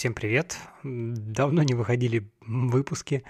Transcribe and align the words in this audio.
Всем 0.00 0.14
привет! 0.14 0.56
Давно 0.82 1.62
не 1.62 1.74
выходили 1.74 2.26
выпуски 2.40 3.22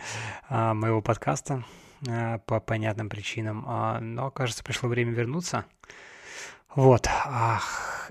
а, 0.48 0.72
моего 0.72 1.02
подкаста 1.02 1.64
а, 2.08 2.38
по 2.38 2.60
понятным 2.60 3.08
причинам, 3.08 3.64
а, 3.66 3.98
но, 3.98 4.30
кажется, 4.30 4.62
пришло 4.62 4.88
время 4.88 5.10
вернуться. 5.10 5.64
Вот, 6.76 7.08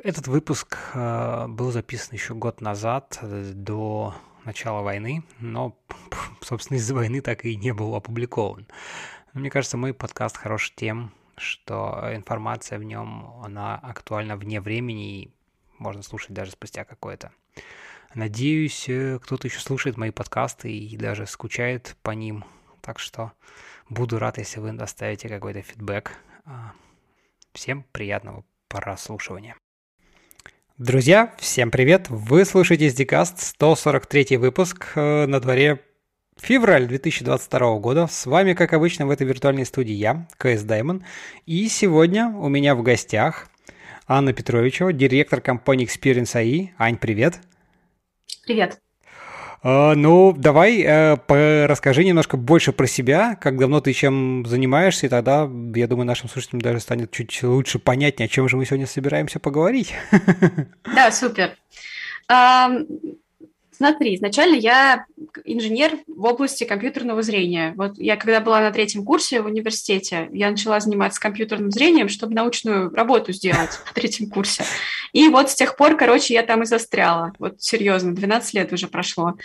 этот 0.03 0.27
выпуск 0.27 0.77
был 0.93 1.71
записан 1.71 2.15
еще 2.15 2.33
год 2.33 2.59
назад, 2.59 3.17
до 3.21 4.13
начала 4.43 4.81
войны, 4.81 5.23
но, 5.39 5.79
собственно, 6.41 6.79
из-за 6.79 6.93
войны 6.93 7.21
так 7.21 7.45
и 7.45 7.55
не 7.55 7.73
был 7.73 7.95
опубликован. 7.95 8.67
Мне 9.31 9.49
кажется, 9.49 9.77
мой 9.77 9.93
подкаст 9.93 10.35
хорош 10.35 10.73
тем, 10.75 11.13
что 11.37 12.09
информация 12.11 12.77
в 12.77 12.83
нем, 12.83 13.39
она 13.41 13.77
актуальна 13.77 14.35
вне 14.35 14.59
времени 14.59 15.21
и 15.21 15.33
можно 15.77 16.03
слушать 16.03 16.33
даже 16.33 16.51
спустя 16.51 16.83
какое-то 16.83 17.31
Надеюсь, 18.15 18.89
э, 18.89 19.19
кто-то 19.21 19.47
еще 19.47 19.59
слушает 19.59 19.95
мои 19.95 20.09
подкасты 20.09 20.71
и 20.71 20.97
даже 20.97 21.27
скучает 21.27 21.95
по 22.01 22.11
ним. 22.11 22.43
Так 22.81 22.97
что 22.97 23.33
буду 23.87 24.17
рад, 24.17 24.39
если 24.39 24.59
вы 24.59 24.69
оставите 24.69 25.29
какой-то 25.29 25.61
фидбэк. 25.61 26.13
А, 26.45 26.73
всем 27.53 27.85
приятного 27.91 28.43
прослушивания. 28.67 29.55
Друзья, 30.79 31.35
всем 31.37 31.69
привет! 31.69 32.07
Вы 32.09 32.45
слушаете 32.45 32.87
SDCast, 32.87 33.35
143 33.37 34.37
выпуск 34.37 34.93
э, 34.95 35.27
на 35.27 35.39
дворе 35.39 35.83
февраль 36.37 36.87
2022 36.87 37.79
года. 37.79 38.07
С 38.07 38.25
вами, 38.25 38.53
как 38.53 38.73
обычно, 38.73 39.05
в 39.05 39.11
этой 39.11 39.27
виртуальной 39.27 39.65
студии 39.65 39.93
я, 39.93 40.27
КС 40.37 40.63
Даймон. 40.63 41.03
И 41.45 41.67
сегодня 41.67 42.29
у 42.29 42.49
меня 42.49 42.73
в 42.73 42.81
гостях 42.81 43.49
Анна 44.07 44.33
Петровичева, 44.33 44.93
директор 44.93 45.41
компании 45.41 45.85
Experience 45.85 46.33
AI. 46.33 46.69
Ань, 46.79 46.97
привет! 46.97 47.39
Привет. 48.45 48.79
Uh, 49.61 49.93
ну, 49.93 50.31
давай 50.31 50.83
uh, 50.83 51.65
расскажи 51.65 52.05
немножко 52.05 52.37
больше 52.37 52.71
про 52.71 52.87
себя, 52.87 53.35
как 53.35 53.57
давно 53.57 53.81
ты 53.81 53.91
чем 53.91 54.45
занимаешься, 54.45 55.07
и 55.07 55.09
тогда, 55.09 55.49
я 55.75 55.87
думаю, 55.87 56.05
нашим 56.05 56.29
слушателям 56.29 56.61
даже 56.61 56.79
станет 56.79 57.11
чуть 57.11 57.43
лучше 57.43 57.77
понятнее, 57.77 58.27
о 58.27 58.29
чем 58.29 58.47
же 58.47 58.55
мы 58.55 58.65
сегодня 58.65 58.87
собираемся 58.87 59.39
поговорить. 59.39 59.93
Да, 60.95 61.11
супер. 61.11 61.57
Смотри, 63.79 64.15
изначально 64.15 64.55
я 64.55 65.05
инженер 65.45 65.99
в 66.05 66.25
области 66.25 66.65
компьютерного 66.65 67.21
зрения. 67.21 67.71
Вот 67.77 67.97
я 67.97 68.17
когда 68.17 68.41
была 68.41 68.59
на 68.59 68.71
третьем 68.71 69.05
курсе 69.05 69.39
в 69.39 69.45
университете, 69.45 70.27
я 70.33 70.51
начала 70.51 70.81
заниматься 70.81 71.21
компьютерным 71.21 71.71
зрением, 71.71 72.09
чтобы 72.09 72.33
научную 72.33 72.93
работу 72.93 73.31
сделать 73.31 73.69
на 73.85 73.93
третьем 73.93 74.29
курсе. 74.29 74.65
И 75.13 75.29
вот 75.29 75.49
с 75.49 75.55
тех 75.55 75.77
пор, 75.77 75.95
короче, 75.95 76.33
я 76.33 76.43
там 76.43 76.63
и 76.63 76.65
застряла. 76.65 77.31
Вот 77.39 77.61
серьезно, 77.61 78.13
12 78.13 78.53
лет 78.53 78.73
уже 78.73 78.87
прошло. 78.87 79.35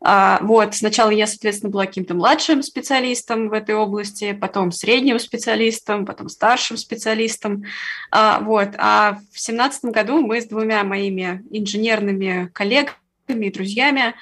А, 0.00 0.38
вот, 0.40 0.74
сначала 0.74 1.10
я, 1.10 1.26
соответственно, 1.26 1.70
была 1.70 1.84
каким-то 1.84 2.14
младшим 2.14 2.62
специалистом 2.62 3.50
в 3.50 3.52
этой 3.52 3.74
области, 3.74 4.32
потом 4.32 4.72
средним 4.72 5.18
специалистом, 5.18 6.06
потом 6.06 6.30
старшим 6.30 6.78
специалистом. 6.78 7.64
А, 8.10 8.40
вот, 8.40 8.70
а 8.78 9.18
в 9.32 9.38
семнадцатом 9.38 9.92
году 9.92 10.22
мы 10.22 10.40
с 10.40 10.46
двумя 10.46 10.82
моими 10.82 11.44
инженерными 11.50 12.48
коллегами 12.54 12.96
и 13.40 13.52
друзьями, 13.52 14.14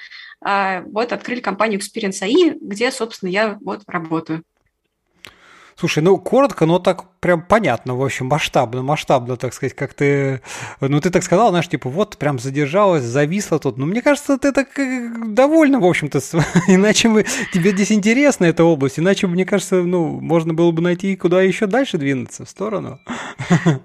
а, 0.43 0.81
вот 0.87 1.13
открыли 1.13 1.39
компанию 1.39 1.79
Experience 1.79 2.21
AI, 2.21 2.57
где, 2.61 2.91
собственно, 2.91 3.29
я 3.29 3.57
вот 3.61 3.83
работаю. 3.87 4.43
Слушай, 5.81 6.03
ну 6.03 6.17
коротко, 6.19 6.67
но 6.67 6.77
так 6.77 7.05
прям 7.19 7.41
понятно, 7.41 7.95
в 7.95 8.03
общем, 8.03 8.27
масштабно, 8.27 8.83
масштабно, 8.83 9.35
так 9.35 9.51
сказать, 9.51 9.73
как 9.73 9.95
ты, 9.95 10.41
ну 10.79 11.01
ты 11.01 11.09
так 11.09 11.23
сказал, 11.23 11.49
знаешь, 11.49 11.69
типа 11.69 11.89
вот 11.89 12.17
прям 12.17 12.37
задержалась, 12.37 13.03
зависла 13.03 13.57
тут, 13.57 13.79
ну 13.79 13.87
мне 13.87 14.03
кажется, 14.03 14.37
ты 14.37 14.51
так 14.51 14.77
э, 14.77 15.09
довольна, 15.25 15.79
в 15.79 15.85
общем-то, 15.85 16.19
иначе 16.67 17.09
бы 17.09 17.25
тебе 17.51 17.71
здесь 17.71 17.91
интересна 17.91 18.45
эта 18.45 18.63
область, 18.63 18.99
иначе, 18.99 19.25
мне 19.25 19.43
кажется, 19.43 19.81
ну 19.81 20.19
можно 20.19 20.53
было 20.53 20.69
бы 20.69 20.83
найти 20.83 21.15
куда 21.15 21.41
еще 21.41 21.65
дальше 21.65 21.97
двинуться 21.97 22.45
в 22.45 22.49
сторону. 22.49 22.99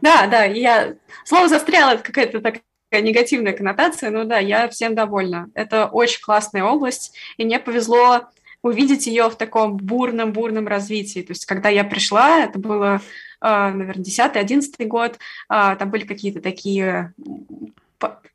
Да, 0.03 0.27
да, 0.27 0.45
я 0.45 0.97
слово 1.25 1.49
застряло, 1.49 1.93
это 1.93 2.03
какая-то 2.03 2.41
такая 2.41 2.61
негативная 2.93 3.53
коннотация, 3.53 4.11
но 4.11 4.25
да, 4.25 4.39
я 4.39 4.69
всем 4.69 4.95
довольна. 4.95 5.49
Это 5.55 5.87
очень 5.87 6.21
классная 6.21 6.65
область, 6.65 7.15
и 7.37 7.45
мне 7.45 7.59
повезло 7.59 8.23
увидеть 8.63 9.07
ее 9.07 9.29
в 9.29 9.37
таком 9.37 9.77
бурном-бурном 9.77 10.67
развитии. 10.67 11.21
То 11.21 11.33
есть, 11.33 11.47
когда 11.47 11.69
я 11.69 11.85
пришла, 11.85 12.41
это 12.41 12.59
было, 12.59 13.01
а, 13.41 13.71
наверное, 13.71 14.05
10-11 14.05 14.87
год, 14.87 15.19
а, 15.49 15.77
там 15.77 15.91
были 15.91 16.05
какие-то 16.05 16.41
такие 16.41 17.15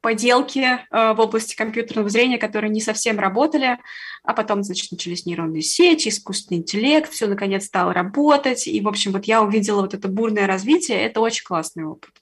поделки 0.01 0.79
а, 0.89 1.13
в 1.13 1.19
области 1.19 1.55
компьютерного 1.55 2.09
зрения, 2.09 2.37
которые 2.37 2.71
не 2.71 2.81
совсем 2.81 3.19
работали, 3.19 3.77
а 4.23 4.33
потом, 4.33 4.63
значит, 4.63 4.91
начались 4.91 5.25
нейронные 5.25 5.61
сети, 5.61 6.09
искусственный 6.09 6.61
интеллект, 6.61 7.11
все 7.11 7.27
наконец 7.27 7.65
стало 7.65 7.93
работать, 7.93 8.67
и, 8.67 8.81
в 8.81 8.87
общем, 8.87 9.11
вот 9.11 9.25
я 9.25 9.41
увидела 9.41 9.81
вот 9.81 9.93
это 9.93 10.07
бурное 10.07 10.47
развитие, 10.47 10.99
это 11.01 11.21
очень 11.21 11.45
классный 11.45 11.83
опыт. 11.83 12.20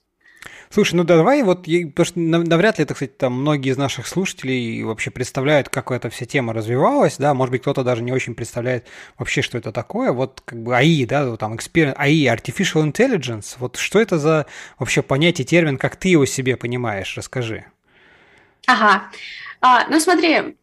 Слушай, 0.72 0.94
ну 0.94 1.02
давай 1.02 1.42
вот, 1.42 1.64
потому 1.64 2.04
что 2.04 2.20
навряд 2.20 2.78
ли, 2.78 2.84
так 2.84 2.96
сказать, 2.96 3.18
там 3.18 3.32
многие 3.32 3.70
из 3.72 3.76
наших 3.76 4.06
слушателей 4.06 4.84
вообще 4.84 5.10
представляют, 5.10 5.68
как 5.68 5.90
эта 5.90 6.10
вся 6.10 6.26
тема 6.26 6.52
развивалась, 6.52 7.16
да, 7.18 7.34
может 7.34 7.50
быть, 7.50 7.62
кто-то 7.62 7.82
даже 7.82 8.04
не 8.04 8.12
очень 8.12 8.36
представляет 8.36 8.86
вообще, 9.18 9.42
что 9.42 9.58
это 9.58 9.72
такое, 9.72 10.12
вот 10.12 10.42
как 10.44 10.62
бы 10.62 10.76
АИ, 10.76 11.06
да, 11.06 11.36
там 11.36 11.54
experience, 11.54 11.94
АИ, 11.96 12.26
Artificial 12.26 12.88
Intelligence, 12.88 13.56
вот 13.58 13.78
что 13.78 14.00
это 14.00 14.20
за 14.20 14.46
вообще 14.78 15.02
понятие, 15.02 15.44
термин, 15.44 15.76
как 15.76 15.96
ты 15.96 16.10
его 16.10 16.24
себе 16.24 16.56
понимаешь, 16.56 17.16
расскажи. 17.16 17.64
Ага, 18.68 19.10
а, 19.60 19.88
ну 19.88 19.98
смотри, 19.98 20.56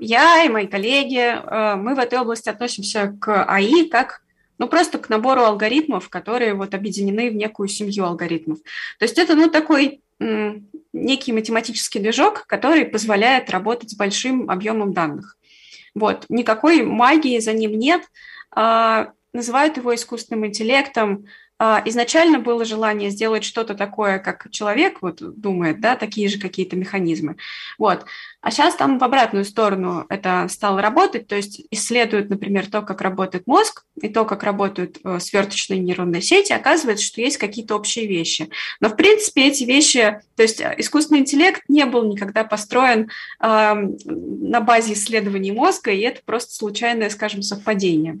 я 0.00 0.44
и 0.44 0.50
мои 0.50 0.66
коллеги, 0.66 1.20
э, 1.20 1.76
мы 1.76 1.94
в 1.94 1.98
этой 1.98 2.18
области 2.18 2.50
относимся 2.50 3.16
к 3.18 3.44
АИ 3.44 3.88
как 3.88 4.23
ну, 4.58 4.68
просто 4.68 4.98
к 4.98 5.08
набору 5.08 5.42
алгоритмов, 5.42 6.08
которые 6.08 6.54
вот 6.54 6.74
объединены 6.74 7.30
в 7.30 7.34
некую 7.34 7.68
семью 7.68 8.04
алгоритмов. 8.04 8.58
То 8.98 9.04
есть 9.04 9.18
это, 9.18 9.34
ну, 9.34 9.50
такой 9.50 10.00
некий 10.92 11.32
математический 11.32 12.00
движок, 12.00 12.46
который 12.46 12.86
позволяет 12.86 13.50
работать 13.50 13.90
с 13.90 13.96
большим 13.96 14.48
объемом 14.48 14.92
данных. 14.92 15.36
Вот, 15.94 16.24
никакой 16.28 16.82
магии 16.82 17.38
за 17.40 17.52
ним 17.52 17.78
нет. 17.78 18.02
А, 18.50 19.12
называют 19.32 19.76
его 19.76 19.94
искусственным 19.94 20.46
интеллектом, 20.46 21.26
изначально 21.60 22.38
было 22.40 22.64
желание 22.64 23.10
сделать 23.10 23.44
что-то 23.44 23.74
такое, 23.74 24.18
как 24.18 24.50
человек 24.50 25.02
вот 25.02 25.18
думает, 25.20 25.80
да, 25.80 25.96
такие 25.96 26.28
же 26.28 26.38
какие-то 26.38 26.76
механизмы. 26.76 27.36
Вот. 27.78 28.04
А 28.44 28.50
сейчас 28.50 28.74
там 28.74 28.98
в 28.98 29.04
обратную 29.04 29.46
сторону 29.46 30.04
это 30.10 30.46
стало 30.50 30.82
работать, 30.82 31.26
то 31.28 31.34
есть 31.34 31.62
исследуют, 31.70 32.28
например, 32.28 32.66
то, 32.70 32.82
как 32.82 33.00
работает 33.00 33.46
мозг 33.46 33.86
и 34.02 34.10
то, 34.10 34.26
как 34.26 34.42
работают 34.42 34.98
э, 35.02 35.18
сверточные 35.18 35.80
нейронные 35.80 36.20
сети, 36.20 36.52
оказывается, 36.52 37.06
что 37.06 37.22
есть 37.22 37.38
какие-то 37.38 37.74
общие 37.74 38.06
вещи. 38.06 38.50
Но, 38.80 38.90
в 38.90 38.96
принципе, 38.96 39.48
эти 39.48 39.64
вещи, 39.64 40.20
то 40.36 40.42
есть 40.42 40.60
э, 40.60 40.74
искусственный 40.76 41.20
интеллект 41.20 41.62
не 41.68 41.86
был 41.86 42.04
никогда 42.04 42.44
построен 42.44 43.08
э, 43.40 43.74
на 44.04 44.60
базе 44.60 44.92
исследований 44.92 45.52
мозга, 45.52 45.92
и 45.92 46.00
это 46.00 46.20
просто 46.22 46.52
случайное, 46.52 47.08
скажем, 47.08 47.40
совпадение. 47.40 48.20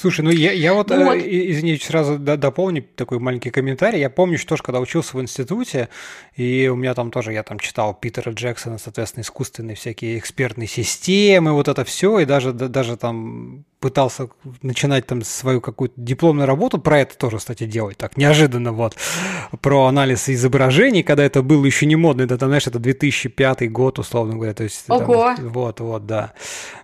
Слушай, 0.00 0.22
ну 0.22 0.30
я, 0.30 0.52
я 0.52 0.72
вот, 0.72 0.90
э, 0.90 1.04
вот. 1.04 1.16
Извините, 1.16 1.84
сразу 1.84 2.18
дополню 2.18 2.82
такой 2.82 3.18
маленький 3.18 3.50
комментарий. 3.50 4.00
Я 4.00 4.08
помню, 4.08 4.38
что 4.38 4.50
тоже, 4.50 4.62
когда 4.62 4.80
учился 4.80 5.14
в 5.14 5.20
институте, 5.20 5.90
и 6.36 6.68
у 6.68 6.76
меня 6.76 6.94
там 6.94 7.10
тоже, 7.10 7.34
я 7.34 7.42
там 7.42 7.58
читал 7.58 7.92
Питера 7.92 8.30
Джексона, 8.30 8.78
соответственно, 8.78 9.22
искусственные 9.22 9.76
всякие 9.76 10.16
экспертные 10.16 10.68
системы, 10.68 11.52
вот 11.52 11.68
это 11.68 11.84
все, 11.84 12.20
и 12.20 12.24
даже, 12.24 12.54
даже 12.54 12.96
там 12.96 13.66
пытался 13.80 14.28
начинать 14.62 15.06
там 15.06 15.22
свою 15.22 15.60
какую-то 15.60 15.94
дипломную 15.96 16.46
работу, 16.46 16.78
про 16.78 17.00
это 17.00 17.16
тоже, 17.16 17.38
кстати, 17.38 17.64
делать 17.64 17.96
так 17.96 18.16
неожиданно, 18.16 18.72
вот, 18.72 18.96
про 19.60 19.86
анализ 19.86 20.28
изображений, 20.28 21.02
когда 21.02 21.24
это 21.24 21.42
было 21.42 21.64
еще 21.64 21.86
не 21.86 21.96
модно, 21.96 22.22
это, 22.22 22.36
знаешь, 22.36 22.66
это 22.66 22.78
2005 22.78 23.72
год, 23.72 23.98
условно 23.98 24.34
говоря, 24.34 24.54
то 24.54 24.64
есть... 24.64 24.84
Ого! 24.88 25.34
Там, 25.34 25.48
вот, 25.48 25.80
вот, 25.80 26.06
да. 26.06 26.34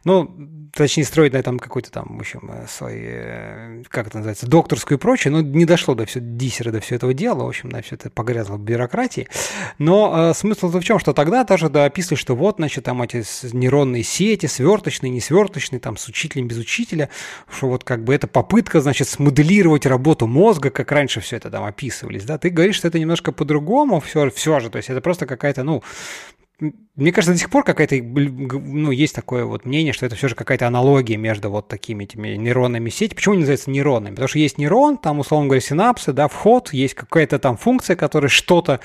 Ну, 0.05 0.35
точнее, 0.77 1.05
строить 1.05 1.33
на 1.33 1.39
этом 1.39 1.59
какой-то 1.59 1.91
там, 1.91 2.17
в 2.17 2.21
общем, 2.21 2.51
э, 2.53 2.67
свой, 2.69 2.95
э, 2.97 3.83
как 3.89 4.09
это 4.09 4.19
называется, 4.19 4.47
докторскую 4.47 4.99
и 4.99 5.01
прочее, 5.01 5.33
но 5.33 5.41
не 5.41 5.65
дошло 5.65 5.95
до 5.95 6.07
все, 6.07 6.21
диссера 6.21 6.71
до 6.71 6.81
всего 6.81 6.97
этого 6.97 7.15
дела, 7.15 7.45
в 7.45 7.49
общем, 7.49 7.71
да, 7.71 7.83
все 7.83 7.97
это 7.97 8.11
погрязло 8.11 8.57
в 8.57 8.61
бюрократии. 8.61 9.29
Но 9.79 10.31
э, 10.31 10.35
смысл 10.35 10.69
в 10.69 10.85
чем, 10.85 10.99
что 10.99 11.13
тогда 11.13 11.45
тоже 11.45 11.69
да, 11.69 11.87
описывали, 11.87 12.19
что 12.19 12.37
вот, 12.37 12.57
значит, 12.57 12.85
там 12.85 13.03
эти 13.03 13.25
нейронные 13.55 14.03
сети, 14.03 14.47
сверточные, 14.47 15.11
не 15.11 15.21
сверточные, 15.21 15.81
там 15.81 15.97
с 15.97 16.07
учителем, 16.09 16.47
без 16.47 16.59
учителя, 16.59 16.86
что 16.89 17.69
вот 17.69 17.85
как 17.85 18.05
бы 18.05 18.15
это 18.15 18.27
попытка, 18.27 18.81
значит, 18.81 19.09
смоделировать 19.09 19.87
работу 19.87 20.27
мозга, 20.27 20.71
как 20.71 20.93
раньше 20.93 21.21
все 21.21 21.37
это 21.37 21.51
там 21.51 21.65
описывались, 21.65 22.25
да, 22.25 22.39
ты 22.39 22.51
говоришь, 22.51 22.77
что 22.77 22.89
это 22.89 22.99
немножко 22.99 23.33
по-другому 23.33 24.01
все, 24.01 24.31
все 24.31 24.61
же, 24.61 24.71
то 24.71 24.77
есть 24.77 24.91
это 24.91 25.01
просто 25.01 25.27
какая-то, 25.27 25.63
ну, 25.63 25.83
мне 26.59 27.13
кажется, 27.13 27.35
до 27.35 27.39
сих 27.39 27.51
пор 27.51 27.65
какая-то, 27.65 27.97
ну, 28.03 28.91
есть 28.91 29.15
такое 29.15 29.45
вот 29.45 29.67
мнение, 29.67 29.93
что 29.93 30.07
это 30.07 30.17
все 30.17 30.29
же 30.29 30.35
какая-то 30.35 30.67
аналогия 30.67 31.19
между 31.19 31.51
вот 31.51 31.69
такими 31.69 32.05
этими 32.05 32.29
нейронными 32.29 32.89
сетями. 32.89 33.17
Почему 33.17 33.35
они 33.35 33.41
называются 33.41 33.71
нейронами? 33.71 34.15
Потому 34.15 34.29
что 34.29 34.39
есть 34.39 34.57
нейрон, 34.57 34.97
там, 34.97 35.19
условно 35.19 35.49
говоря, 35.49 35.61
синапсы, 35.61 36.15
да, 36.15 36.29
вход, 36.29 36.73
есть 36.73 36.95
какая-то 36.95 37.39
там 37.39 37.59
функция, 37.59 37.95
которая 37.95 38.31
что-то 38.31 38.81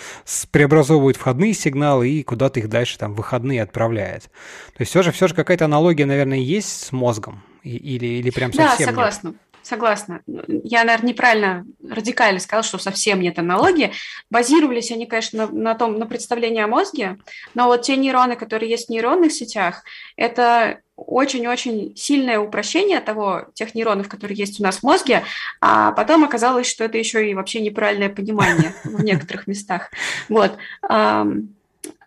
преобразовывает 0.52 1.16
входные 1.16 1.54
сигналы 1.54 2.10
и 2.10 2.24
куда-то 2.24 2.60
их 2.60 2.68
дальше 2.68 2.98
там 2.98 3.14
выходные 3.14 3.64
отправляет. 3.64 4.24
То 4.24 4.82
есть 4.82 4.90
все 4.90 5.02
же, 5.02 5.14
все 5.14 5.30
же 5.30 5.34
какая-то 5.34 5.64
аналогия, 5.64 6.06
наверное, 6.06 6.40
есть 6.40 6.88
с 6.88 6.92
мозгом? 6.92 7.42
Или, 7.64 8.06
или 8.06 8.30
прям 8.30 8.54
совсем 8.54 8.78
Да, 8.78 8.86
согласна. 8.86 9.28
Нет? 9.30 9.38
согласна. 9.64 10.22
Я, 10.28 10.84
наверное, 10.84 11.10
неправильно 11.10 11.66
радикально 11.88 12.40
сказала, 12.40 12.64
что 12.64 12.78
совсем 12.78 13.22
нет 13.22 13.40
аналогии. 13.40 13.94
Базировались 14.30 14.92
они, 14.92 15.06
конечно, 15.06 15.48
на, 15.48 15.52
на 15.52 15.76
том, 15.76 15.98
на 15.98 16.06
представлении 16.06 16.62
о 16.62 16.68
мозге, 16.68 17.18
но 17.54 17.68
вот 17.68 17.84
те 17.84 17.96
нейроны, 17.96 18.36
которые 18.36 18.70
есть 18.70 18.88
в 18.88 18.92
нейронных 18.92 19.32
сетях, 19.32 19.84
это 20.16 20.80
очень-очень 20.96 21.96
сильное 21.96 22.40
упрощение 22.40 23.00
того, 23.00 23.48
тех 23.54 23.74
нейронов, 23.74 24.08
которые 24.08 24.38
есть 24.38 24.60
у 24.60 24.64
нас 24.64 24.78
в 24.78 24.84
мозге, 24.84 25.24
а 25.60 25.92
потом 25.94 26.24
оказалось, 26.24 26.68
что 26.68 26.84
это 26.84 26.98
еще 26.98 27.30
и 27.30 27.34
вообще 27.34 27.60
неправильное 27.60 28.10
понимание 28.10 28.74
в 28.84 29.04
некоторых 29.04 29.48
местах. 29.48 29.90
Вот. 30.30 30.58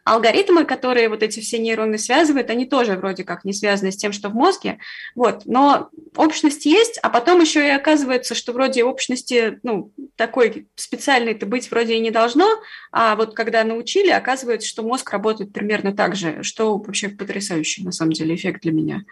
Алгоритмы, 0.05 0.65
которые 0.65 1.09
вот 1.09 1.23
эти 1.23 1.41
все 1.41 1.59
нейроны 1.59 1.97
связывают, 1.99 2.51
они 2.51 2.67
тоже 2.67 2.97
вроде 2.97 3.25
как 3.25 3.45
не 3.45 3.53
связаны 3.55 3.91
с 3.91 3.97
тем, 3.97 4.13
что 4.13 4.29
в 4.29 4.35
мозге, 4.35 4.79
вот, 5.15 5.43
но 5.47 5.89
общность 6.17 6.67
есть, 6.67 6.99
а 7.03 7.09
потом 7.09 7.41
еще 7.41 7.67
и 7.67 7.71
оказывается, 7.71 8.35
что 8.35 8.53
вроде 8.53 8.85
общности, 8.85 9.59
ну, 9.63 9.93
такой 10.17 10.69
специальной-то 10.77 11.47
быть 11.47 11.71
вроде 11.71 11.97
и 11.97 12.01
не 12.01 12.11
должно, 12.11 12.49
а 12.93 13.17
вот 13.17 13.35
когда 13.35 13.65
научили, 13.65 14.11
оказывается, 14.11 14.69
что 14.69 14.83
мозг 14.83 15.11
работает 15.11 15.53
примерно 15.53 15.95
так 15.97 16.17
же, 16.17 16.43
что 16.43 16.77
вообще 16.77 17.09
потрясающий, 17.09 17.83
на 17.83 17.93
самом 17.93 18.13
деле, 18.13 18.35
эффект 18.35 18.63
для 18.63 18.73
меня. 18.73 19.05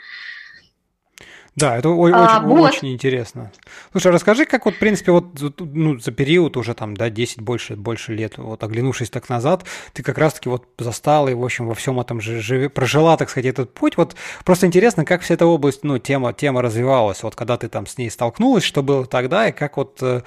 Да, 1.54 1.76
это 1.76 1.90
очень, 1.90 2.14
а, 2.16 2.40
вот. 2.40 2.70
очень 2.70 2.94
интересно. 2.94 3.52
Слушай, 3.90 4.08
а 4.08 4.12
расскажи, 4.12 4.46
как 4.46 4.64
вот, 4.64 4.74
в 4.74 4.78
принципе, 4.78 5.12
вот 5.12 5.26
ну, 5.60 5.98
за 5.98 6.10
период 6.10 6.56
уже 6.56 6.72
там, 6.72 6.96
да, 6.96 7.10
10 7.10 7.42
больше, 7.42 7.76
больше 7.76 8.14
лет, 8.14 8.38
вот 8.38 8.64
оглянувшись 8.64 9.10
так 9.10 9.28
назад, 9.28 9.64
ты 9.92 10.02
как 10.02 10.16
раз-таки 10.16 10.48
вот 10.48 10.66
застала 10.78 11.28
и, 11.28 11.34
в 11.34 11.44
общем, 11.44 11.66
во 11.66 11.74
всем 11.74 12.00
этом 12.00 12.22
же 12.22 12.40
живи, 12.40 12.68
прожила, 12.68 13.18
так 13.18 13.28
сказать, 13.28 13.46
этот 13.46 13.74
путь. 13.74 13.98
Вот 13.98 14.16
просто 14.46 14.66
интересно, 14.66 15.04
как 15.04 15.20
вся 15.20 15.34
эта 15.34 15.44
область, 15.44 15.84
ну, 15.84 15.98
тема, 15.98 16.32
тема 16.32 16.62
развивалась, 16.62 17.22
вот 17.22 17.34
когда 17.34 17.58
ты 17.58 17.68
там 17.68 17.86
с 17.86 17.98
ней 17.98 18.10
столкнулась, 18.10 18.64
что 18.64 18.82
было 18.82 19.04
тогда, 19.04 19.48
и 19.48 19.52
как 19.52 19.76
вот 19.76 19.98
э, 20.00 20.22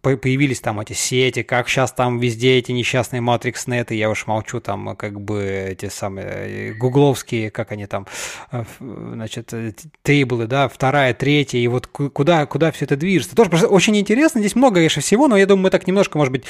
появились 0.00 0.60
там 0.60 0.80
эти 0.80 0.92
сети, 0.92 1.44
как 1.44 1.68
сейчас 1.68 1.92
там 1.92 2.18
везде 2.18 2.58
эти 2.58 2.72
несчастные 2.72 3.20
матрикс-неты, 3.20 3.94
я 3.94 4.10
уж 4.10 4.26
молчу, 4.26 4.60
там 4.60 4.96
как 4.96 5.20
бы 5.20 5.44
эти 5.44 5.88
самые 5.88 6.26
э, 6.26 6.72
гугловские, 6.72 7.52
как 7.52 7.70
они 7.70 7.86
там, 7.86 8.08
э, 8.50 8.64
значит, 8.80 9.54
тейблы, 10.02 10.48
да, 10.48 10.63
вторая, 10.68 11.14
третья, 11.14 11.58
и 11.58 11.66
вот 11.68 11.86
куда, 11.86 12.46
куда 12.46 12.72
все 12.72 12.84
это 12.84 12.96
движется. 12.96 13.36
Тоже 13.36 13.66
очень 13.66 13.96
интересно, 13.96 14.40
здесь 14.40 14.54
много, 14.54 14.76
конечно, 14.76 15.02
всего, 15.02 15.28
но 15.28 15.36
я 15.36 15.46
думаю, 15.46 15.64
мы 15.64 15.70
так 15.70 15.86
немножко, 15.86 16.18
может 16.18 16.32
быть, 16.32 16.44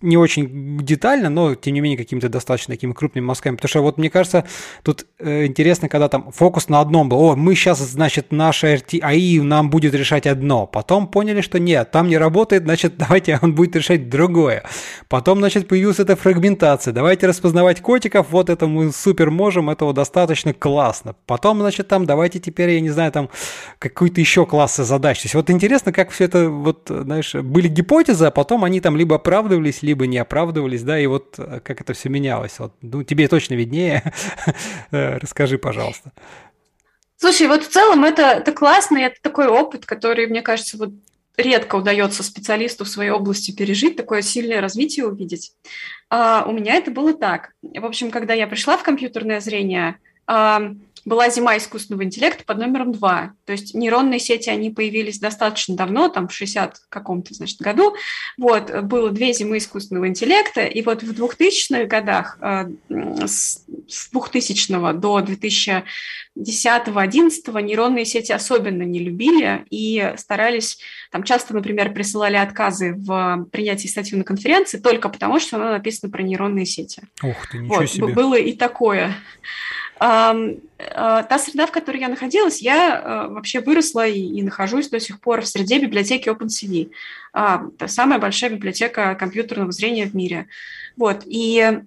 не 0.00 0.16
очень 0.16 0.78
детально, 0.78 1.30
но, 1.30 1.54
тем 1.54 1.74
не 1.74 1.80
менее, 1.80 1.98
какими-то 1.98 2.28
достаточно 2.28 2.74
такими 2.74 2.92
крупными 2.92 3.24
мазками, 3.24 3.56
потому 3.56 3.68
что 3.68 3.82
вот, 3.82 3.98
мне 3.98 4.10
кажется, 4.10 4.44
тут 4.82 5.06
э, 5.18 5.46
интересно, 5.46 5.88
когда 5.88 6.08
там 6.08 6.32
фокус 6.32 6.68
на 6.68 6.80
одном 6.80 7.08
был, 7.08 7.20
о, 7.20 7.36
мы 7.36 7.54
сейчас, 7.54 7.78
значит, 7.78 8.32
наша 8.32 8.78
АИ 9.02 9.40
нам 9.40 9.70
будет 9.70 9.94
решать 9.94 10.26
одно, 10.26 10.66
потом 10.66 11.08
поняли, 11.08 11.40
что 11.40 11.58
нет, 11.58 11.90
там 11.90 12.08
не 12.08 12.18
работает, 12.18 12.64
значит, 12.64 12.96
давайте 12.98 13.38
он 13.42 13.54
будет 13.54 13.76
решать 13.76 14.08
другое. 14.08 14.64
Потом, 15.08 15.38
значит, 15.38 15.68
появилась 15.68 16.00
эта 16.00 16.16
фрагментация, 16.16 16.92
давайте 16.92 17.26
распознавать 17.26 17.80
котиков, 17.80 18.28
вот 18.30 18.50
это 18.50 18.66
мы 18.66 18.92
супер 18.92 19.30
можем, 19.30 19.70
этого 19.70 19.92
достаточно 19.92 20.52
классно. 20.52 21.14
Потом, 21.26 21.60
значит, 21.60 21.88
там 21.88 22.06
давайте 22.06 22.38
теперь, 22.38 22.70
я 22.70 22.80
не 22.80 22.90
знаю, 22.90 23.12
там 23.12 23.30
какой-то 23.78 24.20
еще 24.20 24.46
классы 24.46 24.84
задач. 24.84 25.20
То 25.20 25.26
есть 25.26 25.34
вот 25.34 25.50
интересно, 25.50 25.92
как 25.92 26.10
все 26.10 26.24
это, 26.24 26.48
вот, 26.48 26.86
знаешь, 26.88 27.34
были 27.34 27.68
гипотезы, 27.68 28.26
а 28.26 28.30
потом 28.30 28.64
они 28.64 28.80
там 28.80 28.96
либо 28.96 29.16
оправдывались, 29.16 29.82
либо 29.82 30.06
не 30.06 30.18
оправдывались, 30.18 30.82
да, 30.82 30.98
и 30.98 31.06
вот 31.06 31.34
э, 31.38 31.60
как 31.60 31.80
это 31.80 31.92
все 31.92 32.08
менялось. 32.08 32.58
Вот, 32.58 32.74
ну, 32.82 33.02
тебе 33.02 33.28
точно 33.28 33.54
виднее. 33.54 34.12
Э, 34.90 35.18
расскажи, 35.18 35.58
пожалуйста. 35.58 36.12
Слушай, 37.16 37.48
вот 37.48 37.64
в 37.64 37.68
целом 37.68 38.04
это, 38.04 38.22
это 38.22 38.52
классно, 38.52 38.98
это 38.98 39.16
такой 39.22 39.48
опыт, 39.48 39.86
который, 39.86 40.26
мне 40.26 40.42
кажется, 40.42 40.76
вот 40.76 40.90
редко 41.36 41.76
удается 41.76 42.22
специалисту 42.22 42.84
в 42.84 42.88
своей 42.88 43.10
области 43.10 43.54
пережить, 43.54 43.96
такое 43.96 44.22
сильное 44.22 44.60
развитие 44.60 45.06
увидеть. 45.06 45.52
А 46.10 46.44
у 46.46 46.52
меня 46.52 46.74
это 46.74 46.90
было 46.90 47.14
так. 47.14 47.52
В 47.62 47.84
общем, 47.84 48.10
когда 48.10 48.34
я 48.34 48.46
пришла 48.46 48.76
в 48.76 48.82
компьютерное 48.82 49.40
зрение, 49.40 49.96
была 51.04 51.30
зима 51.30 51.56
искусственного 51.56 52.04
интеллекта 52.04 52.44
под 52.44 52.58
номером 52.58 52.92
два. 52.92 53.32
То 53.44 53.52
есть 53.52 53.74
нейронные 53.74 54.18
сети, 54.18 54.50
они 54.50 54.70
появились 54.70 55.18
достаточно 55.18 55.76
давно, 55.76 56.08
там 56.08 56.28
в 56.28 56.32
60 56.32 56.76
каком-то, 56.88 57.34
значит, 57.34 57.60
году. 57.60 57.94
Вот, 58.38 58.70
было 58.84 59.10
две 59.10 59.32
зимы 59.32 59.58
искусственного 59.58 60.08
интеллекта, 60.08 60.64
и 60.64 60.82
вот 60.82 61.02
в 61.02 61.12
2000-х 61.12 61.84
годах, 61.86 62.38
э, 62.40 62.66
с 63.26 63.64
2000 64.12 64.94
до 64.94 65.20
2010-2011 65.20 67.62
нейронные 67.62 68.04
сети 68.04 68.32
особенно 68.32 68.82
не 68.82 68.98
любили 68.98 69.64
и 69.70 70.14
старались, 70.16 70.78
там 71.10 71.22
часто, 71.22 71.54
например, 71.54 71.92
присылали 71.92 72.36
отказы 72.36 72.94
в 72.96 73.46
принятии 73.52 73.86
статьи 73.86 74.16
на 74.16 74.24
конференции 74.24 74.78
только 74.78 75.08
потому, 75.08 75.38
что 75.38 75.56
она 75.56 75.72
написана 75.72 76.10
про 76.10 76.22
нейронные 76.22 76.66
сети. 76.66 77.02
Ух 77.22 77.48
ты, 77.50 77.58
ничего 77.58 77.76
вот, 77.76 77.90
себе. 77.90 78.06
Было 78.08 78.34
и 78.34 78.52
такое. 78.52 79.14
Э, 79.98 81.22
та 81.28 81.38
среда, 81.38 81.66
в 81.66 81.72
которой 81.72 82.00
я 82.00 82.08
находилась, 82.08 82.60
я 82.60 83.00
э, 83.00 83.32
вообще 83.32 83.60
выросла 83.60 84.06
и, 84.06 84.20
и 84.20 84.42
нахожусь 84.42 84.88
до 84.88 85.00
сих 85.00 85.20
пор 85.20 85.42
в 85.42 85.46
среде 85.46 85.78
библиотеки 85.78 86.28
OpenCV. 86.28 86.90
Это 87.32 87.88
самая 87.88 88.18
большая 88.18 88.50
библиотека 88.50 89.14
компьютерного 89.14 89.72
зрения 89.72 90.06
в 90.06 90.14
мире. 90.14 90.46
Вот. 90.96 91.22
И 91.26 91.58
э, 91.58 91.80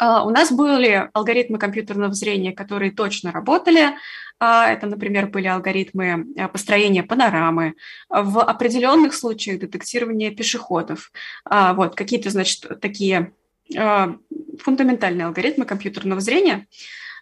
у 0.00 0.30
нас 0.30 0.52
были 0.52 1.08
алгоритмы 1.12 1.58
компьютерного 1.58 2.12
зрения, 2.12 2.52
которые 2.52 2.90
точно 2.90 3.32
работали. 3.32 3.94
А, 4.38 4.70
это, 4.70 4.86
например, 4.86 5.28
были 5.28 5.46
алгоритмы 5.46 6.26
построения 6.52 7.02
панорамы, 7.02 7.74
в 8.10 8.42
определенных 8.42 9.14
случаях 9.14 9.60
детектирования 9.60 10.30
пешеходов. 10.30 11.10
А, 11.46 11.72
вот, 11.72 11.94
какие-то, 11.94 12.28
значит, 12.28 12.80
такие 12.80 13.32
фундаментальные 13.68 15.26
алгоритмы 15.26 15.64
компьютерного 15.64 16.20
зрения– 16.20 16.66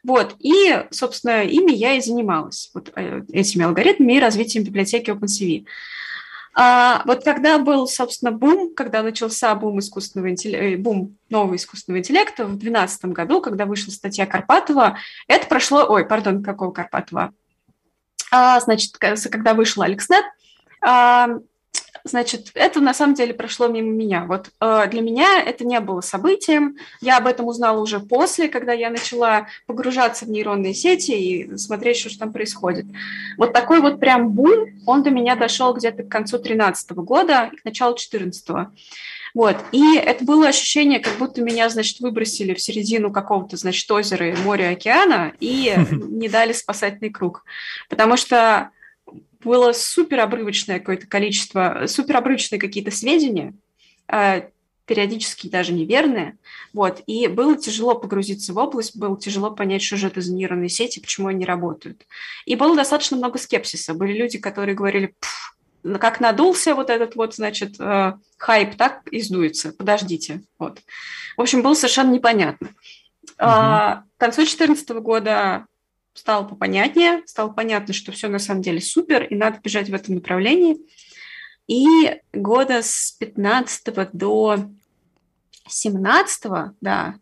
вот, 0.04 0.36
и, 0.38 0.84
собственно, 0.90 1.42
ими 1.44 1.72
я 1.72 1.94
и 1.94 2.00
занималась, 2.00 2.70
вот 2.74 2.92
э, 2.94 3.22
этими 3.32 3.64
алгоритмами 3.64 4.12
и 4.12 4.20
развитием 4.20 4.62
библиотеки 4.62 5.10
OpenCV. 5.10 5.64
А 6.56 7.02
вот 7.06 7.24
когда 7.24 7.58
был, 7.58 7.88
собственно, 7.88 8.30
бум, 8.30 8.74
когда 8.74 9.02
начался 9.02 9.54
бум 9.54 9.80
искусственного 9.80 10.30
интеллекта, 10.30 10.66
э, 10.66 10.76
бум 10.76 11.16
нового 11.30 11.56
искусственного 11.56 12.00
интеллекта 12.00 12.44
в 12.44 12.58
2012 12.58 13.06
году, 13.06 13.40
когда 13.40 13.64
вышла 13.64 13.90
статья 13.90 14.26
Карпатова, 14.26 14.98
это 15.26 15.46
прошло, 15.48 15.86
ой, 15.88 16.04
пардон, 16.06 16.44
какого 16.44 16.70
Карпатова? 16.70 17.32
А, 18.30 18.60
значит, 18.60 18.98
когда 18.98 19.54
вышел 19.54 19.82
AlexNet, 19.82 21.40
Значит, 22.04 22.50
это 22.54 22.80
на 22.80 22.92
самом 22.92 23.14
деле 23.14 23.32
прошло 23.32 23.66
мимо 23.66 23.90
меня. 23.90 24.26
Вот 24.26 24.50
э, 24.60 24.88
для 24.90 25.00
меня 25.00 25.42
это 25.42 25.64
не 25.64 25.80
было 25.80 26.02
событием. 26.02 26.76
Я 27.00 27.16
об 27.16 27.26
этом 27.26 27.46
узнала 27.46 27.80
уже 27.80 27.98
после, 27.98 28.48
когда 28.48 28.74
я 28.74 28.90
начала 28.90 29.48
погружаться 29.66 30.26
в 30.26 30.30
нейронные 30.30 30.74
сети 30.74 31.12
и 31.12 31.56
смотреть, 31.56 31.96
что 31.96 32.10
же 32.10 32.18
там 32.18 32.30
происходит. 32.30 32.84
Вот 33.38 33.54
такой 33.54 33.80
вот 33.80 34.00
прям 34.00 34.30
бум, 34.30 34.68
он 34.86 35.02
до 35.02 35.08
меня 35.08 35.34
дошел 35.34 35.72
где-то 35.72 36.02
к 36.02 36.08
концу 36.08 36.36
2013 36.36 36.90
года 36.92 37.50
к 37.58 37.64
началу 37.64 37.94
2014 37.94 38.68
вот. 39.34 39.56
И 39.72 39.96
это 39.96 40.24
было 40.24 40.48
ощущение, 40.48 41.00
как 41.00 41.18
будто 41.18 41.42
меня, 41.42 41.68
значит, 41.68 41.98
выбросили 41.98 42.54
в 42.54 42.60
середину 42.60 43.10
какого-то, 43.10 43.56
значит, 43.56 43.90
озера, 43.90 44.34
моря, 44.44 44.70
океана 44.70 45.32
и 45.40 45.74
не 45.90 46.28
дали 46.28 46.52
спасательный 46.52 47.10
круг. 47.10 47.44
Потому 47.88 48.16
что 48.16 48.70
было 49.44 49.72
супер 49.72 50.20
обрывочное 50.20 50.78
какое-то 50.78 51.06
количество, 51.06 51.84
супер 51.86 52.16
обрывочные 52.16 52.58
какие-то 52.58 52.90
сведения, 52.90 53.54
а, 54.08 54.44
периодически 54.86 55.48
даже 55.48 55.72
неверные, 55.72 56.36
вот, 56.72 57.02
и 57.06 57.26
было 57.26 57.56
тяжело 57.56 57.94
погрузиться 57.94 58.52
в 58.52 58.58
область, 58.58 58.96
было 58.96 59.18
тяжело 59.18 59.50
понять, 59.50 59.82
что 59.82 59.96
же 59.96 60.08
это 60.08 60.20
за 60.20 60.34
нейронные 60.34 60.68
сети, 60.68 61.00
почему 61.00 61.28
они 61.28 61.44
работают. 61.44 62.06
И 62.44 62.54
было 62.54 62.76
достаточно 62.76 63.16
много 63.16 63.38
скепсиса. 63.38 63.94
Были 63.94 64.12
люди, 64.12 64.38
которые 64.38 64.74
говорили, 64.74 65.14
как 65.98 66.20
надулся 66.20 66.74
вот 66.74 66.90
этот 66.90 67.16
вот, 67.16 67.34
значит, 67.34 67.76
э, 67.78 68.14
хайп, 68.36 68.76
так 68.76 69.06
и 69.08 69.20
сдуется, 69.20 69.72
подождите. 69.72 70.42
Вот. 70.58 70.80
В 71.36 71.40
общем, 71.40 71.62
было 71.62 71.74
совершенно 71.74 72.12
непонятно. 72.12 72.68
Угу. 73.38 73.46
К 73.46 74.04
концу 74.18 74.42
2014 74.42 74.88
года 75.00 75.66
стало 76.14 76.44
попонятнее, 76.44 77.22
стало 77.26 77.50
понятно, 77.50 77.92
что 77.92 78.12
все 78.12 78.28
на 78.28 78.38
самом 78.38 78.62
деле 78.62 78.80
супер, 78.80 79.24
и 79.24 79.34
надо 79.34 79.60
бежать 79.62 79.88
в 79.88 79.94
этом 79.94 80.16
направлении. 80.16 80.78
И 81.66 82.20
года 82.32 82.80
с 82.82 83.12
15 83.18 84.12
до 84.12 84.58
17 85.66 86.74
да, 86.80 87.14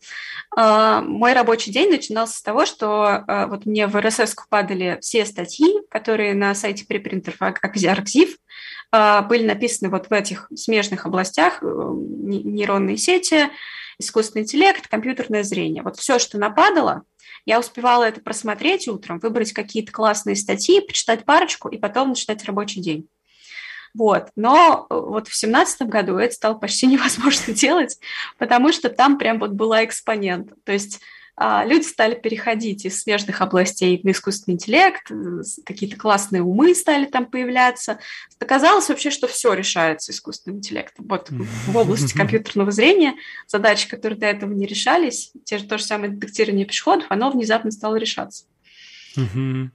э, 0.56 1.00
мой 1.04 1.32
рабочий 1.32 1.70
день 1.70 1.90
начинался 1.90 2.38
с 2.38 2.42
того, 2.42 2.66
что 2.66 3.24
э, 3.26 3.46
вот 3.46 3.66
мне 3.66 3.86
в 3.86 3.96
RSS 3.96 4.34
падали 4.48 4.98
все 5.00 5.24
статьи, 5.24 5.80
которые 5.88 6.34
на 6.34 6.54
сайте 6.54 6.84
препринтеров 6.84 7.40
Аркзив 7.40 8.36
э, 8.92 9.20
были 9.22 9.46
написаны 9.46 9.90
вот 9.90 10.10
в 10.10 10.12
этих 10.12 10.48
смежных 10.54 11.06
областях, 11.06 11.62
нейронные 11.62 12.96
сети, 12.96 13.48
искусственный 13.98 14.42
интеллект, 14.42 14.88
компьютерное 14.88 15.44
зрение. 15.44 15.82
Вот 15.84 15.96
все, 15.96 16.18
что 16.18 16.38
нападало, 16.38 17.02
я 17.44 17.58
успевала 17.58 18.04
это 18.04 18.20
просмотреть 18.20 18.88
утром, 18.88 19.18
выбрать 19.18 19.52
какие-то 19.52 19.92
классные 19.92 20.36
статьи, 20.36 20.80
почитать 20.80 21.24
парочку 21.24 21.68
и 21.68 21.78
потом 21.78 22.10
начинать 22.10 22.44
рабочий 22.44 22.80
день. 22.80 23.08
Вот. 23.94 24.28
Но 24.36 24.86
э, 24.88 24.94
вот 24.94 25.28
в 25.28 25.34
семнадцатом 25.34 25.88
году 25.88 26.16
это 26.16 26.34
стало 26.34 26.54
почти 26.54 26.86
невозможно 26.88 27.52
делать, 27.52 27.98
потому 28.38 28.72
что 28.72 28.88
там 28.88 29.18
прям 29.18 29.38
вот 29.38 29.50
была 29.50 29.84
экспонент. 29.84 30.52
То 30.64 30.72
есть 30.72 31.00
люди 31.38 31.84
стали 31.84 32.14
переходить 32.14 32.84
из 32.84 33.00
смежных 33.00 33.40
областей 33.40 34.00
в 34.02 34.06
искусственный 34.06 34.54
интеллект, 34.54 35.10
э, 35.10 35.42
какие-то 35.64 35.96
классные 35.96 36.42
умы 36.42 36.74
стали 36.74 37.06
там 37.06 37.26
появляться. 37.26 37.98
Оказалось 38.38 38.88
вообще, 38.88 39.10
что 39.10 39.26
все 39.26 39.54
решается 39.54 40.12
искусственным 40.12 40.58
интеллектом. 40.58 41.06
Вот 41.08 41.30
в 41.30 41.76
области 41.76 42.12
компьютерного 42.16 42.70
зрения 42.70 43.14
задачи, 43.46 43.88
которые 43.88 44.18
до 44.18 44.26
этого 44.26 44.52
не 44.52 44.66
решались, 44.66 45.32
те 45.44 45.58
же 45.58 45.64
то 45.64 45.78
же 45.78 45.84
самое 45.84 46.12
детектирование 46.12 46.66
пешеходов, 46.66 47.06
оно 47.08 47.30
внезапно 47.30 47.70
стало 47.70 47.96
решаться. 47.96 48.44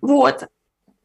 Вот. 0.02 0.48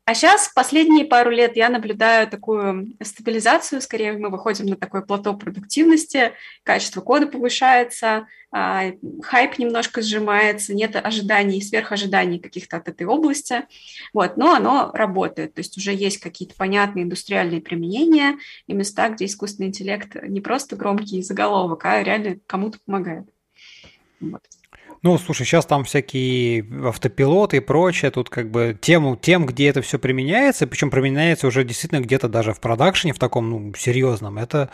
А 0.05 0.15
сейчас 0.15 0.51
последние 0.53 1.05
пару 1.05 1.31
лет 1.31 1.57
я 1.57 1.69
наблюдаю 1.69 2.27
такую 2.27 2.93
стабилизацию, 3.01 3.81
скорее 3.81 4.15
мы 4.15 4.31
выходим 4.31 4.67
на 4.67 4.75
такое 4.75 5.03
плато 5.03 5.33
продуктивности, 5.35 6.33
качество 6.65 7.01
кода 7.01 7.29
повышается, 7.29 8.27
а, 8.51 8.91
хайп 9.23 9.59
немножко 9.59 10.03
сжимается, 10.03 10.75
нет 10.75 10.97
ожиданий, 10.97 11.63
сверхожиданий 11.63 12.41
каких-то 12.41 12.79
от 12.79 12.89
этой 12.89 13.07
области, 13.07 13.63
вот, 14.13 14.37
но 14.37 14.55
оно 14.55 14.91
работает, 14.93 15.55
то 15.55 15.61
есть 15.61 15.79
уже 15.79 15.95
есть 15.95 16.19
какие-то 16.19 16.57
понятные 16.57 17.05
индустриальные 17.05 17.61
применения 17.61 18.39
и 18.67 18.73
места, 18.73 19.09
где 19.09 19.27
искусственный 19.27 19.69
интеллект 19.69 20.17
не 20.25 20.41
просто 20.41 20.75
громкий 20.75 21.23
заголовок, 21.23 21.85
а 21.85 22.03
реально 22.03 22.41
кому-то 22.49 22.79
помогает. 22.85 23.29
Вот. 24.19 24.43
Ну, 25.05 25.19
слушай, 25.19 25.45
сейчас 25.45 25.67
там 25.67 25.83
всякие 25.83 26.65
автопилоты 26.87 27.57
и 27.57 27.61
прочее, 27.61 28.13
тут 28.13 28.31
как 28.31 28.49
бы 28.53 28.79
тему, 28.81 29.17
тем, 29.17 29.47
где 29.47 29.67
это 29.67 29.83
все 29.83 29.99
применяется, 29.99 30.69
причем 30.69 30.91
применяется 30.91 31.49
уже 31.49 31.65
действительно 31.65 32.01
где-то 32.01 32.29
даже 32.29 32.55
в 32.55 32.61
продакшене, 32.61 33.13
в 33.13 33.19
таком, 33.19 33.51
ну, 33.51 33.75
серьезном, 33.75 34.39
это 34.39 34.71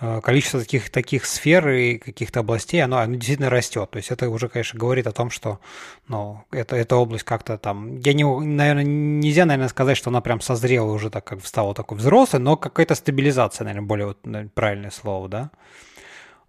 э, 0.00 0.20
количество 0.22 0.60
таких, 0.60 0.88
таких 0.90 1.24
сфер 1.26 1.68
и 1.70 1.98
каких-то 1.98 2.40
областей, 2.40 2.78
оно, 2.78 2.98
оно 2.98 3.16
действительно 3.16 3.50
растет. 3.50 3.90
То 3.90 3.96
есть 3.96 4.12
это 4.12 4.30
уже, 4.30 4.48
конечно, 4.48 4.78
говорит 4.78 5.08
о 5.08 5.12
том, 5.12 5.30
что, 5.30 5.58
ну, 6.06 6.44
это, 6.52 6.76
эта 6.76 6.94
область 6.94 7.24
как-то 7.24 7.58
там, 7.58 7.98
я 7.98 8.12
не, 8.12 8.22
наверное, 8.22 8.84
нельзя, 8.84 9.46
наверное, 9.46 9.68
сказать, 9.68 9.96
что 9.96 10.10
она 10.10 10.20
прям 10.20 10.40
созрела 10.40 10.92
уже 10.92 11.10
так, 11.10 11.24
как 11.24 11.44
стала 11.44 11.74
такой 11.74 11.98
взрослой, 11.98 12.38
но 12.38 12.56
какая-то 12.56 12.94
стабилизация, 12.94 13.64
наверное, 13.64 13.88
более 13.88 14.06
вот, 14.06 14.18
правильное 14.54 14.92
слово, 14.92 15.28
да? 15.28 15.50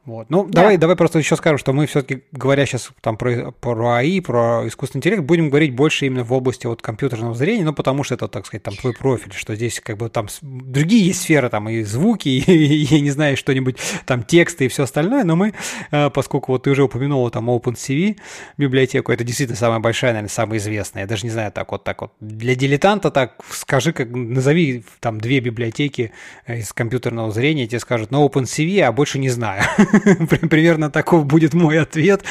Вот. 0.05 0.29
Ну, 0.29 0.43
да. 0.43 0.61
давай, 0.61 0.77
давай 0.77 0.97
просто 0.97 1.19
еще 1.19 1.37
скажем, 1.37 1.57
что 1.57 1.71
мы 1.71 1.85
все-таки, 1.85 2.23
говоря 2.33 2.65
сейчас 2.65 2.91
там 2.99 3.15
про, 3.15 3.51
про 3.51 3.95
АИ, 3.95 4.19
про 4.19 4.67
искусственный 4.67 4.99
интеллект, 4.99 5.23
будем 5.23 5.47
говорить 5.49 5.73
больше 5.73 6.05
именно 6.07 6.25
в 6.25 6.33
области 6.33 6.67
вот 6.67 6.81
компьютерного 6.81 7.33
зрения, 7.35 7.63
ну, 7.63 7.73
потому 7.73 8.03
что 8.03 8.15
это, 8.15 8.27
так 8.27 8.45
сказать, 8.45 8.63
там 8.63 8.75
твой 8.75 8.93
профиль, 8.93 9.31
что 9.33 9.55
здесь 9.55 9.79
как 9.79 9.97
бы 9.97 10.09
там 10.09 10.27
другие 10.41 11.07
есть 11.07 11.21
сферы, 11.21 11.49
там 11.49 11.69
и 11.69 11.83
звуки, 11.83 12.27
и, 12.47 12.83
и, 12.83 12.99
не 12.99 13.11
знаю, 13.11 13.37
что-нибудь, 13.37 13.77
там 14.05 14.23
тексты 14.23 14.65
и 14.65 14.67
все 14.67 14.83
остальное, 14.83 15.23
но 15.23 15.37
мы, 15.37 15.53
э, 15.91 16.09
поскольку 16.09 16.51
вот 16.51 16.63
ты 16.63 16.71
уже 16.71 16.83
упомянул 16.83 17.29
там 17.29 17.49
OpenCV 17.49 18.17
библиотеку, 18.57 19.13
это 19.13 19.23
действительно 19.23 19.57
самая 19.57 19.79
большая, 19.79 20.11
наверное, 20.11 20.29
самая 20.29 20.59
известная, 20.59 21.03
я 21.03 21.07
даже 21.07 21.25
не 21.25 21.31
знаю, 21.31 21.53
так 21.53 21.71
вот, 21.71 21.85
так 21.85 22.01
вот, 22.01 22.11
для 22.19 22.55
дилетанта 22.55 23.09
так 23.09 23.37
скажи, 23.49 23.93
как 23.93 24.09
назови 24.09 24.83
там 24.99 25.21
две 25.21 25.39
библиотеки 25.39 26.11
э, 26.45 26.59
из 26.59 26.73
компьютерного 26.73 27.31
зрения, 27.31 27.67
тебе 27.67 27.79
скажут, 27.79 28.11
ну, 28.11 28.27
OpenCV, 28.27 28.81
а 28.81 28.91
больше 28.91 29.17
не 29.17 29.29
знаю. 29.29 29.63
Примерно 30.49 30.89
таков 30.89 31.25
будет 31.25 31.53
мой 31.53 31.79
ответ. 31.79 32.23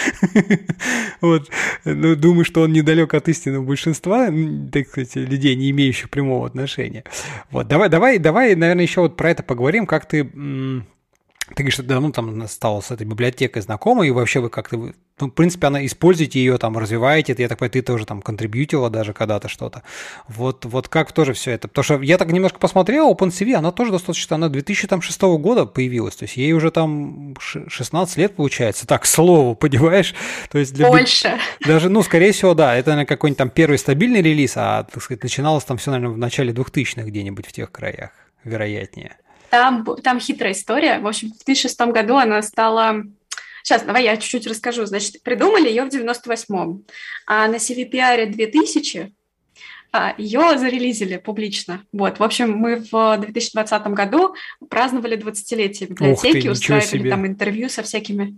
вот. 1.20 1.50
Ну, 1.84 2.16
думаю, 2.16 2.44
что 2.44 2.62
он 2.62 2.72
недалек 2.72 3.14
от 3.14 3.28
истины 3.28 3.60
большинства, 3.60 4.28
так 4.72 4.88
сказать, 4.88 5.14
людей, 5.16 5.54
не 5.54 5.70
имеющих 5.70 6.10
прямого 6.10 6.46
отношения. 6.46 7.04
Вот, 7.50 7.68
давай, 7.68 7.88
давай, 7.88 8.18
давай, 8.18 8.54
наверное, 8.54 8.84
еще 8.84 9.02
вот 9.02 9.16
про 9.16 9.30
это 9.30 9.42
поговорим, 9.42 9.86
как 9.86 10.06
ты 10.06 10.28
ты 11.54 11.62
говоришь, 11.62 11.74
что 11.74 11.82
давно 11.82 12.10
там 12.10 12.46
стала 12.48 12.80
с 12.80 12.90
этой 12.90 13.06
библиотекой 13.06 13.62
знакома, 13.62 14.06
и 14.06 14.10
вообще 14.10 14.40
вы 14.40 14.50
как-то, 14.50 14.76
ну, 14.76 15.26
в 15.26 15.30
принципе, 15.30 15.66
она 15.66 15.84
используете 15.84 16.38
ее, 16.38 16.58
там, 16.58 16.78
развиваете, 16.78 17.34
я 17.38 17.48
так 17.48 17.58
понимаю, 17.58 17.72
ты 17.72 17.82
тоже 17.82 18.06
там 18.06 18.22
контрибьютила 18.22 18.90
даже 18.90 19.12
когда-то 19.12 19.48
что-то. 19.48 19.82
Вот, 20.28 20.64
вот 20.64 20.88
как 20.88 21.12
тоже 21.12 21.32
все 21.32 21.52
это? 21.52 21.68
Потому 21.68 21.84
что 21.84 22.00
я 22.02 22.18
так 22.18 22.30
немножко 22.32 22.58
посмотрел, 22.58 23.12
OpenCV, 23.12 23.54
она 23.54 23.72
тоже 23.72 23.92
достаточно, 23.92 24.36
она 24.36 24.48
2006 24.48 25.22
года 25.22 25.66
появилась, 25.66 26.16
то 26.16 26.24
есть 26.24 26.36
ей 26.36 26.52
уже 26.52 26.70
там 26.70 27.36
16 27.38 28.16
лет 28.16 28.36
получается, 28.36 28.86
так, 28.86 29.06
слову, 29.06 29.54
понимаешь? 29.56 30.14
То 30.50 30.58
есть 30.58 30.74
для 30.74 30.88
Больше. 30.88 31.38
Даже, 31.66 31.88
ну, 31.88 32.02
скорее 32.02 32.32
всего, 32.32 32.54
да, 32.54 32.74
это, 32.76 32.90
наверное, 32.90 33.06
какой-нибудь 33.06 33.38
там 33.38 33.50
первый 33.50 33.78
стабильный 33.78 34.22
релиз, 34.22 34.54
а, 34.56 34.84
так 34.84 35.02
сказать, 35.02 35.22
начиналось 35.22 35.64
там 35.64 35.76
все, 35.76 35.90
наверное, 35.90 36.14
в 36.14 36.18
начале 36.18 36.52
2000-х 36.52 37.02
где-нибудь 37.02 37.46
в 37.46 37.52
тех 37.52 37.70
краях, 37.70 38.10
вероятнее. 38.44 39.16
Там, 39.52 39.84
там 40.02 40.18
хитрая 40.18 40.54
история. 40.54 40.98
В 40.98 41.06
общем, 41.06 41.28
в 41.28 41.44
2006 41.44 41.78
году 41.92 42.16
она 42.16 42.40
стала... 42.40 43.04
Сейчас, 43.62 43.82
давай 43.82 44.04
я 44.04 44.16
чуть-чуть 44.16 44.46
расскажу. 44.46 44.86
Значит, 44.86 45.22
придумали 45.22 45.68
ее 45.68 45.84
в 45.84 45.88
98-м, 45.88 46.86
а 47.26 47.48
на 47.48 47.56
CVPR 47.56 48.30
2000 48.30 49.12
а, 49.92 50.14
ее 50.16 50.56
зарелизили 50.56 51.18
публично. 51.18 51.84
Вот, 51.92 52.18
в 52.18 52.22
общем, 52.22 52.52
мы 52.52 52.76
в 52.76 53.18
2020 53.18 53.86
году 53.88 54.34
праздновали 54.70 55.18
20-летие 55.18 55.88
библиотеки, 55.88 56.44
ты, 56.44 56.50
устраивали 56.50 56.86
себе. 56.86 57.10
там 57.10 57.26
интервью 57.26 57.68
со 57.68 57.82
всякими 57.82 58.34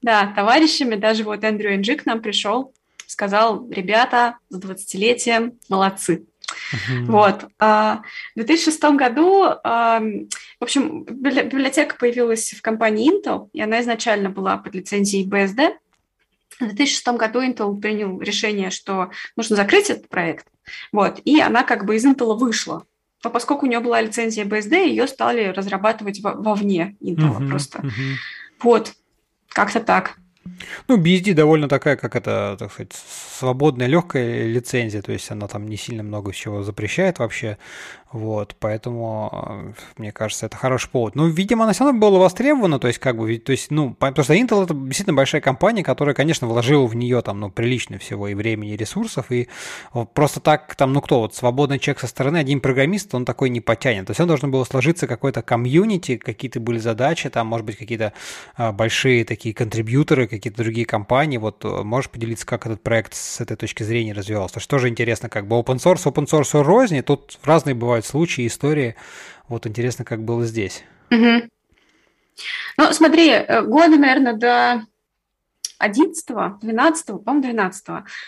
да, 0.00 0.32
товарищами. 0.36 0.94
Даже 0.94 1.24
вот 1.24 1.42
Эндрю 1.42 1.74
Энджи 1.74 1.96
к 1.96 2.06
нам 2.06 2.22
пришел, 2.22 2.72
сказал, 3.08 3.68
ребята, 3.68 4.38
с 4.48 4.60
20-летием 4.60 5.58
молодцы. 5.68 6.24
Uh-huh. 6.72 7.04
Вот. 7.06 7.44
А, 7.58 8.02
в 8.34 8.38
2006 8.38 8.82
году, 8.96 9.42
в 9.42 10.28
общем, 10.60 11.04
библиотека 11.04 11.96
появилась 11.98 12.52
в 12.52 12.62
компании 12.62 13.12
Intel, 13.12 13.50
и 13.52 13.60
она 13.60 13.80
изначально 13.80 14.30
была 14.30 14.56
под 14.56 14.74
лицензией 14.74 15.28
BSD. 15.28 15.74
В 16.60 16.74
2006 16.74 17.08
году 17.18 17.42
Intel 17.42 17.80
принял 17.80 18.20
решение, 18.20 18.70
что 18.70 19.10
нужно 19.36 19.56
закрыть 19.56 19.90
этот 19.90 20.08
проект, 20.08 20.46
вот, 20.92 21.20
и 21.24 21.40
она 21.40 21.64
как 21.64 21.84
бы 21.84 21.96
из 21.96 22.04
Intel 22.06 22.36
вышла. 22.36 22.84
Но 23.24 23.30
поскольку 23.30 23.66
у 23.66 23.68
нее 23.68 23.80
была 23.80 24.00
лицензия 24.00 24.44
BSD, 24.44 24.88
ее 24.88 25.06
стали 25.06 25.46
разрабатывать 25.46 26.20
вовне 26.22 26.96
Intel 27.00 27.38
uh-huh, 27.38 27.48
просто. 27.48 27.78
Uh-huh. 27.78 28.14
Вот, 28.62 28.92
как-то 29.48 29.80
так. 29.80 30.16
Ну, 30.88 30.98
BSD 30.98 31.34
довольно 31.34 31.68
такая, 31.68 31.96
как 31.96 32.16
это, 32.16 32.56
так 32.58 32.72
сказать, 32.72 32.92
свободная, 32.92 33.86
легкая 33.86 34.46
лицензия, 34.46 35.02
то 35.02 35.12
есть 35.12 35.30
она 35.30 35.48
там 35.48 35.68
не 35.68 35.76
сильно 35.76 36.02
много 36.02 36.32
чего 36.32 36.62
запрещает 36.62 37.18
вообще. 37.18 37.58
Вот, 38.12 38.56
поэтому, 38.60 39.30
э, 39.32 39.72
мне 39.96 40.12
кажется, 40.12 40.44
это 40.44 40.56
хороший 40.56 40.90
повод. 40.90 41.14
Ну, 41.14 41.28
видимо, 41.28 41.64
она 41.64 41.72
все 41.72 41.84
равно 41.84 41.98
была 41.98 42.18
востребована, 42.18 42.78
то 42.78 42.86
есть, 42.86 42.98
как 42.98 43.16
бы, 43.16 43.38
то 43.38 43.52
есть, 43.52 43.70
ну, 43.70 43.94
потому 43.94 44.22
что 44.22 44.34
Intel 44.34 44.64
это 44.64 44.74
действительно 44.74 45.16
большая 45.16 45.40
компания, 45.40 45.82
которая, 45.82 46.14
конечно, 46.14 46.46
вложила 46.46 46.86
в 46.86 46.94
нее 46.94 47.22
там, 47.22 47.40
ну, 47.40 47.50
прилично 47.50 47.98
всего 47.98 48.28
и 48.28 48.34
времени, 48.34 48.72
и 48.72 48.76
ресурсов, 48.76 49.32
и 49.32 49.48
просто 50.12 50.40
так, 50.40 50.74
там, 50.74 50.92
ну, 50.92 51.00
кто, 51.00 51.20
вот 51.20 51.34
свободный 51.34 51.78
человек 51.78 52.00
со 52.00 52.06
стороны, 52.06 52.36
один 52.36 52.60
программист, 52.60 53.14
он 53.14 53.24
такой 53.24 53.48
не 53.48 53.60
потянет. 53.60 54.06
То 54.06 54.10
есть, 54.10 54.20
он 54.20 54.28
должен 54.28 54.50
был 54.50 54.64
сложиться 54.66 55.06
какой-то 55.06 55.40
комьюнити, 55.40 56.18
какие-то 56.18 56.60
были 56.60 56.78
задачи, 56.78 57.30
там, 57.30 57.46
может 57.46 57.64
быть, 57.64 57.78
какие-то 57.78 58.12
а, 58.56 58.72
большие 58.72 59.24
такие 59.24 59.54
контрибьюторы, 59.54 60.26
какие-то 60.26 60.62
другие 60.62 60.84
компании. 60.84 61.38
Вот, 61.38 61.64
э, 61.64 61.82
можешь 61.82 62.10
поделиться, 62.10 62.44
как 62.44 62.66
этот 62.66 62.82
проект 62.82 63.14
с 63.14 63.40
этой 63.40 63.56
точки 63.56 63.84
зрения 63.84 64.12
развивался? 64.12 64.60
Что 64.60 64.76
тоже 64.76 64.88
интересно, 64.90 65.30
как 65.30 65.46
бы 65.46 65.56
open 65.56 65.76
source, 65.76 66.04
open 66.04 66.26
source 66.26 66.60
розни, 66.62 67.00
тут 67.00 67.38
разные 67.42 67.74
бывают 67.74 68.01
бывают 68.02 68.06
случаи, 68.06 68.46
истории. 68.46 68.94
Вот 69.48 69.66
интересно, 69.66 70.04
как 70.04 70.22
было 70.22 70.44
здесь. 70.44 70.84
Угу. 71.10 71.48
Ну, 72.78 72.92
смотри, 72.92 73.30
э, 73.30 73.62
годы, 73.62 73.98
наверное, 73.98 74.34
до 74.34 74.86
11 75.78 76.26
12 76.60 77.06
по-моему, 77.24 77.42
12 77.42 77.86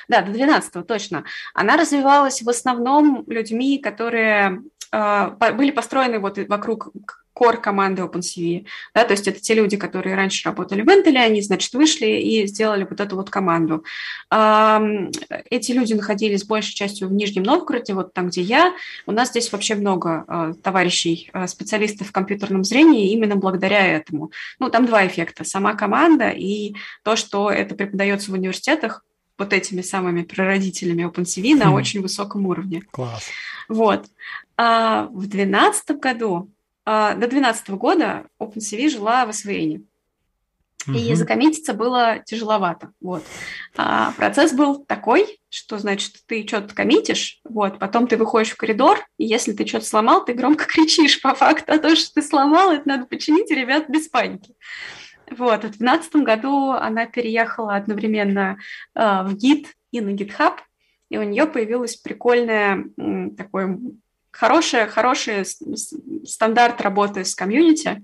да, 0.09 0.23
до 0.23 0.33
12 0.33 0.87
точно, 0.87 1.25
она 1.54 1.76
развивалась 1.76 2.43
в 2.43 2.49
основном 2.49 3.25
людьми, 3.26 3.78
которые 3.78 4.62
э, 4.93 5.31
были 5.54 5.71
построены 5.71 6.19
вот 6.19 6.38
вокруг 6.49 7.24
core 7.34 7.60
команды 7.60 8.02
OpenCV. 8.02 8.66
Да, 8.94 9.04
то 9.04 9.12
есть 9.12 9.28
это 9.28 9.40
те 9.40 9.54
люди, 9.54 9.76
которые 9.76 10.14
раньше 10.14 10.48
работали 10.48 10.82
в 10.82 10.88
Intel, 10.88 11.16
они, 11.16 11.42
значит, 11.42 11.72
вышли 11.72 12.06
и 12.06 12.46
сделали 12.46 12.86
вот 12.88 13.00
эту 13.00 13.16
вот 13.16 13.30
команду. 13.30 13.84
Эти 14.30 15.72
люди 15.72 15.94
находились 15.94 16.44
большей 16.44 16.74
частью 16.74 17.08
в 17.08 17.12
Нижнем 17.12 17.42
Новгороде, 17.42 17.94
вот 17.94 18.12
там, 18.12 18.28
где 18.28 18.42
я. 18.42 18.74
У 19.06 19.12
нас 19.12 19.30
здесь 19.30 19.52
вообще 19.52 19.74
много 19.74 20.24
а, 20.26 20.52
товарищей, 20.54 21.30
а, 21.32 21.46
специалистов 21.46 22.08
в 22.08 22.12
компьютерном 22.12 22.64
зрении 22.64 23.12
именно 23.12 23.36
благодаря 23.36 23.86
этому. 23.86 24.30
Ну, 24.58 24.70
там 24.70 24.86
два 24.86 25.06
эффекта. 25.06 25.44
Сама 25.44 25.74
команда 25.74 26.30
и 26.30 26.74
то, 27.02 27.16
что 27.16 27.50
это 27.50 27.74
преподается 27.74 28.30
в 28.30 28.34
университетах, 28.34 29.04
вот 29.38 29.52
этими 29.52 29.82
самыми 29.82 30.22
прародителями 30.22 31.04
OpenCV 31.04 31.56
на 31.56 31.70
хм. 31.70 31.74
очень 31.74 32.02
высоком 32.02 32.46
уровне. 32.46 32.82
Класс. 32.90 33.28
Вот. 33.68 34.06
А 34.56 35.06
в 35.06 35.26
2012 35.26 35.90
году 35.98 36.50
до 36.86 37.16
2012 37.16 37.70
года 37.70 38.26
OpenCV 38.40 38.88
жила 38.88 39.26
в 39.26 39.30
освоении. 39.30 39.86
Угу. 40.86 40.96
И 40.96 41.14
закоммититься 41.14 41.72
было 41.72 42.18
тяжеловато. 42.24 42.92
Вот. 43.00 43.22
А 43.76 44.12
процесс 44.12 44.52
был 44.52 44.84
такой, 44.84 45.38
что, 45.48 45.78
значит, 45.78 46.16
ты 46.26 46.46
что-то 46.46 46.74
коммитишь, 46.74 47.40
вот, 47.44 47.78
потом 47.78 48.06
ты 48.06 48.16
выходишь 48.16 48.52
в 48.52 48.56
коридор, 48.56 48.98
и 49.16 49.24
если 49.24 49.52
ты 49.52 49.66
что-то 49.66 49.86
сломал, 49.86 50.24
ты 50.24 50.34
громко 50.34 50.64
кричишь 50.68 51.20
по 51.20 51.34
факту, 51.34 51.72
а 51.72 51.78
то, 51.78 51.94
что 51.96 52.14
ты 52.14 52.22
сломал, 52.22 52.72
это 52.72 52.88
надо 52.88 53.06
починить, 53.06 53.50
и 53.50 53.54
ребят 53.54 53.88
без 53.88 54.08
паники. 54.08 54.54
Вот, 55.30 55.58
в 55.58 55.78
2012 55.78 56.16
году 56.16 56.70
она 56.72 57.06
переехала 57.06 57.76
одновременно 57.76 58.58
э, 58.94 59.00
в 59.00 59.34
Git 59.36 59.68
и 59.90 60.00
на 60.02 60.10
GitHub, 60.10 60.58
и 61.08 61.16
у 61.16 61.22
нее 61.22 61.46
появилось 61.46 61.96
прикольное 61.96 62.84
такое 63.36 63.78
хороший, 64.34 64.86
хороший 64.86 65.44
стандарт 66.26 66.80
работы 66.80 67.24
с 67.24 67.34
комьюнити, 67.34 68.02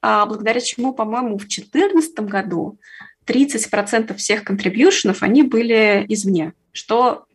а, 0.00 0.26
благодаря 0.26 0.60
чему, 0.60 0.94
по-моему, 0.94 1.34
в 1.34 1.46
2014 1.46 2.20
году 2.20 2.78
30% 3.26 4.16
всех 4.16 4.44
контрибьюшенов, 4.44 5.22
они 5.22 5.42
были 5.42 6.04
извне, 6.08 6.52
что 6.72 7.26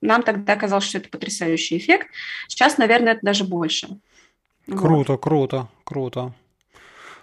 нам 0.00 0.22
тогда 0.22 0.56
казалось, 0.56 0.84
что 0.84 0.98
это 0.98 1.08
потрясающий 1.08 1.78
эффект. 1.78 2.08
Сейчас, 2.48 2.78
наверное, 2.78 3.14
это 3.14 3.20
даже 3.22 3.44
больше. 3.44 3.98
Круто, 4.66 5.12
вот. 5.12 5.22
круто, 5.22 5.68
круто. 5.84 6.34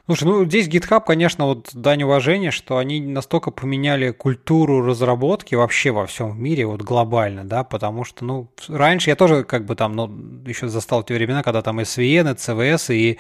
Слушай, 0.08 0.24
ну 0.24 0.46
здесь 0.46 0.70
GitHub, 0.70 1.04
конечно, 1.06 1.48
вот 1.48 1.72
дань 1.74 2.04
уважения, 2.04 2.50
что 2.50 2.78
они 2.78 3.02
настолько 3.02 3.52
поменяли 3.52 4.12
культуру 4.12 4.82
разработки 4.82 5.54
вообще 5.54 5.92
во 5.92 6.06
всем 6.06 6.42
мире, 6.42 6.66
вот 6.66 6.82
глобально, 6.82 7.44
да, 7.44 7.66
потому 7.66 8.06
что, 8.06 8.24
ну, 8.24 8.48
раньше 8.70 9.10
я 9.10 9.18
тоже 9.18 9.44
как 9.44 9.66
бы 9.66 9.76
там, 9.76 9.98
ну, 9.98 10.10
еще 10.46 10.70
застал 10.70 11.04
те 11.04 11.14
времена, 11.14 11.44
когда 11.44 11.62
там 11.62 11.82
SVN, 11.82 12.38
CVS 12.38 12.96
и 12.96 13.18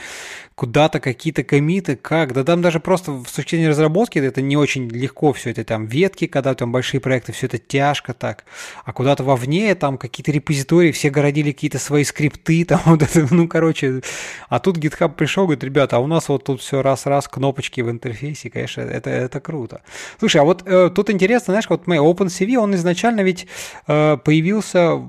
куда-то 0.55 1.01
какие-то 1.01 1.43
комиты, 1.43 1.97
как, 1.97 2.31
да 2.31 2.45
там 2.45 2.61
даже 2.61 2.79
просто 2.79 3.11
в 3.11 3.25
точки 3.25 3.63
разработки 3.65 4.17
это 4.17 4.41
не 4.41 4.55
очень 4.55 4.87
легко 4.87 5.33
все 5.33 5.51
это, 5.51 5.65
там 5.65 5.87
ветки, 5.87 6.25
когда 6.25 6.55
там 6.55 6.71
большие 6.71 7.01
проекты, 7.01 7.33
все 7.33 7.47
это 7.47 7.57
тяжко 7.57 8.13
так, 8.13 8.45
а 8.85 8.93
куда-то 8.93 9.25
вовне 9.25 9.75
там 9.75 9.97
какие-то 9.97 10.31
репозитории, 10.31 10.93
все 10.93 11.09
городили 11.09 11.51
какие-то 11.51 11.79
свои 11.79 12.05
скрипты, 12.05 12.63
там 12.67 12.79
вот 12.85 13.03
это, 13.03 13.27
ну, 13.29 13.49
короче, 13.49 14.01
а 14.47 14.59
тут 14.59 14.77
GitHub 14.77 15.13
пришел, 15.15 15.43
говорит, 15.43 15.65
ребята, 15.65 15.97
а 15.97 15.99
у 15.99 16.07
нас 16.07 16.29
вот 16.29 16.45
тут 16.45 16.61
все 16.61 16.76
раз-раз 16.81 17.27
кнопочки 17.27 17.81
в 17.81 17.89
интерфейсе, 17.89 18.49
конечно, 18.49 18.81
это, 18.81 19.09
это 19.09 19.39
круто. 19.39 19.81
Слушай, 20.19 20.41
а 20.41 20.43
вот 20.43 20.63
э, 20.65 20.89
тут 20.93 21.09
интересно, 21.09 21.53
знаешь, 21.53 21.69
вот 21.69 21.87
мы 21.87 21.97
OpenCV, 21.97 22.55
он 22.55 22.75
изначально 22.75 23.21
ведь 23.21 23.47
э, 23.87 24.17
появился, 24.23 25.01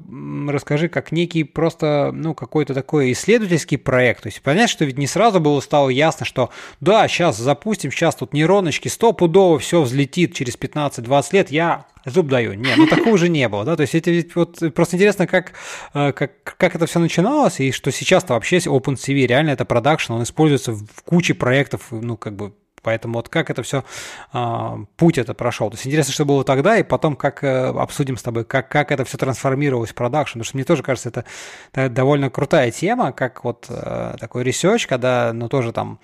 расскажи, 0.49 0.89
как 0.89 1.13
некий 1.13 1.45
просто, 1.45 2.11
ну, 2.13 2.35
какой-то 2.35 2.75
такой 2.75 3.13
исследовательский 3.13 3.79
проект. 3.79 4.23
То 4.23 4.29
есть 4.29 4.43
понятно, 4.43 4.69
что 4.69 4.85
ведь 4.85 4.99
не 4.99 5.07
сразу 5.07 5.41
было 5.41 5.61
стало 5.61 5.89
ясно, 5.89 6.27
что 6.27 6.51
да, 6.81 7.07
сейчас 7.09 7.37
запустим, 7.37 7.91
сейчас 7.91 8.15
тут 8.17 8.33
нейроночки, 8.33 8.89
стопудово 8.89 9.59
все 9.59 9.83
взлетит 9.83 10.35
через 10.35 10.57
15-20 10.57 11.25
лет, 11.33 11.51
я 11.51 11.87
зуб 12.11 12.29
даю. 12.29 12.55
Не, 12.55 12.75
ну 12.77 12.87
такого 12.87 13.15
уже 13.15 13.29
не 13.29 13.49
было, 13.49 13.65
да, 13.65 13.77
то 13.77 13.83
есть 13.83 13.95
это 13.95 14.11
вот 14.35 14.62
просто 14.75 14.97
интересно, 14.97 15.27
как, 15.27 15.53
э, 15.95 16.12
как, 16.12 16.33
как 16.43 16.75
это 16.75 16.87
все 16.87 16.99
начиналось, 16.99 17.61
и 17.61 17.73
что 17.73 17.91
сейчас-то 17.91 18.35
вообще 18.35 18.59
OpenCV, 18.59 19.27
реально 19.27 19.50
это 19.50 19.65
продакшн, 19.65 20.12
он 20.12 20.23
используется 20.23 20.73
в 20.73 21.03
куче 21.05 21.35
проектов, 21.35 21.83
ну, 21.91 22.17
как 22.17 22.37
бы 22.37 22.53
Поэтому 22.83 23.15
вот 23.15 23.29
как 23.29 23.50
это 23.50 23.62
все, 23.62 23.85
а, 24.33 24.79
путь 24.97 25.19
это 25.19 25.35
прошел. 25.35 25.71
То 25.71 25.75
есть 25.75 25.87
интересно, 25.87 26.12
что 26.12 26.25
было 26.25 26.45
тогда, 26.45 26.79
и 26.79 26.83
потом 26.83 27.17
как 27.17 27.43
э, 27.45 27.66
обсудим 27.66 28.16
с 28.16 28.23
тобой, 28.23 28.44
как, 28.44 28.68
как 28.68 28.92
это 28.92 29.05
все 29.05 29.18
трансформировалось 29.18 29.90
в 29.90 29.94
продакшн. 29.94 30.35
Потому 30.35 30.44
что 30.44 30.57
мне 30.57 30.64
тоже 30.64 30.83
кажется, 30.83 31.09
это, 31.09 31.25
это 31.73 31.88
довольно 31.88 32.31
крутая 32.31 32.71
тема, 32.71 33.12
как 33.12 33.44
вот 33.44 33.66
э, 33.68 34.14
такой 34.18 34.44
research, 34.44 34.87
когда, 34.87 35.33
ну, 35.33 35.49
тоже 35.49 35.73
там 35.73 35.99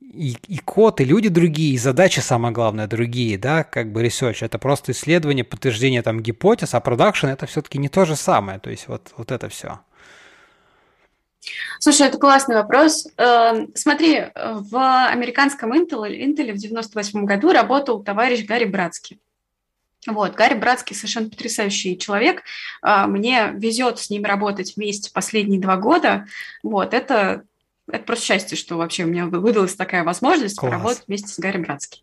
и, 0.00 0.36
и 0.48 0.58
код, 0.58 1.00
и 1.00 1.04
люди 1.04 1.28
другие, 1.28 1.74
и 1.74 1.78
задачи, 1.78 2.20
самое 2.20 2.52
главное, 2.52 2.86
другие, 2.86 3.38
да, 3.38 3.64
как 3.64 3.92
бы 3.92 4.04
research. 4.04 4.44
Это 4.44 4.58
просто 4.58 4.92
исследование, 4.92 5.44
подтверждение 5.44 6.02
там 6.02 6.20
гипотез, 6.20 6.74
а 6.74 6.80
продакшн 6.80 7.26
это 7.26 7.46
все-таки 7.46 7.78
не 7.78 7.88
то 7.88 8.04
же 8.04 8.16
самое. 8.16 8.58
То 8.58 8.70
есть 8.70 8.88
вот, 8.88 9.12
вот 9.16 9.30
это 9.30 9.48
все. 9.48 9.80
Слушай, 11.78 12.08
это 12.08 12.18
классный 12.18 12.56
вопрос. 12.56 13.06
Эм, 13.16 13.70
смотри, 13.74 14.26
в 14.34 15.06
американском 15.08 15.72
Intel, 15.72 16.10
Intel 16.10 16.52
в 16.52 16.56
98 16.56 17.24
году 17.24 17.52
работал 17.52 18.02
товарищ 18.02 18.44
Гарри 18.44 18.66
Братский. 18.66 19.18
Вот, 20.06 20.34
Гарри 20.34 20.54
Братский 20.54 20.96
совершенно 20.96 21.28
потрясающий 21.28 21.98
человек. 21.98 22.42
А, 22.80 23.06
мне 23.06 23.52
везет 23.54 23.98
с 23.98 24.08
ним 24.08 24.24
работать 24.24 24.76
вместе 24.76 25.10
последние 25.12 25.60
два 25.60 25.76
года. 25.76 26.26
Вот, 26.62 26.94
это 26.94 27.44
это 27.92 28.04
просто 28.04 28.24
счастье, 28.24 28.56
что 28.56 28.76
вообще 28.76 29.04
у 29.04 29.08
меня 29.08 29.26
выдалась 29.26 29.74
такая 29.74 30.04
возможность 30.04 30.56
Класс. 30.56 30.72
поработать 30.72 31.04
вместе 31.06 31.28
с 31.28 31.38
Гарри 31.38 31.58
Братски. 31.58 32.02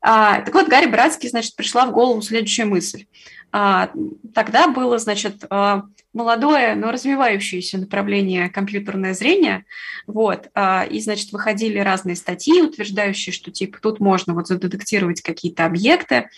А, 0.00 0.40
так 0.42 0.54
вот, 0.54 0.68
Гарри 0.68 0.86
Братский, 0.86 1.28
значит, 1.28 1.56
пришла 1.56 1.86
в 1.86 1.92
голову 1.92 2.22
следующая 2.22 2.64
мысль. 2.64 3.06
А, 3.52 3.90
тогда 4.34 4.68
было, 4.68 4.98
значит, 4.98 5.44
а, 5.50 5.84
молодое, 6.12 6.74
но 6.74 6.90
развивающееся 6.90 7.78
направление 7.78 8.48
компьютерное 8.48 9.14
зрение, 9.14 9.64
вот, 10.06 10.48
а, 10.54 10.86
и, 10.88 11.00
значит, 11.00 11.32
выходили 11.32 11.78
разные 11.78 12.16
статьи, 12.16 12.62
утверждающие, 12.62 13.32
что, 13.32 13.50
типа, 13.50 13.78
тут 13.80 14.00
можно 14.00 14.34
вот 14.34 14.46
задетектировать 14.48 15.20
какие-то 15.20 15.66
объекты, 15.66 16.28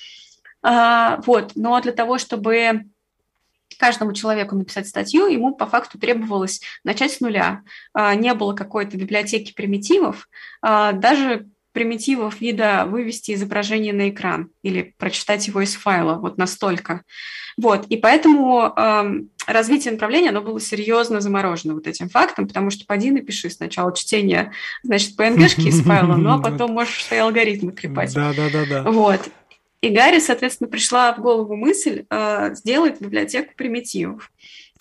а, 0.62 1.20
вот, 1.26 1.52
но 1.54 1.80
для 1.80 1.92
того, 1.92 2.18
чтобы 2.18 2.86
каждому 3.78 4.12
человеку 4.12 4.56
написать 4.56 4.88
статью, 4.88 5.26
ему 5.26 5.54
по 5.54 5.66
факту 5.66 5.98
требовалось 5.98 6.60
начать 6.84 7.12
с 7.12 7.20
нуля. 7.20 7.62
А, 7.92 8.14
не 8.14 8.32
было 8.34 8.54
какой-то 8.54 8.96
библиотеки 8.96 9.52
примитивов, 9.52 10.28
а, 10.62 10.92
даже 10.92 11.46
примитивов 11.72 12.40
вида 12.40 12.86
вывести 12.88 13.34
изображение 13.34 13.92
на 13.92 14.08
экран 14.08 14.50
или 14.62 14.94
прочитать 14.98 15.46
его 15.46 15.60
из 15.60 15.74
файла, 15.74 16.14
вот 16.14 16.36
настолько. 16.36 17.02
Вот, 17.56 17.86
и 17.86 17.96
поэтому 17.96 18.72
э, 18.76 19.20
развитие 19.46 19.92
направления, 19.92 20.30
оно 20.30 20.42
было 20.42 20.60
серьезно 20.60 21.20
заморожено 21.20 21.74
вот 21.74 21.86
этим 21.86 22.08
фактом, 22.08 22.48
потому 22.48 22.70
что 22.70 22.84
поди 22.86 23.10
напиши 23.10 23.50
сначала 23.50 23.94
чтение, 23.94 24.52
значит, 24.82 25.18
PNG-шки 25.18 25.68
из 25.68 25.82
файла, 25.84 26.16
ну 26.16 26.30
а 26.30 26.38
потом 26.38 26.72
можешь 26.72 27.04
свои 27.04 27.20
алгоритмы 27.20 27.72
клепать. 27.72 28.14
Да-да-да. 28.14 28.82
Вот. 28.90 29.28
И 29.80 29.90
Гарри, 29.90 30.18
соответственно, 30.18 30.68
пришла 30.68 31.12
в 31.14 31.20
голову 31.20 31.54
мысль 31.54 32.04
э, 32.10 32.54
сделать 32.54 33.00
библиотеку 33.00 33.52
примитивов. 33.56 34.32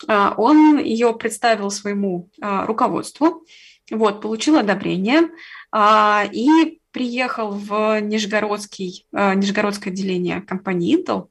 Э, 0.08 0.30
он 0.36 0.78
ее 0.78 1.14
представил 1.14 1.70
своему 1.70 2.28
э, 2.40 2.64
руководству, 2.66 3.44
вот, 3.90 4.20
получил 4.20 4.56
одобрение 4.56 5.30
э, 5.72 6.28
и 6.32 6.80
приехал 6.90 7.52
в 7.52 8.00
Нижегородский, 8.00 9.06
э, 9.12 9.34
Нижегородское 9.34 9.92
отделение 9.92 10.40
компании 10.40 10.98
Intel, 10.98 11.28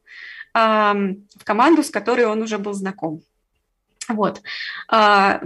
э, 0.53 1.15
в 1.35 1.43
команду, 1.43 1.83
с 1.83 1.89
которой 1.89 2.25
он 2.25 2.41
уже 2.41 2.57
был 2.57 2.73
знаком. 2.73 3.21
Вот. 4.07 4.41
Э, 4.89 5.41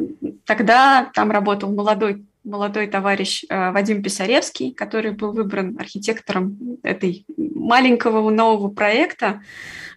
тогда 0.46 1.10
там 1.16 1.32
работал 1.32 1.72
молодой 1.72 2.24
молодой 2.44 2.88
товарищ 2.88 3.44
э, 3.48 3.72
Вадим 3.72 4.02
Писаревский, 4.02 4.74
который 4.74 5.12
был 5.12 5.32
выбран 5.32 5.78
архитектором 5.80 6.78
этой 6.84 7.26
маленького 7.38 8.30
нового 8.30 8.70
проекта. 8.70 9.42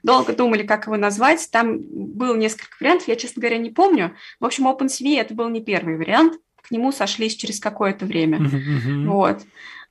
Долго 0.03 0.35
думали, 0.35 0.63
как 0.63 0.87
его 0.87 0.97
назвать. 0.97 1.49
Там 1.51 1.79
было 1.81 2.37
несколько 2.37 2.77
вариантов, 2.81 3.09
я, 3.09 3.17
честно 3.17 3.41
говоря, 3.41 3.59
не 3.59 3.71
помню. 3.71 4.15
В 4.41 4.45
общем, 4.45 4.67
OpenCV 4.69 5.21
это 5.21 5.35
был 5.35 5.49
не 5.49 5.63
первый 5.63 5.97
вариант. 5.97 6.35
К 6.63 6.71
нему 6.71 6.93
сошлись 6.93 7.37
через 7.37 7.61
какое-то 7.61 8.07
время. 8.07 8.39
Uh-huh. 8.39 9.07
Вот. 9.07 9.43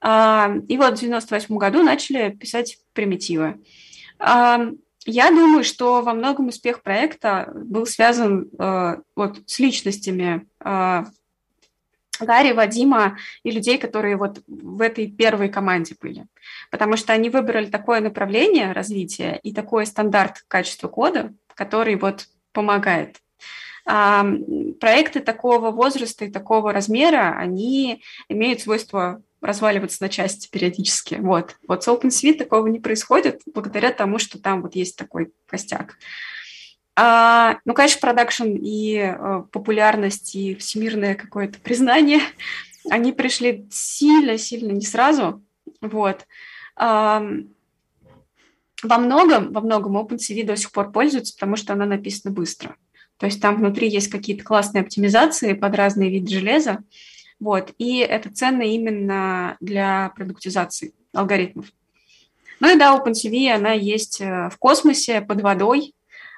А, 0.01 0.53
и 0.67 0.77
вот 0.77 0.97
в 0.97 1.01
98 1.01 1.55
году 1.57 1.83
начали 1.83 2.29
писать 2.31 2.79
примитивы. 2.93 3.59
А, 4.19 4.69
я 5.05 5.29
думаю, 5.29 5.63
что 5.63 6.01
во 6.01 6.13
многом 6.13 6.47
успех 6.47 6.81
проекта 6.81 7.51
был 7.53 7.85
связан 7.85 8.49
э, 8.57 8.97
вот 9.17 9.41
с 9.45 9.59
личностями 9.59 10.47
Гарри, 12.23 12.53
Вадима 12.53 13.17
и 13.43 13.51
людей, 13.51 13.77
которые 13.77 14.17
вот 14.17 14.41
в 14.47 14.81
этой 14.81 15.07
первой 15.07 15.49
команде 15.49 15.95
были. 16.01 16.25
Потому 16.71 16.97
что 16.97 17.13
они 17.13 17.29
выбрали 17.29 17.65
такое 17.65 17.99
направление 17.99 18.71
развития 18.71 19.39
и 19.43 19.53
такой 19.53 19.85
стандарт 19.85 20.43
качества 20.47 20.87
кода, 20.87 21.33
который 21.55 21.95
вот 21.95 22.27
помогает. 22.51 23.17
проекты 23.85 25.19
такого 25.19 25.71
возраста 25.71 26.25
и 26.25 26.31
такого 26.31 26.71
размера, 26.71 27.35
они 27.37 28.01
имеют 28.29 28.61
свойство 28.61 29.21
разваливаться 29.41 30.01
на 30.01 30.09
части 30.09 30.47
периодически. 30.49 31.15
Вот. 31.15 31.57
Вот 31.67 31.83
с 31.83 31.87
OpenSuite 31.89 32.37
такого 32.37 32.67
не 32.67 32.79
происходит 32.79 33.41
благодаря 33.53 33.91
тому, 33.91 34.19
что 34.19 34.39
там 34.39 34.61
вот 34.61 34.75
есть 34.75 34.95
такой 34.95 35.33
костяк. 35.47 35.97
А, 36.95 37.57
ну, 37.65 37.73
конечно, 37.73 38.01
продакшн 38.01 38.55
и 38.55 38.97
э, 38.97 39.43
популярность, 39.51 40.35
и 40.35 40.55
всемирное 40.55 41.15
какое-то 41.15 41.59
признание, 41.59 42.21
они 42.89 43.11
пришли 43.11 43.67
сильно-сильно 43.71 44.71
не 44.71 44.85
сразу. 44.85 45.41
Вот. 45.81 46.27
А, 46.75 47.25
во 48.83 48.97
многом, 48.97 49.51
во 49.53 49.61
многом 49.61 49.97
OpenCV 49.97 50.43
до 50.43 50.55
сих 50.55 50.71
пор 50.71 50.91
пользуется, 50.91 51.33
потому 51.33 51.55
что 51.55 51.73
она 51.73 51.85
написана 51.85 52.33
быстро. 52.33 52.75
То 53.17 53.25
есть 53.25 53.41
там 53.41 53.55
внутри 53.55 53.89
есть 53.89 54.09
какие-то 54.09 54.43
классные 54.43 54.81
оптимизации 54.81 55.53
под 55.53 55.75
разные 55.75 56.09
виды 56.09 56.29
железа. 56.29 56.83
Вот. 57.39 57.73
И 57.77 57.99
это 57.99 58.29
ценно 58.31 58.63
именно 58.63 59.57
для 59.59 60.11
продуктизации 60.15 60.93
алгоритмов. 61.13 61.67
Ну 62.59 62.73
и 62.73 62.77
да, 62.77 62.95
OpenCV, 62.97 63.49
она 63.49 63.71
есть 63.71 64.21
э, 64.21 64.49
в 64.49 64.57
космосе, 64.57 65.21
под 65.21 65.41
водой, 65.41 65.93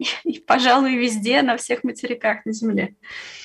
и, 0.24 0.38
пожалуй, 0.38 0.96
везде, 0.96 1.42
на 1.42 1.56
всех 1.56 1.84
материках 1.84 2.44
на 2.44 2.52
Земле. 2.52 2.94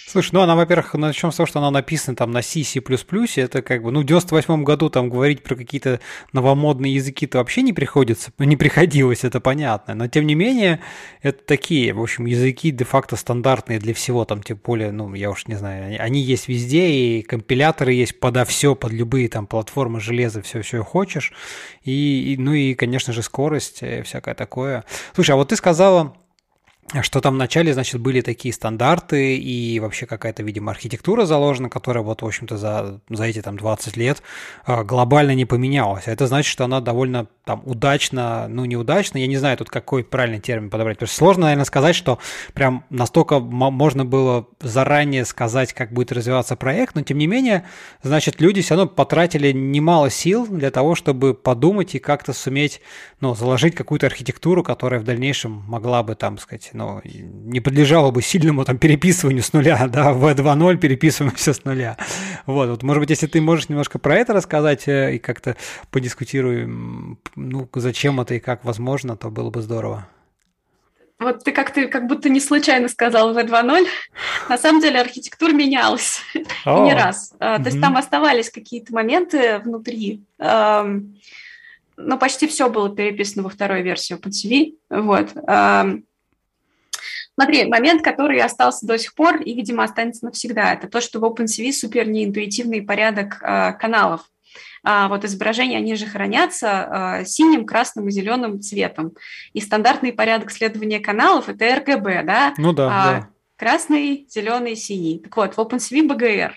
Слушай, 0.08 0.30
ну 0.34 0.42
она, 0.42 0.56
во-первых, 0.56 0.94
начнем 0.94 1.32
с 1.32 1.36
того, 1.36 1.48
что 1.48 1.60
она 1.60 1.72
написана 1.72 2.16
там 2.16 2.32
на 2.32 2.42
C, 2.42 2.64
C++, 2.64 2.80
это 2.80 3.62
как 3.62 3.82
бы, 3.84 3.92
ну, 3.92 4.02
в 4.02 4.06
98 4.06 4.64
году 4.64 4.90
там 4.90 5.10
говорить 5.10 5.42
про 5.42 5.56
какие-то 5.56 6.00
новомодные 6.32 6.94
языки-то 6.94 7.40
вообще 7.40 7.64
не 7.64 7.74
приходится, 7.74 8.32
не 8.38 8.56
приходилось, 8.56 9.24
это 9.24 9.40
понятно, 9.42 9.96
но 9.96 10.08
тем 10.08 10.28
не 10.28 10.36
менее, 10.36 10.80
это 11.22 11.44
такие, 11.44 11.92
в 11.94 12.02
общем, 12.02 12.28
языки 12.28 12.72
де-факто 12.72 13.16
стандартные 13.16 13.80
для 13.80 13.94
всего, 13.94 14.26
там, 14.26 14.44
тем 14.44 14.60
более, 14.64 14.92
ну, 14.92 15.14
я 15.16 15.32
уж 15.32 15.48
не 15.48 15.56
знаю, 15.56 15.98
они 16.00 16.22
есть 16.22 16.48
везде, 16.48 16.88
и 16.88 17.22
компиляторы 17.24 17.92
есть 17.92 18.20
подо 18.20 18.46
все, 18.46 18.76
под 18.76 18.94
любые 18.94 19.28
там 19.28 19.48
платформы 19.48 20.00
железа, 20.00 20.42
все, 20.44 20.62
все 20.62 20.84
хочешь, 20.84 21.34
и, 21.84 22.34
и, 22.34 22.38
ну 22.38 22.54
и, 22.54 22.76
конечно 22.76 23.12
же, 23.12 23.24
скорость, 23.24 23.82
э, 23.82 24.04
всякое 24.04 24.36
такое. 24.36 24.86
Слушай, 25.14 25.32
а 25.32 25.36
вот 25.36 25.50
ты 25.50 25.56
сказала, 25.56 26.16
что 27.02 27.20
там 27.20 27.34
вначале, 27.34 27.74
значит, 27.74 28.00
были 28.00 28.22
такие 28.22 28.54
стандарты 28.54 29.38
и 29.38 29.80
вообще 29.80 30.06
какая-то, 30.06 30.44
видимо, 30.44 30.72
архитектура 30.72 31.26
заложена, 31.26 31.68
которая 31.68 32.04
вот, 32.04 32.22
в 32.22 32.26
общем-то, 32.26 32.58
за, 32.58 33.02
за 33.10 33.24
эти 33.24 33.42
там 33.42 33.58
20 33.58 33.98
лет 33.98 34.22
а, 34.66 34.84
глобально 34.84 35.34
не 35.34 35.46
поменялась. 35.46 36.04
Это 36.06 36.28
значит, 36.28 36.52
что 36.52 36.64
она 36.64 36.82
довольно 36.82 37.28
там 37.44 37.64
удачно, 37.66 38.48
ну, 38.50 38.66
неудачно, 38.66 39.18
я 39.18 39.26
не 39.26 39.38
знаю 39.38 39.58
тут 39.58 39.70
какой 39.70 40.04
правильный 40.04 40.40
термин 40.40 40.70
подобрать, 40.70 40.98
потому 40.98 41.10
сложно, 41.10 41.44
наверное, 41.44 41.66
сказать, 41.66 41.96
что 41.96 42.20
прям 42.54 42.86
настолько 42.92 43.40
можно 43.40 44.06
было 44.06 44.48
заранее 44.62 45.26
сказать, 45.26 45.74
как 45.74 45.92
будет 45.92 46.12
развиваться 46.12 46.56
проект, 46.56 46.94
но 46.94 47.02
тем 47.02 47.18
не 47.18 47.26
менее, 47.26 47.66
значит, 48.04 48.42
люди 48.42 48.62
все 48.62 48.76
равно 48.76 48.90
потратили 48.90 49.52
немало 49.52 50.12
сил 50.12 50.46
для 50.48 50.70
того, 50.70 50.94
чтобы 50.94 51.34
подумать 51.34 51.96
и 51.96 52.00
как-то 52.00 52.32
суметь, 52.34 52.82
ну, 53.22 53.34
заложить 53.34 53.74
какую-то 53.74 54.06
архитектуру, 54.06 54.64
которая 54.64 55.00
в 55.00 55.04
дальнейшем 55.04 55.64
могла 55.68 56.04
бы, 56.04 56.14
там, 56.14 56.38
сказать, 56.38 56.70
ну, 56.76 57.02
не 57.04 57.60
подлежало 57.62 58.12
бы 58.12 58.22
сильному 58.22 58.66
там 58.66 58.78
переписыванию 58.78 59.44
с 59.44 59.54
нуля, 59.54 59.88
да, 59.88 60.14
в 60.14 60.24
2.0 60.26 60.78
переписываем 60.78 61.34
все 61.36 61.54
с 61.54 61.64
нуля. 61.64 61.98
Вот, 62.46 62.70
вот, 62.70 62.84
может 62.84 63.02
быть, 63.02 63.10
если 63.10 63.28
ты 63.28 63.42
можешь 63.42 63.70
немножко 63.70 63.98
про 63.98 64.16
это 64.16 64.34
рассказать 64.34 64.88
э, 64.88 65.16
и 65.16 65.20
как-то 65.20 65.56
подискутируем, 65.92 67.18
ну, 67.36 67.70
зачем 67.74 68.20
это 68.20 68.36
и 68.36 68.40
как 68.40 68.66
возможно, 68.66 69.16
то 69.16 69.30
было 69.30 69.50
бы 69.50 69.62
здорово. 69.62 70.08
Вот 71.18 71.46
ты 71.46 71.54
как 71.54 71.72
ты 71.72 71.88
как 71.88 72.08
будто 72.08 72.28
не 72.28 72.42
случайно 72.42 72.90
сказал 72.90 73.34
в 73.34 73.38
2.0. 73.38 73.88
На 74.50 74.58
самом 74.58 74.82
деле 74.82 75.00
архитектура 75.00 75.54
менялась 75.54 76.20
oh. 76.66 76.84
не 76.84 76.94
раз. 76.94 77.34
Mm-hmm. 77.40 77.64
То 77.64 77.70
есть 77.70 77.82
там 77.82 77.96
оставались 77.96 78.50
какие-то 78.50 78.94
моменты 78.94 79.60
внутри. 79.60 80.24
Но 80.38 82.18
почти 82.20 82.48
все 82.48 82.70
было 82.70 82.94
переписано 82.94 83.44
во 83.44 83.50
второй 83.50 83.82
версии 83.82 84.18
OpenCV. 84.18 84.76
Вот. 84.90 85.32
Смотри, 87.36 87.66
момент, 87.66 88.02
который 88.02 88.40
остался 88.40 88.86
до 88.88 88.98
сих 88.98 89.14
пор 89.14 89.42
и, 89.42 89.54
видимо, 89.54 89.84
останется 89.84 90.26
навсегда, 90.26 90.74
это 90.74 90.88
то, 90.88 91.02
что 91.02 91.20
в 91.20 91.26
OpenCV 91.26 91.72
супер 91.74 92.08
неинтуитивный 92.08 92.82
порядок 92.82 93.40
э, 93.42 93.74
каналов. 93.74 94.22
А, 94.84 95.10
вот 95.10 95.26
изображения, 95.26 95.78
они 95.78 95.96
же 95.96 96.06
хранятся 96.06 97.20
э, 97.22 97.26
синим, 97.26 97.66
красным 97.66 98.08
и 98.08 98.12
зеленым 98.12 98.62
цветом. 98.62 99.14
И 99.54 99.60
стандартный 99.60 100.14
порядок 100.14 100.52
следования 100.52 101.00
каналов– 101.00 101.50
это 101.50 101.66
RGB, 101.66 102.24
да? 102.24 102.54
Ну 102.58 102.72
да, 102.72 102.88
а, 102.88 103.12
да. 103.12 103.30
Красный, 103.58 104.28
зеленый, 104.30 104.76
синий. 104.76 105.20
Так 105.20 105.36
вот, 105.36 105.56
в 105.56 105.60
OpenCV 105.60 106.08
BGR. 106.08 106.52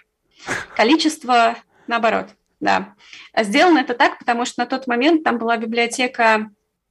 Количество 0.77 1.57
наоборот, 1.88 2.29
да. 2.61 2.95
Сделано 3.37 3.79
это 3.79 3.95
так, 3.95 4.19
потому 4.19 4.45
что 4.45 4.61
на 4.62 4.67
тот 4.67 4.87
момент 4.87 5.25
там 5.25 5.38
была 5.38 5.57
библиотека 5.57 6.51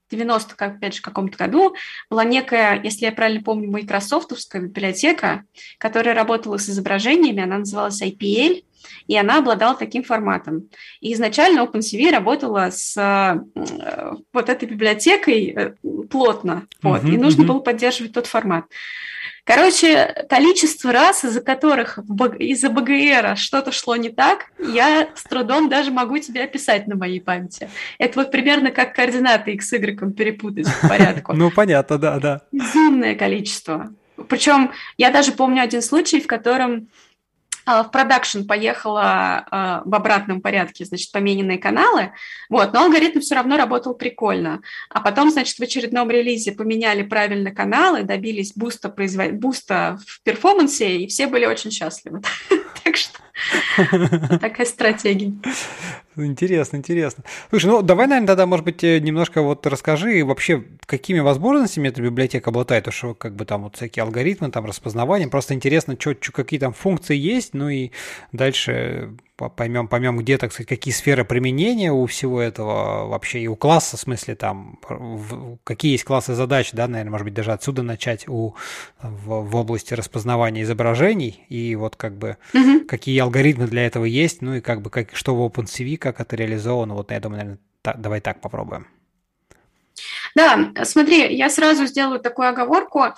90, 0.10 0.56
как, 0.56 0.78
опять 0.78 0.96
же, 0.96 1.02
каком-то 1.02 1.38
году 1.38 1.76
была 2.10 2.24
некая, 2.24 2.82
если 2.82 3.06
я 3.06 3.12
правильно 3.12 3.44
помню, 3.44 3.70
майкрософтовская 3.72 4.62
библиотека, 4.62 5.44
которая 5.78 6.16
работала 6.16 6.58
с 6.58 6.70
изображениями, 6.70 7.44
она 7.44 7.60
называлась 7.60 8.02
IPL, 8.02 8.64
и 9.08 9.18
она 9.18 9.38
обладала 9.40 9.76
таким 9.76 10.04
форматом. 10.04 10.70
И 11.00 11.14
изначально 11.14 11.62
OpenCV 11.62 12.12
работала 12.12 12.70
с 12.72 12.98
э, 12.98 14.14
вот 14.34 14.50
этой 14.50 14.68
библиотекой 14.68 15.54
э, 15.56 15.74
плотно, 16.10 16.68
вот, 16.82 17.04
uh-huh, 17.04 17.14
и 17.14 17.18
нужно 17.18 17.44
uh-huh. 17.44 17.48
было 17.48 17.60
поддерживать 17.60 18.14
тот 18.14 18.28
формат. 18.28 18.66
Короче, 19.48 20.26
количество 20.30 20.92
раз, 20.92 21.24
из-за 21.24 21.40
которых 21.40 22.00
из-за 22.38 22.70
БГР 22.70 23.38
что-то 23.38 23.72
шло 23.72 23.96
не 23.96 24.10
так, 24.10 24.48
я 24.60 25.08
с 25.16 25.24
трудом 25.24 25.70
даже 25.70 25.90
могу 25.90 26.18
тебе 26.20 26.44
описать 26.44 26.86
на 26.86 26.98
моей 26.98 27.22
памяти. 27.22 27.70
Это 27.98 28.20
вот 28.20 28.30
примерно 28.30 28.72
как 28.72 28.94
координаты 28.94 29.54
x, 29.54 29.72
y 29.72 30.12
перепутать 30.14 30.68
в 30.68 30.90
порядку. 30.90 31.34
Ну, 31.38 31.50
понятно, 31.52 31.98
да, 31.98 32.20
да. 32.20 32.42
Безумное 32.52 33.16
количество. 33.16 33.94
Причем 34.28 34.72
я 34.98 35.12
даже 35.12 35.32
помню 35.32 35.62
один 35.62 35.82
случай, 35.82 36.20
в 36.20 36.28
котором 36.28 36.76
а, 36.76 37.07
в 37.68 37.92
продакшн 37.92 38.44
поехала 38.44 39.46
а, 39.52 39.82
в 39.86 39.94
обратном 39.94 40.42
порядке, 40.42 40.86
значит, 40.86 41.12
помененные 41.12 41.58
каналы, 41.58 42.14
вот, 42.50 42.74
но 42.74 42.84
алгоритм 42.84 43.20
все 43.20 43.36
равно 43.36 43.58
работал 43.58 43.94
прикольно. 43.94 44.62
А 44.90 45.02
потом, 45.02 45.30
значит, 45.30 45.58
в 45.58 45.62
очередном 45.62 46.10
релизе 46.10 46.54
поменяли 46.54 47.04
правильно 47.04 47.52
каналы, 47.52 48.04
добились 48.04 48.54
буста, 48.54 48.90
производ... 48.90 49.34
буста 49.34 50.00
в 50.08 50.24
перформансе, 50.24 50.98
и 50.98 51.08
все 51.08 51.28
были 51.28 51.46
очень 51.46 51.72
счастливы. 51.72 52.22
Так 52.84 52.96
что 52.96 53.20
такая 54.40 54.66
стратегия. 54.66 55.34
Интересно, 56.16 56.78
интересно. 56.78 57.24
Слушай, 57.50 57.68
ну 57.68 57.82
давай, 57.84 58.08
наверное, 58.08 58.28
тогда, 58.28 58.46
может 58.48 58.66
быть, 58.66 58.84
э, 58.84 59.00
немножко 59.00 59.42
вот 59.42 59.68
расскажи 59.68 60.24
вообще, 60.26 60.64
какими 60.86 61.20
возможностями 61.20 61.90
эта 61.90 62.02
библиотека 62.02 62.50
обладает, 62.50 62.86
то 62.86 62.92
что 62.92 63.14
как 63.14 63.36
бы 63.36 63.46
там 63.46 63.64
вот 63.64 63.76
всякие 63.76 64.04
алгоритмы, 64.04 64.50
там 64.50 64.66
распознавание, 64.66 65.28
просто 65.28 65.54
интересно, 65.54 65.96
что, 66.00 66.16
какие 66.32 66.60
там 66.60 66.74
функции 66.74 67.16
есть, 67.16 67.54
ну 67.54 67.70
и 67.70 67.92
дальше 68.32 69.12
поймем, 69.38 69.88
поймем, 69.88 70.18
где, 70.18 70.38
так 70.38 70.52
сказать, 70.52 70.68
какие 70.68 70.94
сферы 70.94 71.24
применения 71.24 71.92
у 71.92 72.06
всего 72.08 72.42
этого 72.42 73.08
вообще, 73.08 73.42
и 73.42 73.48
у 73.48 73.56
класса, 73.56 73.98
в 73.98 74.00
смысле, 74.00 74.36
там, 74.36 74.80
в, 74.90 75.58
какие 75.64 75.92
есть 75.92 76.04
классы 76.04 76.34
задач, 76.34 76.72
да, 76.72 76.88
наверное, 76.88 77.12
может 77.12 77.26
быть, 77.26 77.34
даже 77.34 77.52
отсюда 77.52 77.84
начать 77.84 78.28
у, 78.28 78.56
в, 79.02 79.42
в 79.42 79.56
области 79.56 79.94
распознавания 79.94 80.64
изображений, 80.64 81.46
и 81.50 81.76
вот 81.76 81.96
как 81.96 82.18
бы 82.18 82.38
угу. 82.54 82.86
какие 82.88 83.20
алгоритмы 83.20 83.68
для 83.68 83.86
этого 83.86 84.06
есть, 84.06 84.42
ну 84.42 84.56
и 84.56 84.62
как 84.62 84.82
бы 84.82 84.90
как, 84.90 85.16
что 85.16 85.36
в 85.36 85.46
OpenCV, 85.46 85.98
как 85.98 86.20
это 86.20 86.36
реализовано, 86.36 86.96
вот 86.96 87.12
я 87.12 87.20
думаю, 87.20 87.38
наверное, 87.38 87.60
так, 87.82 88.02
давай 88.02 88.22
так 88.22 88.42
попробуем. 88.42 88.88
Да, 90.36 90.72
смотри, 90.84 91.36
я 91.36 91.50
сразу 91.50 91.86
сделаю 91.86 92.20
такую 92.20 92.50
оговорку. 92.50 93.16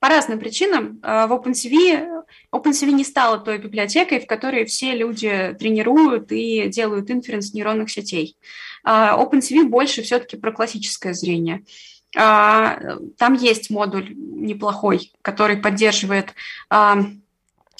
По 0.00 0.08
разным 0.08 0.40
причинам 0.40 0.98
в 1.02 1.32
OpenCV 1.32 2.20
OpenCV 2.52 2.90
не 2.92 3.04
стала 3.04 3.38
той 3.38 3.58
библиотекой, 3.58 4.20
в 4.20 4.26
которой 4.26 4.64
все 4.64 4.94
люди 4.94 5.54
тренируют 5.58 6.32
и 6.32 6.68
делают 6.68 7.10
инференс 7.10 7.52
нейронных 7.52 7.90
сетей. 7.90 8.36
OpenCV 8.84 9.64
больше 9.64 10.02
все-таки 10.02 10.36
про 10.36 10.52
классическое 10.52 11.12
зрение. 11.12 11.64
Там 12.12 13.34
есть 13.38 13.70
модуль 13.70 14.12
неплохой, 14.16 15.12
который 15.22 15.56
поддерживает 15.58 16.34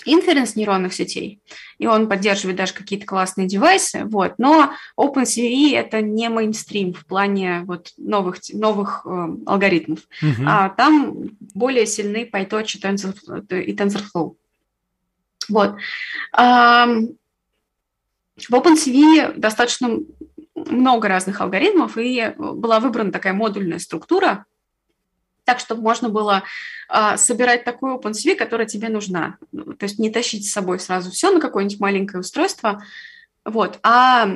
инференс 0.05 0.57
нейронных 0.57 0.93
сетей, 0.95 1.41
и 1.79 1.87
он 1.87 2.09
поддерживает 2.09 2.57
даже 2.57 2.75
какие-то 2.75 3.07
классные 3.07 3.47
девайсы, 3.47 4.05
вот, 4.05 4.35
но 4.39 4.73
OpenCV– 4.99 5.75
это 5.75 6.01
не 6.03 6.29
мейнстрим 6.29 6.93
в 6.93 7.07
плане 7.07 7.63
вот 7.67 7.91
новых, 7.97 8.39
новых 8.53 9.03
э, 9.05 9.29
алгоритмов, 9.47 10.01
uh-huh. 10.23 10.45
а 10.47 10.69
там 10.71 11.31
более 11.55 11.87
сильны 11.87 12.29
PyTorch 12.33 12.77
и, 12.77 12.81
Tensor, 12.81 13.63
и 13.63 13.75
TensorFlow. 13.75 14.37
Вот. 15.49 15.77
А, 16.33 16.87
в 18.37 18.55
OpenCV 18.55 19.37
достаточно 19.37 19.99
много 20.55 21.09
разных 21.09 21.41
алгоритмов, 21.41 21.97
и 21.97 22.35
была 22.37 22.81
выбрана 22.81 23.13
такая 23.13 23.33
модульная 23.33 23.79
структура, 23.79 24.47
так, 25.51 25.59
чтобы 25.59 25.83
можно 25.83 26.09
было 26.09 26.45
э, 26.89 27.17
собирать 27.17 27.65
такую 27.65 27.99
OpenCV, 27.99 28.37
которая 28.37 28.69
тебе 28.69 28.89
нужна. 28.89 29.37
То 29.53 29.83
есть 29.85 29.99
не 29.99 30.09
тащить 30.09 30.49
с 30.49 30.53
собой 30.53 30.79
сразу 30.79 31.11
все 31.11 31.33
на 31.33 31.41
какое-нибудь 31.41 31.81
маленькое 31.81 32.21
устройство, 32.21 32.81
вот, 33.45 33.81
а 33.83 34.31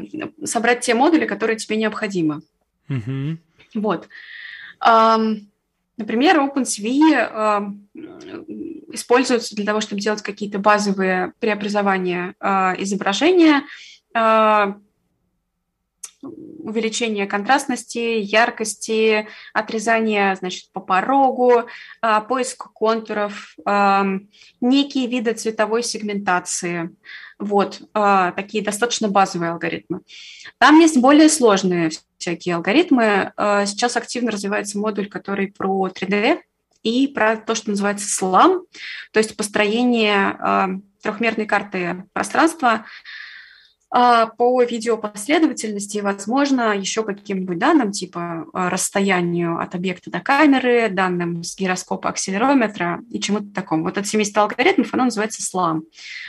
собрать 0.44 0.80
те 0.80 0.94
модули, 0.94 1.26
которые 1.26 1.56
тебе 1.56 1.76
необходимы. 1.76 2.40
Mm-hmm. 2.88 3.38
Вот. 3.74 4.08
Um, 4.84 5.42
например, 5.96 6.40
OpenCV 6.40 6.88
uh, 7.12 7.72
используется 8.92 9.54
для 9.54 9.66
того, 9.66 9.80
чтобы 9.80 10.00
делать 10.00 10.22
какие-то 10.22 10.58
базовые 10.58 11.32
преобразования 11.38 12.34
uh, 12.40 12.74
изображения, 12.82 13.62
uh, 14.16 14.74
увеличение 16.24 17.26
контрастности, 17.26 17.98
яркости, 17.98 19.28
отрезание, 19.52 20.34
значит, 20.36 20.72
по 20.72 20.80
порогу, 20.80 21.64
а, 22.00 22.20
поиск 22.20 22.72
контуров, 22.72 23.54
а, 23.64 24.06
некие 24.60 25.06
виды 25.06 25.34
цветовой 25.34 25.82
сегментации. 25.82 26.90
Вот, 27.38 27.82
а, 27.92 28.32
такие 28.32 28.64
достаточно 28.64 29.08
базовые 29.08 29.52
алгоритмы. 29.52 30.00
Там 30.58 30.80
есть 30.80 30.98
более 30.98 31.28
сложные 31.28 31.90
всякие 32.18 32.54
алгоритмы. 32.54 33.32
Сейчас 33.36 33.96
активно 33.96 34.30
развивается 34.30 34.78
модуль, 34.78 35.08
который 35.08 35.48
про 35.48 35.88
3D 35.88 36.40
и 36.82 37.08
про 37.08 37.36
то, 37.36 37.54
что 37.54 37.70
называется 37.70 38.06
SLAM, 38.08 38.62
то 39.12 39.18
есть 39.18 39.36
построение 39.36 40.80
трехмерной 41.02 41.44
карты 41.44 42.04
пространства 42.14 42.86
по 44.36 44.60
видеопоследовательности, 44.64 45.98
возможно, 45.98 46.76
еще 46.76 47.04
каким-нибудь 47.04 47.58
данным, 47.58 47.92
типа 47.92 48.44
а, 48.52 48.68
расстоянию 48.68 49.60
от 49.60 49.76
объекта 49.76 50.10
до 50.10 50.18
камеры, 50.18 50.88
данным 50.88 51.44
с 51.44 51.56
гироскопа 51.56 52.08
акселерометра 52.08 53.02
и 53.08 53.20
чему-то 53.20 53.54
такому. 53.54 53.84
Вот 53.84 53.96
это 53.96 54.04
семейство 54.04 54.42
алгоритмов, 54.42 54.92
оно 54.92 55.04
называется 55.04 55.42
SLAM. 55.42 55.82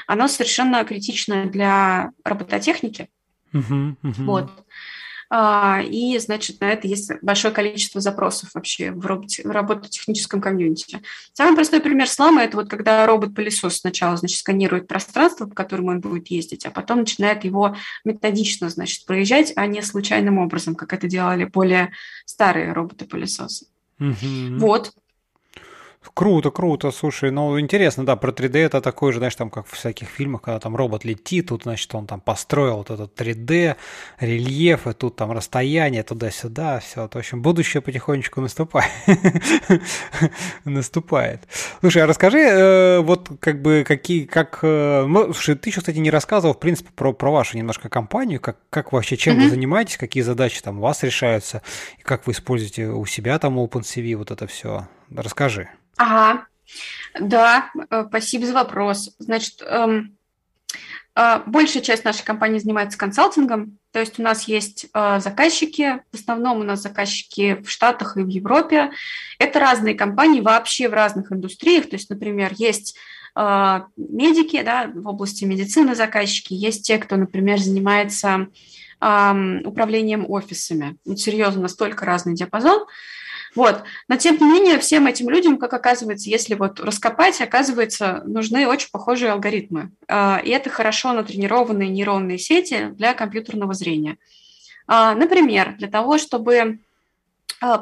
Оно 0.06 0.28
совершенно 0.28 0.84
критично 0.84 1.45
для 1.47 2.12
робототехники. 2.23 3.10
Uh-huh, 3.51 3.95
uh-huh. 4.04 4.25
Вот. 4.25 4.51
А, 5.30 5.82
и, 5.82 6.18
значит, 6.20 6.62
на 6.62 6.72
это 6.72 6.88
есть 6.88 7.12
большое 7.22 7.54
количество 7.54 8.02
запросов 8.02 8.52
вообще 8.54 8.92
в, 8.92 9.06
роботе, 9.06 9.44
в 9.44 9.52
робототехническом 9.52 10.42
комьюнити. 10.42 11.02
Самый 11.34 11.56
простой 11.56 11.82
пример 11.82 12.08
слама– 12.08 12.44
это 12.44 12.58
вот 12.58 12.70
когда 12.70 13.06
робот-пылесос 13.06 13.78
сначала, 13.78 14.18
значит, 14.18 14.40
сканирует 14.40 14.88
пространство, 14.88 15.46
по 15.46 15.56
которому 15.56 15.90
он 15.90 16.00
будет 16.00 16.28
ездить, 16.28 16.66
а 16.66 16.72
потом 16.72 17.00
начинает 17.00 17.44
его 17.44 17.76
методично, 18.04 18.70
значит, 18.70 19.06
проезжать, 19.06 19.54
а 19.56 19.66
не 19.66 19.82
случайным 19.82 20.38
образом, 20.38 20.76
как 20.76 20.94
это 20.94 21.08
делали 21.08 21.46
более 21.46 21.92
старые 22.26 22.74
роботы-пылесосы. 22.74 23.68
Угу. 24.00 24.60
Вот. 24.60 24.92
Круто, 26.13 26.52
круто, 26.52 26.91
слушай, 26.91 27.32
ну 27.32 27.60
интересно, 27.60 28.06
да, 28.06 28.15
про 28.15 28.32
3D 28.32 28.60
это 28.60 28.82
такой 28.82 29.12
же, 29.12 29.20
знаешь, 29.20 29.36
там 29.36 29.50
как 29.50 29.65
в 29.68 29.72
всяких 29.72 30.08
фильмах, 30.08 30.41
когда 30.41 30.60
там 30.60 30.76
робот 30.76 31.06
летит, 31.06 31.48
тут, 31.48 31.63
значит, 31.63 31.94
он 31.96 32.08
там 32.08 32.22
построил 32.22 32.78
вот 32.78 32.91
этот 32.91 33.20
3D, 33.20 33.76
рельеф, 34.20 34.88
и 34.88 34.94
тут 34.94 35.15
там 35.15 35.32
расстояние 35.32 36.04
туда-сюда, 36.04 36.80
все, 36.80 37.10
в 37.12 37.15
общем, 37.15 37.41
будущее 37.41 37.82
потихонечку 37.82 38.41
наступает. 38.41 38.91
наступает. 40.65 41.48
Слушай, 41.82 42.04
а 42.04 42.08
расскажи, 42.08 42.39
э, 42.39 43.00
вот 43.00 43.30
как 43.39 43.62
бы 43.62 43.84
какие, 43.88 44.26
как, 44.26 44.60
э, 44.62 45.06
ну, 45.08 45.34
слушай, 45.34 45.56
ты 45.56 45.70
еще, 45.70 45.80
кстати, 45.80 45.98
не 45.98 46.12
рассказывал, 46.12 46.54
в 46.54 46.60
принципе, 46.60 46.89
про, 46.96 47.13
про 47.13 47.32
вашу 47.32 47.58
немножко 47.58 47.89
компанию, 47.89 48.39
как, 48.39 48.58
как 48.70 48.91
вообще, 48.91 49.18
чем 49.18 49.39
вы 49.39 49.50
занимаетесь, 49.50 49.98
какие 49.98 50.24
задачи 50.24 50.62
там 50.62 50.80
у 50.80 50.82
вас 50.82 51.04
решаются, 51.04 51.62
и 51.98 52.02
как 52.02 52.28
вы 52.28 52.34
используете 52.34 52.88
у 52.88 53.06
себя 53.06 53.38
там 53.39 53.60
OpenCV, 53.60 54.15
вот 54.15 54.32
это 54.32 54.48
все. 54.48 54.88
Расскажи. 55.10 55.70
Ага, 55.98 56.46
да, 57.20 57.72
э, 57.89 58.06
спасибо 58.10 58.46
за 58.46 58.54
вопрос. 58.54 59.12
Значит, 59.20 59.62
эм, 59.62 60.18
э, 61.15 61.41
большая 61.46 61.84
часть 61.84 62.04
нашей 62.04 62.26
компании 62.26 62.60
занимается 62.60 62.98
консалтингом, 62.98 63.78
то 63.91 64.00
есть 64.00 64.20
у 64.20 64.24
нас 64.24 64.48
есть 64.48 64.88
э, 64.94 65.20
заказчики, 65.20 66.02
в 66.12 66.15
основном 66.15 66.60
у 66.60 66.63
нас 66.63 66.82
заказчики 66.82 67.62
в 67.62 67.70
Штатах 67.70 68.18
и 68.18 68.24
в 68.24 68.28
Европе. 68.28 68.91
Это 69.39 69.60
разные 69.60 69.96
компании 69.96 70.41
вообще 70.41 70.89
в 70.89 70.94
разных 70.94 71.32
индустриях, 71.32 71.89
то 71.89 71.96
есть, 71.96 72.10
например, 72.10 72.52
есть 72.56 72.98
медики 73.98 74.62
да, 74.62 74.89
в 74.96 75.06
области 75.10 75.44
медицины 75.44 75.94
заказчики, 75.94 76.54
есть 76.54 76.88
те, 76.88 76.98
кто, 76.98 77.18
например, 77.18 77.60
занимается 77.60 78.48
управлением 79.02 80.26
офисами. 80.30 80.96
Вот 81.04 81.20
серьезно, 81.20 81.63
настолько 81.63 82.06
разный 82.06 82.34
диапазон. 82.34 82.86
Вот. 83.56 83.84
Но 84.08 84.18
тем 84.18 84.38
не 84.38 84.46
менее, 84.46 84.80
всем 84.80 85.08
этим 85.08 85.30
людям, 85.30 85.58
как 85.58 85.74
оказывается, 85.74 86.30
если 86.30 86.56
вот 86.56 86.80
раскопать, 86.80 87.39
оказывается, 87.41 88.22
нужны 88.26 88.68
очень 88.68 88.89
похожие 88.91 89.32
алгоритмы. 89.32 89.91
А, 90.08 90.41
и 90.44 90.50
это 90.50 90.70
хорошо 90.70 91.13
натренированные 91.13 91.89
нейронные 91.89 92.38
сети 92.38 92.89
для 92.91 93.13
компьютерного 93.13 93.74
зрения. 93.74 94.18
А, 94.88 95.15
например, 95.15 95.76
для 95.78 95.88
того, 95.88 96.18
чтобы 96.18 96.80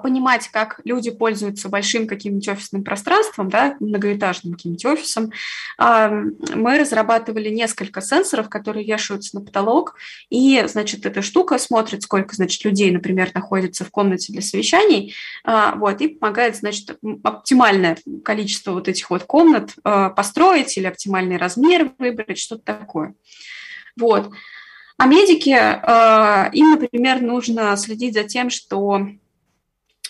понимать, 0.01 0.49
как 0.49 0.79
люди 0.85 1.09
пользуются 1.09 1.67
большим 1.67 2.07
каким-нибудь 2.07 2.47
офисным 2.47 2.83
пространством, 2.83 3.49
да, 3.49 3.75
многоэтажным 3.79 4.53
каким-нибудь 4.53 4.85
офисом, 4.85 5.31
мы 5.77 6.77
разрабатывали 6.77 7.49
несколько 7.49 7.99
сенсоров, 7.99 8.49
которые 8.49 8.85
вешаются 8.85 9.35
на 9.35 9.43
потолок, 9.43 9.95
и, 10.29 10.63
значит, 10.67 11.05
эта 11.05 11.21
штука 11.21 11.57
смотрит, 11.57 12.03
сколько, 12.03 12.35
значит, 12.35 12.63
людей, 12.63 12.91
например, 12.91 13.31
находится 13.33 13.83
в 13.83 13.89
комнате 13.89 14.31
для 14.31 14.43
совещаний, 14.43 15.15
а, 15.43 15.75
вот, 15.75 15.99
и 16.01 16.07
помогает, 16.07 16.55
значит, 16.55 16.97
оптимальное 17.23 17.97
количество 18.23 18.71
вот 18.73 18.87
этих 18.87 19.09
вот 19.09 19.23
комнат 19.23 19.73
построить 20.15 20.77
или 20.77 20.85
оптимальный 20.85 21.37
размер 21.37 21.91
выбрать, 21.97 22.37
что-то 22.37 22.63
такое. 22.63 23.15
Вот. 23.99 24.31
А 24.97 25.07
медики, 25.07 25.49
им, 26.55 26.71
например, 26.71 27.21
нужно 27.21 27.75
следить 27.75 28.13
за 28.13 28.23
тем, 28.23 28.49
что 28.51 29.07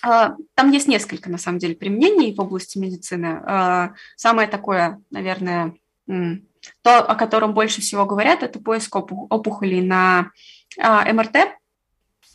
там 0.03 0.71
есть 0.71 0.87
несколько, 0.87 1.29
на 1.29 1.37
самом 1.37 1.59
деле, 1.59 1.75
применений 1.75 2.35
в 2.35 2.41
области 2.41 2.77
медицины. 2.77 3.41
А, 3.45 3.93
самое 4.17 4.47
такое, 4.49 5.01
наверное, 5.11 5.75
то, 6.05 6.99
о 6.99 7.15
котором 7.15 7.53
больше 7.53 7.81
всего 7.81 8.05
говорят, 8.05 8.43
это 8.43 8.59
поиск 8.59 8.95
опухолей 8.95 9.81
на 9.81 10.31
а, 10.77 11.11
МРТ, 11.11 11.57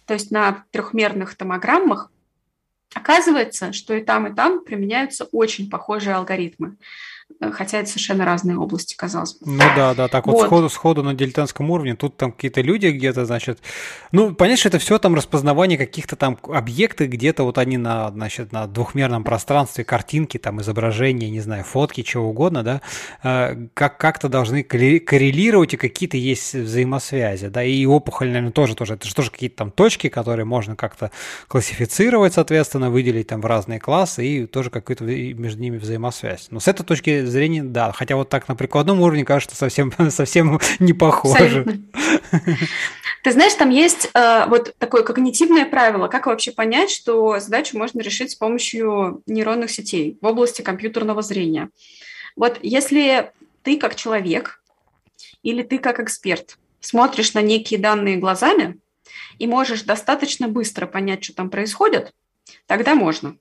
то 0.06 0.14
есть 0.14 0.30
на 0.30 0.64
трехмерных 0.70 1.36
томограммах. 1.36 2.10
Оказывается, 2.94 3.74
что 3.74 3.94
и 3.94 4.02
там, 4.02 4.26
и 4.26 4.34
там 4.34 4.64
применяются 4.64 5.24
очень 5.32 5.68
похожие 5.68 6.16
алгоритмы 6.16 6.78
хотя 7.52 7.78
это 7.78 7.88
совершенно 7.88 8.24
разные 8.24 8.58
области, 8.58 8.96
казалось 8.96 9.34
бы. 9.34 9.50
Ну 9.50 9.62
да, 9.76 9.94
да, 9.94 10.08
так 10.08 10.26
вот, 10.26 10.34
вот. 10.34 10.46
Сходу, 10.46 10.68
сходу 10.68 11.02
на 11.02 11.14
дилетантском 11.14 11.70
уровне, 11.70 11.94
тут 11.94 12.16
там 12.16 12.32
какие-то 12.32 12.60
люди 12.60 12.86
где-то, 12.86 13.24
значит, 13.26 13.60
ну, 14.12 14.34
понятно, 14.34 14.58
что 14.58 14.68
это 14.68 14.78
все 14.78 14.98
там 14.98 15.14
распознавание 15.14 15.78
каких-то 15.78 16.16
там 16.16 16.38
объектов, 16.42 17.08
где-то 17.08 17.44
вот 17.44 17.58
они 17.58 17.76
на, 17.76 18.10
значит, 18.10 18.52
на 18.52 18.66
двухмерном 18.66 19.24
пространстве, 19.24 19.84
картинки, 19.84 20.38
там, 20.38 20.60
изображения, 20.60 21.30
не 21.30 21.40
знаю, 21.40 21.64
фотки, 21.64 22.02
чего 22.02 22.28
угодно, 22.28 22.62
да, 22.62 22.80
э, 23.22 23.68
как- 23.74 23.98
как-то 23.98 24.28
должны 24.28 24.62
коррелировать, 24.62 25.74
и 25.74 25.76
какие-то 25.76 26.16
есть 26.16 26.54
взаимосвязи, 26.54 27.48
да, 27.48 27.62
и 27.62 27.84
опухоль, 27.86 28.28
наверное, 28.28 28.52
тоже, 28.52 28.74
тоже, 28.74 28.94
это 28.94 29.06
же 29.06 29.14
тоже 29.14 29.30
какие-то 29.30 29.56
там 29.56 29.70
точки, 29.70 30.08
которые 30.08 30.44
можно 30.44 30.76
как-то 30.76 31.10
классифицировать, 31.46 32.34
соответственно, 32.34 32.90
выделить 32.90 33.28
там 33.28 33.40
в 33.40 33.46
разные 33.46 33.78
классы, 33.78 34.26
и 34.26 34.46
тоже 34.46 34.70
какую-то 34.70 35.04
между 35.04 35.60
ними 35.60 35.78
взаимосвязь. 35.78 36.48
Но 36.50 36.60
с 36.60 36.68
этой 36.68 36.84
точки 36.84 37.17
зрения, 37.26 37.62
да. 37.62 37.92
Хотя 37.92 38.16
вот 38.16 38.28
так 38.28 38.48
на 38.48 38.54
прикладном 38.54 39.00
уровне 39.00 39.24
кажется 39.24 39.56
совсем, 39.56 39.92
совсем 40.10 40.60
не 40.78 40.92
похоже. 40.92 41.80
Ты 43.24 43.32
знаешь, 43.32 43.54
там 43.54 43.70
есть 43.70 44.10
э, 44.14 44.46
вот 44.48 44.74
такое 44.78 45.02
когнитивное 45.02 45.66
правило, 45.66 46.08
как 46.08 46.26
вообще 46.26 46.52
понять, 46.52 46.90
что 46.90 47.40
задачу 47.40 47.76
можно 47.76 48.00
решить 48.00 48.30
с 48.30 48.34
помощью 48.34 49.22
нейронных 49.26 49.70
сетей 49.70 50.16
в 50.20 50.26
области 50.26 50.62
компьютерного 50.62 51.22
зрения. 51.22 51.70
Вот 52.36 52.58
если 52.62 53.32
ты 53.64 53.76
как 53.76 53.96
человек 53.96 54.62
или 55.42 55.62
ты 55.62 55.78
как 55.78 56.00
эксперт 56.00 56.58
смотришь 56.80 57.34
на 57.34 57.42
некие 57.42 57.80
данные 57.80 58.16
глазами 58.16 58.78
и 59.38 59.46
можешь 59.46 59.82
достаточно 59.82 60.48
быстро 60.48 60.86
понять, 60.86 61.24
что 61.24 61.34
там 61.34 61.50
происходит, 61.50 62.14
тогда 62.66 62.94
можно. 62.94 63.36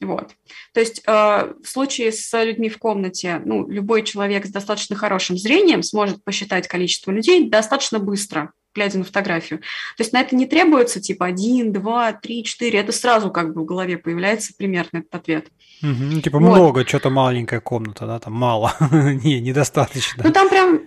Вот. 0.00 0.30
То 0.72 0.80
есть 0.80 1.02
э, 1.06 1.10
в 1.12 1.66
случае 1.66 2.12
с 2.12 2.44
людьми 2.44 2.70
в 2.70 2.78
комнате, 2.78 3.40
ну, 3.44 3.68
любой 3.68 4.02
человек 4.02 4.46
с 4.46 4.50
достаточно 4.50 4.96
хорошим 4.96 5.36
зрением 5.36 5.82
сможет 5.82 6.24
посчитать 6.24 6.68
количество 6.68 7.10
людей 7.10 7.48
достаточно 7.48 7.98
быстро, 7.98 8.52
глядя 8.74 8.98
на 8.98 9.04
фотографию. 9.04 9.58
То 9.58 10.02
есть 10.02 10.12
на 10.12 10.20
это 10.22 10.34
не 10.34 10.46
требуется 10.46 11.00
типа 11.00 11.26
один, 11.26 11.72
два, 11.72 12.12
три, 12.12 12.44
четыре. 12.44 12.78
Это 12.78 12.92
сразу 12.92 13.30
как 13.30 13.52
бы 13.52 13.62
в 13.62 13.66
голове 13.66 13.98
появляется 13.98 14.54
примерно 14.56 14.98
этот 14.98 15.14
ответ. 15.14 15.48
Угу. 15.82 16.22
Типа 16.22 16.38
вот. 16.38 16.48
много, 16.48 16.86
что-то 16.86 17.10
маленькая 17.10 17.60
комната, 17.60 18.06
да, 18.06 18.18
там 18.18 18.32
мало. 18.32 18.74
не, 18.90 19.40
недостаточно. 19.40 20.24
Ну, 20.24 20.32
там 20.32 20.48
прям 20.48 20.80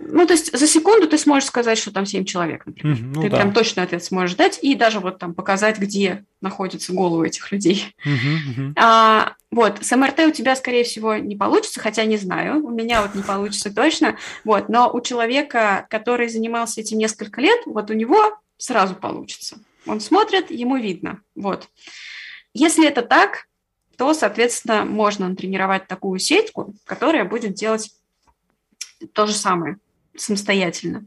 Ну, 0.00 0.26
то 0.26 0.32
есть 0.32 0.56
за 0.56 0.66
секунду 0.66 1.08
ты 1.08 1.18
сможешь 1.18 1.48
сказать, 1.48 1.78
что 1.78 1.92
там 1.92 2.06
7 2.06 2.24
человек, 2.24 2.66
например. 2.66 2.96
Mm, 2.96 3.12
ну, 3.14 3.22
ты 3.22 3.30
да. 3.30 3.36
прям 3.36 3.52
точно 3.52 3.82
ответ 3.82 4.02
сможешь 4.02 4.36
дать 4.36 4.58
и 4.62 4.74
даже 4.74 5.00
вот 5.00 5.18
там 5.18 5.34
показать, 5.34 5.78
где 5.78 6.24
находятся 6.40 6.92
головы 6.92 7.28
этих 7.28 7.50
людей. 7.52 7.94
Mm-hmm, 8.04 8.56
mm-hmm. 8.56 8.72
А, 8.76 9.34
вот, 9.50 9.78
с 9.80 9.96
МРТ 9.96 10.20
у 10.20 10.30
тебя, 10.30 10.56
скорее 10.56 10.84
всего, 10.84 11.16
не 11.16 11.36
получится, 11.36 11.80
хотя 11.80 12.04
не 12.04 12.16
знаю, 12.16 12.64
у 12.64 12.70
меня 12.70 13.02
вот 13.02 13.14
не 13.14 13.22
получится 13.22 13.74
точно, 13.74 14.16
вот, 14.44 14.68
но 14.68 14.90
у 14.92 15.00
человека, 15.00 15.86
который 15.90 16.28
занимался 16.28 16.80
этим 16.80 16.98
несколько 16.98 17.40
лет, 17.40 17.60
вот 17.66 17.90
у 17.90 17.94
него 17.94 18.38
сразу 18.56 18.94
получится. 18.94 19.58
Он 19.86 20.00
смотрит, 20.00 20.50
ему 20.50 20.76
видно, 20.76 21.20
вот. 21.34 21.68
Если 22.52 22.86
это 22.86 23.02
так, 23.02 23.46
то, 23.96 24.14
соответственно, 24.14 24.84
можно 24.84 25.28
натренировать 25.28 25.88
такую 25.88 26.20
сетку, 26.20 26.72
которая 26.84 27.24
будет 27.24 27.54
делать 27.54 27.90
то 29.12 29.26
же 29.26 29.32
самое 29.32 29.78
самостоятельно. 30.20 31.04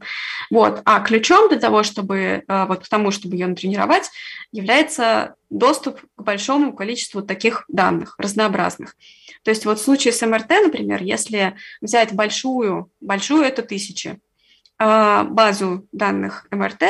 Вот. 0.50 0.82
А 0.84 1.00
ключом 1.00 1.48
для 1.48 1.58
того, 1.58 1.82
чтобы 1.82 2.16
э, 2.46 2.64
вот 2.66 2.84
к 2.84 2.88
тому, 2.88 3.10
чтобы 3.10 3.36
ее 3.36 3.46
натренировать, 3.46 4.10
является 4.52 5.34
доступ 5.50 6.00
к 6.16 6.22
большому 6.22 6.74
количеству 6.74 7.22
таких 7.22 7.64
данных, 7.68 8.14
разнообразных. 8.18 8.96
То 9.44 9.50
есть 9.50 9.64
вот 9.66 9.78
в 9.78 9.82
случае 9.82 10.12
с 10.12 10.26
МРТ, 10.26 10.50
например, 10.64 11.02
если 11.02 11.56
взять 11.80 12.14
большую, 12.14 12.90
большую 13.00 13.42
это 13.42 13.62
тысячи, 13.62 14.18
э, 14.78 15.22
базу 15.24 15.86
данных 15.92 16.46
МРТ 16.50 16.82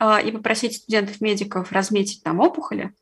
э, 0.00 0.26
и 0.26 0.32
попросить 0.32 0.76
студентов-медиков 0.76 1.72
разметить 1.72 2.22
там 2.22 2.40
опухоли, 2.40 2.92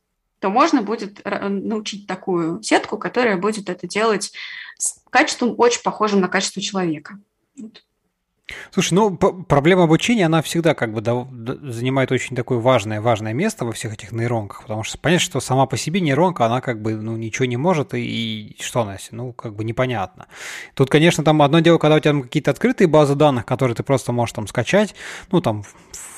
то 0.42 0.50
можно 0.50 0.82
будет 0.82 1.24
научить 1.24 2.08
такую 2.08 2.62
сетку, 2.64 2.98
которая 2.98 3.36
будет 3.36 3.70
это 3.70 3.86
делать 3.86 4.32
с 4.76 5.00
качеством 5.08 5.54
очень 5.56 5.82
похожим 5.82 6.20
на 6.20 6.26
качество 6.26 6.60
человека. 6.60 7.20
Слушай, 8.72 8.94
ну 8.94 9.16
проблема 9.16 9.84
обучения, 9.84 10.26
она 10.26 10.42
всегда 10.42 10.74
как 10.74 10.92
бы 10.92 11.00
да, 11.00 11.28
занимает 11.30 12.10
очень 12.10 12.34
такое 12.34 12.58
важное, 12.58 13.00
важное 13.00 13.32
место 13.32 13.64
во 13.64 13.70
всех 13.70 13.94
этих 13.94 14.10
нейронках, 14.10 14.62
потому 14.62 14.82
что 14.82 14.98
понять, 14.98 15.20
что 15.20 15.38
сама 15.38 15.66
по 15.66 15.76
себе 15.76 16.00
нейронка, 16.00 16.44
она 16.44 16.60
как 16.60 16.82
бы 16.82 16.96
ну, 16.96 17.16
ничего 17.16 17.44
не 17.44 17.56
может, 17.56 17.94
и, 17.94 18.00
и 18.58 18.62
что 18.62 18.80
она, 18.82 18.96
ну 19.12 19.32
как 19.32 19.54
бы 19.54 19.62
непонятно. 19.62 20.26
Тут, 20.74 20.90
конечно, 20.90 21.22
там 21.22 21.40
одно 21.40 21.60
дело, 21.60 21.78
когда 21.78 21.96
у 21.96 22.00
тебя 22.00 22.20
какие-то 22.20 22.50
открытые 22.50 22.88
базы 22.88 23.14
данных, 23.14 23.46
которые 23.46 23.76
ты 23.76 23.84
просто 23.84 24.10
можешь 24.10 24.34
там 24.34 24.48
скачать, 24.48 24.96
ну 25.30 25.40
там 25.40 25.62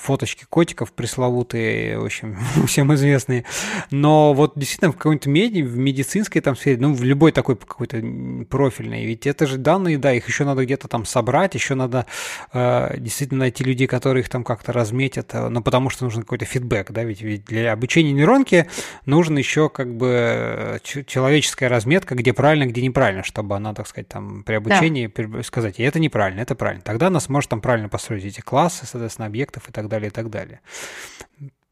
фоточки 0.05 0.45
котиков 0.49 0.93
пресловутые, 0.93 1.99
в 1.99 2.05
общем, 2.05 2.37
всем 2.67 2.95
известные. 2.95 3.45
Но 3.91 4.35
вот 4.35 4.53
действительно 4.55 4.93
в 4.93 4.97
какой-то 4.97 5.31
меди, 5.31 5.63
в 5.63 5.79
медицинской 5.79 6.43
там 6.43 6.57
сфере, 6.57 6.79
ну, 6.79 6.93
в 6.95 7.03
любой 7.03 7.33
такой 7.33 7.57
какой-то 7.57 8.03
профильной, 8.49 9.07
ведь 9.07 9.27
это 9.27 9.47
же 9.47 9.57
данные, 9.57 9.99
да, 9.99 10.13
их 10.13 10.29
еще 10.29 10.45
надо 10.45 10.65
где-то 10.65 10.89
там 10.89 11.07
собрать, 11.07 11.55
еще 11.55 11.75
надо 11.75 12.07
э, 12.53 12.97
действительно 12.99 13.41
найти 13.41 13.65
людей, 13.65 13.87
которые 13.87 14.23
их 14.23 14.29
там 14.29 14.45
как-то 14.45 14.73
разметят, 14.73 15.31
э, 15.33 15.49
ну, 15.49 15.63
потому 15.63 15.89
что 15.89 16.05
нужен 16.05 16.23
какой-то 16.23 16.45
фидбэк, 16.45 16.93
да, 16.93 17.03
ведь, 17.05 17.23
ведь 17.23 17.47
для 17.47 17.73
обучения 17.73 18.13
нейронки 18.13 18.69
нужен 19.07 19.39
еще 19.39 19.71
как 19.71 19.97
бы 19.97 20.09
э, 20.13 20.79
человеческая 21.07 21.69
разметка, 21.69 22.15
где 22.15 22.35
правильно, 22.35 22.67
где 22.67 22.83
неправильно, 22.83 23.25
чтобы 23.25 23.57
она, 23.57 23.73
так 23.73 23.89
сказать, 23.89 24.09
там 24.09 24.43
при 24.43 24.55
обучении 24.55 25.11
да. 25.17 25.43
сказать, 25.43 25.81
и 25.81 25.83
это 25.83 25.99
неправильно, 25.99 26.41
это 26.41 26.55
правильно. 26.55 26.83
Тогда 26.83 27.07
она 27.07 27.21
сможет 27.21 27.49
там 27.49 27.63
правильно 27.63 27.89
построить 27.89 28.25
эти 28.25 28.43
классы, 28.43 28.85
соответственно, 28.85 29.27
объектов 29.27 29.69
и 29.69 29.73
так 29.73 29.89
далее 29.89 29.94
далее, 29.95 30.09
и 30.09 30.13
так 30.13 30.31
далее. 30.31 30.61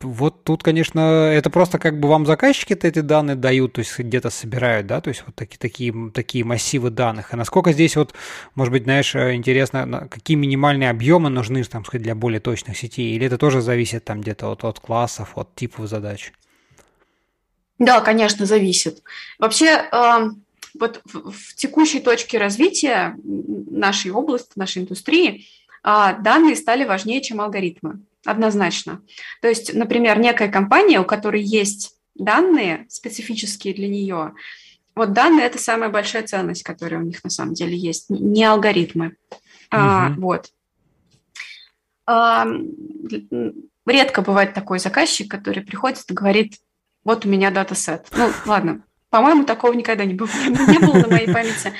Вот 0.03 0.45
тут, 0.45 0.63
конечно, 0.63 1.01
это 1.33 1.51
просто 1.51 1.79
как 1.79 1.99
бы 2.01 2.09
вам 2.09 2.27
заказчики-то 2.27 2.89
эти 2.89 3.01
данные 3.01 3.37
дают, 3.37 3.75
то 3.75 3.81
есть 3.81 3.99
где-то 3.99 4.31
собирают, 4.31 4.87
да, 4.87 5.01
то 5.01 5.09
есть 5.09 5.23
вот 5.25 5.35
такие, 5.35 5.59
такие, 5.59 6.11
такие 6.13 6.45
массивы 6.45 6.91
данных. 6.91 7.33
И 7.33 7.37
насколько 7.37 7.73
здесь 7.73 7.97
вот, 7.97 8.15
может 8.55 8.73
быть, 8.73 8.85
знаешь, 8.85 9.15
интересно, 9.15 10.09
какие 10.11 10.37
минимальные 10.37 10.91
объемы 10.91 11.29
нужны, 11.29 11.63
там, 11.65 11.85
сказать, 11.85 12.03
для 12.03 12.15
более 12.15 12.41
точных 12.41 12.77
сетей, 12.77 13.15
или 13.15 13.27
это 13.27 13.39
тоже 13.39 13.61
зависит 13.61 14.05
там 14.05 14.21
где-то 14.21 14.51
от, 14.51 14.65
от 14.65 14.81
классов, 14.81 15.33
от 15.37 15.55
типов 15.55 15.89
задач? 15.89 16.33
Да, 17.79 18.01
конечно, 18.01 18.47
зависит. 18.47 19.03
Вообще, 19.39 19.67
э, 19.91 20.31
вот 20.79 21.01
в, 21.05 21.31
в 21.31 21.55
текущей 21.55 22.01
точке 22.01 22.39
развития 22.39 23.17
нашей 23.25 24.11
области, 24.11 24.53
нашей 24.57 24.83
индустрии, 24.83 25.47
э, 25.85 26.17
данные 26.21 26.57
стали 26.57 26.85
важнее, 26.85 27.21
чем 27.21 27.41
алгоритмы 27.41 28.01
однозначно. 28.25 29.03
То 29.41 29.49
есть, 29.49 29.75
например, 29.75 30.19
некая 30.19 30.49
компания, 30.49 31.01
у 31.01 31.05
которой 31.05 31.43
есть 31.43 31.97
данные 32.15 32.87
специфические 32.89 33.75
для 33.75 33.89
нее, 33.89 34.35
вот 34.95 35.13
данные– 35.13 35.47
это 35.47 35.59
самая 35.59 35.89
большая 35.89 36.23
ценность, 36.23 36.63
которая 36.63 37.01
у 37.01 37.05
них 37.05 37.25
на 37.25 37.31
самом 37.31 37.55
деле 37.55 37.77
есть, 37.77 38.11
не 38.11 38.45
алгоритмы. 38.45 39.07
Угу. 39.07 39.41
А, 39.71 40.11
вот. 40.19 40.51
А, 42.07 42.47
редко 43.87 44.23
бывает 44.23 44.55
такой 44.55 44.79
заказчик, 44.79 45.31
который 45.31 45.63
приходит 45.63 46.05
и 46.11 46.15
говорит, 46.15 46.59
вот 47.05 47.25
у 47.25 47.29
меня 47.29 47.51
датасет. 47.51 48.07
Ну, 48.13 48.31
ладно, 48.45 48.83
по-моему, 49.13 49.45
такого 49.45 49.75
никогда 49.75 50.07
не 50.07 50.15
было, 50.15 50.31
не 50.49 50.79
было 50.79 50.95
на 50.95 51.07
моей 51.07 51.31
памяти. 51.31 51.75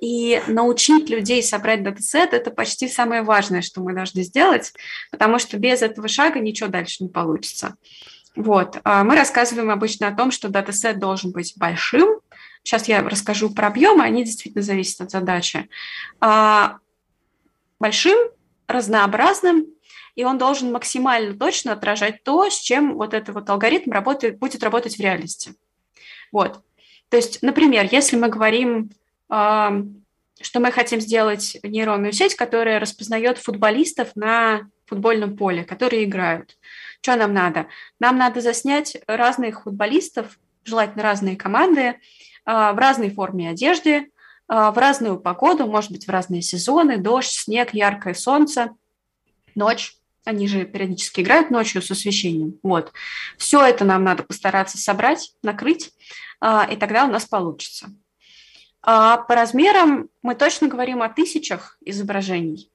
И 0.00 0.42
научить 0.46 1.10
людей 1.10 1.42
собрать 1.42 1.82
датасет– 1.82 2.32
это 2.32 2.50
почти 2.50 2.88
самое 2.88 3.20
важное, 3.20 3.60
что 3.60 3.82
мы 3.82 3.92
должны 3.92 4.22
сделать, 4.22 4.72
потому 5.10 5.38
что 5.38 5.58
без 5.58 5.82
этого 5.82 6.08
шага 6.08 6.40
ничего 6.40 6.70
дальше 6.70 7.04
не 7.04 7.10
получится. 7.10 7.76
Вот. 8.34 8.78
А 8.82 9.04
мы 9.04 9.14
рассказываем 9.14 9.68
обычно 9.68 10.08
о 10.08 10.16
том, 10.16 10.30
что 10.30 10.48
датасет 10.48 10.98
должен 10.98 11.32
быть 11.32 11.52
большим. 11.58 12.20
Сейчас 12.62 12.88
я 12.88 13.02
расскажу 13.02 13.50
про 13.50 13.66
объемы, 13.66 14.02
они 14.02 14.24
действительно 14.24 14.62
зависят 14.62 15.02
от 15.02 15.10
задачи. 15.10 15.68
А, 16.18 16.78
большим, 17.78 18.16
разнообразным, 18.68 19.66
и 20.14 20.24
он 20.24 20.38
должен 20.38 20.72
максимально 20.72 21.36
точно 21.36 21.72
отражать 21.72 22.24
то, 22.24 22.48
с 22.48 22.58
чем 22.58 22.94
вот 22.94 23.12
этот 23.12 23.34
вот 23.34 23.50
алгоритм 23.50 23.90
работает, 23.90 24.38
будет 24.38 24.62
работать 24.62 24.96
в 24.96 25.00
реальности. 25.00 25.52
Вот. 26.32 26.62
То 27.10 27.16
есть, 27.16 27.42
например, 27.42 27.86
если 27.90 28.16
мы 28.16 28.28
говорим, 28.28 28.90
что 30.40 30.58
мы 30.58 30.72
хотим 30.72 31.00
сделать 31.00 31.58
нейронную 31.62 32.12
сеть, 32.12 32.34
которая 32.34 32.80
распознает 32.80 33.38
футболистов 33.38 34.16
на 34.16 34.68
футбольном 34.86 35.36
поле, 35.36 35.64
которые 35.64 36.04
играют. 36.04 36.56
Что 37.00 37.16
нам 37.16 37.32
надо? 37.32 37.66
Нам 38.00 38.18
надо 38.18 38.40
заснять 38.40 38.96
разных 39.06 39.62
футболистов, 39.62 40.38
желательно 40.64 41.02
разные 41.02 41.36
команды, 41.36 41.96
а, 42.44 42.72
в 42.72 42.78
разной 42.78 43.10
форме 43.10 43.50
одежды, 43.50 44.10
а, 44.48 44.72
в 44.72 44.78
разную 44.78 45.18
погоду, 45.18 45.66
может 45.66 45.92
быть, 45.92 46.06
в 46.06 46.10
разные 46.10 46.42
сезоны, 46.42 46.98
дождь, 46.98 47.30
снег, 47.30 47.72
яркое 47.72 48.14
солнце, 48.14 48.70
ночь. 49.54 49.94
Они 50.24 50.46
же 50.48 50.64
периодически 50.64 51.22
играют 51.22 51.50
ночью 51.50 51.80
с 51.80 51.90
освещением. 51.90 52.58
Вот. 52.62 52.92
Все 53.38 53.64
это 53.64 53.84
нам 53.84 54.04
надо 54.04 54.22
постараться 54.22 54.76
собрать, 54.76 55.32
накрыть, 55.42 55.92
а, 55.92 56.29
и 56.42 56.76
тогда 56.76 57.04
у 57.04 57.08
нас 57.08 57.26
получится. 57.26 57.90
А, 58.82 59.18
по 59.18 59.34
размерам 59.34 60.08
мы 60.22 60.34
точно 60.34 60.68
говорим 60.68 61.02
о 61.02 61.08
тысячах 61.08 61.76
изображений. 61.84 62.70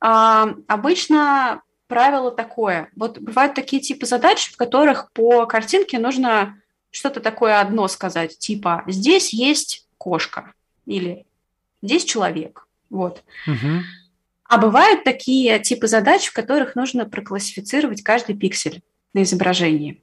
А, 0.00 0.54
обычно 0.66 1.62
правило 1.86 2.30
такое. 2.30 2.90
Вот 2.94 3.18
бывают 3.18 3.54
такие 3.54 3.80
типы 3.80 4.06
задач, 4.06 4.52
в 4.52 4.56
которых 4.56 5.10
по 5.12 5.46
картинке 5.46 5.98
нужно 5.98 6.60
что-то 6.90 7.20
такое 7.20 7.60
одно 7.60 7.88
сказать, 7.88 8.38
типа 8.38 8.84
«здесь 8.86 9.32
есть 9.32 9.86
кошка» 9.98 10.52
или 10.86 11.26
«здесь 11.82 12.04
человек». 12.04 12.66
Вот. 12.90 13.22
Угу. 13.46 13.82
А 14.44 14.58
бывают 14.58 15.04
такие 15.04 15.58
типы 15.60 15.88
задач, 15.88 16.26
в 16.26 16.32
которых 16.32 16.74
нужно 16.74 17.04
проклассифицировать 17.04 18.02
каждый 18.02 18.36
пиксель 18.36 18.82
на 19.12 19.22
изображении. 19.22 20.02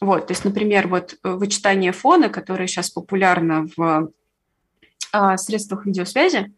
Вот, 0.00 0.26
то 0.26 0.32
есть, 0.32 0.44
например, 0.44 0.88
вот 0.88 1.14
э, 1.22 1.30
вычитание 1.30 1.92
фона, 1.92 2.28
которое 2.28 2.66
сейчас 2.66 2.90
популярно 2.90 3.66
в 3.76 4.12
а, 5.12 5.36
средствах 5.38 5.86
видеосвязи, 5.86 6.52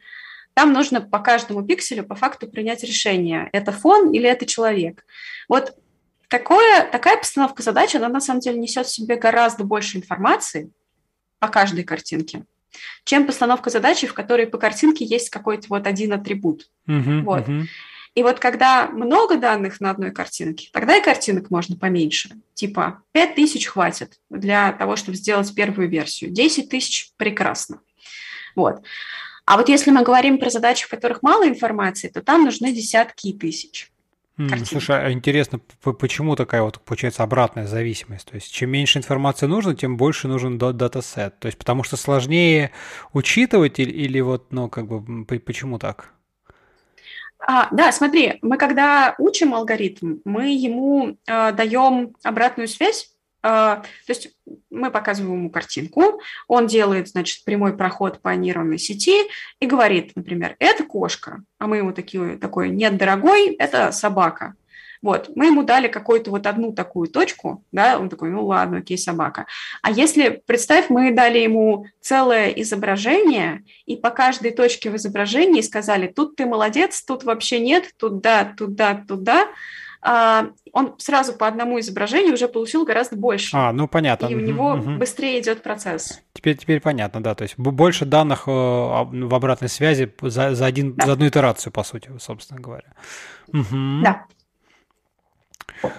там 0.54 0.72
нужно 0.72 1.00
по 1.00 1.20
каждому 1.20 1.62
пикселю 1.62 2.04
по 2.04 2.16
факту 2.16 2.48
принять 2.48 2.82
решение, 2.82 3.48
это 3.52 3.70
фон 3.70 4.10
или 4.10 4.28
это 4.28 4.44
человек. 4.44 5.04
Вот 5.48 5.76
такое, 6.28 6.84
такая 6.90 7.16
постановка 7.16 7.62
задач, 7.62 7.94
она 7.94 8.08
на 8.08 8.20
самом 8.20 8.40
деле 8.40 8.58
несет 8.58 8.86
в 8.86 8.90
себе 8.90 9.14
гораздо 9.14 9.62
больше 9.62 9.98
информации 9.98 10.70
по 11.38 11.46
каждой 11.46 11.84
картинке, 11.84 12.44
чем 13.04 13.24
постановка 13.24 13.70
задачи, 13.70 14.08
в 14.08 14.14
которой 14.14 14.48
по 14.48 14.58
картинке 14.58 15.04
есть 15.04 15.30
какой-то 15.30 15.66
вот 15.68 15.86
один 15.86 16.12
атрибут. 16.12 16.68
Uh-huh, 16.88 17.22
вот. 17.22 17.48
Uh-huh. 17.48 17.62
И 18.18 18.22
вот 18.24 18.40
когда 18.40 18.88
много 18.88 19.36
данных 19.36 19.80
на 19.80 19.90
одной 19.90 20.10
картинке, 20.10 20.70
тогда 20.72 20.96
и 20.96 21.00
картинок 21.00 21.52
можно 21.52 21.76
поменьше. 21.76 22.30
Типа 22.52 23.00
5000 23.12 23.64
хватит 23.66 24.18
для 24.28 24.72
того, 24.72 24.96
чтобы 24.96 25.16
сделать 25.16 25.54
первую 25.54 25.88
версию. 25.88 26.32
10 26.32 26.68
тысяч 26.68 27.12
прекрасно. 27.16 27.78
Вот. 28.56 28.82
А 29.46 29.56
вот 29.56 29.68
если 29.68 29.92
мы 29.92 30.02
говорим 30.02 30.38
про 30.38 30.50
задачи, 30.50 30.84
в 30.84 30.90
которых 30.90 31.22
мало 31.22 31.46
информации, 31.46 32.08
то 32.08 32.20
там 32.20 32.42
нужны 32.42 32.72
десятки 32.72 33.32
тысяч. 33.34 33.92
Mm, 34.36 34.64
слушай, 34.64 34.96
а 35.00 35.12
интересно, 35.12 35.60
почему 36.00 36.34
такая 36.34 36.62
вот 36.62 36.80
получается 36.80 37.22
обратная 37.22 37.68
зависимость? 37.68 38.26
То 38.26 38.34
есть 38.34 38.52
чем 38.52 38.70
меньше 38.70 38.98
информации 38.98 39.46
нужно, 39.46 39.76
тем 39.76 39.96
больше 39.96 40.26
нужен 40.26 40.58
датасет. 40.58 41.38
То 41.38 41.46
есть 41.46 41.56
потому 41.56 41.84
что 41.84 41.96
сложнее 41.96 42.72
учитывать 43.12 43.78
или, 43.78 43.92
или 43.92 44.18
вот, 44.18 44.52
ну, 44.52 44.68
как 44.68 44.88
бы, 44.88 45.24
почему 45.24 45.78
так? 45.78 46.17
А, 47.40 47.68
да, 47.70 47.92
смотри, 47.92 48.38
мы 48.42 48.56
когда 48.56 49.14
учим 49.18 49.54
алгоритм, 49.54 50.18
мы 50.24 50.50
ему 50.52 51.16
э, 51.26 51.52
даем 51.52 52.14
обратную 52.24 52.66
связь. 52.68 53.12
Э, 53.42 53.82
то 53.82 53.84
есть 54.08 54.30
мы 54.70 54.90
показываем 54.90 55.36
ему 55.36 55.50
картинку, 55.50 56.20
он 56.48 56.66
делает, 56.66 57.08
значит, 57.08 57.44
прямой 57.44 57.76
проход 57.76 58.20
по 58.20 58.34
нейронной 58.34 58.78
сети 58.78 59.28
и 59.60 59.66
говорит, 59.66 60.12
например, 60.16 60.56
это 60.58 60.84
кошка, 60.84 61.42
а 61.58 61.68
мы 61.68 61.76
ему 61.76 61.92
такие, 61.92 62.38
такой, 62.38 62.70
нет, 62.70 62.96
дорогой, 62.96 63.54
это 63.54 63.92
собака. 63.92 64.54
Вот, 65.02 65.30
мы 65.34 65.46
ему 65.46 65.62
дали 65.62 65.88
какую-то 65.88 66.30
вот 66.30 66.46
одну 66.46 66.72
такую 66.72 67.08
точку, 67.08 67.64
да, 67.72 67.98
он 67.98 68.08
такой, 68.08 68.30
ну 68.30 68.44
ладно, 68.46 68.78
окей, 68.78 68.98
собака. 68.98 69.46
А 69.82 69.90
если, 69.90 70.42
представь, 70.46 70.90
мы 70.90 71.12
дали 71.12 71.38
ему 71.38 71.86
целое 72.00 72.48
изображение, 72.50 73.64
и 73.86 73.96
по 73.96 74.10
каждой 74.10 74.50
точке 74.50 74.90
в 74.90 74.96
изображении 74.96 75.60
сказали, 75.60 76.08
тут 76.08 76.36
ты 76.36 76.46
молодец, 76.46 77.02
тут 77.02 77.24
вообще 77.24 77.60
нет, 77.60 77.92
тут 77.96 78.20
да, 78.20 78.52
тут 78.56 78.74
да, 78.74 79.04
тут 79.06 79.22
да, 79.22 79.48
а, 80.00 80.50
он 80.72 80.94
сразу 80.98 81.32
по 81.32 81.46
одному 81.46 81.80
изображению 81.80 82.34
уже 82.34 82.48
получил 82.48 82.84
гораздо 82.84 83.16
больше. 83.16 83.56
А, 83.56 83.72
ну 83.72 83.88
понятно. 83.88 84.26
И 84.26 84.34
у 84.34 84.40
него 84.40 84.72
угу. 84.74 84.92
быстрее 84.92 85.40
идет 85.40 85.62
процесс. 85.62 86.22
Теперь, 86.34 86.56
теперь 86.56 86.80
понятно, 86.80 87.20
да. 87.20 87.34
То 87.34 87.42
есть 87.42 87.58
больше 87.58 88.04
данных 88.04 88.44
э, 88.46 88.50
в 88.50 89.34
обратной 89.34 89.68
связи 89.68 90.12
за, 90.22 90.54
за, 90.54 90.66
один, 90.66 90.94
да. 90.94 91.06
за 91.06 91.12
одну 91.12 91.26
итерацию, 91.26 91.72
по 91.72 91.82
сути, 91.82 92.10
собственно 92.20 92.60
говоря. 92.60 92.92
Угу. 93.48 94.02
Да. 94.04 94.26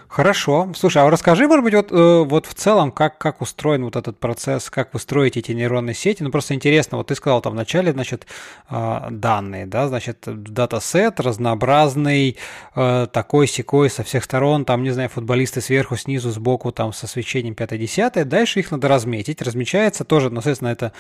Хорошо. 0.08 0.72
Слушай, 0.76 1.04
а 1.04 1.10
расскажи, 1.10 1.48
может 1.48 1.64
быть, 1.64 1.74
вот, 1.74 1.92
э, 1.92 2.24
вот 2.24 2.46
в 2.46 2.54
целом, 2.54 2.92
как, 2.92 3.18
как 3.18 3.42
устроен 3.42 3.86
вот 3.86 3.96
этот 3.96 4.20
процесс, 4.20 4.70
как 4.70 4.94
вы 4.94 5.00
строите 5.00 5.40
эти 5.40 5.52
нейронные 5.52 5.94
сети? 5.94 6.24
Ну, 6.24 6.32
просто 6.32 6.54
интересно, 6.54 6.98
вот 6.98 7.08
ты 7.08 7.16
сказал 7.16 7.42
там 7.42 7.54
вначале, 7.54 7.92
значит, 7.92 8.26
э, 8.70 9.08
данные, 9.12 9.66
да, 9.66 9.88
значит, 9.88 10.24
датасет 10.26 11.20
разнообразный, 11.20 12.38
э, 12.76 13.08
такой 13.12 13.48
секой 13.48 13.90
со 13.90 14.04
всех 14.04 14.24
сторон, 14.24 14.66
там, 14.66 14.84
не 14.84 14.92
знаю, 14.92 15.10
футболисты 15.10 15.62
сверху, 15.62 15.96
снизу, 15.96 16.32
сбоку, 16.32 16.72
там, 16.72 16.92
со 16.92 17.08
свечением 17.08 17.54
5-10, 17.54 18.26
дальше 18.26 18.60
их 18.60 18.72
надо 18.72 18.88
разметить, 18.88 19.42
размечается 19.42 20.04
тоже, 20.04 20.30
ну, 20.30 20.38
соответственно, 20.42 20.70
это 20.70 20.92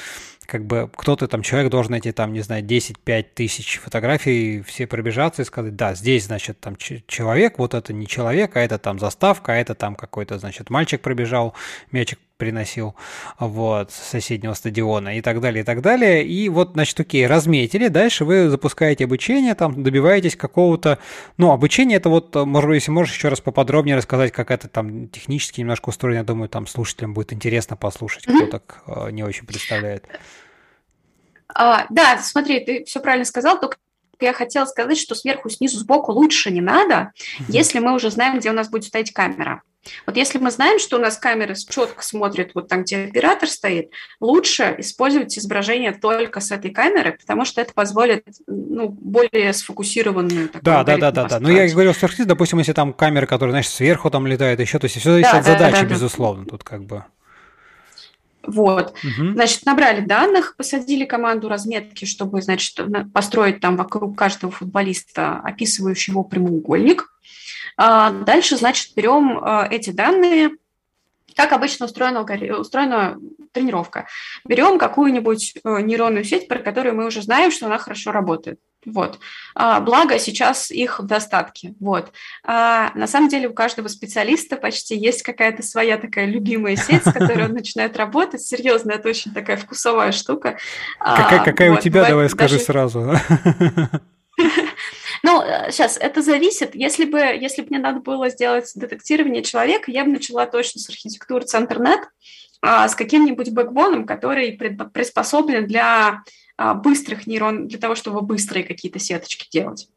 как 0.45 0.65
бы 0.65 0.89
кто-то 0.95 1.27
там, 1.27 1.41
человек 1.43 1.71
должен 1.71 1.93
эти 1.93 2.11
там, 2.11 2.33
не 2.33 2.41
знаю, 2.41 2.63
10-5 2.63 3.25
тысяч 3.35 3.77
фотографий 3.77 4.61
все 4.63 4.87
пробежаться 4.87 5.43
и 5.43 5.45
сказать, 5.45 5.75
да, 5.75 5.93
здесь, 5.93 6.25
значит, 6.25 6.59
там 6.59 6.75
человек, 6.75 7.59
вот 7.59 7.73
это 7.73 7.93
не 7.93 8.07
человек, 8.07 8.55
а 8.55 8.61
это 8.61 8.68
там 8.77 8.99
заставка, 8.99 9.53
а 9.53 9.55
это 9.55 9.75
там 9.75 9.95
какой-то, 9.95 10.37
значит, 10.37 10.69
мальчик 10.69 11.01
пробежал, 11.01 11.53
мячик 11.91 12.19
приносил 12.37 12.95
вот, 13.37 13.91
с 13.91 13.95
соседнего 13.95 14.53
стадиона 14.53 15.17
и 15.17 15.21
так 15.21 15.41
далее, 15.41 15.61
и 15.61 15.65
так 15.65 15.81
далее. 15.81 16.25
И 16.25 16.47
вот, 16.47 16.71
значит, 16.73 16.99
окей, 16.99 17.27
разметили, 17.27 17.89
дальше 17.89 18.23
вы 18.23 18.49
запускаете 18.49 19.03
обучение, 19.03 19.55
там 19.55 19.83
добиваетесь 19.83 20.35
какого-то, 20.37 20.99
ну, 21.37 21.51
обучение 21.51 21.97
это 21.97 22.09
вот, 22.09 22.33
может, 22.35 22.73
если 22.73 22.91
можешь 22.91 23.13
еще 23.13 23.27
раз 23.27 23.41
поподробнее 23.41 23.97
рассказать, 23.97 24.31
как 24.31 24.51
это 24.51 24.69
там 24.69 25.09
технически 25.09 25.59
немножко 25.59 25.89
устроено, 25.89 26.19
я 26.19 26.23
думаю, 26.23 26.47
там 26.47 26.65
слушателям 26.65 27.13
будет 27.13 27.33
интересно 27.33 27.75
послушать, 27.75 28.23
кто 28.23 28.45
так 28.47 28.83
э, 28.87 29.11
не 29.11 29.23
очень 29.23 29.45
представляет. 29.45 30.05
А, 31.53 31.87
да, 31.89 32.19
смотри, 32.19 32.59
ты 32.61 32.83
все 32.85 32.99
правильно 32.99 33.25
сказал, 33.25 33.59
только 33.59 33.77
я 34.25 34.33
хотела 34.33 34.65
сказать, 34.65 34.97
что 34.97 35.15
сверху, 35.15 35.49
снизу, 35.49 35.79
сбоку 35.79 36.11
лучше 36.11 36.51
не 36.51 36.61
надо, 36.61 37.11
если 37.47 37.79
мы 37.79 37.93
уже 37.93 38.11
знаем, 38.11 38.39
где 38.39 38.49
у 38.49 38.53
нас 38.53 38.69
будет 38.69 38.85
стоять 38.85 39.11
камера. 39.11 39.61
Вот 40.05 40.17
если 40.17 40.37
мы 40.39 40.51
знаем, 40.51 40.77
что 40.79 40.97
у 40.97 40.99
нас 40.99 41.17
камера 41.17 41.55
четко 41.55 42.03
смотрит 42.03 42.51
вот 42.53 42.67
там, 42.67 42.83
где 42.83 43.05
оператор 43.05 43.49
стоит, 43.49 43.91
лучше 44.19 44.75
использовать 44.79 45.37
изображение 45.37 45.93
только 45.93 46.41
с 46.41 46.51
этой 46.51 46.71
камеры, 46.71 47.17
потому 47.19 47.45
что 47.45 47.61
это 47.61 47.73
позволит 47.73 48.25
ну, 48.47 48.89
более 48.89 49.53
сфокусированную 49.53 50.49
Да, 50.61 50.83
да, 50.83 50.97
да, 50.97 51.11
да, 51.11 51.25
да. 51.25 51.39
Ну, 51.39 51.49
я 51.49 51.67
говорил 51.69 51.93
сверху, 51.93 52.25
допустим, 52.25 52.59
если 52.59 52.73
там 52.73 52.93
камеры, 52.93 53.25
которые, 53.25 53.53
знаешь, 53.53 53.69
сверху 53.69 54.09
там 54.09 54.27
летают, 54.27 54.59
еще, 54.59 54.79
то 54.79 54.85
есть 54.85 54.99
все 54.99 55.11
зависит 55.11 55.31
да, 55.31 55.39
от 55.39 55.45
да, 55.45 55.51
задачи, 55.53 55.75
да, 55.75 55.81
да, 55.81 55.87
безусловно, 55.87 56.45
тут 56.45 56.63
как 56.63 56.83
бы. 56.83 57.05
Вот, 58.43 58.95
угу. 59.03 59.33
значит, 59.33 59.65
набрали 59.65 60.01
данных, 60.01 60.55
посадили 60.55 61.05
команду 61.05 61.49
разметки, 61.49 62.05
чтобы, 62.05 62.41
значит, 62.41 62.79
построить 63.13 63.59
там 63.59 63.75
вокруг 63.75 64.17
каждого 64.17 64.51
футболиста 64.51 65.41
описывающий 65.43 66.11
его 66.11 66.23
прямоугольник. 66.23 67.13
А 67.77 68.11
дальше, 68.11 68.57
значит, 68.57 68.93
берем 68.95 69.39
а, 69.41 69.67
эти 69.69 69.91
данные, 69.91 70.51
как 71.35 71.53
обычно 71.53 71.85
устроена, 71.85 72.25
устроена 72.57 73.17
тренировка. 73.51 74.07
Берем 74.45 74.77
какую-нибудь 74.77 75.53
э, 75.63 75.81
нейронную 75.81 76.25
сеть, 76.25 76.47
про 76.47 76.59
которую 76.59 76.95
мы 76.95 77.05
уже 77.05 77.21
знаем, 77.21 77.51
что 77.51 77.67
она 77.67 77.77
хорошо 77.77 78.11
работает. 78.11 78.59
Вот. 78.85 79.19
А, 79.55 79.79
благо, 79.79 80.17
сейчас 80.19 80.71
их 80.71 80.99
в 80.99 81.05
достатке. 81.05 81.73
Вот. 81.79 82.11
А, 82.43 82.91
на 82.95 83.07
самом 83.07 83.29
деле 83.29 83.49
у 83.49 83.53
каждого 83.53 83.87
специалиста 83.87 84.55
почти 84.55 84.95
есть 84.95 85.23
какая-то 85.23 85.63
своя 85.63 85.97
такая 85.97 86.25
любимая 86.25 86.75
сеть, 86.75 87.03
с 87.03 87.11
которой 87.11 87.45
он 87.45 87.53
начинает 87.53 87.97
работать. 87.97 88.41
Серьезно, 88.41 88.91
это 88.91 89.09
очень 89.09 89.33
такая 89.33 89.57
вкусовая 89.57 90.11
штука. 90.11 90.57
Какая, 90.99 91.43
какая 91.43 91.71
вот. 91.71 91.79
у 91.79 91.81
тебя, 91.81 92.07
давай 92.07 92.29
скажи 92.29 92.55
даже... 92.55 92.65
сразу. 92.65 93.11
Ну, 95.23 95.41
сейчас, 95.69 95.97
э, 95.97 96.01
это 96.01 96.21
зависит. 96.21 96.75
Если 96.75 97.05
бы, 97.05 97.19
если 97.19 97.61
бы 97.61 97.67
мне 97.69 97.79
надо 97.79 97.99
было 97.99 98.29
сделать 98.29 98.71
детектирование 98.75 99.43
человека, 99.43 99.91
я 99.91 100.05
бы 100.05 100.11
начала 100.11 100.45
точно 100.45 100.79
с 100.79 100.89
архитектуры 100.89 101.45
Центрнет, 101.45 101.99
а, 102.61 102.87
с 102.87 102.95
каким-нибудь 102.95 103.51
бэкбоном, 103.51 104.05
который 104.05 104.51
приспособлен 104.93 105.65
для 105.67 106.07
а, 106.07 106.23
быстрых 106.59 107.27
нейрон, 107.27 107.67
для 107.67 107.79
того, 107.79 107.95
чтобы 107.95 108.21
быстрые 108.21 108.63
какие-то 108.63 108.99
сеточки 108.99 109.47
делать. 109.51 109.89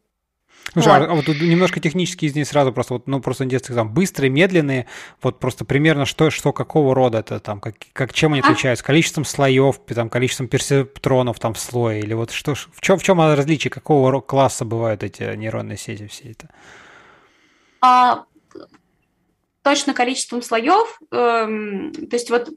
Слушай, 0.73 1.01
вот. 1.01 1.09
а, 1.09 1.13
а 1.13 1.15
вот 1.15 1.29
немножко 1.29 1.81
технически 1.81 2.25
из 2.25 2.35
них 2.35 2.47
сразу 2.47 2.73
просто, 2.73 2.95
вот, 2.95 3.07
ну, 3.07 3.21
просто 3.21 3.45
интересно, 3.45 3.75
там, 3.75 3.93
быстрые, 3.93 4.31
медленные, 4.31 4.87
вот 5.21 5.39
просто 5.39 5.65
примерно 5.65 6.07
что, 6.07 6.31
что 6.31 6.53
какого 6.53 6.95
рода 6.95 7.19
это 7.19 7.41
там, 7.41 7.61
как, 7.61 7.75
как 7.93 8.13
чем 8.13 8.33
они 8.33 8.43
а? 8.43 8.45
отличаются, 8.45 8.85
количеством 8.85 9.25
слоев, 9.25 9.81
там, 9.87 10.09
количеством 10.09 10.49
персептронов 10.49 11.39
там 11.41 11.55
в 11.55 11.59
слое, 11.59 12.01
или 12.01 12.15
вот 12.15 12.31
что, 12.31 12.55
в 12.55 12.81
чем, 12.81 12.99
в 12.99 13.03
чем 13.03 13.21
различие, 13.21 13.71
какого 13.71 14.21
класса 14.21 14.65
бывают 14.65 15.03
эти 15.03 15.35
нейронные 15.35 15.77
сети 15.77 16.07
все 16.07 16.31
это? 16.31 16.49
А, 17.81 18.25
точно 19.63 19.95
количеством 19.95 20.43
слоев, 20.43 21.01
эм, 21.11 21.93
то 21.93 22.17
есть 22.17 22.31
вот 22.31 22.49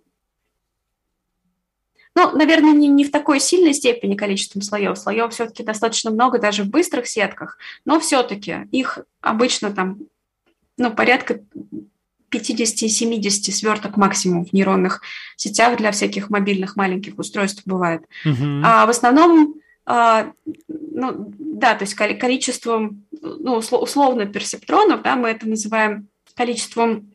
ну, 2.15 2.31
наверное, 2.31 2.71
не, 2.71 2.87
не 2.87 3.03
в 3.03 3.11
такой 3.11 3.41
сильной 3.41 3.73
степени 3.73 4.15
количеством 4.15 4.61
слоев. 4.61 4.97
Слоев 4.97 5.33
все-таки 5.33 5.63
достаточно 5.63 6.11
много 6.11 6.39
даже 6.39 6.63
в 6.63 6.69
быстрых 6.69 7.07
сетках, 7.07 7.57
но 7.83 7.99
все-таки 7.99 8.67
их 8.71 8.99
обычно 9.19 9.71
там, 9.71 9.99
ну, 10.77 10.91
порядка 10.91 11.41
50-70 12.31 13.51
сверток 13.51 13.97
максимум 13.97 14.45
в 14.45 14.53
нейронных 14.53 15.01
сетях 15.35 15.77
для 15.77 15.91
всяких 15.91 16.29
мобильных 16.29 16.77
маленьких 16.77 17.17
устройств 17.19 17.63
бывает. 17.65 18.03
Uh-huh. 18.25 18.61
А 18.63 18.85
в 18.85 18.89
основном, 18.89 19.55
а, 19.85 20.31
ну, 20.67 21.33
да, 21.37 21.75
то 21.75 21.83
есть 21.83 21.95
количеством, 21.95 23.05
ну, 23.21 23.55
условно 23.55 24.25
персептронов, 24.25 25.01
да, 25.01 25.15
мы 25.15 25.29
это 25.29 25.47
называем 25.47 26.07
количеством 26.33 27.11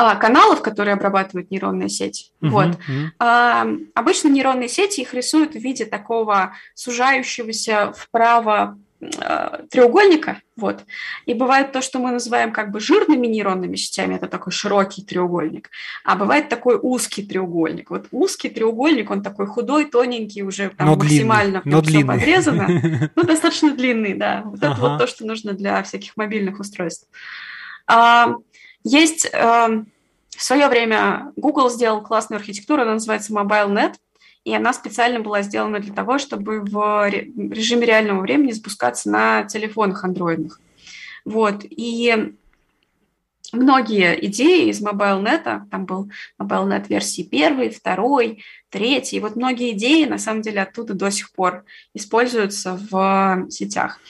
а, 0.00 0.14
каналов, 0.14 0.62
которые 0.62 0.94
обрабатывают 0.94 1.50
нейронная 1.50 1.88
сеть. 1.88 2.30
Uh-huh, 2.40 2.50
вот. 2.50 2.66
Uh-huh. 2.66 3.08
А, 3.18 3.66
обычно 3.94 4.28
нейронные 4.28 4.68
сети 4.68 5.00
их 5.00 5.12
рисуют 5.12 5.54
в 5.54 5.58
виде 5.58 5.86
такого 5.86 6.54
сужающегося 6.76 7.92
вправо 7.96 8.78
а, 9.20 9.62
треугольника, 9.68 10.40
вот. 10.54 10.84
И 11.26 11.34
бывает 11.34 11.72
то, 11.72 11.82
что 11.82 11.98
мы 11.98 12.12
называем 12.12 12.52
как 12.52 12.70
бы 12.70 12.78
жирными 12.78 13.26
нейронными 13.26 13.74
сетями, 13.74 14.14
это 14.14 14.28
такой 14.28 14.52
широкий 14.52 15.02
треугольник, 15.02 15.68
а 16.04 16.14
бывает 16.14 16.48
такой 16.48 16.78
узкий 16.80 17.24
треугольник. 17.24 17.90
Вот 17.90 18.06
узкий 18.12 18.50
треугольник, 18.50 19.10
он 19.10 19.24
такой 19.24 19.48
худой, 19.48 19.86
тоненький, 19.86 20.44
уже 20.44 20.68
там, 20.68 20.86
но 20.86 20.94
максимально 20.94 21.60
длинный, 21.62 21.76
но 21.76 21.82
длинный. 21.82 22.14
подрезано, 22.14 23.10
ну 23.16 23.22
достаточно 23.24 23.74
длинный, 23.74 24.14
да. 24.14 24.42
Вот 24.44 24.62
это 24.62 24.76
вот 24.76 24.98
то, 24.98 25.08
что 25.08 25.26
нужно 25.26 25.54
для 25.54 25.82
всяких 25.82 26.16
мобильных 26.16 26.60
устройств. 26.60 27.08
Есть 28.84 29.28
э, 29.32 29.84
в 30.38 30.42
свое 30.42 30.68
время 30.68 31.32
Google 31.36 31.68
сделал 31.68 32.00
классную 32.02 32.38
архитектуру, 32.38 32.82
она 32.82 32.94
называется 32.94 33.32
MobileNet, 33.32 33.94
и 34.44 34.54
она 34.54 34.72
специально 34.72 35.20
была 35.20 35.42
сделана 35.42 35.80
для 35.80 35.92
того, 35.92 36.18
чтобы 36.18 36.60
в 36.60 37.08
режиме 37.10 37.86
реального 37.86 38.20
времени 38.20 38.52
спускаться 38.52 39.10
на 39.10 39.44
телефонах 39.44 40.04
андроидных. 40.04 40.60
Вот, 41.24 41.64
и 41.68 42.34
многие 43.52 44.26
идеи 44.26 44.70
из 44.70 44.80
MobileNet, 44.80 45.62
там 45.70 45.84
был 45.84 46.10
MobileNet 46.40 46.86
версии 46.88 47.22
первой, 47.22 47.70
второй, 47.70 48.42
третий, 48.70 49.20
вот 49.20 49.36
многие 49.36 49.72
идеи 49.72 50.04
на 50.04 50.18
самом 50.18 50.42
деле 50.42 50.62
оттуда 50.62 50.94
до 50.94 51.10
сих 51.10 51.32
пор 51.32 51.64
используются 51.94 52.78
в 52.90 53.46
сетях. 53.50 54.00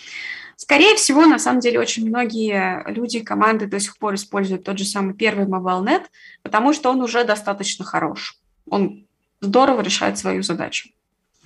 Скорее 0.61 0.97
всего, 0.97 1.25
на 1.25 1.39
самом 1.39 1.61
деле, 1.61 1.79
очень 1.79 2.09
многие 2.09 2.83
люди, 2.91 3.21
команды 3.21 3.69
до 3.69 3.79
сих 3.79 3.97
пор 3.97 4.17
используют 4.17 4.65
тот 4.65 4.77
же 4.77 4.85
самый 4.85 5.15
первый 5.15 5.47
MobileNet, 5.47 6.07
потому 6.43 6.73
что 6.73 6.91
он 6.91 7.01
уже 7.01 7.23
достаточно 7.23 7.85
хорош. 7.85 8.37
Он 8.69 9.07
здорово 9.41 9.83
решает 9.83 10.19
свою 10.19 10.43
задачу. 10.43 10.89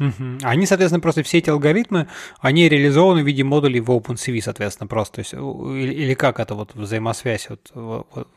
Угу. 0.00 0.38
Они, 0.44 0.64
соответственно, 0.64 1.02
просто 1.02 1.22
все 1.22 1.38
эти 1.38 1.50
алгоритмы, 1.50 2.08
они 2.40 2.70
реализованы 2.70 3.22
в 3.22 3.26
виде 3.26 3.44
модулей 3.44 3.80
в 3.80 3.90
OpenCV, 3.90 4.40
соответственно, 4.40 4.88
просто. 4.88 5.16
То 5.16 5.20
есть, 5.20 5.34
или, 5.34 5.92
или 5.92 6.14
как 6.14 6.40
это 6.40 6.54
вот 6.54 6.74
взаимосвязь? 6.74 7.50
Вот, 7.50 7.70
вот. 7.74 8.28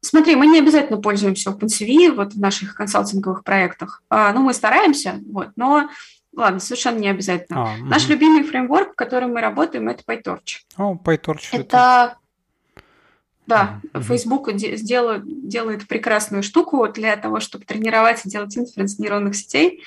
Смотри, 0.00 0.36
мы 0.36 0.46
не 0.46 0.60
обязательно 0.60 1.02
пользуемся 1.02 1.50
OpenCV 1.50 2.14
вот 2.14 2.32
в 2.32 2.40
наших 2.40 2.74
консалтинговых 2.74 3.44
проектах. 3.44 4.02
А, 4.08 4.32
ну, 4.32 4.40
мы 4.40 4.54
стараемся, 4.54 5.20
вот, 5.30 5.48
но 5.56 5.90
ладно, 6.36 6.60
совершенно 6.60 6.98
не 6.98 7.08
обязательно. 7.08 7.62
А, 7.62 7.76
Наш 7.78 8.04
угу. 8.04 8.12
любимый 8.12 8.44
фреймворк, 8.44 8.92
в 8.92 8.94
котором 8.94 9.32
мы 9.32 9.40
работаем, 9.40 9.88
это 9.88 10.02
PyTorch. 10.04 10.60
О, 10.76 10.94
PyTorch. 10.94 11.48
Это, 11.52 11.62
это... 11.62 12.16
Да, 13.46 13.80
mm-hmm. 13.92 14.02
Facebook 14.02 14.50
сделает, 14.54 15.48
делает 15.48 15.86
прекрасную 15.86 16.42
штуку 16.42 16.88
для 16.88 17.16
того, 17.16 17.40
чтобы 17.40 17.64
тренировать 17.64 18.24
и 18.24 18.28
делать 18.28 18.56
инференс 18.58 18.98
нейронных 18.98 19.36
сетей. 19.36 19.82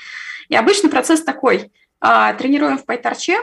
И 0.48 0.56
обычно 0.56 0.90
процесс 0.90 1.22
такой. 1.22 1.72
А, 2.00 2.34
тренируем 2.34 2.78
в 2.78 2.86
PyTorch, 2.86 3.36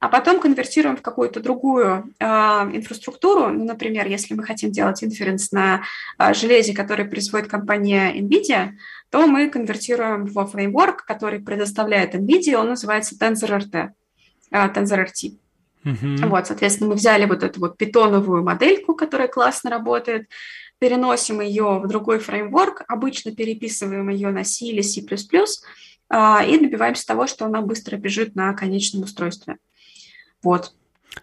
а 0.00 0.08
потом 0.08 0.40
конвертируем 0.40 0.96
в 0.96 1.02
какую-то 1.02 1.40
другую 1.40 2.12
э, 2.18 2.24
инфраструктуру. 2.24 3.48
Ну, 3.48 3.66
например, 3.66 4.08
если 4.08 4.34
мы 4.34 4.42
хотим 4.42 4.72
делать 4.72 5.04
инференс 5.04 5.52
на 5.52 5.82
э, 6.18 6.32
железе, 6.32 6.74
который 6.74 7.04
производит 7.04 7.48
компания 7.48 8.10
NVIDIA, 8.18 8.70
то 9.10 9.26
мы 9.26 9.50
конвертируем 9.50 10.24
во 10.24 10.46
фреймворк, 10.46 11.04
который 11.04 11.38
предоставляет 11.38 12.14
NVIDIA, 12.14 12.56
он 12.56 12.70
называется 12.70 13.14
TensorRT. 13.14 13.90
Э, 14.50 14.68
TensorRT. 14.68 15.36
Uh-huh. 15.84 16.26
Вот, 16.28 16.46
соответственно, 16.46 16.90
мы 16.90 16.96
взяли 16.96 17.26
вот 17.26 17.42
эту 17.42 17.60
вот 17.60 17.76
питоновую 17.76 18.42
модельку, 18.42 18.94
которая 18.94 19.28
классно 19.28 19.68
работает, 19.68 20.28
переносим 20.78 21.42
ее 21.42 21.78
в 21.78 21.86
другой 21.86 22.18
фреймворк, 22.20 22.84
обычно 22.88 23.34
переписываем 23.34 24.08
ее 24.08 24.30
на 24.30 24.44
C 24.44 24.66
или 24.66 24.80
C++, 24.80 25.02
а, 26.08 26.42
и 26.42 26.58
добиваемся 26.58 27.06
того, 27.06 27.26
что 27.26 27.44
она 27.44 27.60
быстро 27.60 27.96
бежит 27.96 28.34
на 28.34 28.52
конечном 28.54 29.02
устройстве. 29.02 29.56
Вот. 30.42 30.74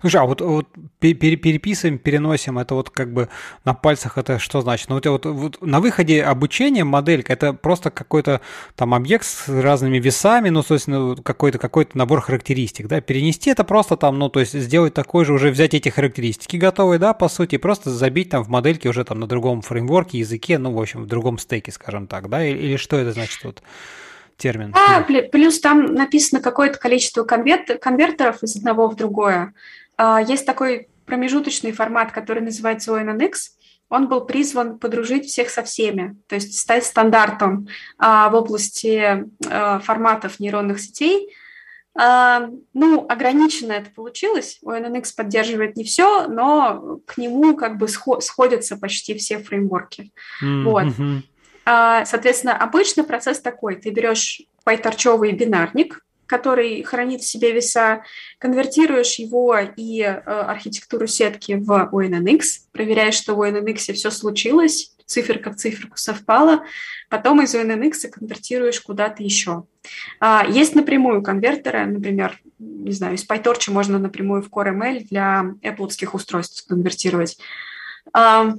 Слушай, 0.02 0.22
а 0.22 0.26
вот, 0.26 0.42
вот 0.42 0.68
переписываем, 1.00 1.98
переносим, 1.98 2.60
это 2.60 2.76
вот 2.76 2.90
как 2.90 3.14
бы 3.14 3.30
на 3.64 3.74
пальцах 3.74 4.18
это 4.18 4.38
что 4.38 4.62
значит? 4.62 4.90
Ну, 4.90 4.96
вот, 4.96 5.06
вот, 5.06 5.26
вот 5.26 5.62
на 5.62 5.80
выходе 5.80 6.24
обучения 6.24 6.84
моделька 6.84 7.34
это 7.34 7.54
просто 7.54 7.90
какой-то 7.90 8.42
там 8.76 8.94
объект 8.94 9.26
с 9.26 9.48
разными 9.48 9.98
весами, 9.98 10.50
ну, 10.50 10.62
собственно, 10.62 11.16
какой-то 11.16 11.58
какой 11.58 11.88
набор 11.94 12.22
характеристик, 12.22 12.88
да, 12.88 13.00
перенести 13.00 13.50
это 13.50 13.64
просто 13.64 13.96
там, 13.96 14.20
ну, 14.20 14.30
то 14.30 14.42
есть 14.42 14.54
сделать 14.54 14.94
такой 14.94 15.24
же, 15.24 15.34
уже 15.34 15.52
взять 15.52 15.74
эти 15.74 15.88
характеристики 15.88 16.58
готовые, 16.58 17.00
да, 17.00 17.14
по 17.14 17.30
сути, 17.30 17.58
просто 17.58 17.90
забить 17.90 18.30
там 18.30 18.44
в 18.44 18.50
модельке 18.50 18.90
уже 18.90 19.06
там 19.06 19.22
на 19.22 19.26
другом 19.26 19.62
фреймворке, 19.62 20.20
языке, 20.20 20.58
ну, 20.58 20.74
в 20.74 20.82
общем, 20.82 21.04
в 21.04 21.08
другом 21.08 21.38
стеке, 21.38 21.72
скажем 21.72 22.08
так, 22.08 22.30
да, 22.30 22.46
или, 22.46 22.58
или 22.58 22.76
что 22.76 22.98
это 22.98 23.14
значит 23.14 23.44
вот? 23.46 23.64
Термин. 24.38 24.72
Да, 24.72 25.06
плюс 25.32 25.60
там 25.60 25.94
написано 25.94 26.42
какое-то 26.42 26.80
количество 26.80 27.24
конверт, 27.24 27.80
конвертеров 27.82 28.44
из 28.44 28.56
одного 28.56 28.88
в 28.88 28.96
другое. 28.96 29.54
А, 29.98 30.22
есть 30.22 30.46
такой 30.46 30.88
промежуточный 31.06 31.72
формат, 31.72 32.12
который 32.12 32.42
называется 32.44 32.92
ONNX. 32.92 33.34
Он 33.90 34.08
был 34.08 34.22
призван 34.22 34.80
подружить 34.80 35.26
всех 35.26 35.50
со 35.50 35.64
всеми, 35.64 36.18
то 36.28 36.36
есть 36.36 36.58
стать 36.58 36.86
стандартом 36.86 37.68
а, 37.98 38.30
в 38.30 38.36
области 38.36 39.26
а, 39.50 39.80
форматов 39.80 40.40
нейронных 40.40 40.80
сетей. 40.80 41.34
Ну, 42.00 43.08
ограниченно 43.10 43.72
это 43.72 43.90
получилось. 43.90 44.60
ONNX 44.64 45.16
поддерживает 45.18 45.76
не 45.76 45.84
все, 45.84 46.28
но 46.28 47.00
к 47.08 47.18
нему 47.18 47.56
как 47.58 47.80
бы 47.80 47.88
сходятся 47.88 48.78
почти 48.78 49.18
все 49.18 49.40
фреймворки. 49.40 50.12
Mm-hmm. 50.44 50.64
Вот. 50.64 51.24
Соответственно, 51.68 52.56
обычно 52.56 53.04
процесс 53.04 53.42
такой. 53.42 53.76
Ты 53.76 53.90
берешь 53.90 54.42
пайторчевый 54.64 55.34
бинарник, 55.34 56.02
который 56.28 56.84
хранит 56.84 57.22
в 57.22 57.28
себе 57.28 57.52
веса, 57.52 58.04
конвертируешь 58.38 59.18
его 59.18 59.58
и 59.58 60.02
э, 60.02 60.14
архитектуру 60.14 61.08
сетки 61.08 61.54
в 61.54 61.90
ONNX, 61.92 62.42
проверяешь, 62.72 63.16
что 63.16 63.34
в 63.34 63.42
ONNX 63.42 63.94
все 63.94 64.12
случилось, 64.12 64.94
циферка 65.06 65.52
в 65.52 65.56
циферку 65.56 65.98
совпала, 65.98 66.64
потом 67.10 67.42
из 67.42 67.56
ONNX 67.56 68.10
конвертируешь 68.10 68.82
куда-то 68.82 69.24
еще. 69.24 69.64
А, 70.20 70.46
есть 70.48 70.76
напрямую 70.76 71.24
конвертеры, 71.24 71.86
например, 71.86 72.40
не 72.60 72.92
знаю, 72.92 73.16
из 73.16 73.26
PyTorch 73.26 73.72
можно 73.72 73.98
напрямую 73.98 74.44
в 74.44 74.50
CoreML 74.50 75.08
для 75.10 75.54
Apple 75.64 76.10
устройств 76.12 76.68
конвертировать. 76.68 77.38
А, 78.14 78.54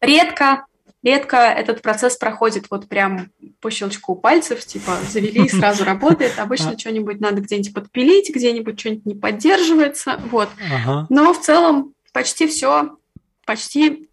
редко 0.00 0.66
редко 1.06 1.36
этот 1.36 1.82
процесс 1.82 2.16
проходит 2.16 2.66
вот 2.68 2.88
прям 2.88 3.30
по 3.60 3.70
щелчку 3.70 4.16
пальцев, 4.16 4.64
типа 4.66 4.98
завели 5.08 5.44
и 5.44 5.48
сразу 5.48 5.84
работает. 5.92 6.38
Обычно 6.38 6.76
что-нибудь 6.76 7.20
надо 7.20 7.40
где-нибудь 7.40 7.72
подпилить, 7.72 8.34
где-нибудь 8.34 8.78
что-нибудь 8.78 9.06
не 9.06 9.14
поддерживается, 9.14 10.20
вот. 10.30 10.48
Но 11.08 11.32
в 11.32 11.40
целом 11.40 11.94
почти 12.12 12.46
все, 12.48 12.96
почти 13.46 14.08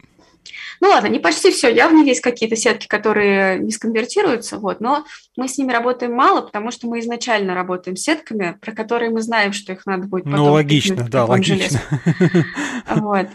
ну 0.82 0.90
ладно, 0.90 1.08
не 1.08 1.20
почти 1.20 1.52
все, 1.52 1.74
явно 1.74 2.04
есть 2.04 2.20
какие-то 2.20 2.58
сетки, 2.58 2.88
которые 2.88 3.58
не 3.60 3.72
сконвертируются, 3.72 4.58
вот, 4.58 4.82
но 4.82 5.06
мы 5.38 5.48
с 5.48 5.58
ними 5.58 5.72
работаем 5.72 6.14
мало, 6.14 6.42
потому 6.42 6.72
что 6.72 6.88
мы 6.88 7.00
изначально 7.00 7.56
работаем 7.56 7.96
с 7.96 8.02
сетками, 8.02 8.58
про 8.60 8.74
которые 8.74 9.10
мы 9.10 9.22
знаем, 9.22 9.54
что 9.54 9.72
их 9.72 9.86
надо 9.86 10.08
будет 10.08 10.26
ну, 10.26 10.32
потом... 10.32 10.46
Ну, 10.46 10.52
логично, 10.52 11.08
да, 11.10 11.26
логично. 11.26 11.82
Вот. 12.88 13.28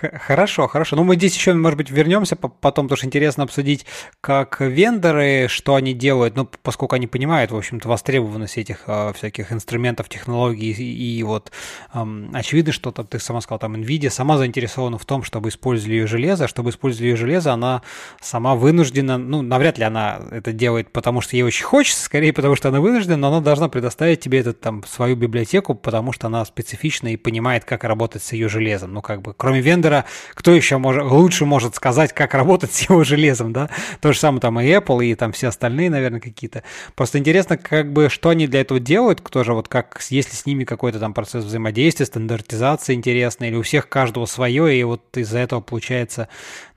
Хорошо, 0.00 0.68
хорошо. 0.68 0.96
Ну, 0.96 1.04
мы 1.04 1.16
здесь 1.16 1.34
еще, 1.34 1.54
может 1.54 1.76
быть, 1.76 1.90
вернемся 1.90 2.36
потом, 2.36 2.86
потому 2.86 2.96
что 2.96 3.06
интересно 3.06 3.44
обсудить, 3.44 3.86
как 4.20 4.60
вендоры, 4.60 5.46
что 5.48 5.74
они 5.74 5.94
делают, 5.94 6.36
ну, 6.36 6.48
поскольку 6.62 6.94
они 6.94 7.06
понимают, 7.06 7.50
в 7.50 7.56
общем-то, 7.56 7.88
востребованность 7.88 8.58
этих 8.58 8.84
э, 8.86 9.12
всяких 9.14 9.52
инструментов, 9.52 10.08
технологий, 10.08 10.72
и, 10.72 11.18
и 11.18 11.22
вот 11.22 11.50
э, 11.92 12.04
очевидно, 12.32 12.72
что 12.72 12.90
там, 12.90 13.06
ты 13.06 13.18
сама 13.18 13.40
сказала, 13.40 13.60
там, 13.60 13.74
NVIDIA 13.74 14.10
сама 14.10 14.38
заинтересована 14.38 14.98
в 14.98 15.04
том, 15.04 15.22
чтобы 15.22 15.48
использовали 15.48 15.94
ее 15.94 16.06
железо, 16.06 16.48
чтобы 16.48 16.70
использовали 16.70 17.10
ее 17.10 17.16
железо, 17.16 17.52
она 17.52 17.82
сама 18.20 18.54
вынуждена, 18.54 19.18
ну, 19.18 19.42
навряд 19.42 19.78
ли 19.78 19.84
она 19.84 20.20
это 20.30 20.52
делает, 20.52 20.92
потому 20.92 21.20
что 21.20 21.36
ей 21.36 21.42
очень 21.42 21.64
хочется, 21.64 22.04
скорее 22.04 22.32
потому 22.32 22.54
что 22.54 22.68
она 22.68 22.80
вынуждена, 22.80 23.16
но 23.16 23.28
она 23.28 23.40
должна 23.40 23.68
предоставить 23.68 24.20
тебе 24.20 24.38
этот, 24.40 24.60
там, 24.60 24.84
свою 24.84 25.16
библиотеку, 25.16 25.74
потому 25.74 26.12
что 26.12 26.28
она 26.28 26.44
специфична 26.44 27.08
и 27.08 27.16
понимает, 27.16 27.64
как 27.64 27.84
работать 27.84 28.22
с 28.22 28.32
ее 28.32 28.48
железом. 28.48 28.92
Ну, 28.92 29.02
как 29.02 29.22
бы, 29.22 29.34
кроме 29.36 29.60
вендора, 29.60 29.87
вендора, 29.88 30.04
кто 30.34 30.52
еще 30.54 30.78
может, 30.78 31.04
лучше 31.04 31.44
может 31.44 31.74
сказать, 31.74 32.12
как 32.12 32.34
работать 32.34 32.72
с 32.72 32.88
его 32.88 33.04
железом, 33.04 33.52
да? 33.52 33.70
То 34.00 34.12
же 34.12 34.18
самое 34.18 34.40
там 34.40 34.60
и 34.60 34.66
Apple, 34.66 35.04
и 35.04 35.14
там 35.14 35.32
все 35.32 35.48
остальные, 35.48 35.90
наверное, 35.90 36.20
какие-то. 36.20 36.62
Просто 36.94 37.18
интересно, 37.18 37.56
как 37.56 37.92
бы, 37.92 38.08
что 38.08 38.30
они 38.30 38.46
для 38.46 38.60
этого 38.60 38.80
делают, 38.80 39.20
кто 39.20 39.44
же 39.44 39.54
вот 39.54 39.68
как, 39.68 40.00
если 40.10 40.34
с 40.34 40.46
ними 40.46 40.64
какой-то 40.64 40.98
там 40.98 41.14
процесс 41.14 41.44
взаимодействия, 41.44 42.06
стандартизация 42.06 42.94
интересная, 42.94 43.48
или 43.48 43.56
у 43.56 43.62
всех 43.62 43.88
каждого 43.88 44.26
свое, 44.26 44.78
и 44.78 44.82
вот 44.84 45.16
из-за 45.16 45.38
этого 45.38 45.60
получается, 45.60 46.28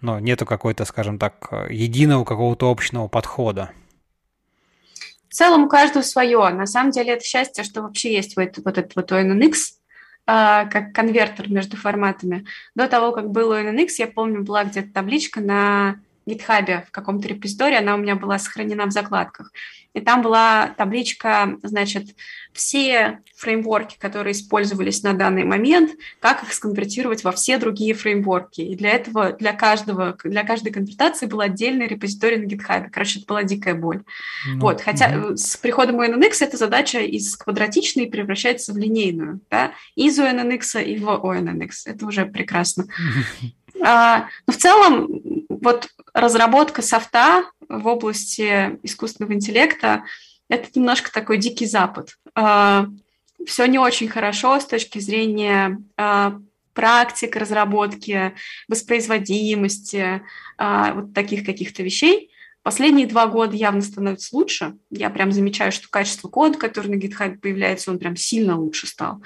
ну, 0.01 0.19
нету 0.19 0.45
какой-то, 0.45 0.85
скажем 0.85 1.19
так, 1.19 1.67
единого 1.69 2.23
какого-то 2.23 2.69
общего 2.69 3.07
подхода. 3.07 3.71
В 5.29 5.33
целом 5.33 5.63
у 5.63 5.69
каждого 5.69 6.03
свое. 6.03 6.49
На 6.49 6.65
самом 6.65 6.91
деле 6.91 7.13
это 7.13 7.23
счастье, 7.23 7.63
что 7.63 7.81
вообще 7.83 8.13
есть 8.13 8.35
вот, 8.35 8.57
вот 8.65 8.77
этот 8.77 8.95
вот 8.97 9.11
ONNX, 9.13 9.53
как 10.71 10.93
конвертер 10.93 11.49
между 11.49 11.77
форматами. 11.77 12.45
До 12.75 12.87
того, 12.87 13.11
как 13.11 13.31
был 13.31 13.51
ONNX, 13.53 13.89
я 13.97 14.07
помню, 14.07 14.43
была 14.43 14.63
где-то 14.63 14.93
табличка 14.93 15.41
на 15.41 15.99
GitHub 16.27 16.85
в 16.85 16.91
каком-то 16.91 17.27
репозитории, 17.27 17.77
она 17.77 17.95
у 17.95 17.97
меня 17.97 18.15
была 18.15 18.39
сохранена 18.39 18.85
в 18.85 18.91
закладках. 18.91 19.51
И 19.93 19.99
там 19.99 20.21
была 20.21 20.73
табличка, 20.77 21.57
значит, 21.63 22.15
все 22.53 23.19
фреймворки, 23.35 23.97
которые 23.99 24.31
использовались 24.31 25.03
на 25.03 25.13
данный 25.13 25.43
момент, 25.43 25.91
как 26.21 26.43
их 26.43 26.53
сконвертировать 26.53 27.23
во 27.23 27.31
все 27.33 27.57
другие 27.57 27.93
фреймворки. 27.93 28.61
И 28.61 28.75
для 28.75 28.91
этого, 28.91 29.33
для 29.33 29.51
каждого, 29.51 30.17
для 30.23 30.43
каждой 30.43 30.71
конвертации 30.71 31.25
был 31.25 31.41
отдельный 31.41 31.87
репозиторий 31.87 32.37
на 32.37 32.45
GitHub. 32.45 32.89
Короче, 32.89 33.19
это 33.19 33.27
была 33.27 33.43
дикая 33.43 33.75
боль. 33.75 34.03
Ну, 34.47 34.61
вот, 34.61 34.81
хотя 34.81 35.09
ну. 35.09 35.35
с 35.35 35.57
приходом 35.57 35.99
ONNX 35.99 36.37
эта 36.39 36.55
задача 36.55 36.99
из 36.99 37.35
квадратичной 37.35 38.07
превращается 38.07 38.71
в 38.73 38.77
линейную, 38.77 39.41
да, 39.49 39.73
из 39.95 40.17
ONNX 40.17 40.83
и 40.83 40.97
в 40.97 41.09
ONNX. 41.09 41.69
Это 41.85 42.05
уже 42.05 42.25
прекрасно. 42.25 42.85
А, 43.83 44.27
но 44.47 44.53
в 44.53 44.57
целом, 44.57 45.07
вот 45.49 45.89
разработка 46.13 46.81
софта 46.81 47.45
в 47.67 47.87
области 47.87 48.79
искусственного 48.83 49.33
интеллекта– 49.33 50.03
это 50.49 50.69
немножко 50.75 51.11
такой 51.11 51.37
дикий 51.37 51.65
запад. 51.65 52.17
А, 52.35 52.87
Все 53.45 53.65
не 53.65 53.79
очень 53.79 54.07
хорошо 54.07 54.59
с 54.59 54.65
точки 54.65 54.99
зрения 54.99 55.79
а, 55.97 56.39
практик 56.73 57.35
разработки, 57.35 58.33
воспроизводимости, 58.69 60.21
вот 60.57 61.13
таких 61.13 61.45
каких-то 61.45 61.83
вещей. 61.83 62.31
Последние 62.63 63.07
два 63.07 63.27
года 63.27 63.57
явно 63.57 63.81
становится 63.81 64.33
лучше. 64.33 64.77
Я 64.89 65.09
прям 65.09 65.33
замечаю, 65.33 65.73
что 65.73 65.89
качество 65.89 66.29
кода, 66.29 66.57
который 66.57 66.87
на 66.87 66.99
GitHub 66.99 67.39
появляется, 67.39 67.91
он 67.91 67.99
прям 67.99 68.15
сильно 68.15 68.57
лучше 68.57 68.87
стал. 68.87 69.21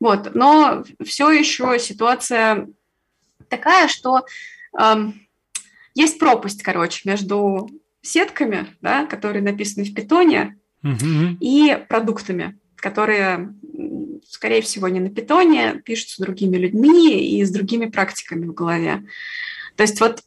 Вот. 0.00 0.34
Но 0.34 0.84
все 1.04 1.30
еще 1.30 1.78
ситуация 1.78 2.66
такая, 3.48 3.88
что 3.88 4.24
эм, 4.78 5.26
есть 5.94 6.18
пропасть, 6.18 6.62
короче, 6.62 7.08
между 7.08 7.68
сетками, 8.02 8.68
да, 8.80 9.06
которые 9.06 9.42
написаны 9.42 9.84
в 9.84 9.94
питоне, 9.94 10.56
и 11.40 11.76
продуктами, 11.88 12.56
которые, 12.76 13.52
скорее 14.28 14.62
всего, 14.62 14.86
не 14.86 15.00
на 15.00 15.10
питоне, 15.10 15.82
пишутся 15.84 16.22
другими 16.22 16.56
людьми 16.56 17.36
и 17.36 17.44
с 17.44 17.50
другими 17.50 17.86
практиками 17.86 18.46
в 18.46 18.54
голове. 18.54 19.04
То 19.76 19.82
есть 19.82 20.00
вот 20.00 20.22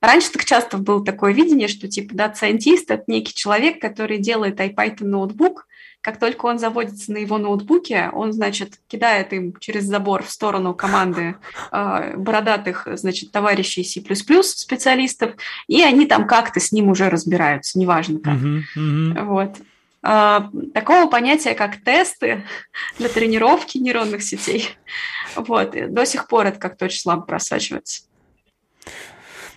Раньше 0.00 0.32
так 0.32 0.46
часто 0.46 0.78
было 0.78 1.04
такое 1.04 1.34
видение, 1.34 1.68
что 1.68 1.86
типа 1.86 2.14
data 2.14 2.36
scientist– 2.36 2.84
это 2.90 3.04
некий 3.06 3.34
человек, 3.34 3.80
который 3.80 4.18
делает 4.18 4.58
IPython 4.58 5.04
ноутбук, 5.04 5.66
как 6.00 6.18
только 6.18 6.46
он 6.46 6.58
заводится 6.58 7.12
на 7.12 7.18
его 7.18 7.38
ноутбуке, 7.38 8.10
он, 8.12 8.32
значит, 8.32 8.80
кидает 8.88 9.32
им 9.32 9.54
через 9.58 9.84
забор 9.84 10.22
в 10.22 10.30
сторону 10.30 10.74
команды 10.74 11.36
э, 11.72 12.16
бородатых, 12.16 12.88
значит, 12.92 13.32
товарищей 13.32 13.84
C++ 13.84 14.02
специалистов, 14.42 15.34
и 15.68 15.82
они 15.82 16.06
там 16.06 16.26
как-то 16.26 16.58
с 16.58 16.72
ним 16.72 16.88
уже 16.88 17.10
разбираются, 17.10 17.78
неважно 17.78 18.18
как. 18.20 18.34
Uh-huh, 18.34 18.62
uh-huh. 18.76 19.24
Вот. 19.24 19.56
Э, 20.02 20.40
такого 20.72 21.10
понятия, 21.10 21.54
как 21.54 21.82
тесты 21.82 22.44
для 22.98 23.08
тренировки 23.08 23.76
нейронных 23.76 24.22
сетей, 24.22 24.70
вот, 25.36 25.72
до 25.72 26.06
сих 26.06 26.28
пор 26.28 26.46
это 26.46 26.58
как-то 26.58 26.86
очень 26.86 27.00
слабо 27.00 27.22
просачивается. 27.22 28.04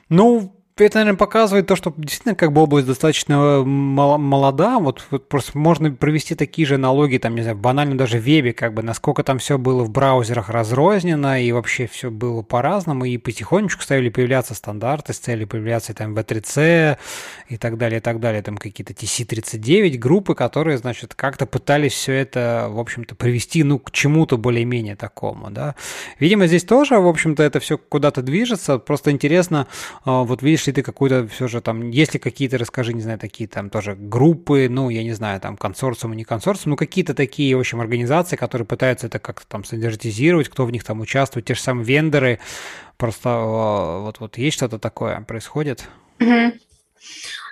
Ну, 0.09 0.62
это, 0.78 0.99
наверное, 0.99 1.17
показывает 1.17 1.67
то, 1.67 1.76
что 1.76 1.93
действительно 1.97 2.36
как 2.36 2.51
бы 2.51 2.61
область 2.61 2.88
достаточно 2.88 3.63
молода. 3.63 4.80
Вот, 4.80 5.05
вот 5.11 5.30
просто 5.30 5.55
можно 5.57 5.91
провести 5.91 6.34
такие 6.34 6.67
же 6.67 6.76
аналогии, 6.76 7.19
там, 7.19 7.36
не 7.36 7.43
знаю, 7.43 7.57
банально 7.57 7.95
даже 7.95 8.17
в 8.17 8.24
вебе, 8.24 8.53
как 8.53 8.74
бы, 8.74 8.82
насколько 8.82 9.24
там 9.24 9.38
все 9.38 9.57
было 9.59 9.84
в 9.84 9.91
браузерах 9.91 10.49
разрознено, 10.49 11.38
и 11.38 11.51
вообще 11.51 11.86
все 11.86 12.09
было 12.09 12.41
по-разному, 12.41 13.05
и 13.05 13.17
потихонечку 13.17 13.84
стали 13.84 14.09
появляться 14.09 14.55
стандарты, 14.55 15.13
стали 15.13 15.45
появляться 15.45 15.93
там 15.93 16.15
V3C 16.15 16.97
и 17.49 17.57
так 17.57 17.78
далее, 17.78 17.99
и 17.99 18.01
так 18.01 18.19
далее, 18.19 18.41
там 18.41 18.57
какие-то 18.57 18.93
TC39 18.93 19.97
группы, 19.99 20.34
которые, 20.34 20.80
значит, 20.80 21.13
как-то 21.13 21.45
пытались 21.45 21.93
все 21.93 22.13
это, 22.13 22.67
в 22.69 22.80
общем-то, 22.80 23.13
привести, 23.13 23.63
ну, 23.63 23.78
к 23.78 23.91
чему-то 23.91 24.38
более-менее 24.38 24.95
такому, 24.95 25.51
да. 25.51 25.76
Видимо, 26.19 26.47
здесь 26.47 26.63
тоже, 26.63 26.99
в 26.99 27.07
общем-то, 27.07 27.43
это 27.43 27.59
все 27.59 27.78
куда-то 27.78 28.24
движется, 28.24 28.80
просто 28.80 29.11
интересно, 29.11 29.67
а, 30.03 30.24
вот 30.24 30.41
видишь, 30.41 30.62
ли 30.68 30.74
ты 30.74 30.84
какую-то 30.84 31.28
все 31.28 31.47
же 31.47 31.61
там, 31.61 31.89
есть 31.89 32.14
ли 32.14 32.20
какие-то, 32.20 32.57
расскажи, 32.57 32.93
не 32.93 33.01
знаю, 33.01 33.20
такие 33.20 33.47
там 33.47 33.70
тоже 33.70 33.95
группы, 33.95 34.68
ну, 34.70 34.89
я 34.89 35.03
не 35.03 35.14
знаю, 35.14 35.39
там 35.39 35.57
консорциумы, 35.57 36.16
не 36.16 36.24
консорциумы, 36.24 36.72
ну, 36.72 36.78
какие-то 36.78 37.14
такие, 37.14 37.55
в 37.55 37.59
общем, 37.59 37.82
организации, 37.82 38.36
которые 38.36 38.66
пытаются 38.66 39.07
это 39.07 39.20
как-то 39.20 39.47
там 39.47 39.64
стандартизировать, 39.64 40.49
кто 40.49 40.66
в 40.66 40.72
них 40.72 40.84
там 40.84 41.01
участвует, 41.01 41.45
те 41.45 41.55
же 41.55 41.61
самые 41.61 41.86
вендоры, 41.86 42.39
просто 42.97 43.30
вот, 43.38 44.20
вот 44.20 44.38
есть 44.38 44.57
что-то 44.57 44.80
такое 44.80 45.22
происходит? 45.22 45.88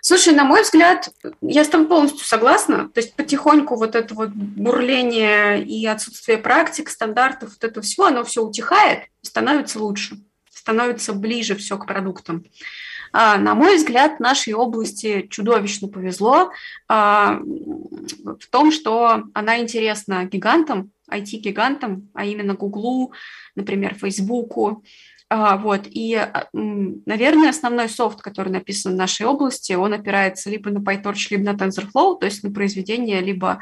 Слушай, 0.02 0.34
на 0.34 0.46
мой 0.46 0.64
взгляд, 0.64 1.10
я 1.42 1.64
с 1.64 1.68
тобой 1.68 1.88
полностью 1.88 2.26
согласна. 2.26 2.90
То 2.90 3.02
есть 3.02 3.16
потихоньку 3.16 3.76
вот 3.76 3.96
это 3.96 4.16
вот 4.16 4.30
бурление 4.30 5.64
и 5.64 5.86
отсутствие 5.86 6.40
практик, 6.40 6.90
стандартов, 6.90 7.52
вот 7.52 7.64
это 7.64 7.82
все, 7.82 8.06
оно 8.06 8.24
все 8.24 8.44
утихает, 8.44 9.04
становится 9.22 9.80
лучше, 9.80 10.18
становится 10.50 11.14
ближе 11.14 11.56
все 11.56 11.78
к 11.78 11.86
продуктам. 11.86 12.46
А, 13.14 13.38
на 13.38 13.56
мой 13.56 13.76
взгляд, 13.76 14.20
нашей 14.20 14.54
области 14.54 15.28
чудовищно 15.30 15.88
повезло 15.88 16.52
а, 16.88 17.40
в 17.42 18.50
том, 18.50 18.72
что 18.72 19.24
она 19.34 19.60
интересна 19.60 20.26
гигантам, 20.26 20.92
IT-гигантам, 21.10 22.10
а 22.14 22.26
именно 22.26 22.54
Гуглу, 22.54 23.12
например, 23.56 23.96
Фейсбуку. 23.96 24.84
А, 25.30 25.58
вот. 25.58 25.82
И, 25.86 26.26
наверное, 26.54 27.50
основной 27.50 27.90
софт, 27.90 28.22
который 28.22 28.50
написан 28.50 28.94
в 28.94 28.98
нашей 28.98 29.26
области, 29.26 29.74
он 29.74 29.94
опирается 29.94 30.50
либо 30.50 30.70
на 30.70 30.80
PyTorch, 30.80 31.28
либо 31.32 31.44
на 31.44 31.56
TensorFlow, 31.56 32.20
то 32.20 32.26
есть 32.26 32.44
на 32.44 32.52
произведение 32.52 33.22
либо 33.22 33.62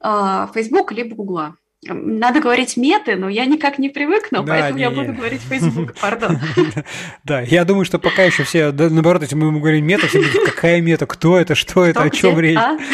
Facebook, 0.00 0.92
либо 0.92 1.16
Гугла. 1.16 1.56
Надо 1.84 2.40
говорить 2.40 2.76
меты, 2.76 3.14
но 3.14 3.28
я 3.28 3.44
никак 3.44 3.78
не 3.78 3.88
привыкну, 3.88 4.42
да, 4.42 4.52
поэтому 4.52 4.78
не, 4.78 4.82
я 4.82 4.90
буду 4.90 5.12
говорить 5.12 5.40
Facebook, 5.42 5.94
пардон. 6.00 6.40
Да, 7.24 7.40
я 7.40 7.64
думаю, 7.64 7.84
что 7.84 8.00
пока 8.00 8.24
еще 8.24 8.42
все, 8.42 8.72
наоборот, 8.72 9.22
если 9.22 9.36
мы 9.36 9.56
говорим 9.60 9.86
мета, 9.86 10.08
все 10.08 10.18
будут, 10.18 10.44
какая 10.44 10.80
мета, 10.80 11.06
кто 11.06 11.38
это, 11.38 11.54
что 11.54 11.84
это, 11.84 12.02
о 12.02 12.10
чем 12.10 12.40
речь. 12.40 12.58
А? 12.58 12.76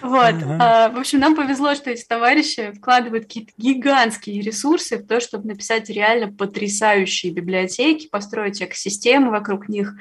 Вот. 0.00 0.34
А, 0.60 0.90
в 0.90 0.98
общем, 0.98 1.18
нам 1.18 1.34
повезло, 1.34 1.74
что 1.74 1.90
эти 1.90 2.04
товарищи 2.04 2.70
вкладывают 2.70 3.24
какие-то 3.24 3.52
гигантские 3.56 4.40
ресурсы 4.40 4.96
в 4.96 5.04
то, 5.04 5.18
чтобы 5.18 5.48
написать 5.48 5.90
реально 5.90 6.32
потрясающие 6.32 7.32
библиотеки, 7.32 8.08
построить 8.08 8.62
экосистемы 8.62 9.30
вокруг 9.30 9.68
них. 9.68 9.94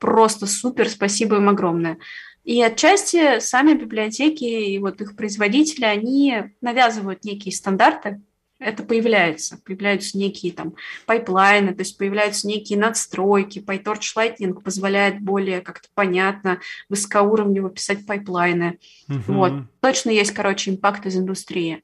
Просто 0.00 0.46
супер, 0.46 0.88
спасибо 0.88 1.36
им 1.36 1.48
огромное. 1.48 1.98
И 2.46 2.62
отчасти 2.62 3.40
сами 3.40 3.74
библиотеки 3.74 4.44
и 4.44 4.78
вот 4.78 5.00
их 5.00 5.16
производители, 5.16 5.84
они 5.84 6.44
навязывают 6.60 7.24
некие 7.24 7.52
стандарты, 7.52 8.20
это 8.60 8.84
появляется. 8.84 9.58
Появляются 9.64 10.16
некие 10.16 10.52
там 10.52 10.76
пайплайны, 11.06 11.74
то 11.74 11.80
есть 11.80 11.98
появляются 11.98 12.46
некие 12.46 12.78
надстройки. 12.78 13.58
PyTorch 13.58 14.14
Lightning 14.16 14.62
позволяет 14.62 15.20
более 15.20 15.60
как-то 15.60 15.88
понятно, 15.94 16.60
высокоуровнево 16.88 17.68
писать 17.68 18.06
пайплайны. 18.06 18.78
Uh-huh. 19.10 19.22
Вот. 19.26 19.52
Точно 19.80 20.10
есть, 20.10 20.30
короче, 20.30 20.70
impact 20.70 21.04
из 21.04 21.16
индустрии. 21.16 21.82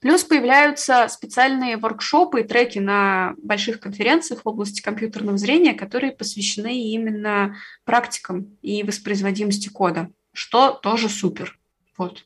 Плюс 0.00 0.24
появляются 0.24 1.08
специальные 1.08 1.76
воркшопы 1.76 2.40
и 2.40 2.46
треки 2.46 2.78
на 2.78 3.34
больших 3.38 3.80
конференциях 3.80 4.42
в 4.44 4.48
области 4.48 4.80
компьютерного 4.82 5.38
зрения, 5.38 5.74
которые 5.74 6.12
посвящены 6.12 6.92
именно 6.92 7.56
практикам 7.84 8.56
и 8.62 8.82
воспроизводимости 8.82 9.68
кода, 9.68 10.10
что 10.32 10.70
тоже 10.70 11.08
супер. 11.08 11.58
Вот. 11.96 12.24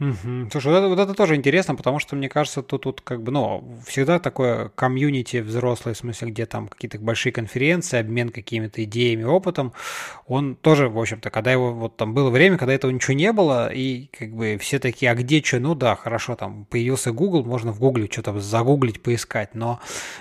Угу. 0.00 0.50
Слушай, 0.52 0.72
вот 0.72 0.78
это, 0.78 0.88
вот 0.88 0.98
это 1.00 1.14
тоже 1.14 1.34
интересно, 1.34 1.74
потому 1.74 1.98
что, 1.98 2.14
мне 2.14 2.28
кажется, 2.28 2.62
тут, 2.62 2.82
тут 2.82 3.00
как 3.00 3.20
бы, 3.20 3.32
ну, 3.32 3.80
всегда 3.84 4.20
такое 4.20 4.68
комьюнити 4.76 5.38
взрослое, 5.38 5.94
в 5.94 5.98
смысле, 5.98 6.30
где 6.30 6.46
там 6.46 6.68
какие-то 6.68 7.00
большие 7.00 7.32
конференции, 7.32 7.98
обмен 7.98 8.28
какими-то 8.28 8.84
идеями, 8.84 9.24
опытом, 9.24 9.72
он 10.28 10.54
тоже, 10.54 10.88
в 10.88 10.96
общем-то, 10.98 11.30
когда 11.30 11.50
его, 11.50 11.72
вот 11.72 11.96
там 11.96 12.14
было 12.14 12.30
время, 12.30 12.58
когда 12.58 12.74
этого 12.74 12.92
ничего 12.92 13.14
не 13.14 13.32
было, 13.32 13.72
и 13.72 14.06
как 14.16 14.30
бы 14.30 14.56
все 14.60 14.78
такие, 14.78 15.10
а 15.10 15.16
где 15.16 15.42
что, 15.42 15.58
ну 15.58 15.74
да, 15.74 15.96
хорошо, 15.96 16.36
там 16.36 16.64
появился 16.66 17.10
Google, 17.10 17.44
можно 17.44 17.72
в 17.72 17.80
Google 17.80 18.06
что-то 18.08 18.38
загуглить, 18.38 19.02
поискать, 19.02 19.56
но 19.56 19.80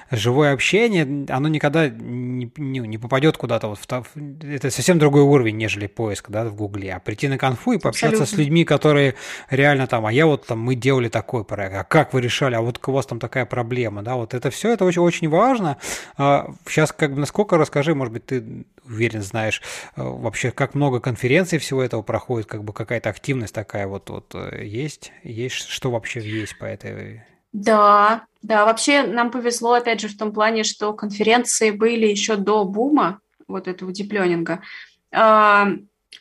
живое 0.09 0.53
общение, 0.53 1.27
оно 1.29 1.49
никогда 1.49 1.87
не, 1.87 2.51
не, 2.57 2.79
не 2.79 2.97
попадет 2.97 3.37
куда-то, 3.37 3.67
вот 3.67 3.77
в, 3.77 4.43
это 4.43 4.71
совсем 4.71 4.97
другой 4.97 5.21
уровень, 5.21 5.57
нежели 5.57 5.85
поиск, 5.85 6.31
да, 6.31 6.45
в 6.45 6.55
Гугле, 6.55 6.93
а 6.93 6.99
прийти 6.99 7.27
на 7.27 7.37
конфу 7.37 7.73
и 7.73 7.77
пообщаться 7.77 8.23
Абсолютно. 8.23 8.35
с 8.35 8.39
людьми, 8.39 8.65
которые 8.65 9.13
реально 9.51 9.66
реально 9.67 9.87
там, 9.87 10.05
а 10.05 10.13
я 10.13 10.25
вот 10.25 10.45
там, 10.47 10.59
мы 10.59 10.75
делали 10.75 11.09
такой 11.09 11.43
проект, 11.43 11.75
а 11.75 11.83
как 11.83 12.13
вы 12.13 12.21
решали, 12.21 12.55
а 12.55 12.61
вот 12.61 12.79
у 12.87 12.91
вас 12.91 13.05
там 13.05 13.19
такая 13.19 13.45
проблема, 13.45 14.01
да, 14.01 14.15
вот 14.15 14.33
это 14.33 14.49
все, 14.49 14.71
это 14.71 14.85
очень, 14.85 15.01
очень 15.01 15.29
важно. 15.29 15.77
Сейчас 16.17 16.91
как 16.93 17.13
бы 17.13 17.19
насколько, 17.19 17.57
расскажи, 17.57 17.93
может 17.93 18.13
быть, 18.13 18.25
ты 18.25 18.65
уверен 18.85 19.21
знаешь, 19.21 19.61
э, 19.95 20.01
вообще 20.01 20.51
как 20.51 20.75
много 20.75 21.01
конференций 21.01 21.59
всего 21.59 21.83
этого 21.83 22.01
проходит, 22.01 22.47
как 22.47 22.63
бы 22.63 22.71
какая-то 22.71 23.09
активность 23.09 23.53
такая 23.53 23.87
вот, 23.87 24.09
вот 24.09 24.33
э, 24.33 24.63
есть, 24.65 25.11
есть, 25.23 25.55
что 25.55 25.91
вообще 25.91 26.21
есть 26.21 26.57
по 26.57 26.65
этой 26.65 27.23
да, 27.53 28.25
да, 28.43 28.65
вообще 28.65 29.03
нам 29.03 29.31
повезло, 29.31 29.73
опять 29.73 29.99
же, 29.99 30.09
в 30.09 30.17
том 30.17 30.31
плане, 30.31 30.63
что 30.63 30.93
конференции 30.93 31.71
были 31.71 32.05
еще 32.05 32.35
до 32.35 32.65
бума 32.65 33.19
вот 33.47 33.67
этого 33.67 33.91
диплёнинга. 33.91 34.61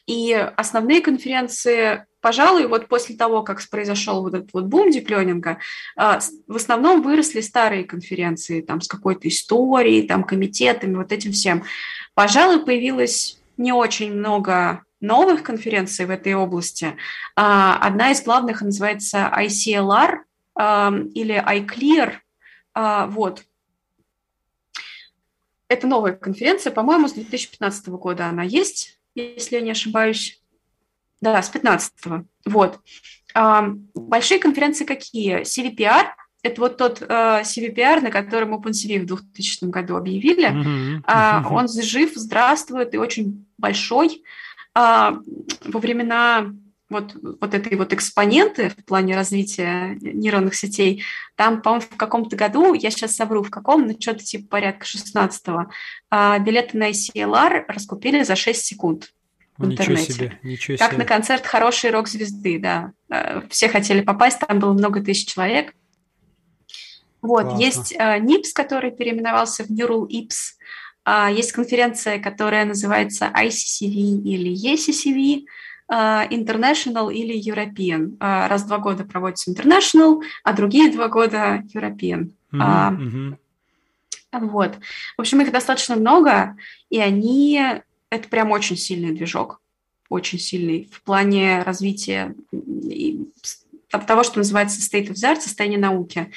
И 0.06 0.32
основные 0.32 1.00
конференции 1.00 2.06
Пожалуй, 2.26 2.66
вот 2.66 2.88
после 2.88 3.14
того, 3.14 3.44
как 3.44 3.60
произошел 3.70 4.20
вот 4.20 4.34
этот 4.34 4.52
вот 4.52 4.64
бум 4.64 4.90
диплёнинга, 4.90 5.58
а, 5.94 6.18
в 6.48 6.56
основном 6.56 7.00
выросли 7.00 7.40
старые 7.40 7.84
конференции 7.84 8.62
там 8.62 8.80
с 8.80 8.88
какой-то 8.88 9.28
историей, 9.28 10.08
там 10.08 10.24
комитетами, 10.24 10.96
вот 10.96 11.12
этим 11.12 11.30
всем. 11.30 11.62
Пожалуй, 12.14 12.64
появилось 12.64 13.38
не 13.56 13.72
очень 13.72 14.12
много 14.12 14.82
новых 15.00 15.44
конференций 15.44 16.04
в 16.04 16.10
этой 16.10 16.34
области. 16.34 16.96
А, 17.36 17.78
одна 17.78 18.10
из 18.10 18.24
главных 18.24 18.60
называется 18.60 19.32
ICLR 19.32 20.22
или 21.14 21.40
iClear. 21.46 22.14
Вот. 23.12 23.44
Это 25.68 25.86
новая 25.86 26.14
конференция, 26.14 26.72
по-моему, 26.72 27.06
с 27.06 27.12
2015 27.12 27.86
года 27.90 28.26
она 28.26 28.42
есть, 28.42 28.95
если 29.16 29.56
я 29.56 29.60
не 29.62 29.70
ошибаюсь. 29.70 30.40
Да, 31.20 31.42
с 31.42 31.50
15-го. 31.52 32.24
Вот. 32.44 32.78
А, 33.34 33.70
большие 33.94 34.38
конференции 34.38 34.84
какие? 34.84 35.40
CVPR– 35.40 36.08
это 36.42 36.60
вот 36.60 36.76
тот 36.76 37.02
uh, 37.02 37.42
CVPR, 37.42 38.00
на 38.00 38.10
котором 38.10 38.54
OpenCV 38.54 39.00
в 39.00 39.06
2000 39.06 39.64
году 39.64 39.96
объявили. 39.96 40.48
Mm-hmm. 40.48 41.02
Uh, 41.06 41.46
он 41.50 41.68
жив, 41.68 42.12
здравствует 42.14 42.94
и 42.94 42.98
очень 42.98 43.46
большой. 43.58 44.22
Uh, 44.76 45.22
во 45.64 45.80
времена 45.80 46.52
вот, 46.88 47.14
вот 47.40 47.54
этой 47.54 47.76
вот 47.76 47.92
экспоненты 47.92 48.70
в 48.70 48.84
плане 48.84 49.16
развития 49.16 49.96
нейронных 50.00 50.54
сетей, 50.54 51.02
там, 51.34 51.60
по-моему, 51.60 51.86
в 51.90 51.96
каком-то 51.96 52.36
году, 52.36 52.74
я 52.74 52.90
сейчас 52.90 53.16
совру, 53.16 53.42
в 53.42 53.50
каком, 53.50 53.86
но 53.86 53.94
что-то 53.98 54.24
типа 54.24 54.48
порядка 54.48 54.86
16-го, 54.86 55.70
а, 56.10 56.38
билеты 56.38 56.78
на 56.78 56.90
ICLR 56.90 57.64
раскупили 57.68 58.22
за 58.22 58.36
6 58.36 58.64
секунд 58.64 59.12
в 59.58 59.66
ничего 59.66 59.82
интернете. 59.82 60.12
Себе, 60.12 60.38
ничего 60.42 60.76
как 60.76 60.92
себе. 60.92 60.98
на 60.98 61.04
концерт 61.04 61.46
хорошей 61.46 61.90
рок-звезды, 61.90 62.58
да. 62.58 62.92
А, 63.10 63.42
все 63.50 63.68
хотели 63.68 64.02
попасть, 64.02 64.40
там 64.40 64.58
было 64.60 64.72
много 64.72 65.00
тысяч 65.00 65.26
человек. 65.26 65.74
Вот, 67.22 67.44
Классно. 67.44 67.62
есть 67.62 67.96
NIPS, 67.96 68.52
который 68.54 68.92
переименовался 68.92 69.64
в 69.64 69.70
Neural 69.70 70.06
IPS, 70.06 70.56
uh, 71.06 71.34
есть 71.34 71.52
конференция, 71.52 72.20
которая 72.20 72.64
называется 72.64 73.32
ICCV 73.34 74.22
или 74.22 74.52
ECCV, 74.52 75.46
International 75.88 77.12
или 77.12 77.38
European. 77.38 78.16
Uh, 78.18 78.48
раз 78.48 78.62
в 78.62 78.66
два 78.66 78.78
года 78.78 79.04
проводится 79.04 79.50
International, 79.50 80.20
а 80.42 80.52
другие 80.52 80.90
два 80.90 81.08
года 81.08 81.62
European. 81.74 82.32
Mm-hmm, 82.52 82.60
uh, 82.60 82.98
mm-hmm. 82.98 83.36
Вот. 84.48 84.78
В 85.16 85.20
общем, 85.20 85.40
их 85.40 85.52
достаточно 85.52 85.96
много, 85.96 86.56
и 86.90 86.98
они... 86.98 87.60
Это 88.08 88.28
прям 88.28 88.50
очень 88.52 88.76
сильный 88.76 89.12
движок, 89.12 89.60
очень 90.08 90.38
сильный 90.38 90.88
в 90.92 91.02
плане 91.02 91.62
развития 91.62 92.34
того, 93.90 94.22
что 94.22 94.38
называется 94.38 94.80
state 94.80 95.08
of 95.08 95.14
the 95.14 95.32
art, 95.32 95.40
состояние 95.40 95.78
науки. 95.78 96.30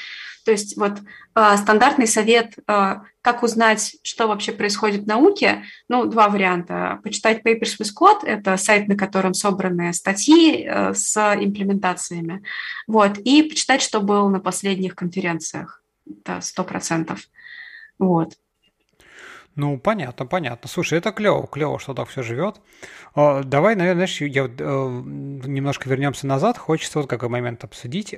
То 0.45 0.51
есть 0.51 0.77
вот 0.77 0.93
э, 1.35 1.57
стандартный 1.57 2.07
совет, 2.07 2.55
э, 2.67 2.95
как 3.21 3.43
узнать, 3.43 3.97
что 4.03 4.27
вообще 4.27 4.51
происходит 4.51 5.03
в 5.03 5.07
науке, 5.07 5.63
ну, 5.87 6.05
два 6.05 6.29
варианта. 6.29 6.99
Почитать 7.03 7.45
Papers 7.45 7.79
with 7.79 7.91
Code, 7.99 8.25
это 8.25 8.57
сайт, 8.57 8.87
на 8.87 8.95
котором 8.95 9.33
собраны 9.33 9.93
статьи 9.93 10.65
э, 10.65 10.93
с 10.93 11.17
имплементациями, 11.39 12.43
вот, 12.87 13.17
и 13.19 13.43
почитать, 13.43 13.81
что 13.81 13.99
было 13.99 14.27
на 14.29 14.39
последних 14.39 14.95
конференциях, 14.95 15.83
это 16.09 16.41
сто 16.41 16.63
процентов, 16.63 17.27
вот. 17.97 18.33
Ну, 19.55 19.77
понятно, 19.77 20.25
понятно. 20.25 20.69
Слушай, 20.69 20.99
это 20.99 21.11
клево, 21.11 21.45
клево, 21.45 21.79
что 21.79 21.93
так 21.93 22.07
все 22.07 22.23
живет. 22.23 22.61
Давай, 23.13 23.75
наверное, 23.75 24.07
знаешь, 24.07 24.21
я 24.21 24.45
э, 24.45 24.47
немножко 24.47 25.89
вернемся 25.89 26.27
назад. 26.27 26.57
Хочется 26.57 26.99
вот 26.99 27.09
какой 27.09 27.27
момент 27.27 27.65
обсудить. 27.65 28.15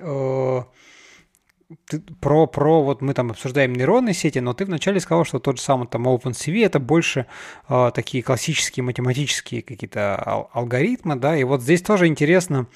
Ты, 1.86 2.00
про, 2.20 2.48
про, 2.48 2.84
вот 2.84 3.02
мы 3.02 3.14
там 3.14 3.32
обсуждаем 3.32 3.74
нейронные 3.74 4.14
сети, 4.14 4.40
но 4.40 4.54
ты 4.54 4.66
вначале 4.66 5.00
сказал, 5.00 5.26
что 5.26 5.40
тот 5.40 5.58
же 5.58 5.64
самый 5.64 5.88
там 5.88 6.08
OpenCV 6.08 6.66
это 6.66 6.80
больше 6.80 7.28
э, 7.70 7.92
такие 7.94 8.24
классические 8.24 8.84
математические 8.84 9.62
какие-то 9.62 10.22
ал- 10.26 10.50
алгоритмы, 10.54 11.16
да, 11.16 11.36
и 11.36 11.44
вот 11.44 11.62
здесь 11.62 11.82
тоже 11.82 12.08
интересно, 12.08 12.68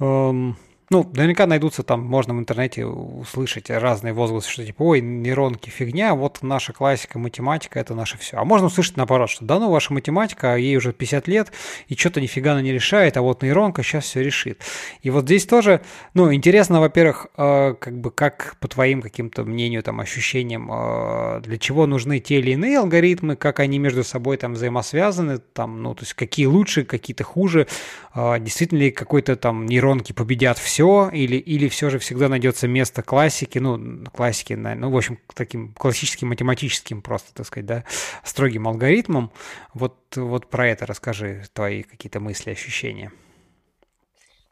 э, 0.00 0.52
ну, 0.90 1.10
наверняка 1.14 1.46
найдутся 1.46 1.82
там, 1.82 2.02
можно 2.02 2.34
в 2.34 2.38
интернете 2.38 2.86
услышать 2.86 3.68
разные 3.68 4.14
возгласы, 4.14 4.48
что 4.48 4.64
типа, 4.64 4.82
ой, 4.82 5.00
нейронки 5.02 5.68
фигня, 5.68 6.14
вот 6.14 6.38
наша 6.40 6.72
классика, 6.72 7.18
математика, 7.18 7.78
это 7.78 7.94
наше 7.94 8.16
все. 8.16 8.38
А 8.38 8.44
можно 8.44 8.68
услышать 8.68 8.96
наоборот, 8.96 9.28
что 9.28 9.44
да 9.44 9.58
ну, 9.58 9.70
ваша 9.70 9.92
математика, 9.92 10.56
ей 10.56 10.76
уже 10.76 10.94
50 10.94 11.28
лет, 11.28 11.52
и 11.88 11.94
что-то 11.94 12.22
нифига 12.22 12.52
она 12.52 12.62
не 12.62 12.72
решает, 12.72 13.18
а 13.18 13.22
вот 13.22 13.42
нейронка 13.42 13.82
сейчас 13.82 14.04
все 14.04 14.22
решит. 14.22 14.62
И 15.02 15.10
вот 15.10 15.24
здесь 15.24 15.44
тоже, 15.44 15.82
ну, 16.14 16.32
интересно, 16.32 16.80
во-первых, 16.80 17.26
э, 17.36 17.74
как 17.78 18.00
бы, 18.00 18.10
как 18.10 18.56
по 18.58 18.68
твоим 18.68 19.02
каким-то 19.02 19.44
мнению, 19.44 19.82
там, 19.82 20.00
ощущениям, 20.00 20.70
э, 20.72 21.40
для 21.42 21.58
чего 21.58 21.86
нужны 21.86 22.18
те 22.18 22.38
или 22.38 22.52
иные 22.52 22.78
алгоритмы, 22.78 23.36
как 23.36 23.60
они 23.60 23.78
между 23.78 24.04
собой 24.04 24.38
там 24.38 24.54
взаимосвязаны, 24.54 25.38
там, 25.38 25.82
ну, 25.82 25.94
то 25.94 26.02
есть 26.04 26.14
какие 26.14 26.46
лучше, 26.46 26.84
какие-то 26.84 27.24
хуже, 27.24 27.66
э, 28.14 28.36
действительно 28.40 28.78
ли 28.78 28.90
какой-то 28.90 29.36
там 29.36 29.66
нейронки 29.66 30.12
победят 30.12 30.56
все, 30.56 30.77
все, 30.78 31.10
или, 31.12 31.34
или 31.34 31.66
все 31.66 31.90
же 31.90 31.98
всегда 31.98 32.28
найдется 32.28 32.68
место 32.68 33.02
классики, 33.02 33.58
ну, 33.58 34.04
классики, 34.12 34.52
ну, 34.52 34.90
в 34.90 34.96
общем, 34.96 35.18
таким 35.34 35.74
классическим 35.74 36.28
математическим 36.28 37.02
просто, 37.02 37.34
так 37.34 37.46
сказать, 37.46 37.66
да, 37.66 37.84
строгим 38.22 38.68
алгоритмом. 38.68 39.32
Вот, 39.74 39.98
вот 40.14 40.48
про 40.48 40.68
это 40.68 40.86
расскажи, 40.86 41.42
твои 41.52 41.82
какие-то 41.82 42.20
мысли, 42.20 42.50
ощущения. 42.50 43.10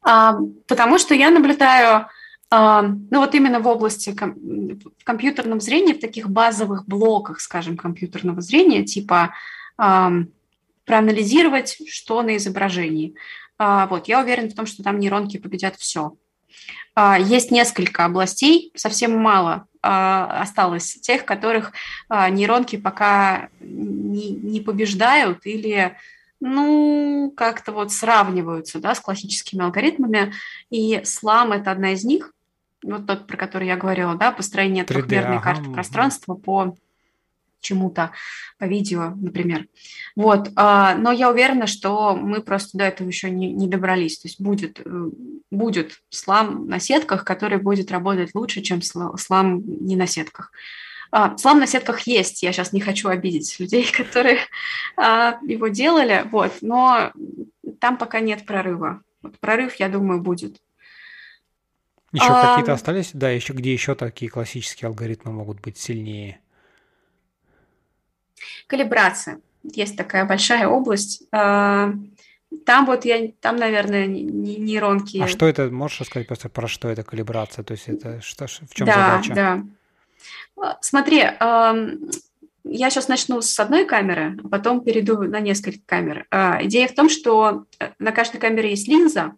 А, 0.03 0.37
потому 0.67 0.99
что 0.99 1.15
я 1.15 1.31
наблюдаю, 1.31 2.07
а, 2.51 2.83
ну, 2.83 3.21
вот 3.21 3.33
именно 3.37 3.61
в 3.61 3.69
области 3.69 4.13
ком- 4.13 4.35
в 4.35 5.05
компьютерном 5.05 5.61
зрении, 5.61 5.93
в 5.93 6.01
таких 6.01 6.29
базовых 6.29 6.89
блоках, 6.89 7.39
скажем, 7.39 7.77
компьютерного 7.77 8.41
зрения, 8.41 8.85
типа 8.85 9.33
а, 9.79 10.11
проанализировать, 10.87 11.79
что 11.89 12.21
на 12.23 12.37
изображении– 12.37 13.15
вот, 13.59 14.09
я 14.09 14.21
уверена 14.21 14.49
в 14.49 14.55
том, 14.55 14.67
что 14.67 14.83
там 14.83 14.99
нейронки 14.99 15.39
победят 15.39 15.77
все. 15.77 16.13
А, 16.95 17.19
есть 17.19 17.51
несколько 17.51 18.05
областей, 18.05 18.73
совсем 18.75 19.17
мало 19.17 19.67
а, 19.83 20.41
осталось 20.43 20.95
тех, 20.95 21.25
которых 21.25 21.73
нейронки 22.11 22.77
пока 22.77 23.49
не, 23.61 24.31
не 24.31 24.61
побеждают 24.61 25.47
или 25.47 25.97
ну, 26.41 27.33
как-то 27.37 27.73
вот 27.73 27.93
сравниваются 27.93 28.79
да, 28.79 28.95
с 28.95 29.01
классическими 29.01 29.63
алгоритмами. 29.63 30.33
И 30.71 31.01
слам– 31.05 31.53
это 31.53 31.71
одна 31.71 31.93
из 31.93 32.05
них, 32.05 32.33
вот 32.83 33.07
тот, 33.07 33.27
про 33.27 33.37
который 33.37 33.69
я 33.69 33.77
говорила, 33.77 34.15
да, 34.15 34.33
построение 34.33 34.85
трехмерной 34.85 35.39
ага. 35.39 35.55
карты 35.55 35.71
пространства 35.71 36.35
по 36.35 36.77
чему-то 37.61 38.13
по 38.59 38.65
видео, 38.65 39.13
например. 39.17 39.67
Вот, 40.15 40.51
а, 40.57 40.95
но 40.95 41.13
я 41.13 41.31
уверена, 41.31 41.67
что 41.67 42.17
мы 42.17 42.43
просто 42.43 42.79
до 42.79 42.85
этого 42.85 43.09
еще 43.09 43.31
не, 43.31 43.53
не 43.53 43.69
добрались. 43.69 44.19
То 44.19 44.29
есть 44.29 44.41
будет, 44.41 44.81
э, 44.85 45.11
будет 45.51 46.01
слам 46.11 46.67
на 46.69 46.79
сетках, 46.81 47.25
который 47.25 47.59
будет 47.59 47.91
работать 47.91 48.31
лучше, 48.35 48.63
чем 48.63 48.81
слам 48.83 49.63
не 49.67 49.97
на 49.97 50.07
сетках. 50.07 50.53
А, 51.11 51.37
слам 51.39 51.61
на 51.61 51.67
сетках 51.67 52.01
есть, 52.01 52.43
я 52.43 52.53
сейчас 52.53 52.73
не 52.73 52.81
хочу 52.81 53.09
обидеть 53.09 53.59
людей, 53.59 53.91
которые 53.97 54.39
а, 54.97 55.39
его 55.47 55.69
делали, 55.69 56.25
вот, 56.31 56.53
но 56.61 57.13
там 57.81 57.97
пока 57.97 58.21
нет 58.21 58.47
прорыва. 58.47 59.03
Вот 59.23 59.39
прорыв, 59.39 59.75
я 59.77 59.89
думаю, 59.89 60.21
будет. 60.21 60.61
Еще 62.13 62.27
а, 62.29 62.51
какие-то 62.51 62.73
остались, 62.73 63.11
да, 63.13 63.31
еще 63.31 63.53
где 63.53 63.73
еще 63.73 63.95
такие 63.95 64.31
классические 64.31 64.89
алгоритмы 64.89 65.33
могут 65.33 65.61
быть 65.61 65.77
сильнее? 65.77 66.41
Калибрация. 68.67 69.41
Есть 69.63 69.97
такая 69.97 70.25
большая 70.25 70.69
область. 70.69 71.23
А, 71.33 71.93
там 72.65 72.87
вот 72.87 73.05
я, 73.05 73.31
там, 73.41 73.57
наверное, 73.57 74.07
нейронки. 74.07 75.19
А 75.19 75.29
что 75.29 75.47
это, 75.47 75.71
можешь 75.71 76.01
рассказать 76.01 76.29
просто 76.29 76.49
про 76.49 76.69
что 76.69 76.89
это 76.89 77.03
калибрация? 77.03 77.65
То 77.65 77.73
есть 77.73 77.89
это 77.89 78.21
что, 78.21 78.47
в 78.47 78.75
чем 78.75 78.87
да, 78.87 78.95
задача? 78.95 79.35
Да, 79.35 79.63
да. 80.57 80.79
Смотри, 80.81 81.19
я 82.69 82.91
сейчас 82.91 83.09
начну 83.09 83.41
с 83.41 83.59
одной 83.61 83.85
камеры, 83.85 84.39
а 84.43 84.49
потом 84.49 84.81
перейду 84.81 85.23
на 85.23 85.41
несколько 85.41 85.79
камер. 85.87 86.27
А, 86.31 86.59
идея 86.65 86.89
в 86.89 86.95
том, 86.95 87.09
что 87.09 87.65
э, 87.79 87.91
на 88.01 88.11
каждой 88.11 88.39
камере 88.39 88.71
есть 88.71 88.89
линза, 88.89 89.37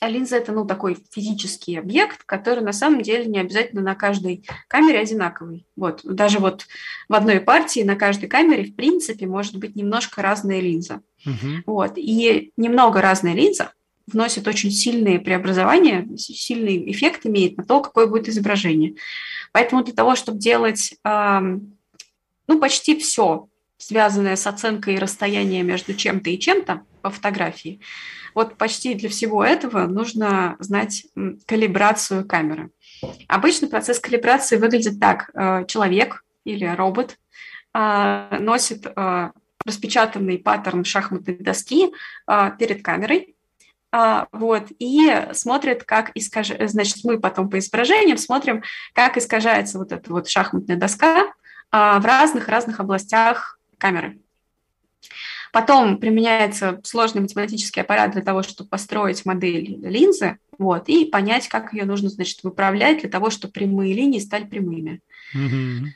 а 0.00 0.08
линза– 0.08 0.36
это 0.38 0.52
ну, 0.52 0.66
такой 0.66 0.96
физический 1.10 1.76
объект, 1.76 2.22
который 2.24 2.62
на 2.62 2.72
самом 2.72 3.02
деле 3.02 3.26
не 3.26 3.38
обязательно 3.38 3.82
на 3.82 3.94
каждой 3.94 4.44
камере 4.68 4.98
одинаковый. 4.98 5.66
Вот. 5.76 6.00
Даже 6.04 6.38
вот 6.38 6.66
в 7.08 7.14
одной 7.14 7.40
партии 7.40 7.80
на 7.80 7.96
каждой 7.96 8.28
камере, 8.28 8.64
в 8.64 8.74
принципе, 8.74 9.26
может 9.26 9.56
быть 9.56 9.76
немножко 9.76 10.22
разная 10.22 10.60
линза. 10.60 11.02
Угу. 11.26 11.62
Вот. 11.66 11.92
И 11.96 12.52
немного 12.56 13.00
разная 13.00 13.34
линза 13.34 13.72
вносит 14.06 14.48
очень 14.48 14.70
сильные 14.70 15.20
преобразования, 15.20 16.08
сильный 16.16 16.90
эффект 16.90 17.26
имеет 17.26 17.56
на 17.56 17.64
то, 17.64 17.80
какое 17.80 18.06
будет 18.06 18.28
изображение. 18.28 18.94
Поэтому 19.52 19.84
для 19.84 19.94
того, 19.94 20.16
чтобы 20.16 20.38
делать 20.38 20.94
ну, 21.04 22.58
почти 22.60 22.98
все, 22.98 23.48
связанное 23.78 24.36
с 24.36 24.46
оценкой 24.46 24.98
расстояния 24.98 25.62
между 25.62 25.94
чем-то 25.94 26.30
и 26.30 26.38
чем-то 26.38 26.82
по 27.00 27.10
фотографии, 27.10 27.80
вот 28.34 28.56
почти 28.56 28.94
для 28.94 29.08
всего 29.08 29.44
этого 29.44 29.86
нужно 29.86 30.56
знать 30.58 31.06
калибрацию 31.46 32.26
камеры. 32.26 32.70
Обычно 33.28 33.68
процесс 33.68 33.98
калибрации 33.98 34.56
выглядит 34.56 35.00
так. 35.00 35.30
Э, 35.34 35.64
человек 35.66 36.24
или 36.44 36.64
робот 36.64 37.18
э, 37.74 38.36
носит 38.38 38.86
э, 38.86 39.30
распечатанный 39.64 40.38
паттерн 40.38 40.84
шахматной 40.84 41.36
доски 41.36 41.92
перед 42.26 42.82
камерой, 42.82 43.36
вот, 44.32 44.64
и 44.80 45.28
смотрит, 45.34 45.84
как 45.84 46.10
искажается, 46.16 46.66
значит, 46.66 47.04
мы 47.04 47.20
потом 47.20 47.48
по 47.48 47.60
изображениям 47.60 48.18
смотрим, 48.18 48.64
как 48.92 49.16
искажается 49.16 49.78
вот 49.78 49.92
эта 49.92 50.10
вот 50.10 50.28
шахматная 50.28 50.74
доска 50.74 51.32
в 51.70 52.02
разных-разных 52.02 52.80
областях 52.80 53.60
камеры. 53.78 54.18
Потом 55.52 55.98
применяется 55.98 56.80
сложный 56.82 57.20
математический 57.20 57.82
аппарат 57.82 58.12
для 58.12 58.22
того, 58.22 58.42
чтобы 58.42 58.70
построить 58.70 59.24
модель 59.24 59.78
линзы, 59.82 60.38
вот, 60.58 60.88
и 60.88 61.04
понять, 61.04 61.48
как 61.48 61.72
ее 61.72 61.84
нужно, 61.84 62.08
значит, 62.08 62.42
выправлять 62.42 63.00
для 63.00 63.10
того, 63.10 63.30
чтобы 63.30 63.52
прямые 63.52 63.94
линии 63.94 64.18
стали 64.18 64.44
прямыми. 64.44 65.00
Mm-hmm. 65.36 65.86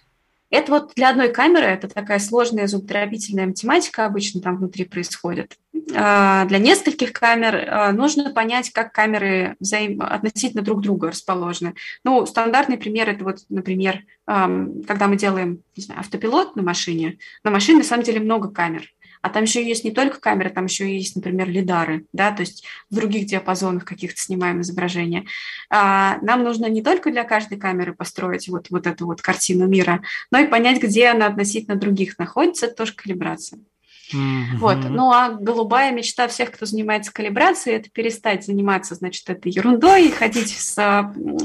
Это 0.50 0.72
вот 0.72 0.92
для 0.94 1.10
одной 1.10 1.30
камеры, 1.30 1.66
это 1.66 1.88
такая 1.88 2.20
сложная 2.20 2.68
зубодробительная 2.68 3.46
математика 3.46 4.06
обычно 4.06 4.40
там 4.40 4.58
внутри 4.58 4.84
происходит. 4.84 5.56
А, 5.94 6.44
для 6.44 6.58
нескольких 6.58 7.12
камер 7.12 7.66
а, 7.68 7.92
нужно 7.92 8.30
понять, 8.30 8.70
как 8.70 8.92
камеры 8.92 9.56
взаим... 9.58 10.00
относительно 10.00 10.62
друг 10.62 10.82
друга 10.82 11.08
расположены. 11.08 11.74
Ну, 12.04 12.26
стандартный 12.26 12.78
пример– 12.78 13.08
это 13.10 13.24
вот, 13.24 13.38
например, 13.48 14.04
когда 14.26 15.06
мы 15.06 15.16
делаем 15.16 15.62
не 15.76 15.84
знаю, 15.84 16.00
автопилот 16.00 16.56
на 16.56 16.62
машине. 16.62 17.18
На 17.44 17.50
машине, 17.50 17.78
на 17.78 17.84
самом 17.84 18.02
деле, 18.02 18.20
много 18.20 18.48
камер. 18.48 18.92
А 19.26 19.28
там 19.28 19.42
еще 19.42 19.66
есть 19.66 19.82
не 19.82 19.90
только 19.90 20.20
камеры, 20.20 20.50
там 20.50 20.66
еще 20.66 20.96
есть, 20.96 21.16
например, 21.16 21.48
лидары, 21.48 22.06
да, 22.12 22.30
то 22.30 22.42
есть 22.42 22.64
в 22.90 22.94
других 22.94 23.26
диапазонах 23.26 23.84
каких-то 23.84 24.20
снимаем 24.20 24.60
изображения. 24.60 25.26
А, 25.68 26.18
нам 26.22 26.44
нужно 26.44 26.66
не 26.66 26.80
только 26.80 27.10
для 27.10 27.24
каждой 27.24 27.58
камеры 27.58 27.92
построить 27.92 28.46
вот, 28.46 28.68
вот 28.70 28.86
эту 28.86 29.06
вот 29.06 29.22
картину 29.22 29.66
мира, 29.66 30.00
но 30.30 30.38
и 30.38 30.46
понять, 30.46 30.80
где 30.80 31.08
она 31.08 31.26
относительно 31.26 31.74
других 31.74 32.20
находится, 32.20 32.66
это 32.66 32.76
тоже 32.76 32.94
калибрация. 32.94 33.58
Mm-hmm. 34.14 34.58
Вот. 34.58 34.76
Ну 34.88 35.10
а 35.10 35.30
голубая 35.30 35.90
мечта 35.90 36.28
всех, 36.28 36.52
кто 36.52 36.64
занимается 36.64 37.12
калибрацией, 37.12 37.78
это 37.78 37.90
перестать 37.90 38.46
заниматься, 38.46 38.94
значит, 38.94 39.28
этой 39.28 39.50
ерундой, 39.50 40.12
ходить 40.12 40.56
с 40.56 40.76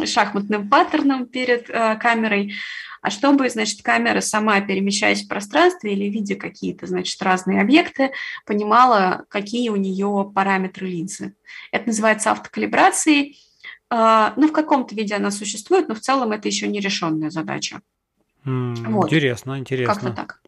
шахматным 0.06 0.70
паттерном 0.70 1.26
перед 1.26 1.68
э, 1.68 1.96
камерой, 1.96 2.54
а 3.02 3.10
чтобы, 3.10 3.50
значит, 3.50 3.82
камера 3.82 4.22
сама, 4.22 4.62
перемещаясь 4.62 5.24
в 5.24 5.28
пространстве 5.28 5.94
или 5.94 6.06
видя 6.06 6.36
какие-то, 6.36 6.86
значит, 6.86 7.22
разные 7.22 7.62
объекты, 7.62 8.12
понимала, 8.46 9.26
какие 9.28 9.70
у 9.70 9.76
нее 9.76 10.32
параметры 10.34 10.88
линзы. 10.88 11.34
Это 11.72 11.88
называется 11.88 12.32
автокалибрацией. 12.32 13.40
А, 13.90 14.34
ну, 14.38 14.48
в 14.48 14.52
каком-то 14.52 14.96
виде 14.96 15.16
она 15.16 15.32
существует, 15.32 15.90
но 15.90 15.96
в 15.96 16.00
целом 16.00 16.32
это 16.32 16.48
еще 16.48 16.68
не 16.68 16.80
решенная 16.80 17.32
задача. 17.32 17.82
Mm, 18.46 18.90
вот. 18.92 19.06
Интересно, 19.06 19.58
интересно. 19.58 19.94
Как-то 19.94 20.12
так. 20.12 20.42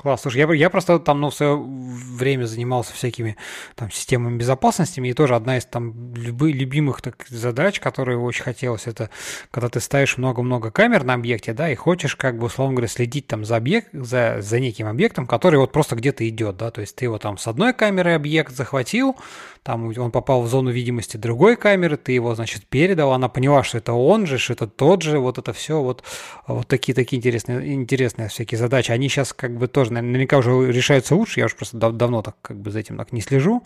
Класс. 0.00 0.22
Слушай, 0.22 0.38
я, 0.38 0.54
я 0.54 0.70
просто 0.70 1.00
там, 1.00 1.20
ну, 1.20 1.30
в 1.30 1.34
свое 1.34 1.56
время 1.56 2.44
занимался 2.44 2.92
всякими 2.92 3.36
там 3.74 3.90
системами 3.90 4.38
безопасности, 4.38 5.00
и 5.00 5.12
тоже 5.12 5.34
одна 5.34 5.58
из 5.58 5.64
там 5.64 6.14
любых, 6.14 6.54
любимых 6.54 7.02
так, 7.02 7.26
задач, 7.28 7.80
которые 7.80 8.16
очень 8.16 8.44
хотелось, 8.44 8.86
это 8.86 9.10
когда 9.50 9.68
ты 9.68 9.80
ставишь 9.80 10.16
много-много 10.16 10.70
камер 10.70 11.02
на 11.02 11.14
объекте, 11.14 11.52
да, 11.52 11.68
и 11.68 11.74
хочешь, 11.74 12.14
как 12.14 12.38
бы, 12.38 12.46
условно 12.46 12.76
говоря, 12.76 12.86
следить 12.86 13.26
там 13.26 13.44
за 13.44 13.56
объект, 13.56 13.88
за, 13.92 14.36
за 14.40 14.60
неким 14.60 14.86
объектом, 14.86 15.26
который 15.26 15.58
вот 15.58 15.72
просто 15.72 15.96
где-то 15.96 16.28
идет, 16.28 16.56
да, 16.56 16.70
то 16.70 16.80
есть 16.80 16.94
ты 16.94 17.06
его 17.06 17.18
там 17.18 17.36
с 17.36 17.48
одной 17.48 17.72
камеры 17.72 18.14
объект 18.14 18.54
захватил, 18.54 19.16
там 19.64 19.92
он 19.98 20.10
попал 20.12 20.42
в 20.42 20.48
зону 20.48 20.70
видимости 20.70 21.16
другой 21.16 21.56
камеры, 21.56 21.96
ты 21.96 22.12
его, 22.12 22.34
значит, 22.34 22.66
передал, 22.66 23.12
она 23.12 23.28
поняла, 23.28 23.64
что 23.64 23.78
это 23.78 23.92
он 23.92 24.26
же, 24.26 24.38
что 24.38 24.52
это 24.52 24.66
тот 24.66 25.02
же, 25.02 25.18
вот 25.18 25.38
это 25.38 25.52
все, 25.52 25.82
вот, 25.82 26.04
вот 26.46 26.68
такие 26.68 26.94
такие 26.94 27.18
интересные, 27.18 27.74
интересные 27.74 28.28
всякие 28.28 28.58
задачи. 28.58 28.92
Они 28.92 29.08
сейчас 29.08 29.32
как 29.32 29.56
бы 29.58 29.66
тоже 29.66 29.87
наверняка 29.92 30.38
уже 30.38 30.72
решаются 30.72 31.14
лучше, 31.14 31.40
я 31.40 31.46
уже 31.46 31.56
просто 31.56 31.76
дав 31.76 31.92
давно 31.94 32.22
так 32.22 32.36
как 32.42 32.58
бы 32.58 32.70
за 32.70 32.80
этим 32.80 32.96
так 32.96 33.12
не 33.12 33.20
слежу, 33.20 33.62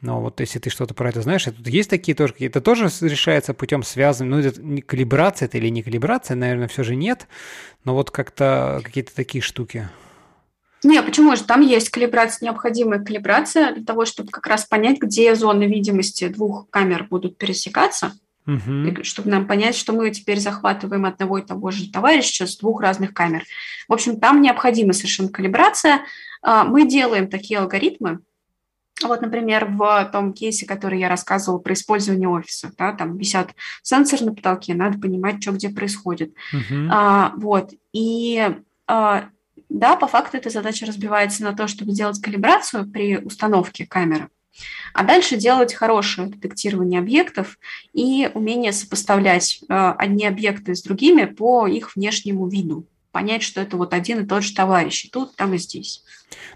но 0.00 0.20
вот 0.20 0.40
если 0.40 0.58
ты 0.58 0.70
что-то 0.70 0.94
про 0.94 1.08
это 1.08 1.22
знаешь, 1.22 1.46
это 1.46 1.68
есть 1.68 1.90
такие 1.90 2.14
тоже, 2.14 2.34
это 2.38 2.60
тоже 2.60 2.90
решается 3.00 3.54
путем 3.54 3.82
связанным, 3.82 4.40
ну, 4.40 4.46
это 4.46 4.62
не 4.62 4.82
калибрация 4.82 5.46
это 5.46 5.58
или 5.58 5.68
не 5.68 5.82
калибрация, 5.82 6.36
наверное, 6.36 6.68
все 6.68 6.82
же 6.82 6.96
нет, 6.96 7.26
но 7.84 7.94
вот 7.94 8.10
как-то 8.10 8.80
какие-то 8.84 9.14
такие 9.14 9.42
штуки. 9.42 9.88
Не, 10.84 11.02
почему 11.02 11.34
же? 11.34 11.42
Там 11.42 11.62
есть 11.62 11.88
калибрация, 11.90 12.46
необходимая 12.46 13.02
калибрация 13.02 13.74
для 13.74 13.84
того, 13.84 14.04
чтобы 14.04 14.30
как 14.30 14.46
раз 14.46 14.64
понять, 14.64 14.98
где 15.00 15.34
зоны 15.34 15.64
видимости 15.64 16.28
двух 16.28 16.68
камер 16.70 17.08
будут 17.10 17.38
пересекаться, 17.38 18.12
угу. 18.46 19.02
чтобы 19.02 19.30
нам 19.30 19.46
понять, 19.46 19.76
что 19.76 19.92
мы 19.92 20.10
теперь 20.10 20.40
захватываем 20.40 21.04
одного 21.04 21.38
и 21.38 21.46
того 21.46 21.70
же 21.70 21.90
товарища 21.90 22.46
с 22.46 22.56
двух 22.56 22.80
разных 22.80 23.12
камер. 23.12 23.44
В 23.88 23.92
общем, 23.92 24.20
там 24.20 24.40
необходима 24.40 24.92
совершенно 24.92 25.28
калибрация. 25.28 26.02
А, 26.42 26.64
мы 26.64 26.88
делаем 26.88 27.28
такие 27.28 27.58
алгоритмы, 27.58 28.20
вот, 29.02 29.20
например, 29.20 29.66
в 29.66 30.08
том 30.10 30.32
кейсе, 30.32 30.64
который 30.64 30.98
я 30.98 31.10
рассказывала 31.10 31.58
про 31.58 31.74
использование 31.74 32.28
офиса, 32.28 32.72
да, 32.78 32.92
там 32.92 33.18
висят 33.18 33.50
сенсоры 33.82 34.24
на 34.24 34.34
потолке, 34.34 34.74
надо 34.74 34.98
понимать, 34.98 35.42
что 35.42 35.52
где 35.52 35.68
происходит. 35.68 36.32
Uh-huh. 36.54 36.88
А, 36.90 37.32
вот, 37.36 37.72
и 37.92 38.56
а, 38.86 39.28
да, 39.68 39.96
по 39.96 40.06
факту 40.06 40.38
эта 40.38 40.48
задача 40.48 40.86
разбивается 40.86 41.42
на 41.42 41.54
то, 41.54 41.66
чтобы 41.68 41.92
сделать 41.92 42.20
калибрацию 42.22 42.90
при 42.90 43.18
установке 43.18 43.84
камеры, 43.86 44.28
а 44.94 45.04
дальше 45.04 45.36
делать 45.36 45.74
хорошее 45.74 46.28
детектирование 46.28 47.00
объектов 47.00 47.58
и 47.92 48.30
умение 48.34 48.72
сопоставлять 48.72 49.60
э, 49.68 49.94
одни 49.98 50.26
объекты 50.26 50.74
с 50.74 50.82
другими 50.82 51.24
по 51.24 51.66
их 51.66 51.96
внешнему 51.96 52.48
виду 52.48 52.86
понять, 53.16 53.42
что 53.42 53.62
это 53.62 53.78
вот 53.78 53.94
один 53.94 54.24
и 54.24 54.26
тот 54.26 54.42
же 54.42 54.54
товарищ, 54.54 55.06
и 55.06 55.08
тут, 55.08 55.36
там, 55.36 55.54
и 55.54 55.58
здесь. 55.58 56.04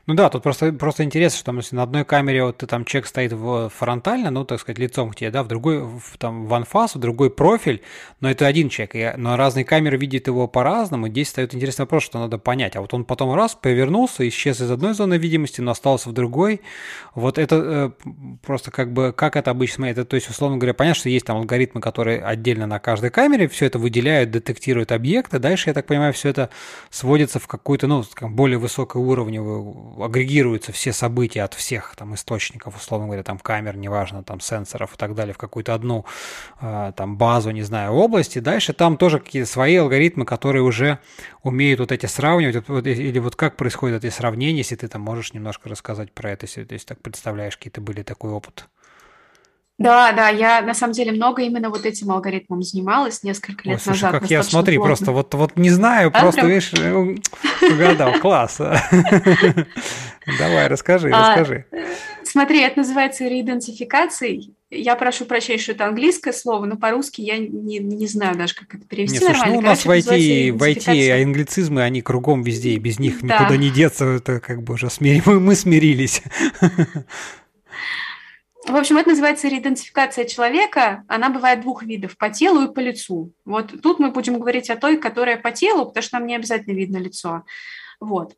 Ну 0.06 0.14
да, 0.14 0.28
тут 0.28 0.42
просто, 0.42 0.72
просто 0.72 1.04
интересно, 1.04 1.38
что 1.38 1.52
если 1.52 1.76
на 1.76 1.84
одной 1.84 2.04
камере 2.04 2.44
вот 2.44 2.58
ты 2.58 2.66
там 2.66 2.84
человек 2.84 3.06
стоит 3.06 3.32
в, 3.32 3.68
фронтально, 3.68 4.30
ну, 4.30 4.44
так 4.44 4.60
сказать, 4.60 4.78
лицом 4.78 5.10
к 5.10 5.16
тебе, 5.16 5.30
да, 5.30 5.42
в 5.42 5.48
другой, 5.48 5.82
в, 5.82 6.18
там, 6.18 6.46
в 6.46 6.54
анфас, 6.54 6.94
в 6.96 6.98
другой 6.98 7.30
профиль, 7.30 7.82
но 8.20 8.30
это 8.30 8.46
один 8.46 8.68
человек, 8.68 8.94
и, 8.94 9.12
но 9.16 9.36
разные 9.36 9.64
камеры 9.64 9.96
видят 9.96 10.26
его 10.26 10.48
по-разному, 10.48 11.08
здесь 11.08 11.28
встает 11.28 11.54
интересный 11.54 11.84
вопрос, 11.84 12.02
что 12.02 12.18
надо 12.18 12.38
понять, 12.38 12.76
а 12.76 12.80
вот 12.80 12.92
он 12.92 13.04
потом 13.04 13.34
раз 13.34 13.54
повернулся, 13.54 14.26
исчез 14.28 14.60
из 14.60 14.70
одной 14.70 14.94
зоны 14.94 15.18
видимости, 15.18 15.60
но 15.60 15.70
остался 15.70 16.08
в 16.08 16.12
другой, 16.12 16.62
вот 17.14 17.38
это 17.38 17.56
э, 17.56 17.90
просто 18.44 18.70
как 18.70 18.92
бы, 18.92 19.12
как 19.12 19.36
это 19.36 19.50
обычно, 19.50 19.84
это, 19.84 20.04
то 20.04 20.16
есть, 20.16 20.28
условно 20.28 20.56
говоря, 20.56 20.74
понятно, 20.74 20.98
что 20.98 21.08
есть 21.08 21.26
там 21.26 21.36
алгоритмы, 21.36 21.80
которые 21.80 22.22
отдельно 22.22 22.66
на 22.66 22.80
каждой 22.80 23.10
камере 23.10 23.46
все 23.46 23.66
это 23.66 23.78
выделяют, 23.78 24.30
детектируют 24.30 24.90
объекты, 24.90 25.38
дальше, 25.38 25.70
я 25.70 25.74
так 25.74 25.86
понимаю, 25.86 26.12
все 26.12 26.30
это 26.30 26.50
сводится 26.90 27.38
в 27.38 27.46
какую-то, 27.46 27.86
ну, 27.86 28.04
более 28.22 28.58
высокоуровневую, 28.58 29.59
агрегируются 30.00 30.72
все 30.72 30.92
события 30.92 31.42
от 31.42 31.54
всех 31.54 31.94
там 31.96 32.14
источников, 32.14 32.76
условно 32.76 33.06
говоря, 33.06 33.22
там 33.22 33.38
камер, 33.38 33.76
неважно, 33.76 34.22
там 34.22 34.40
сенсоров 34.40 34.94
и 34.94 34.96
так 34.96 35.14
далее, 35.14 35.34
в 35.34 35.38
какую-то 35.38 35.74
одну 35.74 36.04
э, 36.60 36.92
там 36.96 37.16
базу, 37.16 37.50
не 37.50 37.62
знаю, 37.62 37.92
области. 37.92 38.38
Дальше 38.38 38.72
там 38.72 38.96
тоже 38.96 39.18
какие-то 39.18 39.48
свои 39.48 39.76
алгоритмы, 39.76 40.24
которые 40.24 40.62
уже 40.62 40.98
умеют 41.42 41.80
вот 41.80 41.92
эти 41.92 42.06
сравнивать, 42.06 42.68
вот, 42.68 42.86
или 42.86 43.18
вот 43.18 43.36
как 43.36 43.56
происходят 43.56 44.04
эти 44.04 44.12
сравнения, 44.12 44.58
если 44.58 44.76
ты 44.76 44.88
там 44.88 45.02
можешь 45.02 45.32
немножко 45.32 45.68
рассказать 45.68 46.12
про 46.12 46.30
это, 46.30 46.46
если, 46.46 46.66
если 46.70 46.86
так 46.86 47.00
представляешь, 47.00 47.56
какие-то 47.56 47.80
были 47.80 48.02
такой 48.02 48.30
опыт. 48.30 48.68
Да, 49.80 50.12
да, 50.12 50.28
я 50.28 50.60
на 50.60 50.74
самом 50.74 50.92
деле 50.92 51.10
много 51.10 51.40
именно 51.40 51.70
вот 51.70 51.86
этим 51.86 52.10
алгоритмом 52.10 52.62
занималась 52.62 53.22
несколько 53.22 53.66
лет 53.66 53.78
Ой, 53.78 53.80
слушай, 53.82 54.02
назад. 54.02 54.20
как 54.20 54.30
я, 54.30 54.42
смотри, 54.42 54.76
плотно. 54.76 54.88
просто 54.88 55.12
вот, 55.12 55.32
вот 55.32 55.56
не 55.56 55.70
знаю, 55.70 56.10
а, 56.12 56.20
просто, 56.20 56.42
прям? 56.42 56.50
видишь, 56.50 56.74
э, 56.74 57.16
угадал, 57.72 58.12
класс. 58.20 58.58
Давай, 60.38 60.66
расскажи, 60.68 61.10
а, 61.10 61.30
расскажи. 61.30 61.64
Смотри, 62.24 62.60
это 62.60 62.80
называется 62.80 63.26
реидентификацией. 63.26 64.52
Я 64.68 64.96
прошу 64.96 65.24
прощения, 65.24 65.58
что 65.58 65.72
это 65.72 65.86
английское 65.86 66.34
слово, 66.34 66.66
но 66.66 66.76
по-русски 66.76 67.22
я 67.22 67.38
не, 67.38 67.78
не 67.78 68.06
знаю 68.06 68.36
даже, 68.36 68.54
как 68.54 68.74
это 68.74 68.86
перевести 68.86 69.18
Нет, 69.18 69.34
слушай, 69.34 69.50
ну 69.50 69.58
у 69.58 69.62
нас 69.62 69.82
Короче, 69.82 70.02
в 70.02 70.12
IT, 70.12 70.52
в 70.52 70.62
IT 70.62 71.22
англицизмы, 71.22 71.82
они 71.82 72.02
кругом 72.02 72.42
везде, 72.42 72.72
и 72.72 72.78
без 72.78 72.98
них 72.98 73.22
да. 73.22 73.38
никуда 73.38 73.56
не 73.56 73.70
деться, 73.70 74.04
это 74.04 74.40
как 74.40 74.62
бы 74.62 74.74
уже 74.74 74.90
смири... 74.90 75.22
мы, 75.24 75.40
мы 75.40 75.54
смирились. 75.54 76.22
В 78.66 78.76
общем, 78.76 78.98
это 78.98 79.10
называется 79.10 79.48
реидентификация 79.48 80.26
человека. 80.26 81.04
Она 81.08 81.30
бывает 81.30 81.62
двух 81.62 81.82
видов– 81.82 82.16
по 82.18 82.28
телу 82.28 82.62
и 82.62 82.74
по 82.74 82.80
лицу. 82.80 83.32
Вот 83.44 83.72
тут 83.82 83.98
мы 83.98 84.10
будем 84.10 84.38
говорить 84.38 84.70
о 84.70 84.76
той, 84.76 84.98
которая 84.98 85.38
по 85.38 85.50
телу, 85.50 85.86
потому 85.86 86.02
что 86.02 86.18
нам 86.18 86.26
не 86.26 86.36
обязательно 86.36 86.74
видно 86.74 86.98
лицо. 86.98 87.44
Вот. 88.00 88.34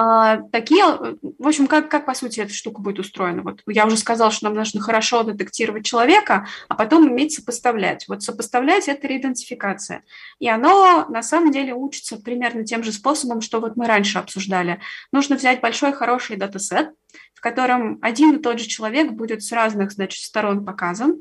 А, 0.00 0.42
такие, 0.52 0.84
в 0.84 1.46
общем, 1.48 1.66
как, 1.66 1.90
как 1.90 2.06
по 2.06 2.14
сути 2.14 2.38
эта 2.38 2.52
штука 2.52 2.80
будет 2.80 3.00
устроена? 3.00 3.42
Вот 3.42 3.62
я 3.66 3.84
уже 3.84 3.96
сказала, 3.96 4.30
что 4.30 4.44
нам 4.44 4.54
нужно 4.54 4.80
хорошо 4.80 5.24
детектировать 5.24 5.84
человека, 5.84 6.46
а 6.68 6.76
потом 6.76 7.10
уметь 7.10 7.32
сопоставлять. 7.32 8.06
Вот 8.06 8.22
сопоставлять– 8.22 8.86
это 8.88 9.08
реидентификация. 9.08 10.04
И 10.38 10.48
оно 10.48 11.06
на 11.08 11.24
самом 11.24 11.50
деле 11.50 11.74
учится 11.74 12.16
примерно 12.16 12.64
тем 12.64 12.84
же 12.84 12.92
способом, 12.92 13.40
что 13.40 13.60
вот 13.60 13.74
мы 13.74 13.86
раньше 13.86 14.18
обсуждали. 14.18 14.80
Нужно 15.10 15.34
взять 15.34 15.60
большой 15.60 15.92
хороший 15.92 16.36
датасет, 16.36 16.92
в 17.38 17.40
котором 17.40 18.00
один 18.02 18.34
и 18.34 18.42
тот 18.42 18.58
же 18.58 18.66
человек 18.66 19.12
будет 19.12 19.44
с 19.44 19.52
разных, 19.52 19.92
значит, 19.92 20.24
сторон 20.24 20.64
показан, 20.64 21.20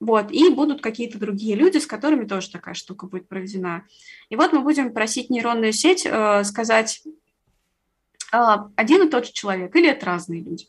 вот, 0.00 0.30
и 0.30 0.50
будут 0.50 0.82
какие-то 0.82 1.18
другие 1.18 1.56
люди, 1.56 1.78
с 1.78 1.86
которыми 1.86 2.26
тоже 2.26 2.50
такая 2.50 2.74
штука 2.74 3.06
будет 3.06 3.26
проведена. 3.26 3.86
И 4.28 4.36
вот 4.36 4.52
мы 4.52 4.60
будем 4.60 4.92
просить 4.92 5.30
нейронную 5.30 5.72
сеть 5.72 6.04
э, 6.04 6.44
сказать, 6.44 7.02
а, 8.32 8.68
один 8.76 9.06
и 9.06 9.08
тот 9.08 9.24
же 9.24 9.32
человек 9.32 9.74
или 9.74 9.88
это 9.88 10.04
разные 10.04 10.42
люди. 10.42 10.66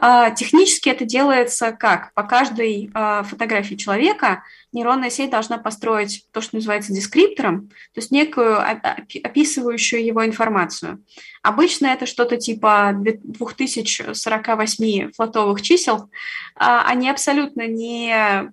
А, 0.00 0.30
технически 0.30 0.88
это 0.88 1.04
делается 1.04 1.72
как? 1.72 2.14
По 2.14 2.22
каждой 2.22 2.88
а, 2.94 3.24
фотографии 3.24 3.74
человека 3.74 4.44
нейронная 4.72 5.10
сеть 5.10 5.30
должна 5.30 5.58
построить 5.58 6.24
то, 6.30 6.40
что 6.40 6.54
называется 6.54 6.92
дескриптором, 6.92 7.68
то 7.68 8.00
есть 8.00 8.12
некую 8.12 8.60
описывающую 8.60 10.04
его 10.04 10.24
информацию. 10.24 11.02
Обычно 11.42 11.88
это 11.88 12.06
что-то 12.06 12.36
типа 12.36 12.92
2048 12.94 15.10
флотовых 15.12 15.62
чисел. 15.62 16.08
Они 16.54 17.10
абсолютно 17.10 17.66
не 17.66 18.52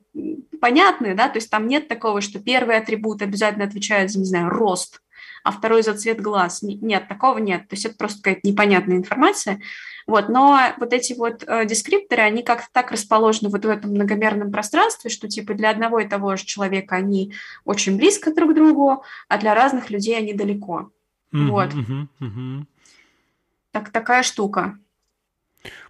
понятны, 0.59 1.13
да, 1.13 1.29
то 1.29 1.37
есть 1.37 1.51
там 1.51 1.67
нет 1.67 1.87
такого, 1.87 2.21
что 2.21 2.39
первый 2.39 2.77
атрибут 2.77 3.21
обязательно 3.21 3.65
отвечает 3.65 4.09
за, 4.09 4.17
не 4.19 4.25
знаю, 4.25 4.49
рост, 4.49 4.99
а 5.45 5.51
второй 5.51 5.83
за 5.83 5.93
цвет 5.93 6.19
глаз. 6.19 6.63
Нет, 6.63 7.07
такого 7.07 7.37
нет. 7.37 7.69
То 7.69 7.75
есть 7.75 7.85
это 7.85 7.95
просто 7.95 8.17
какая-то 8.23 8.47
непонятная 8.49 8.97
информация. 8.97 9.61
Вот, 10.07 10.27
но 10.27 10.59
вот 10.79 10.91
эти 10.91 11.13
вот 11.13 11.43
э, 11.45 11.67
дескрипторы, 11.67 12.23
они 12.23 12.41
как-то 12.41 12.67
так 12.71 12.91
расположены 12.91 13.49
вот 13.49 13.63
в 13.63 13.69
этом 13.69 13.91
многомерном 13.91 14.51
пространстве, 14.51 15.11
что 15.11 15.27
типа 15.27 15.53
для 15.53 15.69
одного 15.69 15.99
и 15.99 16.07
того 16.07 16.35
же 16.35 16.45
человека 16.45 16.95
они 16.95 17.31
очень 17.63 17.95
близко 17.95 18.33
друг 18.33 18.51
к 18.51 18.55
другу, 18.55 19.03
а 19.27 19.37
для 19.37 19.53
разных 19.53 19.91
людей 19.91 20.17
они 20.17 20.33
далеко. 20.33 20.89
Mm-hmm, 21.31 21.47
вот. 21.47 21.73
Mm-hmm, 21.73 22.07
mm-hmm. 22.21 22.63
Так, 23.71 23.91
такая 23.91 24.23
штука. 24.23 24.79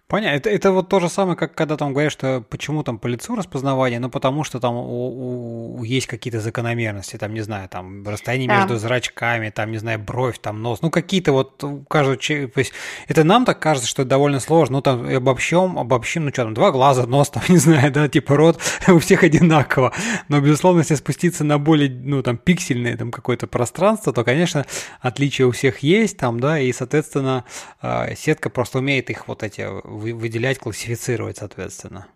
Понятно. 0.08 0.36
Это, 0.36 0.50
это 0.50 0.70
вот 0.70 0.88
то 0.88 1.00
же 1.00 1.08
самое, 1.08 1.36
как 1.36 1.56
когда 1.56 1.76
там 1.76 1.92
говорят, 1.92 2.12
что 2.12 2.40
почему 2.48 2.84
там 2.84 2.96
по 2.98 3.08
лицу 3.08 3.34
распознавание, 3.34 3.98
ну 3.98 4.08
потому 4.08 4.44
что 4.44 4.60
там 4.60 4.76
у, 4.76 5.78
у, 5.78 5.82
есть 5.82 6.06
какие-то 6.06 6.38
закономерности, 6.38 7.16
там, 7.16 7.34
не 7.34 7.40
знаю, 7.40 7.68
там 7.68 8.06
расстояние 8.06 8.48
да. 8.48 8.58
между 8.58 8.76
зрачками, 8.76 9.50
там, 9.50 9.72
не 9.72 9.78
знаю, 9.78 9.98
бровь, 9.98 10.38
там, 10.38 10.62
нос, 10.62 10.80
ну 10.80 10.90
какие-то 10.90 11.32
вот 11.32 11.64
каждого 11.88 12.16
то 12.16 12.60
есть 12.60 12.72
это 13.08 13.24
нам 13.24 13.44
так 13.44 13.58
кажется, 13.58 13.88
что 13.88 14.02
это 14.02 14.10
довольно 14.10 14.38
сложно, 14.38 14.76
ну 14.76 14.82
там 14.82 15.08
обобщем, 15.08 15.76
обобщим, 15.76 16.26
ну 16.26 16.30
что 16.30 16.44
там, 16.44 16.54
два 16.54 16.70
глаза, 16.70 17.04
нос, 17.04 17.30
там, 17.30 17.42
не 17.48 17.58
знаю, 17.58 17.90
да, 17.90 18.08
типа 18.08 18.36
рот 18.36 18.60
у 18.88 19.00
всех 19.00 19.24
одинаково, 19.24 19.92
но, 20.28 20.40
безусловно, 20.40 20.80
если 20.80 20.94
спуститься 20.94 21.42
на 21.42 21.58
более, 21.58 21.90
ну 21.90 22.22
там, 22.22 22.36
пиксельное 22.36 22.96
там 22.96 23.10
какое-то 23.10 23.48
пространство, 23.48 24.12
то, 24.12 24.22
конечно, 24.22 24.66
отличия 25.00 25.46
у 25.46 25.50
всех 25.50 25.80
есть 25.80 26.16
там, 26.16 26.38
да, 26.38 26.60
и, 26.60 26.72
соответственно, 26.72 27.44
а, 27.82 28.14
сетка 28.14 28.50
просто 28.50 28.78
умеет 28.78 29.10
их 29.10 29.26
вот 29.26 29.42
эти 29.42 29.66
выделять, 29.96 30.58
классифицировать, 30.58 31.38
соответственно. 31.38 32.06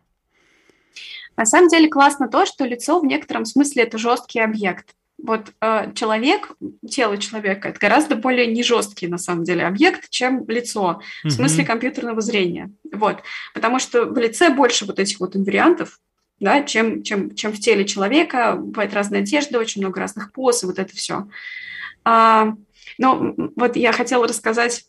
На 1.37 1.47
самом 1.47 1.69
деле 1.69 1.89
классно 1.89 2.29
то, 2.29 2.45
что 2.45 2.65
лицо 2.65 3.01
в 3.01 3.07
некотором 3.07 3.45
смысле 3.45 3.85
это 3.85 3.99
жесткий 3.99 4.41
объект. 4.41 4.95
Вот 5.23 5.53
э, 5.61 5.93
человек, 5.95 6.53
тело 6.89 7.19
человека, 7.19 7.69
это 7.69 7.79
гораздо 7.79 8.17
более 8.17 8.47
не 8.47 8.63
жесткий 8.63 9.07
на 9.07 9.19
самом 9.19 9.45
деле 9.45 9.67
объект, 9.67 10.09
чем 10.11 10.49
лицо 10.49 11.01
в 11.25 11.31
смысле 11.31 11.65
компьютерного 11.65 12.21
зрения. 12.21 12.71
Вот, 12.93 13.23
потому 13.55 13.79
что 13.79 14.05
в 14.05 14.17
лице 14.17 14.51
больше 14.51 14.87
вот 14.87 14.99
этих 14.99 15.21
вот 15.21 15.37
инвариантов, 15.37 15.99
да, 16.41 16.63
чем, 16.63 17.03
чем, 17.03 17.35
чем 17.35 17.53
в 17.53 17.61
теле 17.61 17.85
человека. 17.85 18.57
Бывает 18.57 18.95
разная 18.95 19.21
одежда, 19.21 19.59
очень 19.59 19.83
много 19.83 20.01
разных 20.01 20.33
поз, 20.33 20.63
и 20.63 20.67
вот 20.67 20.79
это 20.79 20.95
все. 20.97 21.29
А, 22.05 22.55
но 22.99 23.35
вот 23.57 23.77
я 23.77 23.93
хотела 23.93 24.27
рассказать 24.27 24.85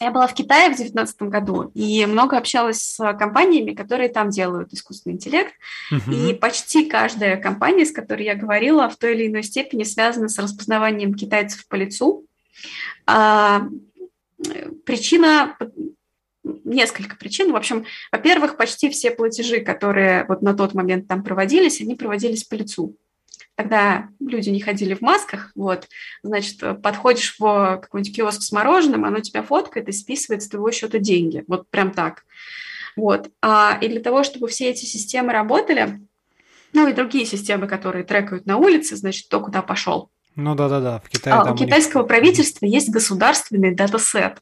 я 0.00 0.10
была 0.10 0.26
в 0.26 0.34
Китае 0.34 0.70
в 0.70 0.76
2019 0.76 1.22
году 1.22 1.70
и 1.74 2.06
много 2.06 2.38
общалась 2.38 2.82
с 2.82 3.12
компаниями, 3.14 3.74
которые 3.74 4.08
там 4.08 4.30
делают 4.30 4.72
искусственный 4.72 5.16
интеллект. 5.16 5.52
Uh-huh. 5.92 6.30
И 6.30 6.34
почти 6.34 6.86
каждая 6.86 7.36
компания, 7.36 7.84
с 7.84 7.92
которой 7.92 8.24
я 8.24 8.34
говорила, 8.34 8.88
в 8.88 8.96
той 8.96 9.14
или 9.14 9.26
иной 9.26 9.42
степени 9.42 9.84
связана 9.84 10.28
с 10.28 10.38
распознаванием 10.38 11.14
китайцев 11.14 11.66
по 11.68 11.74
лицу. 11.74 12.24
А, 13.06 13.68
причина 14.86 15.56
несколько 16.64 17.16
причин. 17.16 17.52
В 17.52 17.56
общем, 17.56 17.84
во-первых, 18.10 18.56
почти 18.56 18.88
все 18.88 19.10
платежи, 19.10 19.60
которые 19.60 20.24
вот 20.28 20.40
на 20.40 20.54
тот 20.54 20.72
момент 20.72 21.08
там 21.08 21.22
проводились, 21.22 21.82
они 21.82 21.94
проводились 21.94 22.44
по 22.44 22.54
лицу 22.54 22.96
когда 23.60 24.08
люди 24.20 24.48
не 24.48 24.60
ходили 24.60 24.94
в 24.94 25.02
масках, 25.02 25.52
вот, 25.54 25.86
значит, 26.22 26.62
подходишь 26.82 27.36
в 27.38 27.78
какой-нибудь 27.82 28.16
киоск 28.16 28.40
с 28.40 28.52
мороженым, 28.52 29.04
оно 29.04 29.20
тебя 29.20 29.42
фоткает 29.42 29.86
и 29.88 29.92
списывает 29.92 30.42
с 30.42 30.48
твоего 30.48 30.70
счета 30.70 30.98
деньги, 30.98 31.44
вот 31.46 31.68
прям 31.68 31.90
так. 31.90 32.24
Вот. 32.96 33.28
А, 33.42 33.76
и 33.82 33.88
для 33.88 34.00
того, 34.00 34.24
чтобы 34.24 34.48
все 34.48 34.70
эти 34.70 34.86
системы 34.86 35.34
работали, 35.34 36.00
ну 36.72 36.88
и 36.88 36.94
другие 36.94 37.26
системы, 37.26 37.66
которые 37.66 38.02
трекают 38.02 38.46
на 38.46 38.56
улице, 38.56 38.96
значит, 38.96 39.26
кто 39.26 39.40
куда 39.40 39.60
пошел. 39.60 40.10
Ну 40.36 40.54
да-да-да, 40.54 41.00
в 41.00 41.10
Китае. 41.10 41.36
А, 41.36 41.52
у 41.52 41.54
китайского 41.54 42.02
них... 42.02 42.08
правительства 42.08 42.64
есть 42.64 42.88
государственный 42.88 43.74
датасет. 43.74 44.38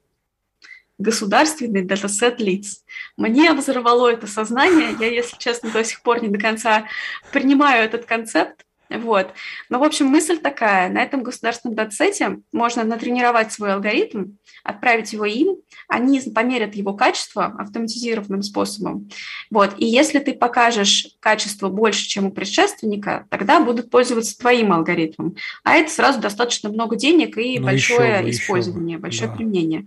Государственный 0.99 1.83
датасет 1.83 2.41
лиц. 2.41 2.85
Мне 3.17 3.53
взорвало 3.53 4.13
это 4.13 4.29
сознание. 4.29 4.95
Я, 5.01 5.11
если 5.11 5.37
честно, 5.39 5.71
до 5.73 5.83
сих 5.83 6.03
пор 6.03 6.23
не 6.23 6.29
до 6.29 6.39
конца 6.39 6.85
принимаю 7.33 7.85
этот 7.85 8.05
концепт, 8.05 8.65
вот. 8.91 9.35
Но, 9.69 9.79
в 9.79 9.85
общем, 9.85 10.07
мысль 10.07 10.39
такая. 10.39 10.89
На 10.89 11.03
этом 11.03 11.23
государственном 11.23 11.77
датсете 11.77 12.39
можно 12.53 12.85
натренировать 12.85 13.53
свой 13.53 13.75
алгоритм, 13.75 14.37
отправить 14.65 15.13
его 15.13 15.25
им, 15.25 15.57
они 15.89 16.21
померят 16.21 16.75
его 16.75 16.95
качество 16.95 17.47
автоматизированным 17.59 18.43
способом. 18.43 19.11
Вот. 19.51 19.75
И 19.79 19.87
если 19.87 20.19
ты 20.19 20.35
покажешь 20.35 21.09
качество 21.21 21.69
больше, 21.69 22.07
чем 22.09 22.27
у 22.27 22.31
предшественника, 22.31 23.27
тогда 23.31 23.61
будут 23.61 23.91
пользоваться 23.91 24.39
твоим 24.39 24.73
алгоритмом. 24.73 25.37
А 25.65 25.77
это 25.77 25.91
сразу 25.91 26.21
достаточно 26.21 26.71
много 26.71 26.97
денег 26.97 27.37
и 27.37 27.59
ну, 27.59 27.67
большое 27.67 28.27
еще 28.27 28.31
использование, 28.31 28.97
еще 28.97 29.03
большое 29.03 29.31
да. 29.31 29.37
применение. 29.37 29.87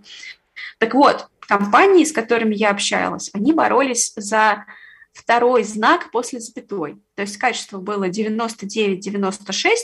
Так 0.78 0.94
вот, 0.94 1.28
компании, 1.40 2.04
с 2.04 2.12
которыми 2.12 2.54
я 2.54 2.70
общалась, 2.70 3.30
они 3.32 3.52
боролись 3.52 4.12
за 4.16 4.64
второй 5.12 5.64
знак 5.64 6.10
после 6.10 6.40
запятой. 6.40 6.96
То 7.14 7.22
есть 7.22 7.36
качество 7.36 7.78
было 7.78 8.08
99-96, 8.08 9.74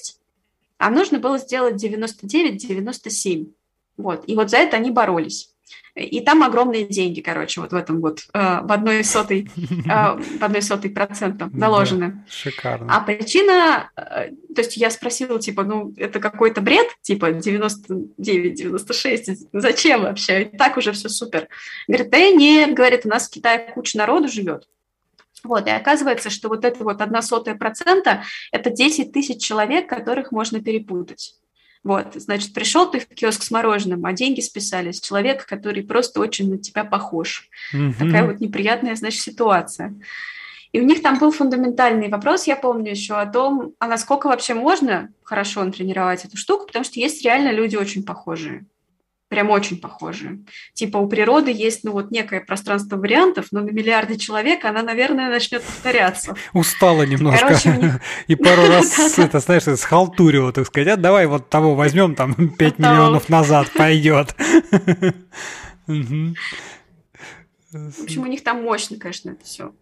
а 0.79 0.91
нужно 0.91 1.19
было 1.19 1.39
сделать 1.39 1.83
99-97. 1.83 3.53
Вот. 3.97 4.25
И 4.27 4.35
вот 4.35 4.51
за 4.51 4.59
это 4.59 4.77
они 4.77 4.91
боролись. 4.91 5.55
И 5.95 6.21
там 6.21 6.43
огромные 6.45 6.85
деньги, 6.85 7.21
короче, 7.21 7.61
вот 7.61 7.73
в 7.73 7.75
этом 7.75 8.01
вот, 8.01 8.21
э, 8.33 8.61
в 8.63 8.73
одной 8.73 9.03
сотой, 9.03 9.51
э, 9.57 9.89
в 9.89 10.43
одной 10.43 10.63
сотой 10.63 10.91
процента 10.91 11.51
заложены. 11.53 12.13
Да, 12.13 12.25
шикарно. 12.31 12.97
А 12.97 13.01
причина, 13.01 13.91
э, 13.97 14.31
то 14.55 14.61
есть 14.61 14.77
я 14.77 14.91
спросила, 14.91 15.41
типа, 15.41 15.65
ну, 15.65 15.93
это 15.97 16.21
какой-то 16.21 16.61
бред, 16.61 16.87
типа 17.03 17.33
99-96, 17.33 19.49
зачем 19.53 20.03
вообще? 20.03 20.43
И 20.43 20.57
так 20.57 20.77
уже 20.77 20.93
все 20.93 21.09
супер. 21.09 21.49
Говорит, 21.89 22.11
да 22.11 22.31
нет, 22.31 22.75
говорит, 22.75 23.05
у 23.05 23.09
нас 23.09 23.27
в 23.27 23.33
Китае 23.33 23.73
куча 23.75 23.99
народу 23.99 24.29
живет, 24.29 24.69
вот, 25.45 25.67
и 25.67 25.71
оказывается, 25.71 26.31
что 26.31 26.49
вот 26.49 26.65
это 26.65 26.83
вот 26.85 27.01
одна 27.01 27.23
сотая 27.23 27.55
процента– 27.55 28.23
это 28.53 28.71
10 28.71 29.13
тысяч 29.13 29.43
человек, 29.43 29.89
которых 29.89 30.33
можно 30.33 30.61
перепутать. 30.61 31.35
Вот, 31.85 32.15
значит, 32.15 32.53
пришел 32.53 32.91
ты 32.91 33.01
в 33.01 33.07
киоск 33.09 33.43
с 33.43 33.51
мороженым, 33.51 34.05
а 34.05 34.13
деньги 34.13 34.41
списались. 34.41 35.01
Человек, 35.01 35.47
который 35.47 35.85
просто 35.85 36.21
очень 36.21 36.51
на 36.51 36.59
тебя 36.59 36.85
похож. 36.85 37.49
Mm-hmm. 37.73 37.93
Такая 37.99 38.27
вот 38.27 38.41
неприятная, 38.41 38.97
значит, 38.97 39.23
ситуация. 39.23 39.95
И 40.73 40.81
у 40.81 40.85
них 40.85 41.03
там 41.03 41.19
был 41.19 41.31
фундаментальный 41.31 42.09
вопрос, 42.09 42.47
я 42.47 42.57
помню 42.57 42.91
еще 42.91 43.15
о 43.15 43.27
том, 43.27 43.73
а 43.79 43.87
насколько 43.87 44.27
вообще 44.27 44.55
можно 44.55 45.09
хорошо 45.23 45.65
тренировать 45.71 46.25
эту 46.25 46.37
штуку, 46.37 46.67
потому 46.67 46.85
что 46.85 47.01
есть 47.01 47.25
реально 47.25 47.53
люди 47.53 47.77
очень 47.77 48.05
похожие 48.05 48.67
прям 49.29 49.51
очень 49.51 49.79
похожи. 49.79 50.41
Типа 50.75 50.99
у 50.99 51.09
природы 51.09 51.53
есть, 51.53 51.85
ну 51.85 51.93
вот 51.93 52.11
некое 52.11 52.41
пространство 52.41 52.97
вариантов, 52.97 53.47
но 53.51 53.61
на 53.61 53.71
миллиарды 53.71 54.17
человек 54.17 54.65
она, 54.65 54.83
наверное, 54.83 55.29
начнет 55.29 55.63
повторяться. 55.63 56.35
Устала 56.53 57.05
немножко. 57.05 57.47
Короче. 57.47 58.01
И 58.27 58.35
пару 58.35 58.63
раз, 58.69 59.19
это, 59.19 59.41
знаешь, 59.41 59.65
схалтурила, 59.79 60.53
так 60.53 60.67
сказать, 60.67 60.89
а 60.89 60.97
давай 60.97 61.27
вот 61.27 61.49
того 61.49 61.75
возьмем, 61.75 62.15
там, 62.15 62.35
5 62.59 62.79
миллионов 62.79 63.29
назад 63.29 63.71
пойдет. 63.73 64.35
В 65.87 66.35
общем, 68.03 68.23
у 68.23 68.27
них 68.27 68.43
там 68.43 68.63
мощно, 68.63 68.99
конечно, 68.99 69.31
это 69.31 69.45
все. 69.45 69.73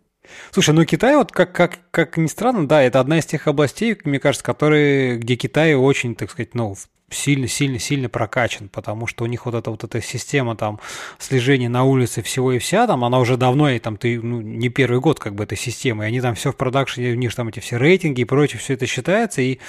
Слушай, 0.51 0.75
ну 0.75 0.85
Китай, 0.85 1.15
вот 1.15 1.31
как, 1.31 1.53
как, 1.53 1.79
как 1.93 2.17
ни 2.17 2.27
странно, 2.27 2.67
да, 2.67 2.83
это 2.83 2.99
одна 2.99 3.21
из 3.21 3.27
тех 3.27 3.47
областей, 3.47 3.97
мне 4.05 4.19
кажется, 4.19 4.45
которые, 4.45 5.19
где 5.19 5.37
Китай 5.37 5.75
очень, 5.75 6.17
так 6.17 6.33
сказать, 6.33 6.55
ну, 6.55 6.75
сильно, 7.11 7.47
сильно, 7.47 7.79
сильно 7.79 8.09
прокачан, 8.09 8.69
потому 8.69 9.07
что 9.07 9.25
у 9.25 9.27
них 9.27 9.47
вот 9.47 9.55
эта 9.55 9.71
вот 9.71 9.85
эта 9.85 10.01
система 10.03 10.57
там 10.57 10.81
слежения 11.19 11.69
на 11.69 11.85
улице 11.85 12.23
всего 12.23 12.53
и 12.53 12.59
вся, 12.59 12.87
там 12.87 13.05
она 13.05 13.21
уже 13.21 13.37
давно, 13.37 13.71
и 13.71 13.79
там 13.79 13.97
ты 13.97 14.21
ну, 14.21 14.41
не 14.41 14.69
первый 14.69 15.01
год 15.01 15.21
как 15.21 15.35
бы 15.35 15.45
этой 15.45 15.57
системы, 15.57 16.05
и 16.05 16.09
они 16.09 16.21
там 16.21 16.35
все 16.35 16.51
в 16.51 16.57
продакшене, 16.57 17.13
у 17.13 17.15
них 17.15 17.35
там 17.35 17.49
эти 17.49 17.61
все 17.61 17.77
рейтинги 17.77 18.23
и 18.23 18.25
прочее, 18.25 18.59
все 18.59 18.75
это 18.75 18.87
считается, 18.87 19.41
и 19.41 19.61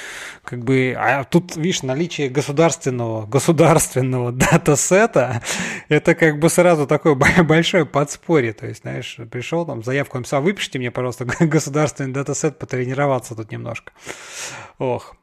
как 0.44 0.64
бы, 0.64 0.96
а 0.98 1.24
тут, 1.26 1.56
видишь, 1.56 1.84
наличие 1.84 2.30
государственного, 2.30 3.28
государственного 3.28 4.32
датасета, 4.32 5.44
это 5.90 6.16
как 6.16 6.40
бы 6.40 6.50
сразу 6.50 6.88
такое 6.88 7.14
большое 7.44 7.86
подспорье, 7.86 8.54
то 8.54 8.66
есть, 8.66 8.82
знаешь, 8.82 9.18
пришел 9.32 9.66
там, 9.66 9.84
заявку 9.84 10.18
написал, 10.18 10.42
выпишите 10.42 10.80
мне, 10.80 10.90
пожалуйста, 10.90 11.26
государственный 11.40 12.14
датасет, 12.14 12.58
потренироваться 12.58 13.36
тут 13.36 13.52
немножко. 13.52 13.92
Ох. 14.80 15.16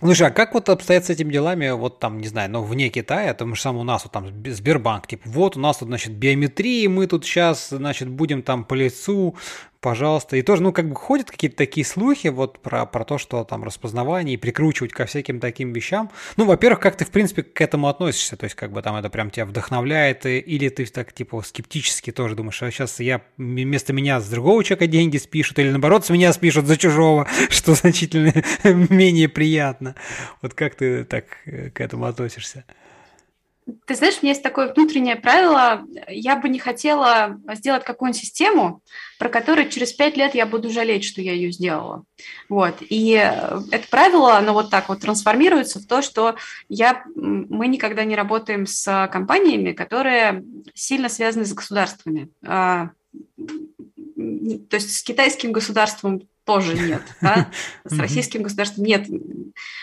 Слушай, 0.00 0.28
а 0.28 0.30
как 0.30 0.54
вот 0.54 0.68
обстоят 0.68 1.04
с 1.04 1.10
этими 1.10 1.32
делами, 1.32 1.70
вот 1.70 2.00
там, 2.00 2.18
не 2.18 2.26
знаю, 2.26 2.50
ну, 2.50 2.62
вне 2.62 2.88
Китая, 2.88 3.32
там 3.32 3.54
же 3.54 3.60
сам 3.60 3.76
у 3.76 3.84
нас 3.84 4.04
вот 4.04 4.12
там 4.12 4.26
Сбербанк, 4.44 5.06
типа, 5.06 5.22
вот 5.26 5.56
у 5.56 5.60
нас 5.60 5.78
тут, 5.78 5.88
значит, 5.88 6.12
биометрии, 6.12 6.86
мы 6.88 7.06
тут 7.06 7.24
сейчас, 7.24 7.68
значит, 7.70 8.08
будем 8.08 8.42
там 8.42 8.64
по 8.64 8.74
лицу 8.74 9.36
пожалуйста. 9.84 10.38
И 10.38 10.42
тоже, 10.42 10.62
ну, 10.62 10.72
как 10.72 10.88
бы 10.88 10.94
ходят 10.96 11.30
какие-то 11.30 11.58
такие 11.58 11.84
слухи 11.84 12.28
вот 12.28 12.58
про, 12.60 12.86
про 12.86 13.04
то, 13.04 13.18
что 13.18 13.44
там 13.44 13.64
распознавание 13.64 14.32
и 14.32 14.38
прикручивать 14.38 14.92
ко 14.94 15.04
всяким 15.04 15.40
таким 15.40 15.74
вещам. 15.74 16.10
Ну, 16.38 16.46
во-первых, 16.46 16.80
как 16.80 16.96
ты, 16.96 17.04
в 17.04 17.10
принципе, 17.10 17.42
к 17.42 17.60
этому 17.60 17.88
относишься? 17.88 18.34
То 18.38 18.44
есть, 18.44 18.56
как 18.56 18.72
бы 18.72 18.80
там 18.80 18.96
это 18.96 19.10
прям 19.10 19.30
тебя 19.30 19.44
вдохновляет, 19.44 20.24
или 20.24 20.70
ты 20.70 20.86
так, 20.86 21.12
типа, 21.12 21.42
скептически 21.42 22.12
тоже 22.12 22.34
думаешь, 22.34 22.62
а 22.62 22.70
сейчас 22.70 22.98
я 22.98 23.20
вместо 23.36 23.92
меня 23.92 24.20
с 24.20 24.28
другого 24.30 24.64
человека 24.64 24.86
деньги 24.86 25.18
спишут, 25.18 25.58
или 25.58 25.68
наоборот, 25.68 26.06
с 26.06 26.08
меня 26.08 26.32
спишут 26.32 26.64
за 26.64 26.78
чужого, 26.78 27.28
что 27.50 27.74
значительно 27.74 28.32
менее 28.64 29.28
приятно. 29.28 29.96
Вот 30.40 30.54
как 30.54 30.76
ты 30.76 31.04
так 31.04 31.26
э, 31.44 31.68
к 31.68 31.82
этому 31.82 32.06
относишься? 32.06 32.64
Ты 33.86 33.94
знаешь, 33.94 34.16
у 34.16 34.18
меня 34.24 34.32
есть 34.32 34.42
такое 34.42 34.72
внутреннее 34.72 35.16
правило. 35.16 35.84
Я 36.08 36.36
бы 36.36 36.48
не 36.48 36.58
хотела 36.58 37.40
сделать 37.54 37.84
какую-нибудь 37.84 38.20
систему, 38.20 38.82
про 39.18 39.28
которую 39.28 39.70
через 39.70 39.92
пять 39.92 40.16
лет 40.16 40.34
я 40.34 40.44
буду 40.44 40.70
жалеть, 40.70 41.04
что 41.04 41.22
я 41.22 41.32
ее 41.32 41.50
сделала. 41.50 42.04
Вот. 42.48 42.76
И 42.80 43.10
это 43.12 43.88
правило, 43.90 44.36
оно 44.36 44.52
вот 44.52 44.70
так 44.70 44.88
вот 44.88 45.00
трансформируется 45.00 45.80
в 45.80 45.86
то, 45.86 46.02
что 46.02 46.36
я, 46.68 47.04
мы 47.14 47.66
никогда 47.68 48.04
не 48.04 48.16
работаем 48.16 48.66
с 48.66 49.08
компаниями, 49.10 49.72
которые 49.72 50.44
сильно 50.74 51.08
связаны 51.08 51.46
с 51.46 51.54
государствами. 51.54 52.28
А, 52.46 52.90
то 54.16 54.76
есть 54.76 54.96
с 54.96 55.02
китайским 55.02 55.52
государством 55.52 56.22
тоже 56.44 56.74
нет, 56.74 57.02
да? 57.20 57.50
с 57.84 57.98
российским 57.98 58.42
государством 58.42 58.84
нет, 58.84 59.06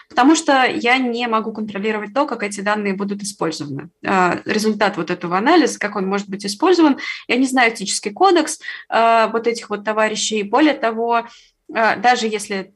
потому 0.09 0.35
что 0.35 0.65
я 0.65 0.97
не 0.97 1.27
могу 1.27 1.51
контролировать 1.51 2.13
то, 2.13 2.25
как 2.25 2.43
эти 2.43 2.61
данные 2.61 2.93
будут 2.93 3.23
использованы. 3.23 3.89
А, 4.05 4.39
результат 4.45 4.97
вот 4.97 5.09
этого 5.09 5.37
анализа, 5.37 5.79
как 5.79 5.95
он 5.95 6.07
может 6.07 6.29
быть 6.29 6.45
использован, 6.45 6.97
я 7.27 7.37
не 7.37 7.47
знаю 7.47 7.73
этический 7.73 8.11
кодекс 8.11 8.59
а, 8.89 9.27
вот 9.27 9.47
этих 9.47 9.69
вот 9.69 9.83
товарищей. 9.83 10.43
Более 10.43 10.73
того, 10.73 11.25
а, 11.73 11.95
даже 11.95 12.27
если 12.27 12.73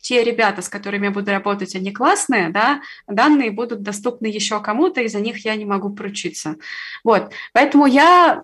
те 0.00 0.22
ребята, 0.22 0.60
с 0.60 0.68
которыми 0.68 1.06
я 1.06 1.10
буду 1.10 1.30
работать, 1.30 1.74
они 1.74 1.90
классные, 1.90 2.50
да, 2.50 2.82
данные 3.08 3.50
будут 3.50 3.82
доступны 3.82 4.26
еще 4.26 4.60
кому-то, 4.60 5.00
и 5.00 5.08
за 5.08 5.18
них 5.20 5.44
я 5.46 5.56
не 5.56 5.64
могу 5.64 5.88
поручиться. 5.90 6.56
Вот, 7.02 7.32
поэтому 7.54 7.86
я 7.86 8.42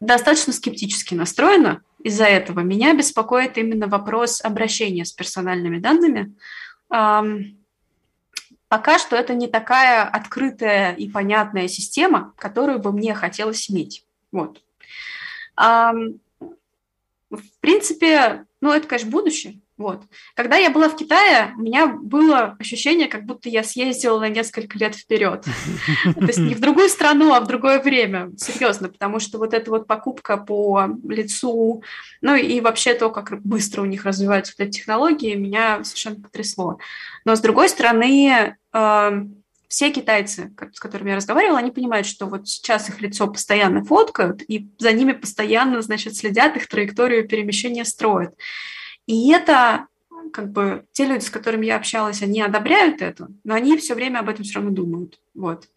достаточно 0.00 0.54
скептически 0.54 1.14
настроена 1.14 1.82
из-за 2.04 2.24
этого. 2.24 2.60
Меня 2.60 2.94
беспокоит 2.94 3.58
именно 3.58 3.86
вопрос 3.86 4.40
обращения 4.44 5.04
с 5.04 5.12
персональными 5.12 5.78
данными. 5.78 6.34
Пока 8.68 8.98
что 8.98 9.16
это 9.16 9.34
не 9.34 9.48
такая 9.48 10.04
открытая 10.04 10.94
и 10.94 11.08
понятная 11.08 11.68
система, 11.68 12.34
которую 12.38 12.78
бы 12.78 12.92
мне 12.92 13.14
хотелось 13.14 13.70
иметь. 13.70 14.06
Вот. 14.30 14.62
В 15.56 16.18
принципе, 17.60 18.46
ну, 18.60 18.72
это, 18.72 18.86
конечно, 18.88 19.10
будущее. 19.10 19.61
Вот. 19.82 20.02
Когда 20.36 20.56
я 20.58 20.70
была 20.70 20.88
в 20.88 20.94
Китае, 20.94 21.54
у 21.58 21.60
меня 21.60 21.88
было 21.88 22.56
ощущение, 22.60 23.08
как 23.08 23.24
будто 23.24 23.48
я 23.48 23.64
съездила 23.64 24.20
на 24.20 24.28
несколько 24.28 24.78
лет 24.78 24.94
вперед. 24.94 25.44
То 26.04 26.26
есть 26.26 26.38
не 26.38 26.54
в 26.54 26.60
другую 26.60 26.88
страну, 26.88 27.34
а 27.34 27.40
в 27.40 27.48
другое 27.48 27.82
время. 27.82 28.30
Серьезно, 28.38 28.88
потому 28.88 29.18
что 29.18 29.38
вот 29.38 29.52
эта 29.52 29.72
вот 29.72 29.88
покупка 29.88 30.36
по 30.36 30.86
лицу, 31.02 31.82
ну 32.20 32.36
и 32.36 32.60
вообще 32.60 32.94
то, 32.94 33.10
как 33.10 33.42
быстро 33.42 33.82
у 33.82 33.86
них 33.86 34.04
развиваются 34.04 34.54
вот 34.56 34.68
эти 34.68 34.78
технологии, 34.78 35.34
меня 35.34 35.82
совершенно 35.82 36.22
потрясло. 36.22 36.78
Но 37.24 37.34
с 37.34 37.40
другой 37.40 37.68
стороны, 37.68 38.56
эм, 38.72 39.42
все 39.66 39.90
китайцы, 39.90 40.52
с 40.72 40.78
которыми 40.78 41.10
я 41.10 41.16
разговаривала, 41.16 41.58
они 41.58 41.72
понимают, 41.72 42.06
что 42.06 42.26
вот 42.26 42.46
сейчас 42.46 42.88
их 42.88 43.00
лицо 43.00 43.26
постоянно 43.26 43.84
фоткают, 43.84 44.42
и 44.46 44.68
за 44.78 44.92
ними 44.92 45.10
постоянно, 45.10 45.82
значит, 45.82 46.14
следят, 46.14 46.56
их 46.56 46.68
траекторию 46.68 47.26
перемещения 47.26 47.84
строят. 47.84 48.32
И 49.06 49.30
это 49.30 49.86
как 50.32 50.50
бы 50.50 50.86
те 50.92 51.06
люди, 51.06 51.24
с 51.24 51.30
которыми 51.30 51.66
я 51.66 51.76
общалась, 51.76 52.22
они 52.22 52.40
одобряют 52.40 53.02
это, 53.02 53.28
но 53.44 53.54
они 53.54 53.76
все 53.76 53.94
время 53.94 54.20
об 54.20 54.28
этом 54.28 54.44
все 54.44 54.56
равно 54.56 54.70
думают. 54.70 55.20
Вот. 55.34 55.68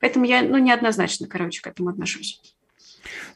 Поэтому 0.00 0.24
я 0.24 0.42
ну, 0.42 0.58
неоднозначно, 0.58 1.26
короче, 1.26 1.62
к 1.62 1.66
этому 1.66 1.88
отношусь. 1.88 2.55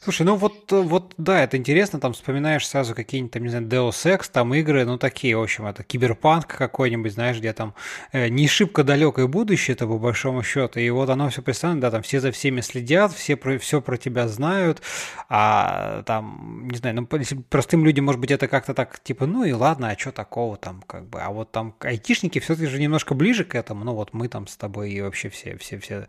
Слушай, 0.03 0.23
ну 0.23 0.35
вот, 0.35 0.71
вот 0.71 1.13
да, 1.19 1.43
это 1.43 1.57
интересно, 1.57 1.99
там 1.99 2.13
вспоминаешь 2.13 2.67
сразу 2.67 2.95
какие-нибудь, 2.95 3.33
там, 3.33 3.43
не 3.43 3.49
знаю, 3.49 3.67
Deus 3.67 3.91
Ex, 3.91 4.31
там 4.31 4.51
игры, 4.55 4.83
ну 4.83 4.97
такие, 4.97 5.37
в 5.37 5.43
общем, 5.43 5.67
это 5.67 5.83
киберпанк 5.83 6.47
какой-нибудь, 6.47 7.13
знаешь, 7.13 7.37
где 7.37 7.53
там 7.53 7.75
э, 8.11 8.27
не 8.29 8.47
шибко 8.47 8.83
далекое 8.83 9.27
будущее, 9.27 9.75
это 9.75 9.85
по 9.85 9.99
большому 9.99 10.41
счету, 10.41 10.79
и 10.79 10.89
вот 10.89 11.11
оно 11.11 11.29
все 11.29 11.43
представлено, 11.43 11.81
да, 11.81 11.91
там 11.91 12.01
все 12.01 12.19
за 12.19 12.31
всеми 12.31 12.61
следят, 12.61 13.13
все 13.13 13.35
про, 13.35 13.59
все 13.59 13.79
про 13.79 13.95
тебя 13.95 14.27
знают, 14.27 14.81
а 15.29 16.01
там, 16.07 16.67
не 16.71 16.77
знаю, 16.79 16.95
ну 16.95 17.05
простым 17.49 17.85
людям, 17.85 18.05
может 18.05 18.19
быть, 18.19 18.31
это 18.31 18.47
как-то 18.47 18.73
так, 18.73 18.99
типа, 19.03 19.27
ну 19.27 19.43
и 19.43 19.51
ладно, 19.51 19.91
а 19.91 19.99
что 19.99 20.11
такого 20.11 20.57
там, 20.57 20.81
как 20.87 21.05
бы, 21.05 21.21
а 21.21 21.29
вот 21.29 21.51
там 21.51 21.75
айтишники 21.79 22.39
все-таки 22.39 22.65
же 22.65 22.81
немножко 22.81 23.13
ближе 23.13 23.43
к 23.43 23.53
этому, 23.53 23.83
ну 23.83 23.93
вот 23.93 24.15
мы 24.15 24.29
там 24.29 24.47
с 24.47 24.57
тобой 24.57 24.93
и 24.93 24.99
вообще 24.99 25.29
все, 25.29 25.57
все, 25.57 25.77
все, 25.77 26.07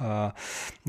э, 0.00 0.32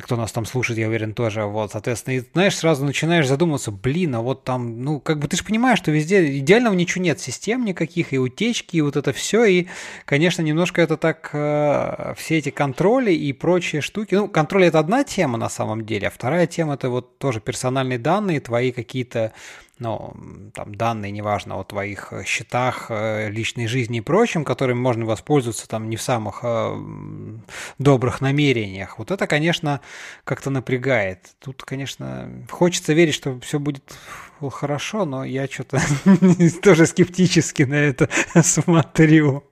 кто 0.02 0.16
нас 0.16 0.32
там 0.32 0.46
слушает, 0.46 0.80
я 0.80 0.88
уверен, 0.88 1.14
тоже, 1.14 1.44
вот, 1.44 1.74
соответственно, 1.74 2.16
и 2.16 2.22
знаешь, 2.40 2.56
сразу 2.56 2.86
начинаешь 2.86 3.28
задумываться, 3.28 3.70
блин, 3.70 4.16
а 4.16 4.22
вот 4.22 4.46
там, 4.46 4.82
ну, 4.82 5.02
как 5.02 5.20
бы 5.20 5.28
ты 5.28 5.36
же 5.36 5.44
понимаешь, 5.44 5.78
что 5.78 5.92
везде 5.92 6.38
идеального 6.38 6.74
ничего 6.74 7.04
нет, 7.04 7.20
систем 7.20 7.66
никаких, 7.66 8.14
и 8.14 8.18
утечки, 8.18 8.78
и 8.78 8.82
вот 8.82 8.96
это 8.96 9.12
все, 9.12 9.44
и, 9.44 9.68
конечно, 10.06 10.42
немножко 10.42 10.82
это 10.82 10.96
так, 10.96 11.32
э, 11.34 12.14
все 12.16 12.38
эти 12.38 12.50
контроли 12.50 13.12
и 13.12 13.34
прочие 13.34 13.82
штуки, 13.82 14.16
ну, 14.16 14.30
контроль 14.30 14.68
это 14.68 14.80
одна 14.80 15.04
тема 15.04 15.38
на 15.38 15.50
самом 15.50 15.86
деле, 15.86 16.08
а 16.08 16.12
вторая 16.12 16.48
тема 16.48 16.76
это 16.76 16.90
вот 16.90 17.18
тоже 17.18 17.42
персональные 17.42 18.00
данные, 18.00 18.40
твои 18.40 18.72
какие-то 18.72 19.34
ну, 19.80 20.14
там 20.54 20.76
данные, 20.76 21.12
неважно, 21.12 21.60
о 21.60 21.64
твоих 21.64 22.12
э, 22.12 22.24
счетах, 22.26 22.88
э, 22.90 23.30
личной 23.30 23.68
жизни 23.68 24.00
и 24.00 24.02
прочем, 24.02 24.44
которыми 24.44 24.80
можно 24.80 25.06
воспользоваться 25.06 25.68
там 25.68 25.90
не 25.90 25.96
в 25.96 26.02
самых 26.02 26.42
э, 26.44 26.78
добрых 27.78 28.22
намерениях. 28.22 29.00
Вот 29.00 29.12
это, 29.12 29.26
конечно, 29.28 29.82
как-то 30.24 30.50
напрягает. 30.50 31.30
Тут, 31.40 31.64
конечно, 31.64 32.30
хочется 32.50 32.94
верить, 32.94 33.16
что 33.16 33.40
все 33.40 33.60
будет 33.60 33.94
хорошо, 34.52 35.06
но 35.06 35.24
я 35.24 35.48
что-то 35.48 35.82
тоже 36.62 36.86
скептически 36.86 37.64
на 37.64 37.76
это 37.76 38.10
смотрю. 38.44 39.44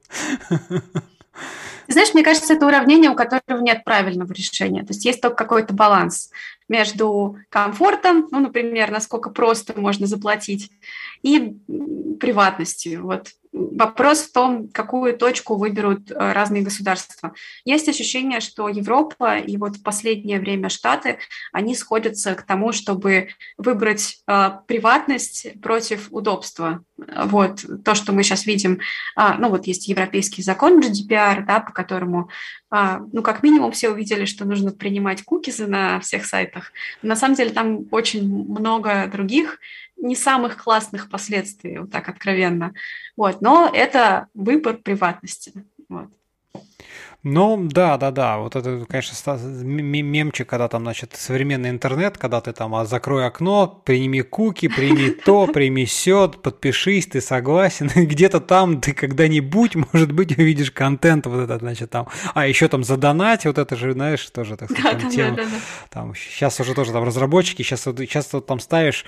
Знаешь, 1.88 2.14
мне 2.14 2.24
кажется, 2.24 2.54
это 2.54 2.68
уравнение, 2.68 3.10
у 3.10 3.16
которого 3.16 3.62
нет 3.62 3.84
правильного 3.86 4.32
решения. 4.34 4.82
То 4.82 4.90
есть 4.94 5.06
есть 5.06 5.22
только 5.22 5.38
какой-то 5.38 5.74
баланс 5.74 6.32
между 6.68 7.38
комфортом, 7.50 8.28
ну, 8.32 8.40
например, 8.40 8.92
насколько 8.92 9.30
просто 9.30 9.80
можно 9.80 10.08
заплатить, 10.08 10.72
и 11.22 11.56
приватностью. 12.20 13.04
Вот 13.04 13.30
вопрос 13.58 14.22
в 14.22 14.32
том, 14.32 14.70
какую 14.70 15.18
точку 15.18 15.56
выберут 15.56 16.12
э, 16.12 16.16
разные 16.16 16.62
государства. 16.62 17.34
Есть 17.66 17.90
ощущение, 17.90 18.40
что 18.40 18.70
Европа 18.70 19.38
и 19.38 19.58
вот 19.58 19.78
в 19.78 19.84
последнее 19.84 20.40
время 20.40 20.70
Штаты, 20.70 21.18
они 21.52 21.76
сходятся 21.76 22.36
к 22.36 22.44
тому, 22.44 22.72
чтобы 22.72 23.30
выбрать 23.58 24.20
э, 24.28 24.52
приватность 24.68 25.48
против 25.62 26.08
удобства. 26.12 26.84
Вот 26.98 27.66
то, 27.84 27.96
что 27.96 28.12
мы 28.12 28.24
сейчас 28.24 28.46
видим, 28.46 28.80
э, 29.18 29.22
ну 29.40 29.50
вот 29.50 29.68
есть 29.68 29.88
европейский 29.88 30.42
закон 30.42 30.80
GDPR, 30.80 31.46
да, 31.46 31.60
по 31.60 31.72
которому, 31.72 32.30
э, 32.72 33.00
ну 33.12 33.22
как 33.22 33.44
минимум 33.44 33.72
все 33.72 33.90
увидели, 33.90 34.26
что 34.26 34.46
нужно 34.46 34.72
принимать 34.72 35.24
кукизы 35.24 35.68
на 35.68 36.00
всех 36.00 36.26
сайтах. 36.26 36.72
на 37.02 37.16
самом 37.16 37.36
деле 37.36 37.52
там 37.52 37.86
очень 37.92 38.28
много 38.28 39.08
других 39.12 39.60
не 39.98 40.16
самых 40.16 40.64
классных 40.64 41.10
последствий, 41.10 41.80
вот 41.80 41.92
так 41.92 42.10
откровенно. 42.10 42.74
Вот, 43.16 43.42
но 43.42 43.70
это 43.74 44.28
выбор 44.34 44.78
приватности. 44.78 45.66
Вот. 45.90 46.10
Ну, 47.30 47.58
да, 47.70 47.98
да, 47.98 48.12
да. 48.12 48.38
Вот 48.38 48.56
это, 48.56 48.86
конечно, 48.88 49.38
мемчик, 49.64 50.48
когда 50.48 50.68
там, 50.68 50.84
значит, 50.84 51.14
современный 51.16 51.70
интернет, 51.70 52.18
когда 52.18 52.40
ты 52.40 52.54
там, 52.54 52.74
а 52.74 52.86
закрой 52.86 53.26
окно, 53.28 53.82
прими 53.84 54.22
куки, 54.22 54.68
прими 54.68 55.10
то, 55.10 55.46
прими 55.54 55.86
сет, 55.86 56.42
подпишись, 56.42 57.08
ты 57.08 57.20
согласен. 57.20 57.90
Где-то 57.96 58.40
там 58.40 58.80
ты 58.80 58.94
когда-нибудь, 58.94 59.76
может 59.92 60.14
быть, 60.14 60.38
увидишь 60.38 60.72
контент 60.72 61.26
вот 61.26 61.42
этот, 61.42 61.62
значит, 61.62 61.90
там. 61.90 62.08
А 62.34 62.48
еще 62.48 62.68
там 62.70 62.84
задонать, 62.84 63.46
вот 63.46 63.58
это 63.58 63.76
же, 63.76 63.92
знаешь, 63.92 64.26
тоже, 64.30 64.56
так 64.56 64.72
сказать, 64.72 65.04
да, 65.04 65.10
тема. 65.10 65.36
Да, 65.36 65.44
да, 65.44 65.50
да. 65.50 65.58
Там, 65.90 66.16
сейчас 66.16 66.60
уже 66.62 66.74
тоже 66.74 66.94
там 66.94 67.04
разработчики, 67.04 67.62
сейчас, 67.62 67.82
сейчас 67.82 68.32
вот 68.32 68.46
там 68.46 68.60
ставишь 68.60 69.06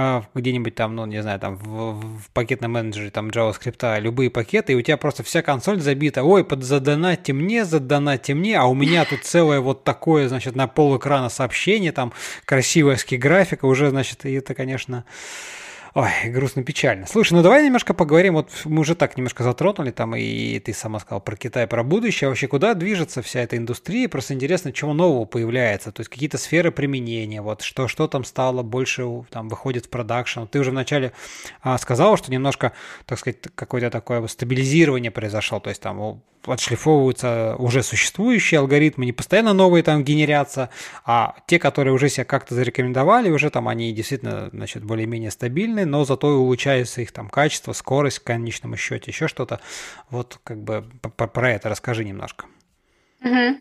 а, 0.00 0.22
где-нибудь 0.32 0.76
там, 0.76 0.94
ну, 0.94 1.06
не 1.06 1.20
знаю, 1.22 1.40
там 1.40 1.56
в, 1.56 2.00
в 2.20 2.30
пакетном 2.32 2.70
менеджере 2.70 3.10
там 3.10 3.30
JavaScript 3.30 4.00
любые 4.00 4.30
пакеты, 4.30 4.72
и 4.72 4.76
у 4.76 4.80
тебя 4.80 4.96
просто 4.96 5.24
вся 5.24 5.42
консоль 5.42 5.80
забита, 5.80 6.22
ой, 6.22 6.44
под 6.44 6.62
задонатьте 6.62 7.32
мне, 7.58 7.64
задонатьте 7.64 8.34
мне, 8.34 8.56
а 8.58 8.66
у 8.66 8.74
меня 8.74 9.04
тут 9.04 9.24
целое 9.24 9.60
вот 9.60 9.82
такое, 9.84 10.28
значит, 10.28 10.54
на 10.54 10.68
пол 10.68 10.96
экрана 10.96 11.28
сообщение, 11.28 11.92
там 11.92 12.12
красивая 12.44 12.96
ски 12.96 13.16
графика, 13.16 13.64
уже, 13.64 13.90
значит, 13.90 14.24
и 14.24 14.32
это, 14.34 14.54
конечно, 14.54 15.04
Ой, 15.94 16.10
грустно, 16.26 16.62
печально. 16.62 17.06
Слушай, 17.06 17.32
ну 17.32 17.42
давай 17.42 17.64
немножко 17.64 17.92
поговорим, 17.94 18.34
вот 18.34 18.50
мы 18.66 18.82
уже 18.82 18.94
так 18.94 19.16
немножко 19.16 19.42
затронули 19.42 19.90
там, 19.90 20.14
и 20.14 20.60
ты 20.60 20.72
сама 20.72 21.00
сказала 21.00 21.18
про 21.18 21.34
Китай, 21.34 21.66
про 21.66 21.82
будущее, 21.82 22.28
вообще 22.28 22.46
куда 22.46 22.74
движется 22.74 23.20
вся 23.22 23.40
эта 23.40 23.56
индустрия, 23.56 24.08
просто 24.08 24.34
интересно, 24.34 24.70
чего 24.70 24.92
нового 24.92 25.24
появляется, 25.24 25.90
то 25.90 26.00
есть 26.00 26.10
какие-то 26.10 26.38
сферы 26.38 26.70
применения, 26.70 27.40
вот 27.40 27.62
что, 27.62 27.88
что 27.88 28.06
там 28.06 28.22
стало 28.22 28.62
больше, 28.62 29.24
там 29.30 29.48
выходит 29.48 29.86
в 29.86 29.88
продакшн. 29.88 30.42
Ты 30.44 30.60
уже 30.60 30.70
вначале 30.70 31.12
а, 31.62 31.76
сказала, 31.78 32.16
что 32.16 32.30
немножко, 32.30 32.74
так 33.06 33.18
сказать, 33.18 33.38
какое-то 33.54 33.90
такое 33.90 34.24
стабилизирование 34.28 35.10
произошло, 35.10 35.58
то 35.58 35.70
есть 35.70 35.82
там 35.82 36.20
отшлифовываются 36.50 37.56
уже 37.58 37.82
существующие 37.82 38.60
алгоритмы, 38.60 39.06
не 39.06 39.12
постоянно 39.12 39.52
новые 39.52 39.82
там 39.82 40.04
генерятся, 40.04 40.70
а 41.04 41.36
те, 41.46 41.58
которые 41.58 41.94
уже 41.94 42.08
себя 42.08 42.24
как-то 42.24 42.54
зарекомендовали, 42.54 43.30
уже 43.30 43.50
там 43.50 43.68
они 43.68 43.92
действительно, 43.92 44.50
значит, 44.52 44.84
более-менее 44.84 45.30
стабильны, 45.30 45.84
но 45.84 46.04
зато 46.04 46.28
улучшается 46.28 47.00
их 47.00 47.12
там 47.12 47.28
качество, 47.28 47.72
скорость 47.72 48.18
в 48.18 48.24
конечном 48.24 48.76
счете, 48.76 49.10
еще 49.10 49.28
что-то. 49.28 49.60
Вот 50.10 50.38
как 50.44 50.62
бы 50.62 50.84
про 51.16 51.52
это 51.52 51.68
расскажи 51.68 52.04
немножко. 52.04 52.46
Угу. 53.22 53.60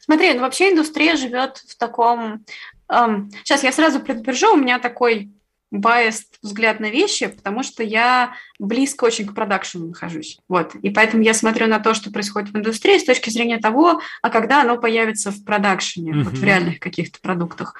Смотри, 0.00 0.32
ну 0.34 0.40
вообще 0.40 0.70
индустрия 0.70 1.16
живет 1.16 1.58
в 1.58 1.76
таком... 1.76 2.44
Эм, 2.88 3.30
сейчас 3.44 3.62
я 3.62 3.72
сразу 3.72 4.00
предупрежу, 4.00 4.54
у 4.54 4.56
меня 4.56 4.78
такой 4.78 5.30
biased 5.72 6.38
взгляд 6.42 6.80
на 6.80 6.90
вещи, 6.90 7.26
потому 7.26 7.62
что 7.62 7.82
я 7.82 8.34
близко 8.58 9.04
очень 9.04 9.26
к 9.26 9.34
продакшену 9.34 9.88
нахожусь. 9.88 10.38
Вот. 10.48 10.74
И 10.76 10.90
поэтому 10.90 11.22
я 11.22 11.34
смотрю 11.34 11.66
на 11.66 11.78
то, 11.78 11.94
что 11.94 12.10
происходит 12.10 12.50
в 12.50 12.56
индустрии 12.56 12.98
с 12.98 13.04
точки 13.04 13.30
зрения 13.30 13.58
того, 13.58 14.00
а 14.22 14.30
когда 14.30 14.62
оно 14.62 14.78
появится 14.78 15.30
в 15.30 15.44
продакшене, 15.44 16.12
mm-hmm. 16.12 16.22
вот 16.22 16.34
в 16.34 16.44
реальных 16.44 16.80
каких-то 16.80 17.20
продуктах. 17.20 17.74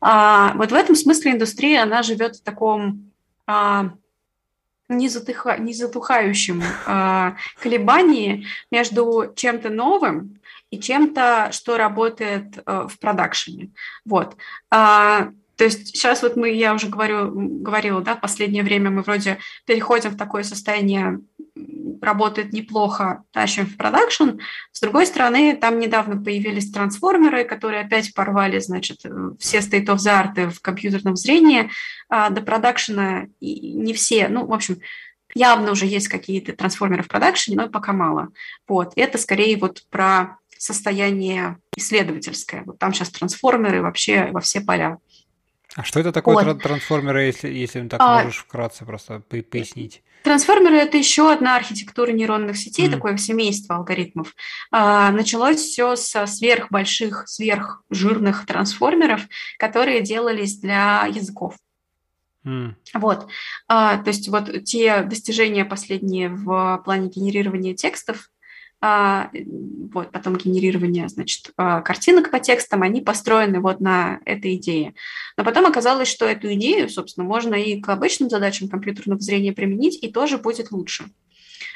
А, 0.00 0.52
вот 0.54 0.70
в 0.70 0.74
этом 0.74 0.94
смысле 0.94 1.32
индустрия, 1.32 1.82
она 1.82 2.02
живет 2.02 2.36
в 2.36 2.42
таком 2.42 3.10
а, 3.46 3.90
незатыха, 4.90 5.56
незатухающем 5.56 6.62
а, 6.86 7.36
колебании 7.62 8.46
между 8.70 9.32
чем-то 9.34 9.70
новым 9.70 10.40
и 10.70 10.78
чем-то, 10.78 11.50
что 11.52 11.76
работает 11.76 12.58
а, 12.66 12.86
в 12.88 12.98
продакшене. 12.98 13.70
Вот. 14.04 14.36
А, 14.70 15.30
то 15.60 15.64
есть 15.64 15.88
сейчас 15.88 16.22
вот 16.22 16.36
мы, 16.36 16.48
я 16.54 16.72
уже 16.72 16.86
говорю, 16.86 17.30
говорила, 17.34 18.00
да, 18.00 18.16
в 18.16 18.22
последнее 18.22 18.62
время 18.62 18.88
мы 18.88 19.02
вроде 19.02 19.36
переходим 19.66 20.08
в 20.08 20.16
такое 20.16 20.42
состояние, 20.42 21.20
работает 22.00 22.54
неплохо, 22.54 23.24
тащим 23.30 23.66
в 23.66 23.76
продакшн. 23.76 24.38
С 24.72 24.80
другой 24.80 25.04
стороны, 25.04 25.54
там 25.54 25.78
недавно 25.78 26.16
появились 26.16 26.72
трансформеры, 26.72 27.44
которые 27.44 27.82
опять 27.82 28.14
порвали, 28.14 28.58
значит, 28.58 29.00
все 29.38 29.58
state 29.58 29.84
of 29.84 29.96
the 29.96 30.34
art 30.34 30.48
в 30.48 30.62
компьютерном 30.62 31.14
зрении. 31.14 31.68
А 32.08 32.30
до 32.30 32.40
продакшена 32.40 33.26
не 33.42 33.92
все, 33.92 34.28
ну, 34.28 34.46
в 34.46 34.54
общем, 34.54 34.78
явно 35.34 35.72
уже 35.72 35.84
есть 35.84 36.08
какие-то 36.08 36.54
трансформеры 36.54 37.02
в 37.02 37.08
продакшене, 37.08 37.58
но 37.58 37.68
пока 37.68 37.92
мало. 37.92 38.28
Вот. 38.66 38.94
Это 38.96 39.18
скорее 39.18 39.58
вот 39.58 39.82
про 39.90 40.38
состояние 40.56 41.58
исследовательское. 41.76 42.62
Вот 42.64 42.78
там 42.78 42.94
сейчас 42.94 43.10
трансформеры 43.10 43.82
вообще 43.82 44.30
во 44.30 44.40
все 44.40 44.62
поля. 44.62 44.96
А 45.76 45.84
что 45.84 46.00
это 46.00 46.10
такое 46.12 46.44
вот. 46.44 46.62
трансформеры, 46.62 47.22
если, 47.22 47.48
если 47.48 47.86
так 47.86 48.00
а, 48.00 48.22
можешь 48.22 48.38
вкратце 48.38 48.84
просто 48.84 49.20
пояснить? 49.20 50.02
Трансформеры– 50.24 50.76
это 50.78 50.96
еще 50.98 51.32
одна 51.32 51.56
архитектура 51.56 52.10
нейронных 52.10 52.56
сетей, 52.56 52.88
mm. 52.88 52.90
такое 52.90 53.16
семейство 53.16 53.76
алгоритмов. 53.76 54.34
А, 54.72 55.10
началось 55.12 55.58
все 55.58 55.96
со 55.96 56.26
сверхбольших, 56.26 57.28
сверхжирных 57.28 58.46
трансформеров, 58.46 59.22
которые 59.58 60.02
делались 60.02 60.58
для 60.58 61.06
языков. 61.06 61.56
Mm. 62.44 62.74
Вот, 62.94 63.28
а, 63.68 63.98
то 63.98 64.08
есть 64.08 64.28
вот 64.28 64.64
те 64.64 65.02
достижения 65.02 65.64
последние 65.64 66.30
в 66.30 66.82
плане 66.84 67.08
генерирования 67.08 67.74
текстов, 67.74 68.28
вот, 68.82 70.10
потом 70.10 70.36
генерирование, 70.36 71.08
значит, 71.08 71.52
а, 71.58 71.82
картинок 71.82 72.30
по 72.30 72.40
текстам, 72.40 72.82
они 72.82 73.02
построены 73.02 73.60
вот 73.60 73.80
на 73.80 74.20
этой 74.24 74.54
идее. 74.56 74.94
Но 75.36 75.44
потом 75.44 75.66
оказалось, 75.66 76.08
что 76.08 76.24
эту 76.24 76.52
идею, 76.54 76.88
собственно, 76.88 77.26
можно 77.26 77.54
и 77.54 77.78
к 77.80 77.88
обычным 77.90 78.30
задачам 78.30 78.68
компьютерного 78.68 79.20
зрения 79.20 79.52
применить, 79.52 80.02
и 80.02 80.10
тоже 80.10 80.38
будет 80.38 80.70
лучше. 80.70 81.04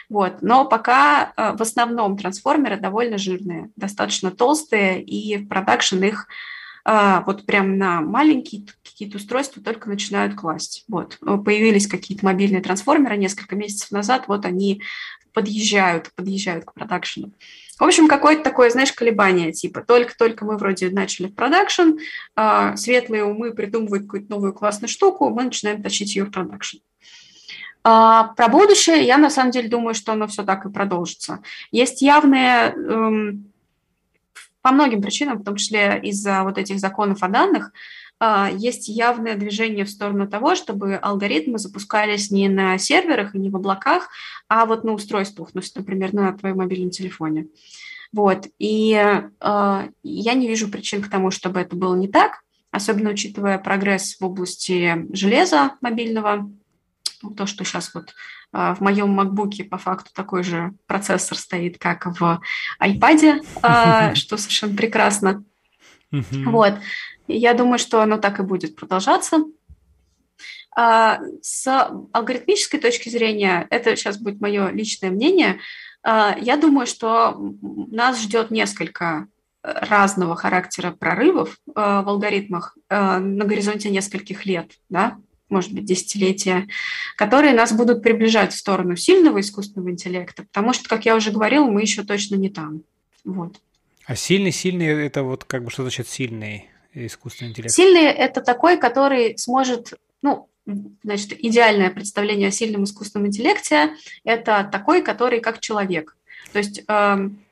Вот. 0.08 0.40
Но 0.40 0.64
пока 0.64 1.32
а, 1.36 1.54
в 1.54 1.60
основном 1.60 2.16
трансформеры 2.16 2.78
довольно 2.80 3.18
жирные, 3.18 3.70
достаточно 3.76 4.30
толстые, 4.30 5.02
и 5.02 5.36
в 5.36 5.48
продакшн 5.48 6.02
их 6.02 6.26
вот 6.86 7.46
прям 7.46 7.78
на 7.78 8.02
маленькие 8.02 8.66
какие-то 8.82 9.16
устройства 9.16 9.62
только 9.62 9.88
начинают 9.88 10.34
класть. 10.34 10.84
Вот. 10.86 11.16
Появились 11.18 11.86
какие-то 11.86 12.26
мобильные 12.26 12.60
трансформеры 12.60 13.16
несколько 13.16 13.56
месяцев 13.56 13.90
назад, 13.90 14.24
вот 14.28 14.44
они 14.44 14.82
подъезжают, 15.34 16.10
подъезжают 16.14 16.64
к 16.64 16.72
продакшену. 16.72 17.32
В 17.78 17.82
общем, 17.82 18.06
какое-то 18.06 18.44
такое, 18.44 18.70
знаешь, 18.70 18.92
колебание, 18.92 19.52
типа, 19.52 19.82
только-только 19.82 20.44
мы 20.44 20.56
вроде 20.56 20.90
начали 20.90 21.26
в 21.26 21.34
продакшн, 21.34 21.98
э, 22.36 22.76
светлые 22.76 23.24
умы 23.24 23.52
придумывают 23.52 24.04
какую-то 24.04 24.30
новую 24.30 24.52
классную 24.52 24.88
штуку, 24.88 25.28
мы 25.30 25.44
начинаем 25.44 25.82
тащить 25.82 26.14
ее 26.14 26.24
в 26.24 26.30
продакшн. 26.30 26.78
А, 27.86 28.28
про 28.36 28.48
будущее 28.48 29.04
я 29.04 29.18
на 29.18 29.28
самом 29.28 29.50
деле 29.50 29.68
думаю, 29.68 29.94
что 29.94 30.12
оно 30.12 30.26
все 30.26 30.42
так 30.42 30.64
и 30.64 30.70
продолжится. 30.70 31.40
Есть 31.70 32.00
явные, 32.00 32.72
эм, 32.72 33.52
по 34.62 34.72
многим 34.72 35.02
причинам, 35.02 35.38
в 35.38 35.44
том 35.44 35.56
числе 35.56 36.00
из-за 36.02 36.44
вот 36.44 36.56
этих 36.56 36.78
законов 36.78 37.22
о 37.22 37.28
данных, 37.28 37.66
а, 37.66 37.72
есть 38.56 38.88
явное 38.88 39.36
движение 39.36 39.84
в 39.84 39.90
сторону 39.90 40.28
того, 40.28 40.54
чтобы 40.54 40.96
алгоритмы 40.96 41.58
запускались 41.58 42.30
не 42.30 42.48
на 42.48 42.78
серверах 42.78 43.34
и 43.34 43.38
не 43.38 43.50
в 43.50 43.56
облаках, 43.56 44.08
а 44.48 44.66
вот 44.66 44.84
на 44.84 44.92
устройствах, 44.92 45.50
ну, 45.54 45.62
например, 45.74 46.14
на 46.14 46.32
твоем 46.32 46.58
мобильном 46.58 46.90
телефоне. 46.90 47.48
Вот. 48.12 48.46
И 48.58 48.92
э, 48.94 49.88
я 50.02 50.34
не 50.34 50.48
вижу 50.48 50.68
причин 50.68 51.02
к 51.02 51.10
тому, 51.10 51.30
чтобы 51.32 51.60
это 51.60 51.74
было 51.74 51.96
не 51.96 52.06
так, 52.06 52.42
особенно 52.70 53.10
учитывая 53.10 53.58
прогресс 53.58 54.16
в 54.20 54.24
области 54.24 55.06
железа 55.12 55.72
мобильного. 55.80 56.48
То, 57.36 57.46
что 57.46 57.64
сейчас 57.64 57.92
вот 57.94 58.14
э, 58.52 58.74
в 58.74 58.80
моем 58.80 59.18
MacBook 59.18 59.64
по 59.64 59.78
факту 59.78 60.10
такой 60.14 60.44
же 60.44 60.74
процессор 60.86 61.36
стоит, 61.36 61.78
как 61.78 62.06
в 62.06 62.40
iPad, 62.80 64.14
что 64.14 64.36
совершенно 64.36 64.76
прекрасно. 64.76 65.44
Вот. 66.44 66.74
Я 67.26 67.54
думаю, 67.54 67.78
что 67.78 68.02
оно 68.02 68.18
так 68.18 68.38
и 68.40 68.42
будет 68.42 68.76
продолжаться. 68.76 69.44
А, 70.76 71.20
с 71.40 71.66
алгоритмической 72.12 72.80
точки 72.80 73.08
зрения, 73.08 73.66
это 73.70 73.94
сейчас 73.96 74.18
будет 74.18 74.40
мое 74.40 74.70
личное 74.70 75.10
мнение, 75.10 75.60
а, 76.02 76.36
я 76.40 76.56
думаю, 76.56 76.86
что 76.86 77.54
нас 77.62 78.20
ждет 78.20 78.50
несколько 78.50 79.28
разного 79.62 80.36
характера 80.36 80.90
прорывов 80.90 81.56
а, 81.74 82.02
в 82.02 82.08
алгоритмах 82.08 82.76
на 82.90 83.44
горизонте 83.44 83.88
нескольких 83.90 84.46
лет, 84.46 84.72
да, 84.88 85.16
может 85.48 85.72
быть, 85.72 85.84
десятилетия, 85.84 86.66
которые 87.16 87.54
нас 87.54 87.72
будут 87.72 88.02
приближать 88.02 88.52
в 88.52 88.58
сторону 88.58 88.96
сильного 88.96 89.40
искусственного 89.40 89.90
интеллекта, 89.90 90.42
потому 90.42 90.72
что, 90.72 90.88
как 90.88 91.06
я 91.06 91.14
уже 91.14 91.30
говорила, 91.30 91.66
мы 91.66 91.82
еще 91.82 92.02
точно 92.02 92.34
не 92.34 92.50
там. 92.50 92.82
Вот. 93.24 93.60
А 94.06 94.16
сильный-сильный– 94.16 94.86
это 95.06 95.22
вот 95.22 95.44
как 95.44 95.64
бы 95.64 95.70
что 95.70 95.82
значит 95.82 96.08
сильный? 96.08 96.70
искусственный 96.94 97.50
интеллект? 97.50 97.74
Сильный– 97.74 98.04
это 98.04 98.40
такой, 98.40 98.78
который 98.78 99.36
сможет, 99.38 99.94
ну, 100.22 100.48
значит, 101.02 101.32
идеальное 101.44 101.90
представление 101.90 102.48
о 102.48 102.52
сильном 102.52 102.84
искусственном 102.84 103.28
интеллекте– 103.28 103.90
это 104.24 104.68
такой, 104.70 105.02
который 105.02 105.40
как 105.40 105.60
человек. 105.60 106.16
То 106.52 106.58
есть 106.58 106.82
эм, 106.86 107.43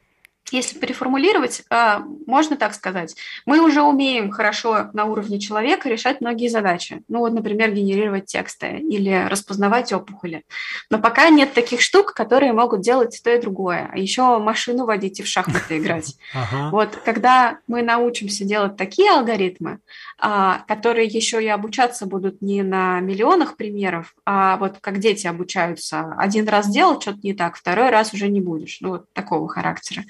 если 0.51 0.79
переформулировать, 0.79 1.63
а, 1.71 2.03
можно 2.27 2.57
так 2.57 2.75
сказать, 2.75 3.17
мы 3.47 3.61
уже 3.61 3.83
умеем 3.83 4.31
хорошо 4.31 4.91
на 4.93 5.05
уровне 5.05 5.39
человека 5.39 5.89
решать 5.89 6.21
многие 6.21 6.49
задачи. 6.49 7.03
Ну 7.09 7.21
вот, 7.21 7.33
например, 7.33 7.73
генерировать 7.73 8.27
тексты 8.27 8.79
или 8.79 9.27
распознавать 9.29 9.93
опухоли. 9.93 10.45
Но 10.91 10.99
пока 10.99 11.31
нет 11.31 11.55
таких 11.55 11.81
штук, 11.81 12.13
которые 12.13 12.53
могут 12.53 12.81
делать 12.81 13.21
то 13.23 13.31
и 13.31 13.41
другое. 13.41 13.89
А 13.93 13.99
еще 13.99 14.39
машину 14.39 14.85
водить 14.85 15.21
и 15.21 15.23
в 15.23 15.27
шахматы 15.27 15.79
играть. 15.79 16.17
Вот, 16.73 16.97
когда 17.05 17.59
мы 17.67 17.83
научимся 17.83 18.45
делать 18.45 18.77
такие 18.77 19.11
алгоритмы, 19.11 19.79
а, 20.19 20.65
которые 20.69 21.07
еще 21.07 21.43
и 21.43 21.49
обучаться 21.49 22.07
будут 22.07 22.41
не 22.41 22.63
на 22.63 23.01
миллионах 23.01 23.57
примеров, 23.57 24.15
а 24.25 24.57
вот 24.57 24.79
как 24.81 24.99
дети 24.99 25.27
обучаются. 25.27 26.15
Один 26.19 26.49
раз 26.49 26.69
делал 26.69 27.01
что-то 27.01 27.19
не 27.23 27.35
так, 27.35 27.57
второй 27.57 27.91
раз 27.91 28.13
уже 28.15 28.29
не 28.29 28.41
будешь. 28.41 28.79
Ну 28.81 28.91
вот 28.91 29.13
такого 29.13 29.49
характера 29.49 30.05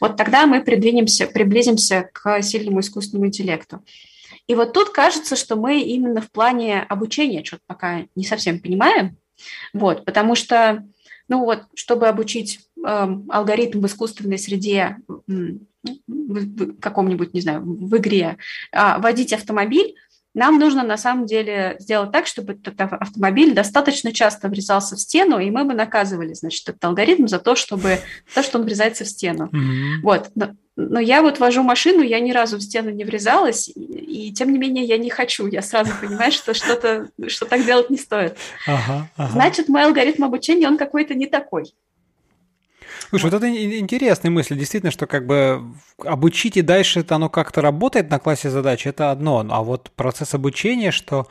вот 0.00 0.16
тогда 0.16 0.46
мы 0.46 0.62
придвинемся, 0.62 1.26
приблизимся 1.26 2.08
к 2.12 2.42
сильному 2.42 2.80
искусственному 2.80 3.26
интеллекту. 3.26 3.84
И 4.46 4.54
вот 4.54 4.72
тут 4.72 4.90
кажется, 4.90 5.36
что 5.36 5.56
мы 5.56 5.80
именно 5.80 6.20
в 6.20 6.30
плане 6.30 6.80
обучения 6.82 7.44
что-то 7.44 7.62
пока 7.66 8.06
не 8.16 8.24
совсем 8.24 8.58
понимаем, 8.58 9.16
вот, 9.72 10.04
потому 10.04 10.34
что, 10.34 10.84
ну 11.28 11.44
вот, 11.44 11.64
чтобы 11.74 12.08
обучить 12.08 12.60
э, 12.84 13.08
алгоритм 13.28 13.80
в 13.80 13.86
искусственной 13.86 14.38
среде, 14.38 14.96
в 16.06 16.80
каком-нибудь, 16.80 17.32
не 17.32 17.40
знаю, 17.40 17.62
в 17.62 17.96
игре, 17.96 18.36
э, 18.72 18.98
водить 18.98 19.32
автомобиль, 19.32 19.94
нам 20.34 20.58
нужно 20.58 20.84
на 20.84 20.96
самом 20.96 21.26
деле 21.26 21.76
сделать 21.80 22.12
так, 22.12 22.26
чтобы 22.26 22.52
этот 22.52 22.80
автомобиль 22.80 23.52
достаточно 23.52 24.12
часто 24.12 24.48
врезался 24.48 24.94
в 24.96 25.00
стену, 25.00 25.38
и 25.38 25.50
мы 25.50 25.64
бы 25.64 25.74
наказывали, 25.74 26.34
значит, 26.34 26.68
этот 26.68 26.84
алгоритм 26.84 27.26
за 27.26 27.40
то, 27.40 27.56
чтобы 27.56 27.98
то, 28.34 28.42
что 28.42 28.58
он 28.58 28.64
врезается 28.64 29.04
в 29.04 29.08
стену. 29.08 29.50
Mm-hmm. 29.52 30.02
Вот. 30.02 30.30
Но, 30.36 30.50
но 30.76 31.00
я 31.00 31.22
вот 31.22 31.40
вожу 31.40 31.64
машину, 31.64 32.02
я 32.02 32.20
ни 32.20 32.30
разу 32.30 32.58
в 32.58 32.62
стену 32.62 32.90
не 32.90 33.02
врезалась, 33.02 33.68
и, 33.68 33.80
и 33.80 34.32
тем 34.32 34.52
не 34.52 34.58
менее 34.58 34.84
я 34.84 34.98
не 34.98 35.10
хочу. 35.10 35.48
Я 35.48 35.62
сразу 35.62 35.90
понимаю, 36.00 36.30
что 36.30 36.54
что-то, 36.54 37.10
что 37.26 37.46
так 37.46 37.64
делать 37.64 37.90
не 37.90 37.98
стоит. 37.98 38.36
Ага, 38.66 39.08
ага. 39.16 39.32
Значит, 39.32 39.68
мой 39.68 39.84
алгоритм 39.84 40.24
обучения, 40.24 40.68
он 40.68 40.78
какой-то 40.78 41.14
не 41.14 41.26
такой. 41.26 41.74
Слушай, 43.08 43.24
вот. 43.24 43.32
вот 43.32 43.42
это 43.42 43.78
интересная 43.78 44.30
мысль, 44.30 44.56
действительно, 44.56 44.90
что 44.90 45.06
как 45.06 45.26
бы 45.26 45.62
обучить 45.98 46.56
и 46.56 46.62
дальше 46.62 47.00
это 47.00 47.16
оно 47.16 47.28
как-то 47.28 47.60
работает 47.60 48.10
на 48.10 48.18
классе 48.18 48.50
задач, 48.50 48.86
это 48.86 49.10
одно, 49.10 49.46
а 49.48 49.62
вот 49.62 49.90
процесс 49.96 50.34
обучения, 50.34 50.90
что 50.90 51.26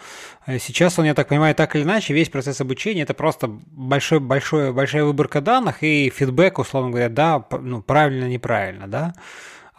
э, 0.46 0.60
сейчас 0.60 1.00
он, 1.00 1.06
я 1.06 1.14
так 1.14 1.28
понимаю, 1.28 1.56
так 1.56 1.76
или 1.76 1.84
иначе, 1.84 2.14
весь 2.14 2.30
процесс 2.30 2.62
обучения 2.62 3.04
это 3.04 3.14
просто 3.14 3.48
большой, 3.48 4.20
большой, 4.20 4.74
большая 4.74 5.04
выборка 5.04 5.42
данных 5.42 5.84
и 5.84 6.12
фидбэк, 6.16 6.60
условно 6.60 6.92
говоря, 6.92 7.10
да, 7.10 7.46
ну, 7.62 7.82
правильно, 7.82 8.26
неправильно, 8.26 8.88
да? 8.88 9.14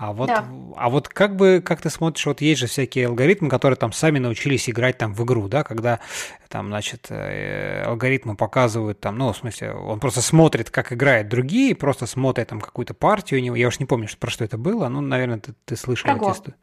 А 0.00 0.14
вот, 0.14 0.28
да. 0.28 0.46
а 0.76 0.88
вот 0.88 1.10
как 1.10 1.36
бы, 1.36 1.62
как 1.62 1.82
ты 1.82 1.90
смотришь, 1.90 2.24
вот 2.24 2.40
есть 2.40 2.58
же 2.58 2.66
всякие 2.68 3.08
алгоритмы, 3.08 3.50
которые 3.50 3.76
там 3.76 3.92
сами 3.92 4.18
научились 4.18 4.70
играть 4.70 4.96
там 4.96 5.12
в 5.12 5.22
игру, 5.24 5.46
да, 5.46 5.62
когда 5.62 6.00
там, 6.48 6.68
значит, 6.68 7.08
э, 7.10 7.82
алгоритмы 7.84 8.34
показывают 8.34 8.98
там, 8.98 9.18
ну, 9.18 9.30
в 9.30 9.36
смысле, 9.36 9.72
он 9.72 10.00
просто 10.00 10.22
смотрит, 10.22 10.70
как 10.70 10.94
играют 10.94 11.28
другие, 11.28 11.74
просто 11.74 12.06
смотрит 12.06 12.48
там 12.48 12.62
какую-то 12.62 12.94
партию, 12.94 13.54
я 13.54 13.68
уж 13.68 13.78
не 13.78 13.84
помню, 13.84 14.08
про 14.18 14.30
что 14.30 14.42
это 14.42 14.56
было, 14.56 14.88
ну, 14.88 15.02
наверное, 15.02 15.38
ты, 15.38 15.52
ты 15.66 15.76
слышал 15.76 16.16
про 16.16 16.30
эти 16.30 16.54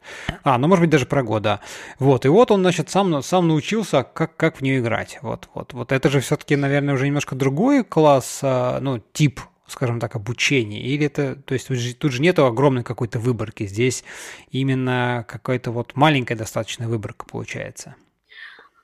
А, 0.42 0.58
ну, 0.58 0.66
может 0.66 0.82
быть, 0.82 0.90
даже 0.90 1.06
про 1.06 1.22
год, 1.22 1.42
да. 1.42 1.60
Вот, 2.00 2.26
и 2.26 2.28
вот 2.28 2.50
он, 2.50 2.62
значит, 2.62 2.90
сам, 2.90 3.22
сам 3.22 3.46
научился, 3.46 4.02
как, 4.02 4.34
как 4.34 4.56
в 4.56 4.62
нее 4.62 4.80
играть, 4.80 5.20
вот, 5.22 5.48
вот, 5.54 5.74
вот 5.74 5.92
это 5.92 6.10
же 6.10 6.18
все-таки, 6.18 6.56
наверное, 6.56 6.94
уже 6.94 7.06
немножко 7.06 7.36
другой 7.36 7.84
класс, 7.84 8.40
а, 8.42 8.80
ну, 8.80 9.00
тип 9.12 9.40
скажем 9.68 10.00
так, 10.00 10.16
обучение? 10.16 10.80
Или 10.80 11.06
это, 11.06 11.36
то 11.36 11.54
есть 11.54 11.68
тут 11.98 12.12
же 12.12 12.20
нету 12.20 12.46
огромной 12.46 12.82
какой-то 12.82 13.18
выборки, 13.18 13.66
здесь 13.66 14.04
именно 14.50 15.24
какая-то 15.28 15.70
вот 15.70 15.94
маленькая 15.94 16.34
достаточно 16.34 16.88
выборка 16.88 17.26
получается? 17.26 17.94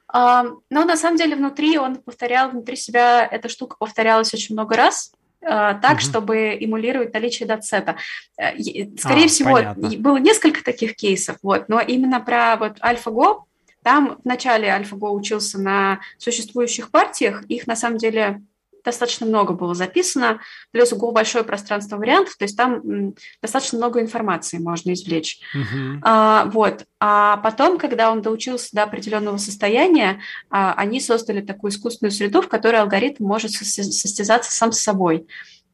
А, 0.09 0.45
ну, 0.71 0.85
на 0.85 0.97
самом 0.97 1.17
деле, 1.17 1.35
внутри 1.35 1.77
он 1.77 1.97
повторял, 1.97 2.51
внутри 2.51 2.77
себя 2.77 3.27
эта 3.27 3.49
штука 3.49 3.77
повторялась 3.77 4.33
очень 4.33 4.55
много 4.55 4.77
раз, 4.77 5.13
а, 5.43 5.75
так, 5.75 5.95
угу. 5.95 6.01
чтобы 6.01 6.57
эмулировать 6.61 7.13
наличие 7.13 7.49
датсета. 7.49 7.97
Э, 8.39 8.53
скорее 8.97 9.25
а, 9.25 9.29
всего, 9.29 9.55
понятно. 9.55 9.91
было 9.99 10.17
несколько 10.19 10.63
таких 10.65 10.95
кейсов, 10.95 11.39
вот, 11.43 11.69
но 11.69 11.81
именно 11.81 12.21
про 12.21 12.57
вот 12.57 12.79
AlphaGo, 12.79 13.43
там 13.83 14.19
в 14.23 14.25
начале 14.25 14.69
AlphaGo 14.69 15.11
учился 15.11 15.61
на 15.61 16.01
существующих 16.17 16.91
партиях, 16.91 17.43
их 17.47 17.67
на 17.67 17.77
самом 17.77 17.99
деле 17.99 18.41
достаточно 18.85 19.27
много 19.27 19.55
было 19.55 19.75
записано, 19.75 20.41
плюс 20.71 20.93
у 20.93 20.97
Go 20.97 21.13
большое 21.13 21.45
пространство 21.45 21.97
вариантов, 21.97 22.37
то 22.37 22.45
есть 22.45 22.57
там 22.57 23.15
достаточно 23.41 23.79
много 23.79 24.01
информации 24.01 24.59
можно 24.59 24.93
извлечь. 24.93 25.41
Uh-huh. 25.55 25.99
А, 26.03 26.45
вот. 26.47 26.85
А 27.01 27.39
потом, 27.39 27.79
когда 27.79 28.11
он 28.11 28.23
доучился 28.23 28.71
до 28.73 28.85
определенного 28.85 29.37
состояния, 29.39 30.21
а, 30.51 30.75
они 30.75 31.01
создали 31.01 31.41
такую 31.41 31.71
искусственную 31.71 32.13
среду, 32.13 32.43
в 32.43 32.49
которой 32.49 32.81
алгоритм 32.81 33.25
может 33.25 33.53
состязаться 33.53 34.53
сам 34.53 34.73
с 34.73 34.81
собой. 34.81 35.27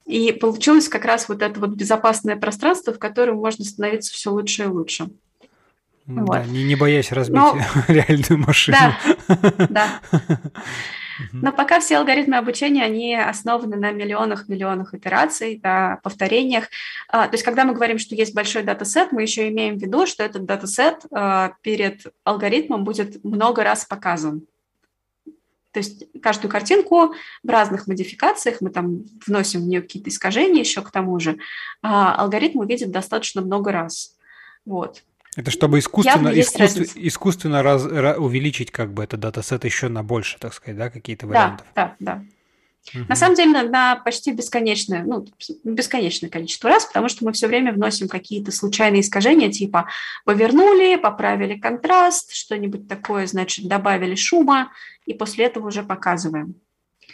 И 0.07 0.33
получилось 0.33 0.89
как 0.89 1.05
раз 1.05 1.29
вот 1.29 1.43
это 1.43 1.61
вот 1.61 1.71
безопасное 1.71 2.37
пространство, 2.37 2.93
в 2.93 2.99
котором 2.99 3.37
можно 3.37 3.65
становиться 3.65 4.13
все 4.13 4.31
лучше 4.31 4.65
и 4.65 4.67
лучше. 4.67 5.11
Вот. 6.07 6.39
Да, 6.39 6.45
не, 6.45 6.65
не 6.65 6.75
боясь 6.75 7.13
разбить 7.13 7.37
Но... 7.37 7.57
реальную 7.89 8.39
машину. 8.39 8.77
Да, 9.29 9.37
да. 9.69 10.01
Но 11.33 11.53
пока 11.53 11.81
все 11.81 11.99
алгоритмы 11.99 12.37
обучения, 12.37 12.85
они 12.85 13.15
основаны 13.15 13.77
на 13.77 13.93
миллионах-миллионах 13.93 14.95
итераций, 14.95 15.61
да, 15.63 16.01
повторениях. 16.03 16.69
А, 17.09 17.27
то 17.27 17.35
есть, 17.35 17.45
когда 17.45 17.65
мы 17.65 17.75
говорим, 17.75 17.99
что 17.99 18.15
есть 18.15 18.35
большой 18.35 18.63
датасет, 18.63 19.13
мы 19.13 19.23
еще 19.23 19.49
имеем 19.49 19.79
в 19.79 19.83
виду, 19.83 20.07
что 20.07 20.23
этот 20.23 20.45
датасет 20.45 21.05
а, 21.11 21.53
перед 21.63 22.07
алгоритмом 22.25 22.85
будет 22.85 23.23
много 23.25 23.65
раз 23.65 23.85
показан. 23.85 24.43
То 25.73 25.79
есть 25.79 26.05
каждую 26.21 26.51
картинку 26.51 27.15
в 27.43 27.49
разных 27.49 27.87
модификациях, 27.87 28.61
мы 28.61 28.71
там 28.71 29.05
вносим 29.27 29.61
в 29.61 29.67
нее 29.69 29.83
какие-то 29.83 30.11
искажения 30.11 30.61
еще 30.61 30.83
к 30.83 30.91
тому 30.91 31.21
же, 31.21 31.39
а 31.81 32.15
алгоритм 32.17 32.59
увидит 32.59 32.91
достаточно 32.91 33.41
много 33.41 33.71
раз. 33.71 34.17
Вот. 34.65 35.05
Это 35.37 35.51
чтобы 35.51 35.79
искусственно, 35.79 36.29
искусственно, 36.29 36.87
искусственно 36.97 37.63
раз, 37.63 37.87
раз, 37.87 38.19
увеличить 38.19 38.73
как 38.73 38.93
бы 38.93 39.05
этот 39.05 39.21
датасет 39.21 39.65
еще 39.65 39.89
на 39.89 40.03
больше, 40.03 40.39
так 40.39 40.53
сказать, 40.53 40.77
да, 40.77 40.91
какие-то 40.91 41.27
варианты. 41.27 41.65
Да, 41.75 41.95
да, 42.01 42.15
да. 42.15 42.25
Угу. 42.95 43.05
На 43.09 43.15
самом 43.15 43.37
деле 43.37 43.63
на 43.63 43.97
почти 43.97 44.33
бесконечное, 44.33 45.05
ну, 45.05 45.27
бесконечное 45.65 46.31
количество 46.31 46.71
раз, 46.71 46.87
потому 46.87 47.09
что 47.09 47.25
мы 47.25 47.33
все 47.33 47.47
время 47.47 47.73
вносим 47.73 48.09
какие-то 48.09 48.51
случайные 48.51 49.03
искажения, 49.03 49.51
типа 49.51 49.89
повернули, 50.25 50.97
поправили 50.97 51.59
контраст, 51.59 52.33
что-нибудь 52.33 52.89
такое, 52.89 53.27
значит, 53.27 53.69
добавили 53.69 54.15
шума, 54.17 54.73
и 55.07 55.15
после 55.15 55.47
этого 55.47 55.69
уже 55.69 55.83
показываем. 55.83 56.57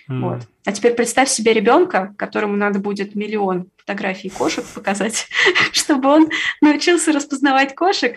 Mm. 0.09 0.21
Вот. 0.21 0.43
А 0.65 0.73
теперь 0.73 0.95
представь 0.95 1.29
себе 1.29 1.53
ребенка, 1.53 2.15
которому 2.17 2.57
надо 2.57 2.79
будет 2.79 3.15
миллион 3.15 3.69
фотографий 3.77 4.31
кошек 4.31 4.65
показать, 4.65 5.29
чтобы 5.73 6.09
он 6.09 6.29
научился 6.61 7.13
распознавать 7.13 7.75
кошек, 7.75 8.17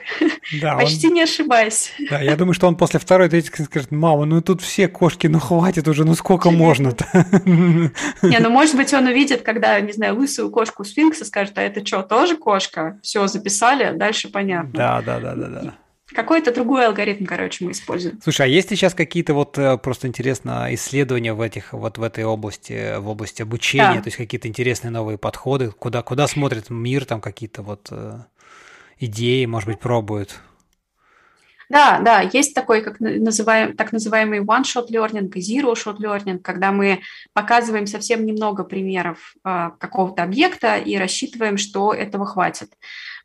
да, 0.59 0.75
почти 0.75 1.07
он... 1.07 1.13
не 1.13 1.21
ошибаясь. 1.21 1.91
Да, 2.09 2.21
я 2.21 2.35
думаю, 2.35 2.53
что 2.53 2.67
он 2.67 2.75
после 2.75 2.99
второй 2.99 3.29
третьей 3.29 3.65
скажет, 3.65 3.91
мама, 3.91 4.25
ну 4.25 4.41
тут 4.41 4.61
все 4.61 4.87
кошки, 4.87 5.27
ну 5.27 5.39
хватит 5.39 5.87
уже, 5.87 6.05
ну 6.05 6.15
сколько 6.15 6.49
можно-то? 6.49 7.05
Не, 7.45 8.39
ну 8.39 8.49
может 8.49 8.75
быть 8.75 8.93
он 8.93 9.05
увидит, 9.05 9.43
когда, 9.43 9.79
не 9.79 9.91
знаю, 9.91 10.15
лысую 10.15 10.49
кошку 10.49 10.83
сфинкса, 10.83 11.25
скажет, 11.25 11.57
а 11.57 11.61
это 11.61 11.85
что, 11.85 12.01
тоже 12.01 12.35
кошка? 12.35 12.99
Все, 13.03 13.27
записали, 13.27 13.95
дальше 13.95 14.29
понятно. 14.29 14.71
Да, 14.73 15.01
да, 15.01 15.19
да, 15.19 15.35
да, 15.35 15.47
да. 15.47 15.73
Какой-то 16.13 16.53
другой 16.53 16.87
алгоритм, 16.87 17.25
короче, 17.25 17.63
мы 17.63 17.71
используем. 17.71 18.19
Слушай, 18.23 18.47
а 18.47 18.49
есть 18.49 18.71
ли 18.71 18.77
сейчас 18.77 18.93
какие-то 18.93 19.33
вот 19.33 19.57
э, 19.57 19.77
просто 19.77 20.07
интересно 20.07 20.67
исследования 20.71 21.33
в 21.33 21.41
этих 21.41 21.73
вот 21.73 21.97
в 21.97 22.03
этой 22.03 22.23
области, 22.23 22.97
в 22.97 23.07
области 23.07 23.43
обучения, 23.43 23.95
да. 23.95 24.01
то 24.01 24.07
есть 24.07 24.17
какие-то 24.17 24.47
интересные 24.47 24.91
новые 24.91 25.17
подходы, 25.17 25.71
куда 25.71 26.01
куда 26.01 26.27
смотрит 26.27 26.69
мир, 26.69 27.05
там 27.05 27.21
какие-то 27.21 27.61
вот 27.61 27.89
э, 27.91 28.19
идеи, 28.99 29.45
может 29.45 29.69
быть, 29.69 29.79
пробуют? 29.79 30.39
Да, 31.69 31.99
да, 31.99 32.21
есть 32.21 32.55
такой, 32.55 32.81
как 32.81 32.99
называем, 32.99 33.75
так 33.75 33.91
называемый 33.91 34.39
one-shot 34.39 34.89
learning 34.89 35.31
и 35.35 35.39
zero-shot 35.39 35.97
learning, 35.99 36.39
когда 36.39 36.71
мы 36.71 37.01
показываем 37.33 37.85
совсем 37.85 38.25
немного 38.25 38.63
примеров 38.63 39.35
э, 39.45 39.69
какого-то 39.77 40.23
объекта 40.23 40.77
и 40.77 40.97
рассчитываем, 40.97 41.57
что 41.57 41.93
этого 41.93 42.25
хватит. 42.25 42.71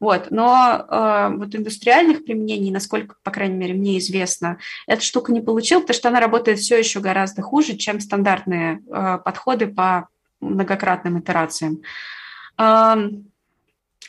Вот. 0.01 0.31
Но 0.31 0.87
э, 0.89 1.37
вот 1.37 1.55
индустриальных 1.55 2.25
применений, 2.25 2.71
насколько, 2.71 3.17
по 3.23 3.31
крайней 3.31 3.57
мере, 3.57 3.75
мне 3.75 3.99
известно, 3.99 4.59
эта 4.87 5.03
штука 5.03 5.33
не 5.33 5.41
получила, 5.41 5.81
потому 5.81 5.97
что 5.97 6.09
она 6.09 6.21
работает 6.21 6.59
все 6.59 6.79
еще 6.79 7.01
гораздо 7.01 7.43
хуже, 7.43 7.77
чем 7.77 8.01
стандартные 8.01 8.81
э, 8.87 9.19
подходы 9.25 9.67
по 9.67 10.09
многократным 10.41 11.21
итерациям. 11.21 11.83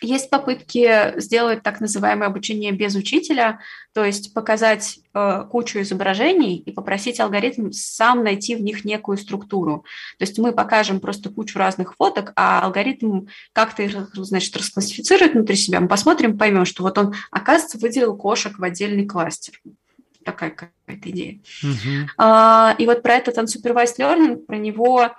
Есть 0.02 0.30
попытки 0.30 1.20
сделать 1.20 1.64
так 1.64 1.80
называемое 1.80 2.28
обучение 2.28 2.72
без 2.72 2.96
учителя, 2.96 3.60
то 3.94 4.04
есть 4.04 4.34
показать 4.34 5.00
э, 5.14 5.46
кучу 5.50 5.80
изображений 5.80 6.58
и 6.58 6.72
попросить 6.72 7.20
алгоритм 7.20 7.72
сам 7.72 8.24
найти 8.24 8.56
в 8.56 8.62
них 8.62 8.84
некую 8.84 9.18
структуру. 9.18 9.86
То 10.18 10.26
есть 10.26 10.38
мы 10.38 10.52
покажем 10.52 11.00
просто 11.00 11.30
кучу 11.30 11.58
разных 11.58 11.96
фоток, 11.96 12.34
а 12.36 12.62
алгоритм 12.62 13.28
как-то 13.54 13.84
их, 13.84 13.96
значит, 14.16 14.56
расклассифицирует 14.58 15.34
внутри 15.34 15.56
себя. 15.56 15.80
Мы 15.80 15.88
посмотрим, 15.88 16.38
поймем, 16.38 16.66
что 16.66 16.84
вот 16.84 16.98
он, 16.98 17.16
оказывается, 17.32 17.78
выделил 17.78 18.16
кошек 18.18 18.58
в 18.60 18.64
отдельный 18.64 19.06
кластер 19.06 19.60
такая 20.26 20.50
какая-то 20.50 21.10
идея. 21.12 21.40
Uh-huh. 21.64 22.08
А, 22.18 22.76
и 22.80 22.86
вот 22.86 23.04
про 23.04 23.14
этот 23.14 23.38
unsupervised 23.38 24.00
learning, 24.00 24.38
про 24.38 24.58
него 24.58 25.12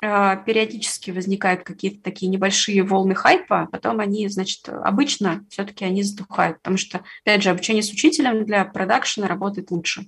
периодически 0.00 1.10
возникают 1.10 1.62
какие-то 1.62 2.02
такие 2.02 2.28
небольшие 2.28 2.82
волны 2.82 3.14
хайпа, 3.14 3.62
а 3.62 3.66
потом 3.66 4.00
они, 4.00 4.28
значит, 4.28 4.68
обычно 4.68 5.44
все-таки 5.50 5.84
они 5.84 6.02
затухают, 6.02 6.58
потому 6.58 6.78
что, 6.78 7.04
опять 7.22 7.42
же, 7.42 7.50
обучение 7.50 7.82
с 7.82 7.92
учителем 7.92 8.46
для 8.46 8.64
продакшена 8.64 9.28
работает 9.28 9.70
лучше. 9.70 10.06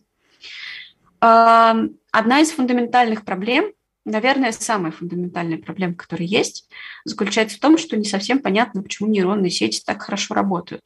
А, 1.20 1.77
одна 2.10 2.40
из 2.40 2.51
фундаментальных 2.51 3.24
проблем, 3.24 3.73
наверное, 4.05 4.52
самая 4.52 4.93
фундаментальная 4.93 5.59
проблема, 5.59 5.94
которая 5.94 6.27
есть, 6.27 6.69
заключается 7.05 7.59
в 7.59 7.60
том, 7.60 7.78
что 7.78 7.97
не 7.97 8.05
совсем 8.05 8.40
понятно, 8.40 8.82
почему 8.82 9.09
нейронные 9.09 9.51
сети 9.51 9.82
так 9.85 10.02
хорошо 10.02 10.35
работают. 10.35 10.82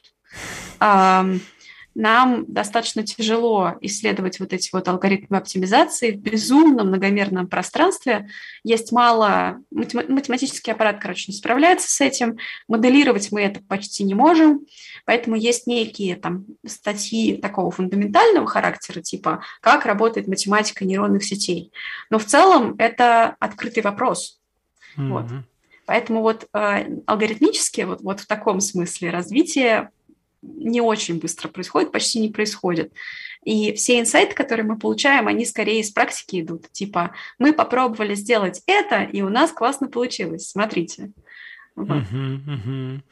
Нам 1.97 2.45
достаточно 2.47 3.03
тяжело 3.05 3.77
исследовать 3.81 4.39
вот 4.39 4.53
эти 4.53 4.69
вот 4.71 4.87
алгоритмы 4.87 5.39
оптимизации 5.39 6.13
в 6.13 6.19
безумном 6.19 6.89
многомерном 6.89 7.49
пространстве. 7.49 8.29
Есть 8.63 8.93
мало... 8.93 9.63
Математический 9.71 10.75
аппарат, 10.75 10.99
короче, 11.01 11.33
не 11.33 11.39
справляется 11.39 11.91
с 11.91 11.99
этим. 12.03 12.37
Моделировать 12.69 13.33
мы 13.33 13.41
это 13.41 13.61
почти 13.67 14.05
не 14.05 14.15
можем. 14.15 14.67
Поэтому 15.07 15.37
есть 15.37 15.67
некие 15.67 16.17
там 16.17 16.45
статьи 16.67 17.39
такого 17.39 17.71
фундаментального 17.71 18.47
характера, 18.47 19.01
типа 19.01 19.43
«Как 19.63 19.87
работает 19.87 20.29
математика 20.29 20.85
нейронных 20.85 21.25
сетей?». 21.25 21.73
Но 22.11 22.19
в 22.19 22.27
целом 22.27 22.75
это 22.77 23.37
открытый 23.41 23.83
вопрос. 23.83 24.39
Mm-hmm. 24.99 25.09
Вот. 25.09 25.25
Поэтому 25.87 26.21
вот 26.21 26.47
э, 26.53 26.99
алгоритмически, 27.07 27.83
вот, 27.83 28.03
вот 28.03 28.21
в 28.21 28.27
таком 28.27 28.61
смысле 28.61 29.09
развитие 29.11 29.91
не 30.57 30.81
очень 30.81 31.19
быстро 31.19 31.49
происходит, 31.49 31.93
почти 31.93 32.21
не 32.21 32.29
происходит. 32.29 32.93
И 33.45 33.73
все 33.75 34.01
инсайты, 34.01 34.35
которые 34.35 34.67
мы 34.67 34.79
получаем, 34.79 35.29
они 35.29 35.45
скорее 35.45 35.81
из 35.81 35.91
практики 35.91 36.41
идут. 36.41 36.71
Типа, 36.73 37.13
мы 37.39 37.53
попробовали 37.53 38.15
сделать 38.15 38.63
это, 38.67 39.03
и 39.03 39.23
у 39.23 39.29
нас 39.29 39.53
классно 39.53 39.89
получилось. 39.89 40.49
Смотрите. 40.49 41.13
Угу, 41.77 41.91
угу. 41.91 43.03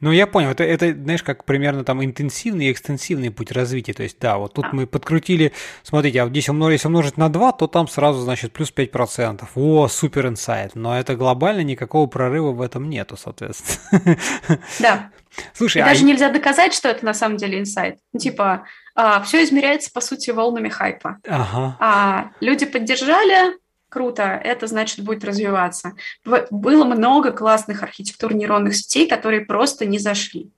Ну, 0.00 0.12
я 0.12 0.26
понял, 0.26 0.50
это, 0.50 0.64
это, 0.64 0.92
знаешь, 0.94 1.22
как 1.22 1.44
примерно 1.44 1.84
там 1.84 2.02
интенсивный 2.02 2.66
и 2.66 2.72
экстенсивный 2.72 3.30
путь 3.30 3.52
развития. 3.52 3.92
То 3.92 4.02
есть, 4.02 4.18
да, 4.18 4.38
вот 4.38 4.54
тут 4.54 4.64
а. 4.64 4.70
мы 4.72 4.86
подкрутили, 4.86 5.52
смотрите, 5.82 6.20
а 6.20 6.24
вот 6.24 6.30
здесь 6.30 6.48
умножить, 6.48 6.78
если 6.78 6.88
умножить 6.88 7.16
на 7.18 7.28
2, 7.28 7.52
то 7.52 7.66
там 7.66 7.86
сразу, 7.86 8.20
значит, 8.20 8.52
плюс 8.52 8.72
5%. 8.74 9.44
О, 9.54 9.88
супер 9.88 10.26
инсайт. 10.26 10.74
Но 10.74 10.98
это 10.98 11.16
глобально 11.16 11.60
никакого 11.60 12.06
прорыва 12.06 12.52
в 12.52 12.62
этом 12.62 12.88
нету, 12.88 13.16
соответственно. 13.16 14.18
Да. 14.80 15.10
Слушай, 15.52 15.78
и 15.78 15.80
а... 15.82 15.86
даже 15.86 16.04
нельзя 16.04 16.30
доказать, 16.30 16.74
что 16.74 16.88
это 16.88 17.04
на 17.04 17.14
самом 17.14 17.36
деле 17.36 17.58
инсайт. 17.58 17.98
Ну, 18.12 18.20
типа, 18.20 18.64
а, 18.94 19.22
все 19.22 19.44
измеряется, 19.44 19.90
по 19.92 20.00
сути, 20.00 20.30
волнами 20.30 20.68
хайпа. 20.68 21.18
Ага. 21.26 21.76
А, 21.80 22.30
люди 22.40 22.66
поддержали, 22.66 23.56
круто, 23.88 24.22
это 24.22 24.66
значит 24.66 25.00
будет 25.00 25.24
развиваться. 25.24 25.92
Было 26.50 26.84
много 26.84 27.32
классных 27.32 27.82
архитектур 27.82 28.34
нейронных 28.34 28.76
сетей, 28.76 29.08
которые 29.08 29.42
просто 29.42 29.86
не 29.86 29.98
зашли. 29.98 30.50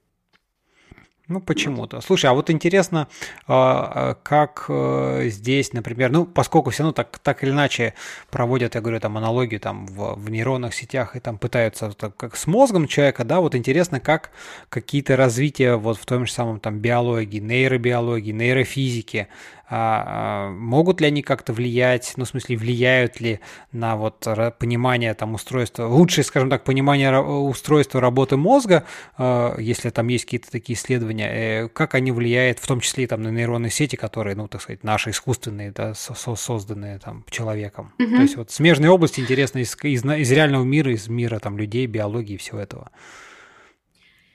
Ну, 1.31 1.39
почему-то. 1.39 2.01
Слушай, 2.01 2.25
а 2.25 2.33
вот 2.33 2.49
интересно, 2.49 3.07
а, 3.47 3.91
а, 3.95 4.15
как 4.21 4.65
э, 4.67 5.29
здесь, 5.29 5.71
например, 5.71 6.11
ну, 6.11 6.25
поскольку 6.25 6.71
все 6.71 6.83
равно 6.83 6.91
так, 6.91 7.19
так 7.19 7.41
или 7.43 7.51
иначе 7.51 7.93
проводят, 8.29 8.75
я 8.75 8.81
говорю, 8.81 8.99
там 8.99 9.17
аналогию 9.17 9.61
там 9.61 9.85
в, 9.85 10.15
в 10.15 10.29
нейронных 10.29 10.73
сетях 10.73 11.15
и 11.15 11.21
там 11.21 11.37
пытаются 11.37 11.91
так, 11.91 12.17
как 12.17 12.35
с 12.35 12.47
мозгом 12.47 12.85
человека, 12.85 13.23
да, 13.23 13.39
вот 13.39 13.55
интересно, 13.55 14.01
как 14.01 14.31
какие-то 14.67 15.15
развития 15.15 15.75
вот 15.75 15.97
в 15.97 16.05
том 16.05 16.25
же 16.25 16.33
самом 16.33 16.59
там 16.59 16.79
биологии, 16.79 17.39
нейробиологии, 17.39 18.33
нейрофизике, 18.33 19.29
могут 19.71 20.99
ли 20.99 21.07
они 21.07 21.21
как-то 21.21 21.53
влиять, 21.53 22.13
ну, 22.17 22.25
в 22.25 22.27
смысле, 22.27 22.57
влияют 22.57 23.21
ли 23.21 23.39
на 23.71 23.95
вот 23.95 24.27
понимание 24.59 25.13
там 25.13 25.33
устройства, 25.33 25.85
лучшее, 25.85 26.25
скажем 26.25 26.49
так, 26.49 26.63
понимание 26.63 27.17
устройства 27.21 28.01
работы 28.01 28.35
мозга, 28.35 28.85
а, 29.17 29.55
если 29.57 29.89
там 29.89 30.07
есть 30.07 30.25
какие-то 30.25 30.51
такие 30.51 30.77
исследования, 30.77 31.29
э, 31.31 31.67
как 31.69 31.95
они 31.95 32.11
влияют, 32.11 32.59
в 32.59 32.67
том 32.67 32.81
числе 32.81 33.05
и 33.05 33.07
там 33.07 33.21
на 33.21 33.29
нейронные 33.29 33.71
сети, 33.71 33.95
которые, 33.95 34.35
ну, 34.35 34.47
так 34.47 34.61
сказать, 34.61 34.83
наши 34.83 35.11
искусственные, 35.11 35.71
да, 35.71 35.93
созданные 35.93 36.99
там 36.99 37.25
человеком. 37.29 37.93
Угу. 37.99 38.09
То 38.09 38.21
есть 38.21 38.35
вот 38.35 38.51
смежные 38.51 38.91
области 38.91 39.21
интересны 39.21 39.59
из, 39.59 39.77
из, 39.83 40.03
из 40.03 40.31
реального 40.31 40.63
мира, 40.63 40.91
из 40.91 41.07
мира 41.07 41.39
там 41.39 41.57
людей, 41.57 41.85
биологии 41.85 42.33
и 42.33 42.37
всего 42.37 42.59
этого. 42.59 42.91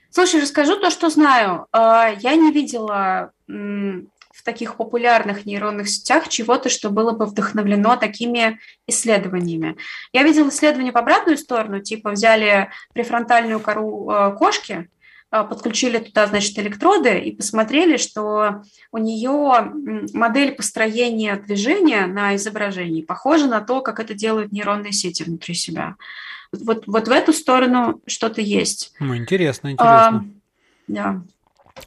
Слушай, 0.09 0.41
расскажу 0.41 0.79
то, 0.79 0.89
что 0.89 1.09
знаю. 1.09 1.67
Я 1.73 2.35
не 2.35 2.51
видела 2.51 3.31
таких 4.47 4.77
популярных 4.77 5.45
нейронных 5.45 5.89
сетях 5.89 6.29
чего-то, 6.29 6.69
что 6.69 6.89
было 6.89 7.11
бы 7.11 7.25
вдохновлено 7.25 7.97
такими 7.97 8.59
исследованиями. 8.87 9.75
Я 10.13 10.23
видела 10.23 10.47
исследования 10.47 10.93
в 10.93 10.97
обратную 10.97 11.37
сторону, 11.37 11.81
типа 11.81 12.11
взяли 12.11 12.69
префронтальную 12.93 13.59
кору 13.59 14.09
э, 14.09 14.35
кошки, 14.37 14.89
э, 15.31 15.43
подключили 15.43 15.97
туда, 15.97 16.27
значит, 16.27 16.57
электроды 16.59 17.19
и 17.19 17.35
посмотрели, 17.35 17.97
что 17.97 18.63
у 18.93 18.97
нее 18.97 19.69
модель 20.13 20.53
построения 20.53 21.35
движения 21.35 22.05
на 22.07 22.37
изображении 22.37 23.01
похожа 23.01 23.47
на 23.47 23.59
то, 23.59 23.81
как 23.81 23.99
это 23.99 24.13
делают 24.13 24.53
нейронные 24.53 24.93
сети 24.93 25.23
внутри 25.23 25.55
себя. 25.55 25.97
Вот, 26.53 26.87
вот 26.87 27.09
в 27.09 27.11
эту 27.11 27.33
сторону 27.33 28.01
что-то 28.05 28.39
есть. 28.39 28.93
Ну, 29.01 29.13
интересно, 29.13 29.73
интересно. 29.73 30.07
А, 30.07 30.23
да. 30.87 31.21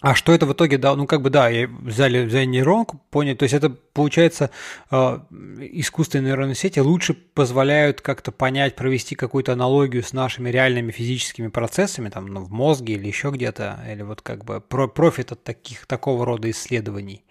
А 0.00 0.14
что 0.14 0.32
это 0.32 0.46
в 0.46 0.52
итоге 0.52 0.78
дало? 0.78 0.96
Ну, 0.96 1.06
как 1.06 1.22
бы, 1.22 1.30
да, 1.30 1.48
взяли, 1.48 2.24
взяли 2.24 2.44
нейронку, 2.44 3.00
поняли. 3.10 3.34
То 3.34 3.42
есть 3.44 3.54
это, 3.54 3.70
получается, 3.70 4.50
э, 4.90 5.18
искусственные 5.60 6.32
нейронные 6.32 6.54
сети 6.54 6.78
лучше 6.80 7.14
позволяют 7.14 8.00
как-то 8.00 8.32
понять, 8.32 8.76
провести 8.76 9.14
какую-то 9.14 9.52
аналогию 9.52 10.02
с 10.02 10.12
нашими 10.12 10.50
реальными 10.50 10.90
физическими 10.90 11.48
процессами, 11.48 12.08
там, 12.08 12.26
ну, 12.26 12.40
в 12.40 12.50
мозге 12.50 12.94
или 12.94 13.06
еще 13.06 13.30
где-то, 13.30 13.80
или 13.90 14.02
вот 14.02 14.22
как 14.22 14.44
бы 14.44 14.60
про 14.60 14.88
профит 14.88 15.32
от 15.32 15.44
таких, 15.44 15.86
такого 15.86 16.24
рода 16.24 16.50
исследований? 16.50 17.24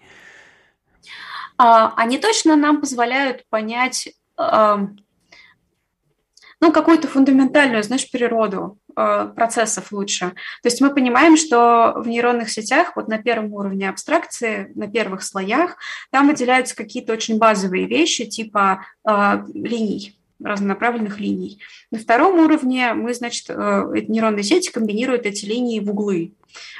А, 1.58 1.92
они 1.96 2.18
точно 2.18 2.56
нам 2.56 2.80
позволяют 2.80 3.44
понять 3.50 4.08
ну, 6.60 6.72
какую-то 6.72 7.08
фундаментальную, 7.08 7.82
знаешь, 7.82 8.10
природу 8.10 8.78
э, 8.94 9.32
процессов 9.34 9.92
лучше. 9.92 10.30
То 10.62 10.66
есть 10.66 10.80
мы 10.80 10.94
понимаем, 10.94 11.36
что 11.36 11.94
в 11.96 12.06
нейронных 12.06 12.50
сетях, 12.50 12.92
вот 12.96 13.08
на 13.08 13.18
первом 13.18 13.52
уровне 13.54 13.88
абстракции, 13.88 14.70
на 14.74 14.86
первых 14.86 15.22
слоях, 15.22 15.76
там 16.10 16.28
выделяются 16.28 16.76
какие-то 16.76 17.12
очень 17.12 17.38
базовые 17.38 17.86
вещи, 17.86 18.26
типа 18.26 18.84
э, 19.08 19.42
линий, 19.54 20.19
разнонаправленных 20.42 21.20
линий. 21.20 21.60
На 21.90 21.98
втором 21.98 22.38
уровне 22.38 22.94
мы, 22.94 23.14
значит, 23.14 23.46
э, 23.48 23.52
нейронные 24.08 24.42
сети 24.42 24.70
комбинируют 24.70 25.26
эти 25.26 25.44
линии 25.44 25.80
в 25.80 25.90
углы. 25.90 26.32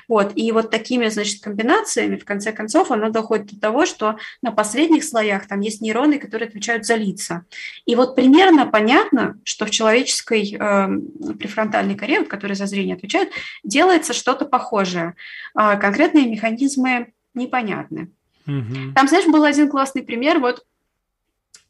Вот. 0.09 0.33
И 0.35 0.51
вот 0.53 0.71
такими, 0.71 1.09
значит, 1.09 1.43
комбинациями, 1.43 2.17
в 2.17 2.25
конце 2.25 2.53
концов, 2.53 2.91
оно 2.91 3.11
доходит 3.11 3.47
до 3.47 3.61
того, 3.61 3.87
что 3.87 4.17
на 4.43 4.51
последних 4.51 5.05
слоях 5.05 5.47
там 5.47 5.61
есть 5.61 5.81
нейроны, 5.81 6.19
которые 6.19 6.49
отвечают 6.49 6.85
за 6.85 6.97
лица. 6.97 7.45
И 7.87 7.95
вот 7.95 8.17
примерно 8.17 8.67
понятно, 8.67 9.39
что 9.45 9.67
в 9.67 9.71
человеческой 9.71 10.57
э, 10.59 11.35
префронтальной 11.35 11.95
коре, 11.95 12.21
вот, 12.21 12.29
которая 12.29 12.57
за 12.57 12.67
зрение 12.67 12.97
отвечает, 12.97 13.31
делается 13.63 14.13
что-то 14.13 14.45
похожее. 14.45 15.15
А 15.55 15.77
конкретные 15.77 16.27
механизмы 16.27 17.13
непонятны. 17.35 18.11
Угу. 18.47 18.95
Там, 18.95 19.07
знаешь, 19.07 19.27
был 19.27 19.45
один 19.45 19.69
классный 19.69 20.03
пример. 20.03 20.41
Вот 20.41 20.65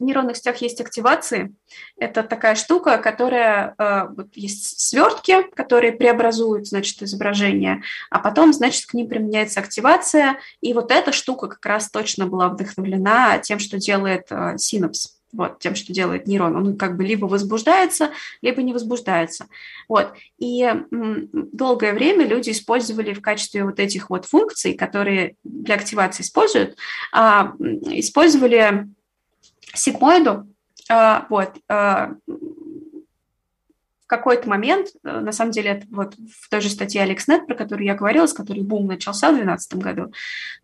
в 0.01 0.05
нейронных 0.05 0.37
сетях 0.39 0.57
есть 0.63 0.81
активации. 0.81 1.55
Это 1.99 2.23
такая 2.23 2.55
штука, 2.55 2.97
которая 2.97 3.75
э, 3.77 4.09
вот 4.17 4.29
есть 4.35 4.81
свертки, 4.81 5.43
которые 5.55 5.93
преобразуют, 5.93 6.67
значит, 6.67 7.03
изображение, 7.03 7.83
а 8.11 8.19
потом, 8.19 8.55
значит, 8.55 8.87
к 8.87 8.95
ним 8.95 9.09
применяется 9.09 9.61
активация. 9.61 10.39
И 10.63 10.73
вот 10.73 10.91
эта 10.91 11.13
штука 11.13 11.49
как 11.49 11.65
раз 11.67 11.91
точно 11.91 12.27
была 12.27 12.49
вдохновлена 12.49 13.39
тем, 13.39 13.59
что 13.59 13.77
делает 13.77 14.27
э, 14.31 14.57
синапс 14.57 15.21
вот, 15.33 15.59
тем, 15.61 15.75
что 15.75 15.93
делает 15.93 16.27
нейрон. 16.27 16.57
Он 16.57 16.77
как 16.77 16.97
бы 16.97 17.05
либо 17.05 17.27
возбуждается, 17.27 18.11
либо 18.43 18.63
не 18.63 18.73
возбуждается. 18.73 19.47
Вот. 19.89 20.13
И 20.39 20.69
долгое 20.91 21.93
время 21.93 22.27
люди 22.27 22.51
использовали 22.51 23.13
в 23.13 23.21
качестве 23.21 23.65
вот 23.65 23.79
этих 23.79 24.11
вот 24.11 24.25
функций, 24.27 24.75
которые 24.75 25.37
для 25.45 25.77
активации 25.77 26.23
используют, 26.23 26.77
а, 27.13 27.53
использовали 27.61 28.89
сигмоиду, 29.75 30.47
а, 30.91 31.27
вот, 31.31 31.51
а, 31.69 32.15
в 32.27 34.07
какой-то 34.11 34.49
момент, 34.49 34.89
э, 35.05 35.21
на 35.21 35.31
самом 35.31 35.53
деле, 35.53 35.71
это 35.71 35.87
вот 35.91 36.15
в 36.17 36.51
той 36.51 36.61
же 36.61 36.69
статье 36.69 37.07
AlexNet, 37.07 37.47
про 37.47 37.55
которую 37.55 37.87
я 37.87 37.95
говорила, 37.95 38.27
с 38.27 38.33
которой 38.33 38.63
бум 38.63 38.89
начался 38.89 39.29
в 39.29 39.37
2012 39.37 39.75
году, 39.75 40.13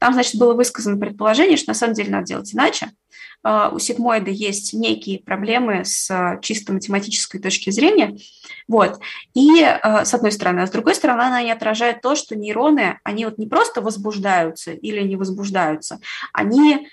там, 0.01 0.14
значит, 0.14 0.35
было 0.35 0.55
высказано 0.55 0.98
предположение, 0.98 1.56
что 1.56 1.70
на 1.70 1.74
самом 1.74 1.94
деле 1.94 2.10
надо 2.10 2.27
делать 2.27 2.52
иначе. 2.52 2.90
А, 3.44 3.68
у 3.68 3.78
сигмоида 3.78 4.32
есть 4.32 4.74
некие 4.74 5.20
проблемы 5.20 5.85
с 5.85 6.40
чисто 6.43 6.73
математической 6.73 7.39
точки 7.39 7.70
зрения, 7.70 8.18
вот, 8.66 8.98
и 9.35 9.60
с 9.60 10.12
одной 10.12 10.32
стороны, 10.32 10.62
а 10.62 10.66
с 10.66 10.70
другой 10.70 10.97
стороны, 10.97 11.20
она 11.20 11.40
не 11.40 11.52
отражает 11.52 12.01
то, 12.01 12.16
что 12.16 12.35
нейроны, 12.35 12.98
они 13.05 13.27
вот 13.27 13.39
не 13.39 13.47
просто 13.47 13.81
возбуждаются 13.81 14.73
или 14.73 15.02
не 15.02 15.14
возбуждаются, 15.14 16.01
они 16.32 16.89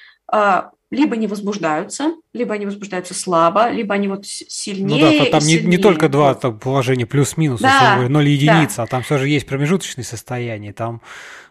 либо 0.94 1.18
не 1.18 1.28
возбуждаются, 1.28 2.14
либо 2.34 2.54
они 2.54 2.66
возбуждаются 2.66 3.14
слабо, 3.14 3.70
либо 3.70 3.96
они 3.96 4.08
вот 4.08 4.26
сильнее. 4.26 5.20
Ну 5.20 5.26
да, 5.26 5.40
там 5.40 5.48
не, 5.48 5.60
не 5.60 5.78
только 5.78 6.08
два 6.08 6.34
там, 6.36 6.60
положения 6.60 7.06
плюс-минус, 7.06 7.62
да, 7.62 7.96
условно, 7.96 8.10
0 8.10 8.28
и 8.28 8.32
единица, 8.32 8.78
да. 8.78 8.84
а 8.84 8.88
там 8.88 9.04
все 9.04 9.18
же 9.18 9.28
есть 9.28 9.48
промежуточные 9.48 10.06
состояния, 10.06 10.72
там 10.72 11.02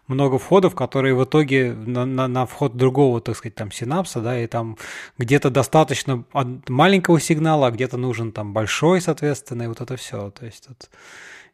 много 0.07 0.39
входов, 0.39 0.75
которые 0.75 1.15
в 1.15 1.25
итоге 1.25 1.73
на, 1.73 2.05
на, 2.05 2.29
на 2.29 2.47
вход 2.47 2.77
другого, 2.77 3.21
так 3.21 3.37
сказать, 3.37 3.55
там 3.55 3.71
синапса, 3.73 4.21
да, 4.21 4.39
и 4.39 4.47
там 4.47 4.77
где-то 5.19 5.51
достаточно 5.51 6.25
маленького 6.69 7.21
сигнала, 7.21 7.69
а 7.69 7.71
где-то 7.71 7.97
нужен 7.97 8.33
там 8.33 8.53
большой, 8.53 9.01
соответственно, 9.01 9.65
и 9.65 9.67
вот 9.67 9.81
это 9.81 9.97
все. 9.97 10.31
То 10.31 10.45
есть 10.45 10.67
тут 10.67 10.91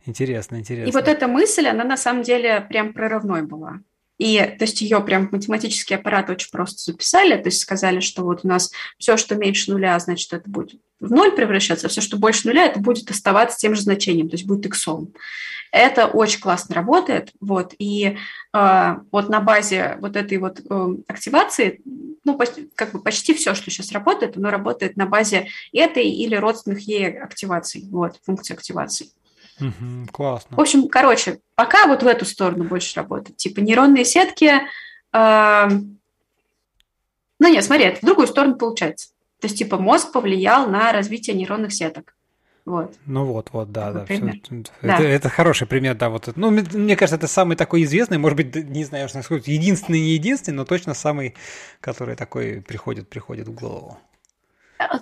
интересно, 0.06 0.56
интересно. 0.56 0.90
И 0.90 0.92
вот 0.92 1.08
эта 1.08 1.28
мысль, 1.28 1.66
она 1.66 1.84
на 1.84 1.96
самом 1.96 2.22
деле 2.22 2.66
прям 2.68 2.92
прорывной 2.92 3.42
была. 3.42 3.80
И, 4.18 4.38
то 4.58 4.64
есть, 4.64 4.80
ее 4.80 5.00
прям 5.00 5.28
математический 5.30 5.96
аппарат 5.96 6.28
очень 6.28 6.50
просто 6.50 6.82
записали, 6.82 7.36
то 7.36 7.48
есть 7.48 7.60
сказали, 7.60 8.00
что 8.00 8.24
вот 8.24 8.40
у 8.42 8.48
нас 8.48 8.70
все, 8.98 9.16
что 9.16 9.36
меньше 9.36 9.70
нуля, 9.70 9.98
значит, 9.98 10.32
это 10.32 10.50
будет 10.50 10.80
в 11.00 11.10
ноль 11.10 11.30
превращаться, 11.32 11.86
а 11.86 11.90
все, 11.90 12.00
что 12.00 12.16
больше 12.16 12.48
нуля, 12.48 12.66
это 12.66 12.80
будет 12.80 13.10
оставаться 13.10 13.58
тем 13.58 13.74
же 13.74 13.82
значением, 13.82 14.28
то 14.28 14.34
есть 14.34 14.46
будет 14.46 14.66
иксом. 14.66 15.12
Это 15.70 16.06
очень 16.06 16.40
классно 16.40 16.74
работает, 16.74 17.30
вот, 17.40 17.74
и 17.78 18.16
э, 18.54 18.96
вот 19.12 19.28
на 19.28 19.40
базе 19.40 19.98
вот 20.00 20.16
этой 20.16 20.38
вот 20.38 20.60
э, 20.60 20.88
активации, 21.06 21.80
ну, 22.24 22.36
почти, 22.36 22.70
как 22.74 22.92
бы 22.92 23.02
почти 23.02 23.34
все, 23.34 23.54
что 23.54 23.70
сейчас 23.70 23.92
работает, 23.92 24.36
оно 24.36 24.50
работает 24.50 24.96
на 24.96 25.06
базе 25.06 25.48
этой 25.72 26.08
или 26.08 26.34
родственных 26.34 26.80
ей 26.80 27.18
активаций, 27.18 27.84
вот, 27.90 28.18
функции 28.24 28.54
активации. 28.54 29.10
Угу, 29.60 30.08
классно. 30.12 30.56
В 30.56 30.60
общем, 30.60 30.88
короче, 30.88 31.40
пока 31.54 31.86
вот 31.86 32.02
в 32.02 32.06
эту 32.06 32.24
сторону 32.24 32.64
больше 32.64 32.94
работает. 32.96 33.36
Типа 33.36 33.60
нейронные 33.60 34.04
сетки... 34.04 34.52
Э, 35.12 35.68
ну 37.40 37.48
нет, 37.48 37.64
смотри, 37.64 37.84
это 37.84 38.00
в 38.00 38.04
другую 38.04 38.26
сторону 38.26 38.56
получается. 38.56 39.10
То 39.40 39.46
есть, 39.46 39.58
типа, 39.58 39.78
мозг 39.78 40.12
повлиял 40.12 40.68
на 40.68 40.92
развитие 40.92 41.36
нейронных 41.36 41.72
сеток. 41.72 42.14
Вот. 42.64 42.94
Ну 43.06 43.24
вот, 43.24 43.48
вот, 43.52 43.72
да, 43.72 43.92
да. 43.92 44.04
Все, 44.04 44.20
да. 44.82 44.96
Это, 44.96 45.04
это 45.04 45.28
хороший 45.30 45.66
пример, 45.66 45.94
да. 45.94 46.10
Вот, 46.10 46.28
ну, 46.36 46.50
мне 46.50 46.96
кажется, 46.96 47.16
это 47.16 47.26
самый 47.26 47.56
такой 47.56 47.84
известный, 47.84 48.18
может 48.18 48.36
быть, 48.36 48.54
не 48.54 48.84
знаю, 48.84 49.08
сказать, 49.08 49.48
единственный, 49.48 50.00
не 50.00 50.10
единственный, 50.10 50.56
но 50.56 50.64
точно 50.66 50.92
самый, 50.92 51.34
который 51.80 52.14
такой 52.14 52.60
приходит, 52.60 53.08
приходит 53.08 53.48
в 53.48 53.54
голову. 53.54 53.96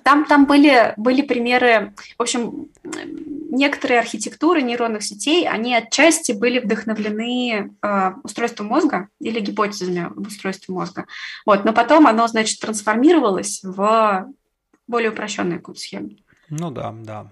Там, 0.04 0.26
там 0.26 0.46
были, 0.46 0.94
были 0.96 1.22
примеры, 1.22 1.92
в 2.16 2.22
общем, 2.22 2.68
некоторые 3.50 4.00
архитектуры 4.00 4.62
нейронных 4.62 5.02
сетей, 5.02 5.48
они 5.48 5.74
отчасти 5.74 6.32
были 6.32 6.58
вдохновлены 6.58 7.74
э, 7.82 8.10
устройством 8.22 8.66
мозга 8.66 9.08
или 9.20 9.40
гипотезами 9.40 10.06
об 10.06 10.26
устройстве 10.26 10.74
мозга. 10.74 11.06
Вот, 11.44 11.64
но 11.64 11.72
потом 11.72 12.06
оно, 12.06 12.26
значит, 12.26 12.60
трансформировалось 12.60 13.60
в 13.62 14.26
более 14.86 15.10
упрощенную 15.10 15.58
какую-то 15.58 15.80
схему. 15.80 16.10
Ну 16.48 16.70
да, 16.70 16.94
да. 17.02 17.30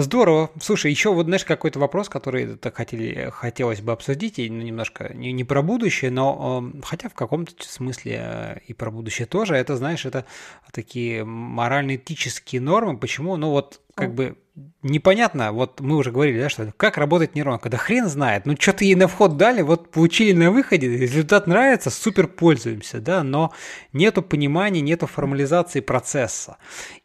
Здорово. 0.00 0.52
Слушай, 0.60 0.92
еще 0.92 1.12
вот, 1.12 1.26
знаешь, 1.26 1.44
какой-то 1.44 1.80
вопрос, 1.80 2.08
который 2.08 2.56
так 2.56 2.76
хотели, 2.76 3.30
хотелось 3.32 3.80
бы 3.80 3.90
обсудить, 3.90 4.38
и 4.38 4.48
ну, 4.48 4.62
немножко 4.62 5.12
не, 5.12 5.32
не 5.32 5.42
про 5.42 5.60
будущее, 5.60 6.12
но 6.12 6.70
э, 6.72 6.80
хотя 6.84 7.08
в 7.08 7.14
каком-то 7.14 7.52
смысле 7.58 8.20
э, 8.20 8.58
и 8.68 8.74
про 8.74 8.92
будущее 8.92 9.26
тоже, 9.26 9.56
это, 9.56 9.76
знаешь, 9.76 10.06
это 10.06 10.24
такие 10.70 11.24
морально-этические 11.24 12.60
нормы. 12.60 12.96
Почему? 12.96 13.36
Ну 13.36 13.50
вот 13.50 13.80
как 13.98 14.14
бы 14.14 14.36
непонятно, 14.82 15.52
вот 15.52 15.80
мы 15.80 15.96
уже 15.96 16.10
говорили, 16.12 16.40
да, 16.40 16.48
что 16.48 16.72
как 16.76 16.98
работает 16.98 17.34
нейронка, 17.34 17.68
да 17.68 17.76
хрен 17.76 18.06
знает, 18.06 18.46
ну 18.46 18.54
что-то 18.58 18.84
ей 18.84 18.94
на 18.94 19.08
вход 19.08 19.36
дали, 19.36 19.62
вот 19.62 19.90
получили 19.90 20.32
на 20.32 20.50
выходе, 20.50 20.88
результат 20.88 21.46
нравится, 21.46 21.90
супер 21.90 22.28
пользуемся, 22.28 23.00
да, 23.00 23.22
но 23.22 23.52
нету 23.92 24.22
понимания, 24.22 24.80
нету 24.80 25.06
формализации 25.06 25.80
процесса. 25.80 26.58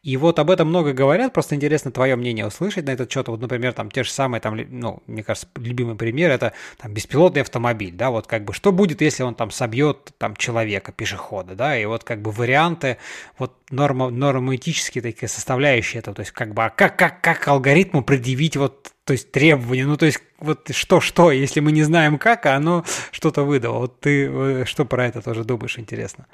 И 0.03 0.17
вот 0.17 0.37
об 0.39 0.51
этом 0.51 0.67
много 0.67 0.93
говорят, 0.93 1.33
просто 1.33 1.55
интересно 1.55 1.91
твое 1.91 2.15
мнение 2.15 2.45
услышать 2.45 2.85
на 2.85 2.91
этот 2.91 3.11
счет, 3.11 3.27
вот, 3.27 3.41
например, 3.41 3.73
там 3.73 3.89
те 3.89 4.03
же 4.03 4.11
самые, 4.11 4.41
там, 4.41 4.59
ну, 4.69 5.01
мне 5.07 5.23
кажется, 5.23 5.47
любимый 5.55 5.95
пример, 5.95 6.29
это 6.31 6.53
там 6.77 6.93
беспилотный 6.93 7.41
автомобиль, 7.41 7.93
да, 7.93 8.11
вот 8.11 8.27
как 8.27 8.43
бы, 8.45 8.53
что 8.53 8.71
будет, 8.71 9.01
если 9.01 9.23
он 9.23 9.33
там 9.35 9.49
собьет 9.49 10.13
там 10.17 10.35
человека, 10.35 10.91
пешехода, 10.91 11.55
да, 11.55 11.77
и 11.77 11.85
вот 11.85 12.03
как 12.03 12.21
бы 12.21 12.31
варианты, 12.31 12.97
вот 13.39 13.53
норма, 13.71 14.09
нормотические 14.09 15.01
такие 15.01 15.27
составляющие 15.27 15.99
этого, 15.99 16.15
то 16.15 16.21
есть 16.21 16.31
как 16.31 16.53
бы, 16.53 16.63
а 16.63 16.69
как, 16.89 16.97
как, 16.97 17.21
как 17.21 17.47
алгоритму 17.47 18.03
предъявить 18.03 18.57
вот, 18.57 18.91
то 19.05 19.13
есть 19.13 19.31
требования, 19.31 19.85
ну 19.85 19.95
то 19.95 20.05
есть 20.05 20.19
вот 20.39 20.69
что-что, 20.73 21.31
если 21.31 21.61
мы 21.61 21.71
не 21.71 21.83
знаем 21.83 22.17
как, 22.17 22.45
а 22.45 22.55
оно 22.55 22.83
что-то 23.11 23.43
выдало. 23.43 23.79
Вот 23.79 23.99
ты 24.01 24.27
э, 24.27 24.65
что 24.65 24.83
про 24.83 25.07
это 25.07 25.21
тоже 25.21 25.45
думаешь, 25.45 25.79
интересно? 25.79 26.25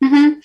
Угу. 0.00 0.40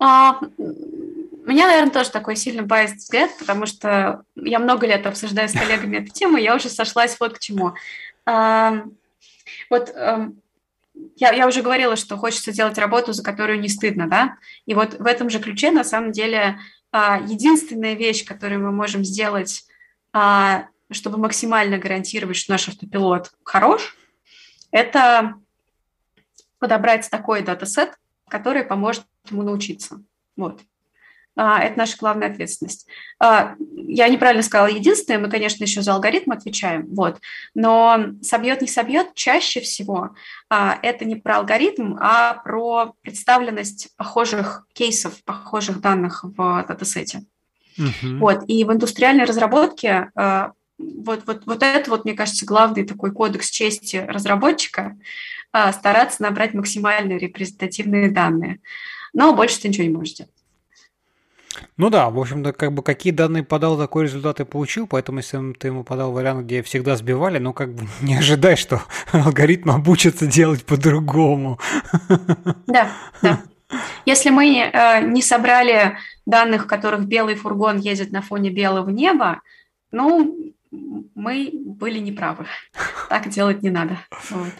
А, 0.00 0.40
у 0.58 1.50
меня, 1.50 1.68
наверное, 1.68 1.92
тоже 1.92 2.10
такой 2.10 2.34
сильный 2.34 2.64
байс 2.64 2.92
взгляд, 2.92 3.30
потому 3.38 3.66
что 3.66 4.22
я 4.34 4.58
много 4.58 4.86
лет 4.86 5.06
обсуждаю 5.06 5.48
с 5.48 5.52
коллегами 5.52 5.98
эту 5.98 6.08
тему, 6.12 6.36
я 6.36 6.56
уже 6.56 6.68
сошлась 6.68 7.16
вот 7.20 7.34
к 7.34 7.38
чему. 7.38 7.74
А, 8.26 8.82
вот 9.70 9.92
эм, 9.94 10.40
я, 11.16 11.32
я 11.32 11.46
уже 11.46 11.62
говорила, 11.62 11.94
что 11.96 12.16
хочется 12.16 12.52
делать 12.52 12.78
работу, 12.78 13.12
за 13.12 13.22
которую 13.22 13.60
не 13.60 13.68
стыдно, 13.68 14.08
да? 14.08 14.36
И 14.66 14.74
вот 14.74 14.94
в 14.94 15.06
этом 15.06 15.30
же 15.30 15.38
ключе, 15.38 15.70
на 15.70 15.84
самом 15.84 16.10
деле, 16.10 16.58
единственная 16.92 17.94
вещь, 17.94 18.24
которую 18.24 18.62
мы 18.62 18.72
можем 18.72 19.04
сделать, 19.04 19.64
а, 20.12 20.66
чтобы 20.90 21.18
максимально 21.18 21.78
гарантировать, 21.78 22.36
что 22.36 22.52
наш 22.52 22.68
автопилот 22.68 23.32
хорош, 23.44 23.96
это 24.70 25.34
подобрать 26.58 27.08
такой 27.10 27.42
датасет, 27.42 27.98
который 28.28 28.64
поможет 28.64 29.04
ему 29.30 29.42
научиться. 29.42 30.02
Вот. 30.36 30.60
А, 31.34 31.60
это 31.60 31.78
наша 31.78 31.96
главная 31.98 32.28
ответственность. 32.30 32.86
А, 33.18 33.54
я 33.74 34.08
неправильно 34.08 34.42
сказала 34.42 34.66
единственное, 34.66 35.18
мы, 35.18 35.30
конечно, 35.30 35.64
еще 35.64 35.80
за 35.80 35.94
алгоритм 35.94 36.32
отвечаем, 36.32 36.86
вот, 36.94 37.20
но 37.54 38.06
собьет, 38.20 38.60
не 38.60 38.68
собьет, 38.68 39.14
чаще 39.14 39.60
всего 39.60 40.10
а, 40.50 40.78
это 40.82 41.04
не 41.04 41.16
про 41.16 41.38
алгоритм, 41.38 41.96
а 41.98 42.34
про 42.34 42.94
представленность 43.00 43.88
похожих 43.96 44.66
кейсов, 44.74 45.22
похожих 45.24 45.80
данных 45.80 46.22
в 46.22 46.64
датасете. 46.68 47.24
Uh-huh. 47.78 48.18
Вот, 48.18 48.44
и 48.48 48.64
в 48.64 48.72
индустриальной 48.72 49.24
разработке 49.24 50.10
вот, 50.14 51.22
вот, 51.26 51.42
вот 51.46 51.62
это 51.62 51.90
вот, 51.90 52.04
мне 52.04 52.12
кажется, 52.12 52.44
главный 52.44 52.84
такой 52.84 53.12
кодекс 53.12 53.48
чести 53.48 54.04
разработчика 54.06 54.98
стараться 55.48 56.22
набрать 56.22 56.52
максимально 56.52 57.16
репрезентативные 57.16 58.10
данные. 58.10 58.60
Но 59.14 59.34
больше 59.34 59.60
ты 59.60 59.68
ничего 59.68 59.84
не 59.84 59.94
можешь 59.94 60.14
делать. 60.14 60.41
Ну 61.76 61.90
да, 61.90 62.10
в 62.10 62.18
общем-то, 62.18 62.52
как 62.52 62.72
бы 62.72 62.82
какие 62.82 63.12
данные 63.12 63.42
подал, 63.42 63.78
такой 63.78 64.04
результат 64.04 64.40
и 64.40 64.44
получил, 64.44 64.86
поэтому 64.86 65.18
если 65.18 65.52
ты 65.54 65.68
ему 65.68 65.84
подал 65.84 66.12
вариант, 66.12 66.44
где 66.44 66.62
всегда 66.62 66.96
сбивали, 66.96 67.38
ну 67.38 67.52
как 67.52 67.74
бы 67.74 67.86
не 68.00 68.16
ожидай, 68.16 68.56
что 68.56 68.82
алгоритм 69.12 69.70
обучится 69.70 70.26
делать 70.26 70.64
по-другому. 70.64 71.58
Да, 72.66 72.90
да. 73.22 73.40
Если 74.06 74.30
мы 74.30 74.46
э, 74.46 75.00
не 75.02 75.22
собрали 75.22 75.96
данных, 76.26 76.64
в 76.64 76.66
которых 76.66 77.06
белый 77.06 77.34
фургон 77.34 77.78
ездит 77.78 78.12
на 78.12 78.22
фоне 78.22 78.50
белого 78.50 78.90
неба, 78.90 79.40
ну, 79.90 80.52
мы 81.14 81.50
были 81.52 81.98
неправы. 81.98 82.46
Так 83.08 83.28
делать 83.28 83.62
не 83.62 83.70
надо. 83.70 83.98
Вот. 84.30 84.52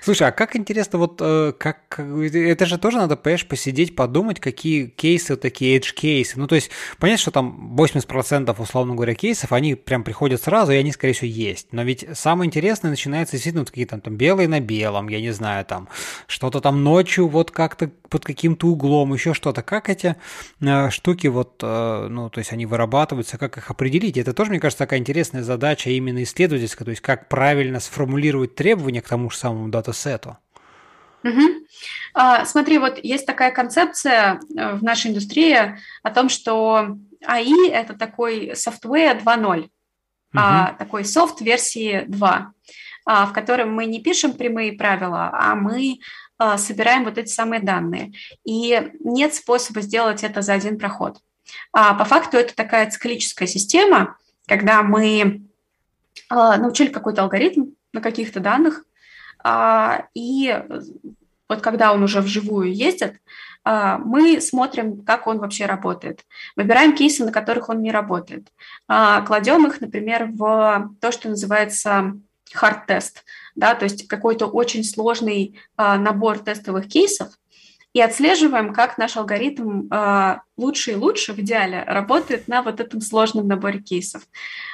Слушай, 0.00 0.28
а 0.28 0.32
как 0.32 0.54
интересно, 0.54 0.98
вот 0.98 1.18
э, 1.20 1.52
как 1.58 1.98
это 1.98 2.66
же 2.66 2.78
тоже 2.78 2.98
надо, 2.98 3.16
понимаешь, 3.16 3.46
посидеть, 3.46 3.96
подумать, 3.96 4.38
какие 4.38 4.86
кейсы 4.86 5.36
такие 5.36 5.78
edge 5.78 5.92
кейсы. 5.94 6.38
Ну, 6.38 6.46
то 6.46 6.54
есть, 6.54 6.70
понятно, 6.98 7.20
что 7.20 7.30
там 7.32 7.74
80% 7.76 8.54
условно 8.60 8.94
говоря 8.94 9.14
кейсов, 9.14 9.52
они 9.52 9.74
прям 9.74 10.04
приходят 10.04 10.40
сразу, 10.40 10.72
и 10.72 10.76
они, 10.76 10.92
скорее 10.92 11.14
всего, 11.14 11.28
есть. 11.28 11.68
Но 11.72 11.82
ведь 11.82 12.06
самое 12.12 12.46
интересное 12.46 12.90
начинается 12.90 13.32
действительно 13.32 13.62
вот 13.62 13.70
какие-то 13.70 13.98
там 13.98 14.16
белые 14.16 14.46
на 14.46 14.60
белом, 14.60 15.08
я 15.08 15.20
не 15.20 15.32
знаю, 15.32 15.64
там 15.64 15.88
что-то 16.28 16.60
там 16.60 16.84
ночью 16.84 17.26
вот 17.26 17.50
как-то 17.50 17.90
под 18.08 18.24
каким-то 18.24 18.68
углом, 18.68 19.12
еще 19.12 19.34
что-то. 19.34 19.62
Как 19.62 19.88
эти 19.88 20.14
э, 20.60 20.90
штуки 20.90 21.26
вот, 21.26 21.58
э, 21.62 22.06
ну, 22.08 22.30
то 22.30 22.38
есть 22.38 22.52
они 22.52 22.64
вырабатываются, 22.64 23.38
как 23.38 23.58
их 23.58 23.70
определить? 23.70 24.16
Это 24.16 24.32
тоже, 24.32 24.50
мне 24.50 24.60
кажется, 24.60 24.84
такая 24.84 25.00
интересная 25.00 25.42
задача 25.42 25.90
именно 25.90 26.22
исследовательская, 26.22 26.84
то 26.84 26.90
есть 26.90 27.02
как 27.02 27.28
правильно 27.28 27.80
сформулировать 27.80 28.54
требования 28.54 29.02
к 29.02 29.08
тому 29.08 29.30
же 29.30 29.36
самому 29.36 29.63
датасету. 29.70 30.36
Угу. 31.24 32.44
Смотри, 32.44 32.78
вот 32.78 32.98
есть 33.02 33.26
такая 33.26 33.50
концепция 33.50 34.38
э, 34.56 34.74
в 34.74 34.82
нашей 34.82 35.10
индустрии 35.10 35.78
о 36.02 36.10
том, 36.10 36.28
что 36.28 36.96
АИ– 37.26 37.68
это 37.70 37.94
такой 37.94 38.50
software 38.50 39.22
2.0, 39.22 39.60
угу. 39.60 39.68
а, 40.34 40.74
такой 40.78 41.04
софт 41.04 41.40
версии 41.40 42.04
2, 42.06 42.52
а, 43.06 43.26
в 43.26 43.32
котором 43.32 43.74
мы 43.74 43.86
не 43.86 44.00
пишем 44.00 44.34
прямые 44.34 44.72
правила, 44.72 45.30
а 45.32 45.54
мы 45.54 45.98
а, 46.38 46.58
собираем 46.58 47.04
вот 47.04 47.18
эти 47.18 47.30
самые 47.30 47.60
данные. 47.60 48.12
И 48.44 48.92
нет 49.00 49.34
способа 49.34 49.80
сделать 49.80 50.24
это 50.24 50.42
за 50.42 50.54
один 50.54 50.78
проход. 50.78 51.18
А, 51.72 51.94
по 51.94 52.04
факту 52.04 52.36
это 52.36 52.54
такая 52.54 52.90
циклическая 52.90 53.46
система, 53.46 54.16
когда 54.46 54.82
мы 54.82 55.42
а, 56.28 56.56
научили 56.56 56.88
какой-то 56.88 57.22
алгоритм 57.22 57.72
на 57.92 58.00
каких-то 58.00 58.40
данных, 58.40 58.84
и 60.14 60.64
вот 61.48 61.60
когда 61.60 61.92
он 61.92 62.02
уже 62.02 62.20
вживую 62.20 62.74
ездит, 62.74 63.20
а, 63.64 63.98
мы 63.98 64.40
смотрим, 64.40 65.02
как 65.04 65.26
он 65.26 65.38
вообще 65.38 65.66
работает. 65.66 66.24
Выбираем 66.56 66.94
кейсы, 66.94 67.24
на 67.24 67.32
которых 67.32 67.68
он 67.68 67.82
не 67.82 67.90
работает. 67.90 68.48
А, 68.88 69.22
кладем 69.22 69.66
их, 69.66 69.80
например, 69.80 70.26
в 70.32 70.90
то, 71.00 71.12
что 71.12 71.28
называется 71.28 72.14
hard 72.54 72.86
test, 72.86 73.24
да, 73.54 73.74
то 73.74 73.84
есть 73.84 74.06
какой-то 74.06 74.46
очень 74.46 74.84
сложный 74.84 75.58
набор 75.76 76.38
тестовых 76.38 76.86
кейсов, 76.88 77.32
и 77.94 78.00
отслеживаем, 78.00 78.74
как 78.74 78.98
наш 78.98 79.16
алгоритм 79.16 79.86
э, 79.90 80.38
лучше 80.56 80.92
и 80.92 80.96
лучше 80.96 81.32
в 81.32 81.38
идеале 81.38 81.84
работает 81.84 82.48
на 82.48 82.62
вот 82.62 82.80
этом 82.80 83.00
сложном 83.00 83.46
наборе 83.46 83.80
кейсов. 83.80 84.22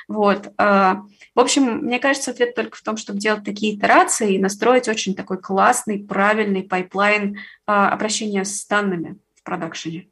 Вот. 0.08 0.46
Э, 0.58 0.96
в 1.34 1.40
общем, 1.40 1.78
мне 1.84 2.00
кажется, 2.00 2.30
ответ 2.32 2.54
только 2.54 2.78
в 2.78 2.82
том, 2.82 2.96
чтобы 2.96 3.20
делать 3.20 3.44
такие 3.44 3.76
итерации 3.76 4.34
и 4.34 4.38
настроить 4.38 4.88
очень 4.88 5.14
такой 5.14 5.38
классный, 5.38 6.02
правильный 6.02 6.62
pipeline 6.62 7.36
э, 7.36 7.40
обращения 7.66 8.44
с 8.44 8.66
данными 8.66 9.18
в 9.34 9.42
продакшене. 9.42 10.09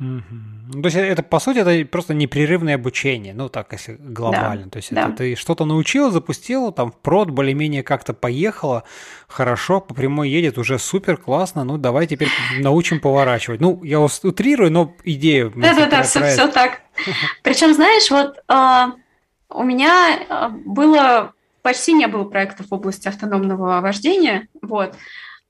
Mm-hmm. 0.00 0.80
То 0.80 0.86
есть 0.86 0.96
это, 0.96 1.22
по 1.24 1.40
сути, 1.40 1.58
это 1.58 1.88
просто 1.88 2.14
непрерывное 2.14 2.76
обучение, 2.76 3.34
ну 3.34 3.48
так, 3.48 3.72
если 3.72 3.96
глобально. 3.98 4.66
Да, 4.66 4.70
То 4.70 4.76
есть 4.76 4.94
да. 4.94 5.08
это 5.08 5.16
ты 5.16 5.34
что-то 5.34 5.64
научил, 5.64 6.12
запустил, 6.12 6.70
там 6.70 6.92
в 6.92 6.96
прод 6.96 7.30
более-менее 7.30 7.82
как-то 7.82 8.14
поехало, 8.14 8.84
хорошо, 9.26 9.80
по 9.80 9.94
прямой 9.94 10.30
едет, 10.30 10.56
уже 10.56 10.78
супер, 10.78 11.16
классно, 11.16 11.64
ну 11.64 11.78
давай 11.78 12.06
теперь 12.06 12.28
научим 12.58 13.00
поворачивать. 13.00 13.60
Ну, 13.60 13.82
я 13.82 14.00
утрирую, 14.00 14.70
но 14.70 14.94
идею... 15.02 15.52
Да-да-да, 15.56 16.02
все, 16.04 16.24
все 16.28 16.46
так. 16.46 16.82
Причем, 17.42 17.74
знаешь, 17.74 18.08
вот 18.10 18.36
а, 18.46 18.92
у 19.50 19.64
меня 19.64 20.20
а, 20.28 20.48
было 20.48 21.32
почти 21.62 21.92
не 21.92 22.06
было 22.06 22.24
проектов 22.24 22.68
в 22.70 22.74
области 22.74 23.08
автономного 23.08 23.80
вождения, 23.80 24.46
вот, 24.62 24.94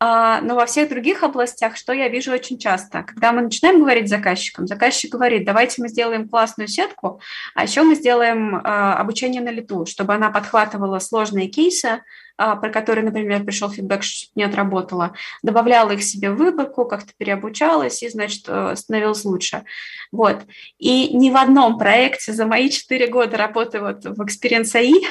но 0.01 0.55
во 0.55 0.67
всех 0.67 0.89
других 0.89 1.23
областях, 1.25 1.77
что 1.77 1.93
я 1.93 2.09
вижу 2.09 2.33
очень 2.33 2.59
часто, 2.59 3.03
когда 3.03 3.33
мы 3.33 3.43
начинаем 3.43 3.81
говорить 3.81 4.07
с 4.07 4.11
заказчиком, 4.11 4.67
заказчик 4.67 5.11
говорит, 5.11 5.45
давайте 5.45 5.83
мы 5.83 5.89
сделаем 5.89 6.29
классную 6.29 6.69
сетку, 6.69 7.21
а 7.55 7.65
еще 7.65 7.83
мы 7.83 7.97
сделаем 7.97 8.61
а, 8.63 8.95
обучение 8.97 9.43
на 9.43 9.51
лету, 9.51 9.87
чтобы 9.87 10.15
она 10.15 10.31
подхватывала 10.31 11.01
сложные 11.01 11.49
кейсы, 11.49 11.87
а, 11.87 12.01
про 12.39 12.71
которые, 12.71 13.05
например, 13.05 13.45
пришел 13.45 13.69
фидбэк, 13.69 14.03
что 14.03 14.31
не 14.37 14.45
отработало, 14.45 15.15
добавляла 15.43 15.91
их 15.91 16.03
себе 16.03 16.31
в 16.31 16.37
выборку, 16.37 16.85
как-то 16.85 17.13
переобучалась 17.17 18.03
и, 18.03 18.09
значит, 18.09 18.45
э, 18.47 18.75
становилась 18.77 19.25
лучше. 19.25 19.65
Вот. 20.13 20.43
И 20.79 21.15
ни 21.15 21.31
в 21.31 21.37
одном 21.37 21.79
проекте 21.79 22.33
за 22.33 22.47
мои 22.47 22.71
четыре 22.71 23.09
года 23.09 23.37
работы 23.37 23.81
вот 23.81 24.05
в 24.05 24.21
Experience 24.23 24.75
AI 24.75 25.03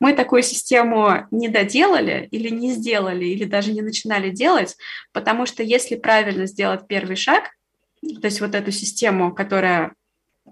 мы 0.00 0.14
такую 0.14 0.42
систему 0.42 1.26
не 1.30 1.48
доделали 1.48 2.28
или 2.30 2.48
не 2.48 2.72
сделали, 2.72 3.26
или 3.26 3.44
даже 3.44 3.72
не 3.72 3.82
начинали 3.82 4.30
делать, 4.30 4.76
потому 5.12 5.46
что 5.46 5.62
если 5.62 5.96
правильно 5.96 6.46
сделать 6.46 6.86
первый 6.88 7.16
шаг, 7.16 7.50
то 8.00 8.26
есть 8.26 8.40
вот 8.40 8.54
эту 8.54 8.70
систему, 8.70 9.34
которая 9.34 9.92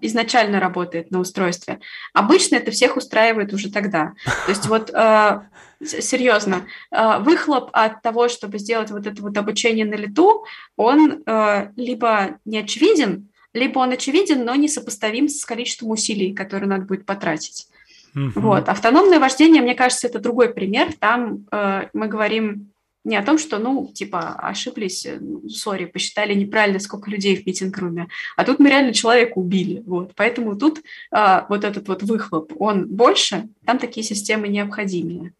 изначально 0.01 0.59
работает 0.59 1.11
на 1.11 1.19
устройстве. 1.19 1.79
Обычно 2.13 2.55
это 2.55 2.71
всех 2.71 2.97
устраивает 2.97 3.53
уже 3.53 3.71
тогда. 3.71 4.13
То 4.45 4.51
есть 4.51 4.65
вот 4.65 4.89
э, 4.89 5.41
серьезно, 5.85 6.65
э, 6.91 7.19
выхлоп 7.19 7.69
от 7.73 8.01
того, 8.01 8.27
чтобы 8.27 8.59
сделать 8.59 8.91
вот 8.91 9.07
это 9.07 9.21
вот 9.21 9.37
обучение 9.37 9.85
на 9.85 9.95
лету, 9.95 10.45
он 10.75 11.23
э, 11.25 11.71
либо 11.75 12.39
не 12.45 12.59
очевиден, 12.59 13.29
либо 13.53 13.79
он 13.79 13.91
очевиден, 13.91 14.45
но 14.45 14.55
не 14.55 14.67
сопоставим 14.67 15.29
с 15.29 15.45
количеством 15.45 15.91
усилий, 15.91 16.33
которые 16.33 16.67
надо 16.67 16.85
будет 16.85 17.05
потратить. 17.05 17.67
Uh-huh. 18.15 18.31
Вот. 18.35 18.69
Автономное 18.69 19.19
вождение, 19.19 19.61
мне 19.61 19.75
кажется, 19.75 20.07
это 20.07 20.19
другой 20.19 20.53
пример. 20.53 20.93
Там 20.99 21.45
э, 21.51 21.87
мы 21.93 22.07
говорим 22.07 22.73
не 23.03 23.17
о 23.17 23.23
том, 23.23 23.37
что, 23.37 23.59
ну, 23.59 23.91
типа, 23.93 24.35
ошиблись, 24.35 25.05
э, 25.05 25.19
сори, 25.49 25.85
посчитали 25.85 26.33
неправильно, 26.33 26.79
сколько 26.79 27.09
людей 27.09 27.35
в 27.35 27.45
митинг-руме, 27.45 28.07
а 28.37 28.45
тут 28.45 28.59
мы 28.59 28.69
реально 28.69 28.93
человека 28.93 29.33
убили, 29.35 29.83
вот, 29.85 30.13
поэтому 30.15 30.55
тут 30.55 30.81
а, 31.11 31.45
вот 31.49 31.63
этот 31.63 31.87
вот 31.87 32.03
выхлоп, 32.03 32.53
он 32.59 32.87
больше, 32.87 33.49
там 33.65 33.77
такие 33.77 34.05
системы 34.05 34.47
необходимые. 34.47 35.33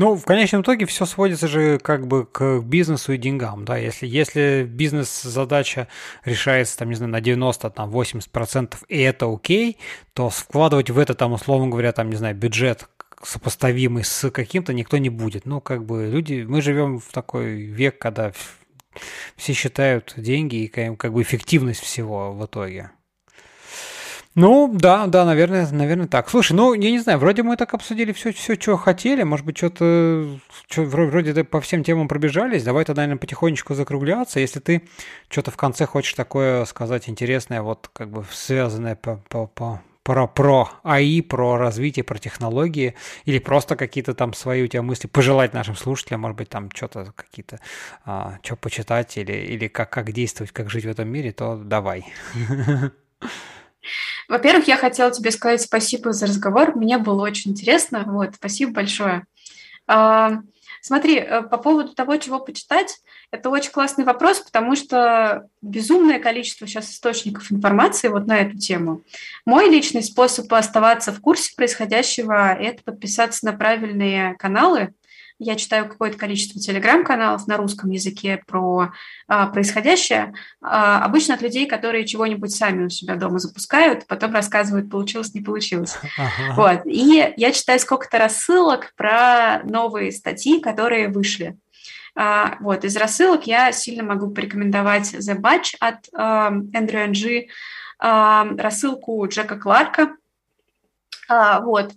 Ну, 0.00 0.16
в 0.16 0.24
конечном 0.24 0.62
итоге 0.62 0.86
все 0.86 1.04
сводится 1.04 1.46
же 1.46 1.78
как 1.78 2.06
бы 2.06 2.24
к 2.24 2.60
бизнесу 2.60 3.12
и 3.12 3.18
деньгам, 3.18 3.66
да, 3.66 3.76
если, 3.76 4.06
если 4.06 4.66
бизнес-задача 4.66 5.88
решается, 6.24 6.78
там, 6.78 6.88
не 6.88 6.94
знаю, 6.94 7.12
на 7.12 7.20
90, 7.20 7.68
там, 7.68 7.90
80% 7.90 8.76
и 8.88 8.98
это 8.98 9.30
окей, 9.30 9.76
то 10.14 10.30
вкладывать 10.30 10.88
в 10.88 10.98
это, 10.98 11.12
там, 11.12 11.34
условно 11.34 11.68
говоря, 11.68 11.92
там, 11.92 12.08
не 12.08 12.16
знаю, 12.16 12.34
бюджет 12.34 12.88
сопоставимый 13.22 14.02
с 14.02 14.30
каким-то 14.30 14.72
никто 14.72 14.96
не 14.96 15.10
будет. 15.10 15.44
Ну, 15.44 15.60
как 15.60 15.84
бы 15.84 16.06
люди, 16.06 16.46
мы 16.48 16.62
живем 16.62 16.98
в 16.98 17.12
такой 17.12 17.56
век, 17.56 17.98
когда 17.98 18.32
все 19.36 19.52
считают 19.52 20.14
деньги 20.16 20.64
и 20.64 20.68
как 20.68 21.12
бы 21.12 21.20
эффективность 21.20 21.80
всего 21.80 22.32
в 22.32 22.46
итоге. 22.46 22.90
Ну, 24.36 24.70
да, 24.72 25.08
да, 25.08 25.24
наверное, 25.24 25.68
наверное 25.72 26.06
так. 26.06 26.30
Слушай, 26.30 26.52
ну, 26.52 26.72
я 26.72 26.92
не 26.92 27.00
знаю, 27.00 27.18
вроде 27.18 27.42
мы 27.42 27.56
так 27.56 27.74
обсудили 27.74 28.12
все, 28.12 28.32
все, 28.32 28.54
что 28.54 28.76
хотели, 28.76 29.24
может 29.24 29.44
быть, 29.44 29.56
что-то, 29.58 30.38
что, 30.68 30.82
вроде, 30.82 31.42
по 31.42 31.60
всем 31.60 31.82
темам 31.82 32.06
пробежались, 32.06 32.62
давай 32.62 32.84
тогда, 32.84 33.02
наверное, 33.02 33.18
потихонечку 33.18 33.74
закругляться. 33.74 34.38
Если 34.38 34.60
ты 34.60 34.88
что-то 35.28 35.50
в 35.50 35.56
конце 35.56 35.84
хочешь 35.84 36.14
такое 36.14 36.64
сказать 36.66 37.08
интересное, 37.08 37.60
вот 37.60 37.90
как 37.92 38.10
бы 38.10 38.24
связанное 38.30 38.94
по, 38.94 39.16
по, 39.28 39.48
по, 39.48 39.82
про, 40.04 40.28
про 40.28 40.70
АИ, 40.84 41.22
про 41.22 41.58
развитие, 41.58 42.04
про 42.04 42.18
технологии, 42.18 42.94
или 43.24 43.40
просто 43.40 43.74
какие-то 43.74 44.14
там 44.14 44.32
свои 44.32 44.62
у 44.62 44.68
тебя 44.68 44.82
мысли, 44.82 45.08
пожелать 45.08 45.54
нашим 45.54 45.74
слушателям, 45.74 46.20
может 46.20 46.38
быть, 46.38 46.48
там 46.48 46.70
что-то 46.72 47.12
какие-то, 47.16 47.58
а, 48.04 48.38
что 48.44 48.54
почитать, 48.54 49.16
или, 49.18 49.32
или 49.32 49.66
как, 49.66 49.90
как 49.90 50.12
действовать, 50.12 50.52
как 50.52 50.70
жить 50.70 50.84
в 50.84 50.88
этом 50.88 51.08
мире, 51.08 51.32
то 51.32 51.56
давай. 51.56 52.06
Во-первых, 54.28 54.68
я 54.68 54.76
хотела 54.76 55.10
тебе 55.10 55.30
сказать 55.30 55.62
спасибо 55.62 56.12
за 56.12 56.26
разговор. 56.26 56.76
Мне 56.76 56.98
было 56.98 57.22
очень 57.22 57.52
интересно. 57.52 58.04
Вот, 58.06 58.34
спасибо 58.36 58.72
большое. 58.72 59.24
А, 59.86 60.40
смотри, 60.82 61.16
э, 61.16 61.42
по 61.42 61.58
поводу 61.58 61.94
того, 61.94 62.16
чего 62.16 62.38
почитать, 62.38 63.00
это 63.32 63.48
очень 63.48 63.70
классный 63.70 64.04
вопрос, 64.04 64.40
потому 64.40 64.74
что 64.74 65.48
безумное 65.62 66.18
количество 66.18 66.66
сейчас 66.66 66.90
источников 66.90 67.50
информации 67.52 68.08
вот 68.08 68.26
на 68.26 68.38
эту 68.38 68.58
тему. 68.58 69.02
Мой 69.44 69.68
личный 69.68 70.02
способ 70.02 70.52
оставаться 70.52 71.12
в 71.12 71.20
курсе 71.20 71.54
происходящего– 71.54 72.52
это 72.60 72.82
подписаться 72.82 73.46
на 73.46 73.52
правильные 73.52 74.34
каналы. 74.34 74.94
Я 75.40 75.56
читаю 75.56 75.88
какое-то 75.88 76.18
количество 76.18 76.60
телеграм-каналов 76.60 77.46
на 77.46 77.56
русском 77.56 77.90
языке 77.90 78.42
про 78.46 78.92
а, 79.26 79.46
происходящее. 79.46 80.34
А, 80.60 81.02
обычно 81.02 81.34
от 81.34 81.40
людей, 81.40 81.66
которые 81.66 82.06
чего-нибудь 82.06 82.54
сами 82.54 82.84
у 82.84 82.88
себя 82.90 83.16
дома 83.16 83.38
запускают, 83.38 84.06
потом 84.06 84.34
рассказывают, 84.34 84.90
получилось, 84.90 85.34
не 85.34 85.40
получилось. 85.40 85.96
Ага. 86.18 86.54
Вот. 86.54 86.86
И 86.86 87.32
я 87.36 87.52
читаю 87.52 87.78
сколько-то 87.80 88.18
рассылок 88.18 88.92
про 88.94 89.62
новые 89.64 90.12
статьи, 90.12 90.60
которые 90.60 91.08
вышли. 91.08 91.56
А, 92.14 92.56
вот, 92.60 92.84
из 92.84 92.94
рассылок 92.96 93.46
я 93.46 93.72
сильно 93.72 94.02
могу 94.02 94.30
порекомендовать 94.30 95.14
The 95.14 95.40
Batch 95.40 95.76
от 95.80 96.08
Эндрю 96.12 97.04
Анжи, 97.04 97.46
рассылку 97.98 99.26
Джека 99.26 99.56
Кларка. 99.56 100.16
А, 101.28 101.60
вот, 101.60 101.92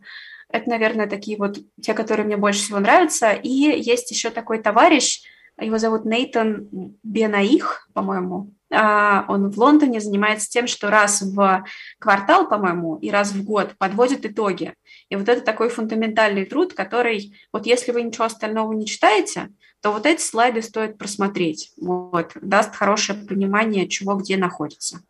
это, 0.54 0.70
наверное, 0.70 1.08
такие 1.08 1.36
вот 1.36 1.58
те, 1.82 1.96
которые 1.96 2.26
мне 2.28 2.38
больше 2.38 2.62
всего 2.62 2.80
нравятся. 2.80 3.32
И 3.32 3.50
есть 3.50 4.12
еще 4.12 4.30
такой 4.30 4.60
товарищ, 4.60 5.24
его 5.60 5.80
зовут 5.80 6.06
Нейтан 6.06 6.70
Бенаих, 7.02 7.90
по-моему. 7.94 8.52
А, 8.72 9.26
он 9.28 9.50
в 9.50 9.58
Лондоне 9.58 10.00
занимается 10.00 10.50
тем, 10.50 10.68
что 10.68 10.92
раз 10.92 11.24
в 11.24 11.66
квартал, 12.00 12.48
по-моему, 12.48 12.98
и 12.98 13.10
раз 13.10 13.32
в 13.32 13.44
год 13.44 13.74
подводит 13.80 14.26
итоги. 14.26 14.76
И 15.10 15.16
вот 15.16 15.28
это 15.28 15.42
такой 15.42 15.70
фундаментальный 15.70 16.46
труд, 16.46 16.74
который, 16.74 17.36
вот 17.52 17.66
если 17.66 17.92
вы 17.92 18.04
ничего 18.04 18.26
остального 18.26 18.74
не 18.74 18.86
читаете, 18.86 19.50
то 19.82 19.92
вот 19.92 20.06
эти 20.06 20.22
слайды 20.22 20.62
стоит 20.62 21.00
просмотреть. 21.00 21.72
Вот, 21.82 22.32
даст 22.42 22.76
хорошее 22.76 23.18
понимание, 23.20 23.88
чего 23.88 24.16
где 24.16 24.38
находится. 24.38 25.02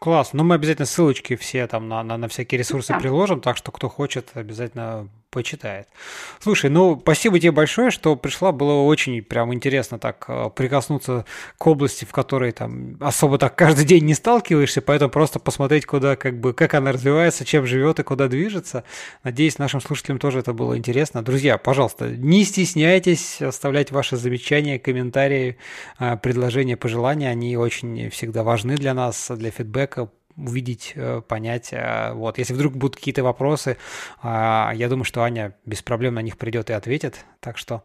Класс. 0.00 0.32
Ну, 0.32 0.44
мы 0.44 0.54
обязательно 0.54 0.86
ссылочки 0.86 1.36
все 1.36 1.66
там 1.66 1.86
на, 1.86 2.02
на, 2.02 2.16
на 2.16 2.26
всякие 2.28 2.58
ресурсы 2.58 2.94
да. 2.94 2.98
приложим, 2.98 3.42
так 3.42 3.58
что 3.58 3.70
кто 3.70 3.90
хочет, 3.90 4.30
обязательно 4.32 5.10
почитает. 5.30 5.88
Слушай, 6.40 6.70
ну, 6.70 6.98
спасибо 7.00 7.38
тебе 7.38 7.52
большое, 7.52 7.90
что 7.90 8.16
пришла. 8.16 8.52
Было 8.52 8.82
очень 8.82 9.22
прям 9.22 9.54
интересно 9.54 9.98
так 9.98 10.24
э, 10.28 10.50
прикоснуться 10.54 11.24
к 11.56 11.66
области, 11.66 12.04
в 12.04 12.12
которой 12.12 12.52
там 12.52 12.96
особо 13.00 13.38
так 13.38 13.54
каждый 13.54 13.84
день 13.84 14.04
не 14.04 14.14
сталкиваешься, 14.14 14.82
поэтому 14.82 15.10
просто 15.10 15.38
посмотреть, 15.38 15.86
куда, 15.86 16.16
как 16.16 16.38
бы, 16.40 16.52
как 16.52 16.74
она 16.74 16.92
развивается, 16.92 17.44
чем 17.44 17.66
живет 17.66 18.00
и 18.00 18.02
куда 18.02 18.28
движется. 18.28 18.84
Надеюсь, 19.22 19.58
нашим 19.58 19.80
слушателям 19.80 20.18
тоже 20.18 20.40
это 20.40 20.52
было 20.52 20.76
интересно. 20.76 21.22
Друзья, 21.22 21.58
пожалуйста, 21.58 22.08
не 22.08 22.44
стесняйтесь 22.44 23.40
оставлять 23.40 23.92
ваши 23.92 24.16
замечания, 24.16 24.78
комментарии, 24.78 25.56
э, 25.98 26.16
предложения, 26.16 26.76
пожелания. 26.76 27.30
Они 27.30 27.56
очень 27.56 28.10
всегда 28.10 28.42
важны 28.42 28.76
для 28.76 28.94
нас, 28.94 29.30
для 29.30 29.50
фидбэка 29.50 30.10
увидеть, 30.46 30.92
э, 30.94 31.22
понять. 31.26 31.70
Э, 31.72 32.12
вот. 32.12 32.38
Если 32.38 32.54
вдруг 32.54 32.74
будут 32.74 32.96
какие-то 32.96 33.22
вопросы, 33.22 33.76
а, 34.22 34.72
я 34.74 34.88
думаю, 34.88 35.04
что 35.04 35.22
Аня 35.22 35.56
без 35.64 35.82
проблем 35.82 36.14
на 36.14 36.22
них 36.22 36.38
придет 36.38 36.70
и 36.70 36.72
ответит. 36.72 37.24
Так 37.40 37.58
что 37.58 37.82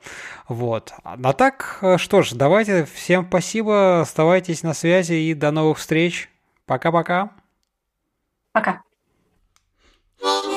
вот. 0.48 0.94
А 1.04 1.34
так, 1.34 1.80
э, 1.82 1.98
что 1.98 2.22
ж, 2.22 2.32
давайте. 2.34 2.86
Всем 2.86 3.26
спасибо, 3.28 4.02
оставайтесь 4.02 4.64
на 4.64 4.74
связи 4.74 5.14
и 5.14 5.34
до 5.34 5.52
новых 5.52 5.78
встреч. 5.78 6.30
Пока-пока. 6.66 7.32
Пока. 8.52 8.72
-пока. 8.72 8.80
Пока. 10.22 10.55